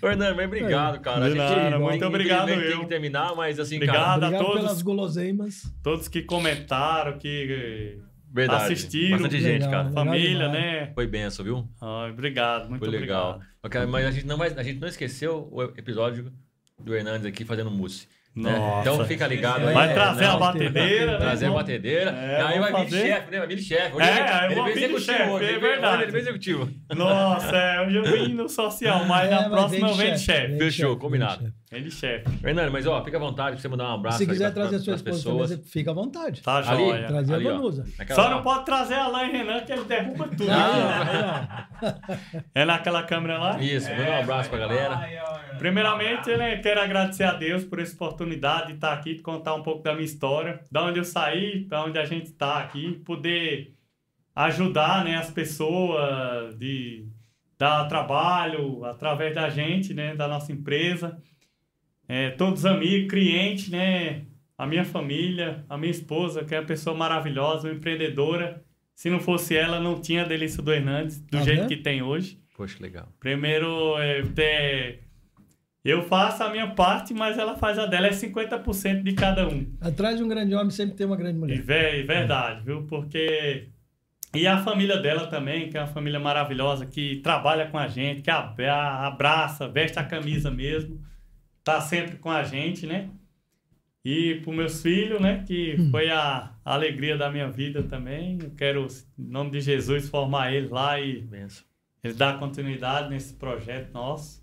Ô, 0.01 0.07
Hernando, 0.07 0.35
mas 0.35 0.45
obrigado, 0.47 0.99
cara. 0.99 1.29
De 1.29 1.35
nada, 1.35 1.79
muito 1.79 2.05
obrigado 2.05 2.49
eu. 2.49 2.71
tem 2.71 2.79
que 2.81 2.85
terminar, 2.87 3.35
mas 3.35 3.59
assim, 3.59 3.75
Obrigado. 3.75 3.95
cara. 3.97 4.15
Obrigado 4.25 4.43
todos. 4.43 4.61
pelas 4.63 4.81
guloseimas. 4.81 5.73
Todos 5.83 6.07
que 6.07 6.23
comentaram, 6.23 7.17
que 7.19 7.99
Verdade. 8.33 8.63
Assistiram. 8.73 9.11
Bastante 9.19 9.39
gente, 9.41 9.65
Legal, 9.65 9.71
cara. 9.71 9.83
né? 9.83 9.91
família, 9.93 10.47
né? 10.49 10.91
Foi 10.95 11.05
benção, 11.05 11.43
viu? 11.45 11.67
Ai, 11.81 12.11
obrigado, 12.11 12.69
muito 12.69 12.79
Foi 12.83 12.89
legal. 12.89 13.31
obrigado. 13.35 13.50
Ok, 13.63 13.85
Mas 13.85 14.05
a 14.07 14.11
gente, 14.11 14.25
não 14.25 14.41
a 14.41 14.63
gente 14.63 14.79
não 14.79 14.87
esqueceu 14.87 15.47
o 15.51 15.63
episódio 15.63 16.33
do 16.79 16.95
Hernandes 16.95 17.27
aqui 17.27 17.45
fazendo 17.45 17.69
mousse. 17.69 18.07
Né? 18.35 18.51
Nossa. 18.57 18.89
Então 18.89 19.05
fica 19.05 19.27
ligado 19.27 19.67
aí. 19.67 19.73
Vai 19.73 19.87
né? 19.87 19.93
trazer 19.93 20.23
Não, 20.25 20.35
a 20.35 20.37
batedeira, 20.39 21.11
né? 21.13 21.17
Trazer 21.17 21.45
a 21.47 21.51
batedeira. 21.51 22.11
É, 22.11 22.41
aí 22.41 22.59
vai 22.59 22.71
vir 22.71 22.77
fazer. 22.89 23.01
chefe, 23.07 23.31
né? 23.31 23.37
Vai 23.39 23.47
vir 23.47 23.59
chefe. 23.59 23.95
Hoje 23.95 24.05
É, 24.09 24.11
ele, 24.11 24.19
eu 24.21 24.45
ele 24.45 24.55
vou 24.55 24.63
veio 24.63 24.75
vir 24.75 24.83
executivo 24.83 25.05
chefe, 25.17 25.29
hoje. 25.29 25.45
é 25.45 25.49
ele 25.49 25.59
verdade. 25.59 26.03
Ele 26.03 26.11
veio 26.11 26.21
executivo. 26.21 26.69
Nossa, 26.95 27.55
é, 27.57 27.81
hoje 27.85 27.95
eu 27.97 28.03
vim 28.03 28.33
no 28.33 28.47
social, 28.49 29.05
mas 29.05 29.27
É, 29.27 29.29
na 29.31 29.41
mas 29.41 29.49
próxima 29.49 29.87
eu 29.87 29.93
de 29.93 29.99
venho 29.99 30.13
de 30.15 30.19
chefe, 30.21 30.47
vem 30.47 30.59
Fechou, 30.59 30.97
combinado. 30.97 31.53
vem 31.69 31.83
de 31.83 31.91
chefe. 31.91 32.23
Vem. 32.29 32.37
Fernando, 32.39 32.71
mas 32.71 32.87
ó, 32.87 33.03
fica 33.03 33.17
à 33.17 33.19
vontade 33.19 33.51
pra 33.51 33.59
você 33.61 33.67
mandar 33.67 33.89
um 33.89 33.93
abraço 33.95 34.17
Se 34.17 34.23
aí 34.23 34.29
quiser 34.29 34.45
pra- 34.51 34.61
trazer 34.61 34.75
a 34.75 34.79
pra- 34.79 34.85
sua 34.85 35.03
pras 35.03 35.17
esposa 35.17 35.47
pessoas. 35.55 35.71
fica 35.71 35.91
à 35.91 35.93
vontade. 35.93 36.41
Tá 36.41 36.57
Ali, 36.57 36.85
joia. 36.85 37.07
Trazer 37.07 37.33
ali, 37.33 37.47
a. 37.47 37.51
Vanusa. 37.51 37.85
Só 38.15 38.29
não 38.29 38.41
pode 38.41 38.65
trazer 38.65 38.93
a 38.95 39.03
Alain 39.05 39.31
Renan, 39.31 39.59
que 39.61 39.71
ele 39.73 39.83
derruba 39.83 40.27
tudo. 40.29 40.49
Ah, 40.51 41.67
É 42.55 42.63
naquela 42.65 43.03
câmera 43.03 43.37
lá? 43.37 43.59
Isso, 43.61 43.89
manda 43.89 44.09
um 44.11 44.19
abraço 44.21 44.49
pra 44.49 44.59
galera. 44.59 44.95
Primeiramente, 45.61 46.35
né, 46.37 46.57
quero 46.57 46.81
agradecer 46.81 47.23
a 47.23 47.33
Deus 47.33 47.63
por 47.63 47.77
essa 47.79 47.93
oportunidade 47.93 48.67
de 48.69 48.73
estar 48.73 48.93
aqui, 48.93 49.13
de 49.13 49.21
contar 49.21 49.53
um 49.53 49.61
pouco 49.61 49.83
da 49.83 49.93
minha 49.93 50.05
história, 50.05 50.59
da 50.71 50.83
onde 50.83 50.97
eu 50.99 51.03
saí, 51.03 51.65
para 51.65 51.83
onde 51.83 51.99
a 51.99 52.05
gente 52.05 52.25
está 52.31 52.57
aqui, 52.57 52.93
poder 53.05 53.75
ajudar 54.35 55.05
né, 55.05 55.17
as 55.17 55.29
pessoas, 55.29 56.57
de 56.57 57.05
dar 57.59 57.85
trabalho 57.87 58.83
através 58.85 59.35
da 59.35 59.49
gente, 59.49 59.93
né, 59.93 60.15
da 60.15 60.27
nossa 60.27 60.51
empresa, 60.51 61.21
É, 62.09 62.31
todos 62.31 62.61
os 62.61 62.65
amigos, 62.65 63.09
clientes, 63.09 63.69
né, 63.69 64.23
a 64.57 64.65
minha 64.65 64.83
família, 64.83 65.63
a 65.69 65.77
minha 65.77 65.91
esposa, 65.91 66.43
que 66.43 66.53
é 66.53 66.59
uma 66.59 66.65
pessoa 66.65 66.93
maravilhosa, 66.97 67.67
uma 67.69 67.75
empreendedora. 67.75 68.61
Se 68.93 69.09
não 69.09 69.19
fosse 69.19 69.55
ela, 69.55 69.79
não 69.79 70.01
tinha 70.01 70.23
a 70.23 70.27
Delícia 70.27 70.61
do 70.61 70.73
Hernandes, 70.73 71.19
do 71.21 71.37
Tá 71.37 71.41
jeito 71.43 71.59
vendo? 71.61 71.69
que 71.69 71.77
tem 71.77 72.01
hoje. 72.01 72.37
Poxa, 72.57 72.77
legal. 72.81 73.07
Primeiro, 73.19 73.97
é, 73.99 74.23
ter- 74.23 74.99
eu 75.83 76.03
faço 76.03 76.43
a 76.43 76.49
minha 76.49 76.67
parte, 76.71 77.13
mas 77.13 77.37
ela 77.37 77.55
faz 77.57 77.79
a 77.79 77.85
dela, 77.85 78.07
é 78.07 78.11
50% 78.11 79.01
de 79.03 79.13
cada 79.13 79.47
um. 79.47 79.65
Atrás 79.81 80.17
de 80.17 80.23
um 80.23 80.27
grande 80.27 80.53
homem 80.53 80.69
sempre 80.69 80.95
tem 80.95 81.05
uma 81.07 81.15
grande 81.17 81.37
E 81.37 81.39
mulher. 81.39 81.61
vé- 81.61 82.03
verdade, 82.03 82.63
viu? 82.63 82.83
Porque. 82.83 83.67
E 84.33 84.47
a 84.47 84.59
família 84.59 84.97
dela 84.97 85.27
também, 85.27 85.69
que 85.69 85.77
é 85.77 85.81
uma 85.81 85.87
família 85.87 86.19
maravilhosa, 86.19 86.85
que 86.85 87.17
trabalha 87.17 87.67
com 87.67 87.77
a 87.77 87.87
gente, 87.89 88.21
que 88.21 88.29
abraça, 88.31 89.67
veste 89.67 89.99
a 89.99 90.03
camisa 90.05 90.49
mesmo, 90.49 91.01
tá 91.65 91.81
sempre 91.81 92.15
com 92.17 92.29
a 92.31 92.41
gente, 92.43 92.87
né? 92.87 93.09
E 94.05 94.35
para 94.43 94.53
meus 94.53 94.81
filhos, 94.81 95.19
né? 95.19 95.43
Que 95.45 95.75
foi 95.91 96.09
a, 96.09 96.51
a 96.63 96.73
alegria 96.73 97.17
da 97.17 97.29
minha 97.29 97.49
vida 97.51 97.83
também. 97.83 98.39
Eu 98.41 98.51
quero, 98.51 98.87
em 99.19 99.23
nome 99.29 99.51
de 99.51 99.59
Jesus, 99.61 100.07
formar 100.09 100.53
eles 100.53 100.69
lá 100.71 100.99
e 100.99 101.21
Benção. 101.21 101.65
eles 102.03 102.15
dar 102.17 102.39
continuidade 102.39 103.09
nesse 103.09 103.33
projeto 103.35 103.91
nosso. 103.93 104.40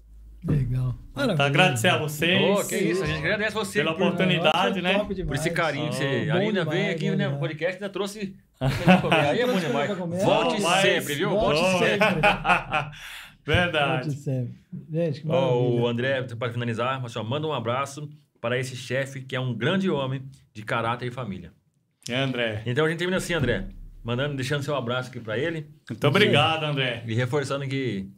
Legal. 0.49 0.95
Tá, 1.37 1.47
agradecer 1.47 1.89
a 1.89 1.99
vocês 1.99 2.41
Ô, 2.59 2.67
que 2.67 2.77
isso, 2.77 3.03
a 3.03 3.07
gente 3.07 3.19
agradece 3.19 3.55
você 3.55 3.81
pela 3.81 3.95
por, 3.95 4.07
oportunidade, 4.07 4.81
né? 4.81 5.05
Por 5.05 5.35
esse 5.35 5.51
carinho 5.51 5.91
que 5.91 5.97
você 5.97 6.31
ainda 6.33 6.65
vem 6.65 6.91
aqui 6.91 7.11
né, 7.11 7.29
no 7.29 7.39
podcast 7.39 7.75
ainda 7.75 7.89
trouxe. 7.89 8.37
Aí 8.61 9.41
é 9.41 9.47
bom 9.47 9.59
demais. 9.59 9.97
Volte 10.25 10.63
Mas- 10.63 10.83
sempre, 10.83 11.15
viu? 11.15 11.31
Volte 11.31 11.61
sempre. 11.79 12.21
Verdade. 13.45 14.07
Volte 14.09 14.21
sempre. 14.21 14.55
Gente, 14.91 15.23
que 15.23 15.29
Ó, 15.29 15.33
maravilha. 15.33 15.81
o 15.83 15.87
André, 15.87 16.23
para 16.39 16.53
finalizar, 16.53 17.05
assim, 17.05 17.19
ó, 17.19 17.25
manda 17.25 17.47
um 17.47 17.53
abraço 17.53 18.09
para 18.41 18.59
esse 18.59 18.77
chefe 18.77 19.21
que 19.23 19.35
é 19.35 19.41
um 19.41 19.55
grande 19.55 19.91
homem 19.91 20.23
de 20.53 20.63
caráter 20.63 21.07
e 21.07 21.11
família. 21.11 21.53
E 22.09 22.13
André. 22.15 22.63
Então 22.67 22.85
a 22.85 22.89
gente 22.89 22.99
termina 22.99 23.17
assim, 23.17 23.35
André, 23.35 23.69
mandando, 24.05 24.37
deixando 24.37 24.63
seu 24.63 24.77
abraço 24.77 25.11
aqui 25.11 25.21
para 25.21 25.37
ele 25.39 25.67
Muito 25.89 26.07
obrigado, 26.07 26.65
André. 26.65 27.03
e 27.07 27.15
reforçando 27.15 27.67
que, 27.67 28.09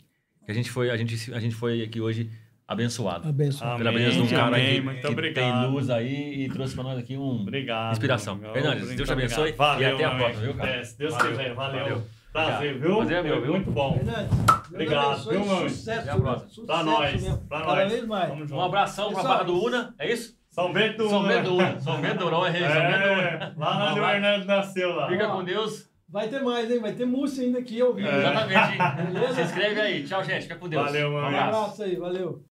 que 0.44 0.50
a 0.50 0.54
gente 0.54 0.70
foi, 0.70 0.90
a 0.90 0.96
gente, 0.96 1.32
a 1.34 1.38
gente 1.40 1.54
foi 1.54 1.82
aqui 1.82 2.00
hoje 2.00 2.30
abençoado. 2.66 3.28
Abençoado. 3.28 3.78
Pela 3.78 3.92
presença 3.92 4.16
de 4.16 4.22
um 4.22 4.26
cara 4.28 4.46
amém, 4.56 4.74
que, 4.76 4.80
muito 4.80 5.00
que 5.00 5.06
obrigado. 5.08 5.62
tem 5.64 5.70
luz 5.72 5.90
aí 5.90 6.44
e 6.44 6.48
trouxe 6.48 6.74
para 6.74 6.84
nós 6.84 6.98
aqui 6.98 7.16
um 7.16 7.42
Obrigado. 7.42 7.92
inspiração. 7.92 8.38
Fernandes, 8.52 8.88
Deus 8.94 9.08
te 9.08 9.12
abençoe 9.12 9.50
obrigado. 9.58 9.80
e 9.80 9.84
até 9.84 10.04
a 10.04 10.10
próxima, 10.14 10.40
viu, 10.42 10.54
cara? 10.54 10.70
É, 10.70 10.84
se 10.84 10.98
Deus 10.98 11.12
Valeu. 11.14 11.30
quiser. 11.30 11.54
Valeu. 11.54 11.80
Valeu. 11.82 12.02
Prazer, 12.32 12.78
viu? 12.78 12.96
Prazer 12.98 13.16
é 13.16 13.22
meu, 13.24 13.42
viu? 13.42 13.52
Muito 13.54 13.70
bom. 13.72 13.94
Fernandes, 13.94 14.36
Deus 14.38 14.68
Obrigado, 14.70 15.30
viu, 15.30 15.40
amigo? 15.52 15.68
Sucesso, 15.68 16.00
Até 16.00 16.10
a 16.12 16.16
próxima. 16.16 16.48
sucesso 16.48 16.66
Pra 16.66 16.82
nós, 16.84 17.12
mesmo. 17.22 17.38
pra 17.48 17.60
Cada 17.60 17.74
nós. 17.74 17.92
vez 17.92 18.06
mais. 18.06 18.50
Um 18.52 18.60
abração 18.60 19.04
para 19.06 19.12
a 19.12 19.16
Pessoal, 19.22 19.34
Barra 19.38 19.44
do 19.44 19.64
Una, 19.64 19.94
é 19.98 20.12
isso? 20.12 20.38
São 20.48 20.72
Bento 20.72 20.98
do 20.98 21.08
São 21.08 21.18
Una. 21.20 21.28
Bento 21.28 21.44
do 21.44 21.54
Una. 21.56 21.80
São 21.80 22.00
Bento 22.00 22.18
do 22.18 22.26
Una, 22.28 22.48
é, 22.48 22.52
São 22.52 22.68
Bento 22.68 22.98
do 22.98 23.04
É, 23.04 23.34
Una. 23.36 23.54
lá 23.56 23.76
Um 23.86 23.90
onde 23.90 24.00
o. 24.00 24.04
Hernandes 24.04 24.46
nasceu 24.46 24.94
lá. 24.94 25.08
Fica 25.08 25.26
com 25.28 25.42
Deus. 25.44 25.89
Vai 26.10 26.28
ter 26.28 26.42
mais, 26.42 26.70
hein? 26.70 26.80
Vai 26.80 26.92
ter 26.92 27.06
música 27.06 27.42
ainda 27.42 27.58
aqui 27.60 27.80
ao 27.80 27.94
vivo. 27.94 28.08
É. 28.08 28.18
Exatamente. 28.18 29.12
Beleza? 29.12 29.34
Se 29.34 29.42
inscreve 29.42 29.80
aí. 29.80 30.04
Tchau, 30.04 30.24
gente. 30.24 30.42
Fica 30.42 30.56
com 30.56 30.68
Deus. 30.68 30.84
Valeu, 30.84 31.10
meu 31.10 31.18
Um 31.18 31.22
Um 31.22 31.26
abraço. 31.26 31.58
abraço 31.58 31.82
aí, 31.84 31.96
valeu. 31.96 32.49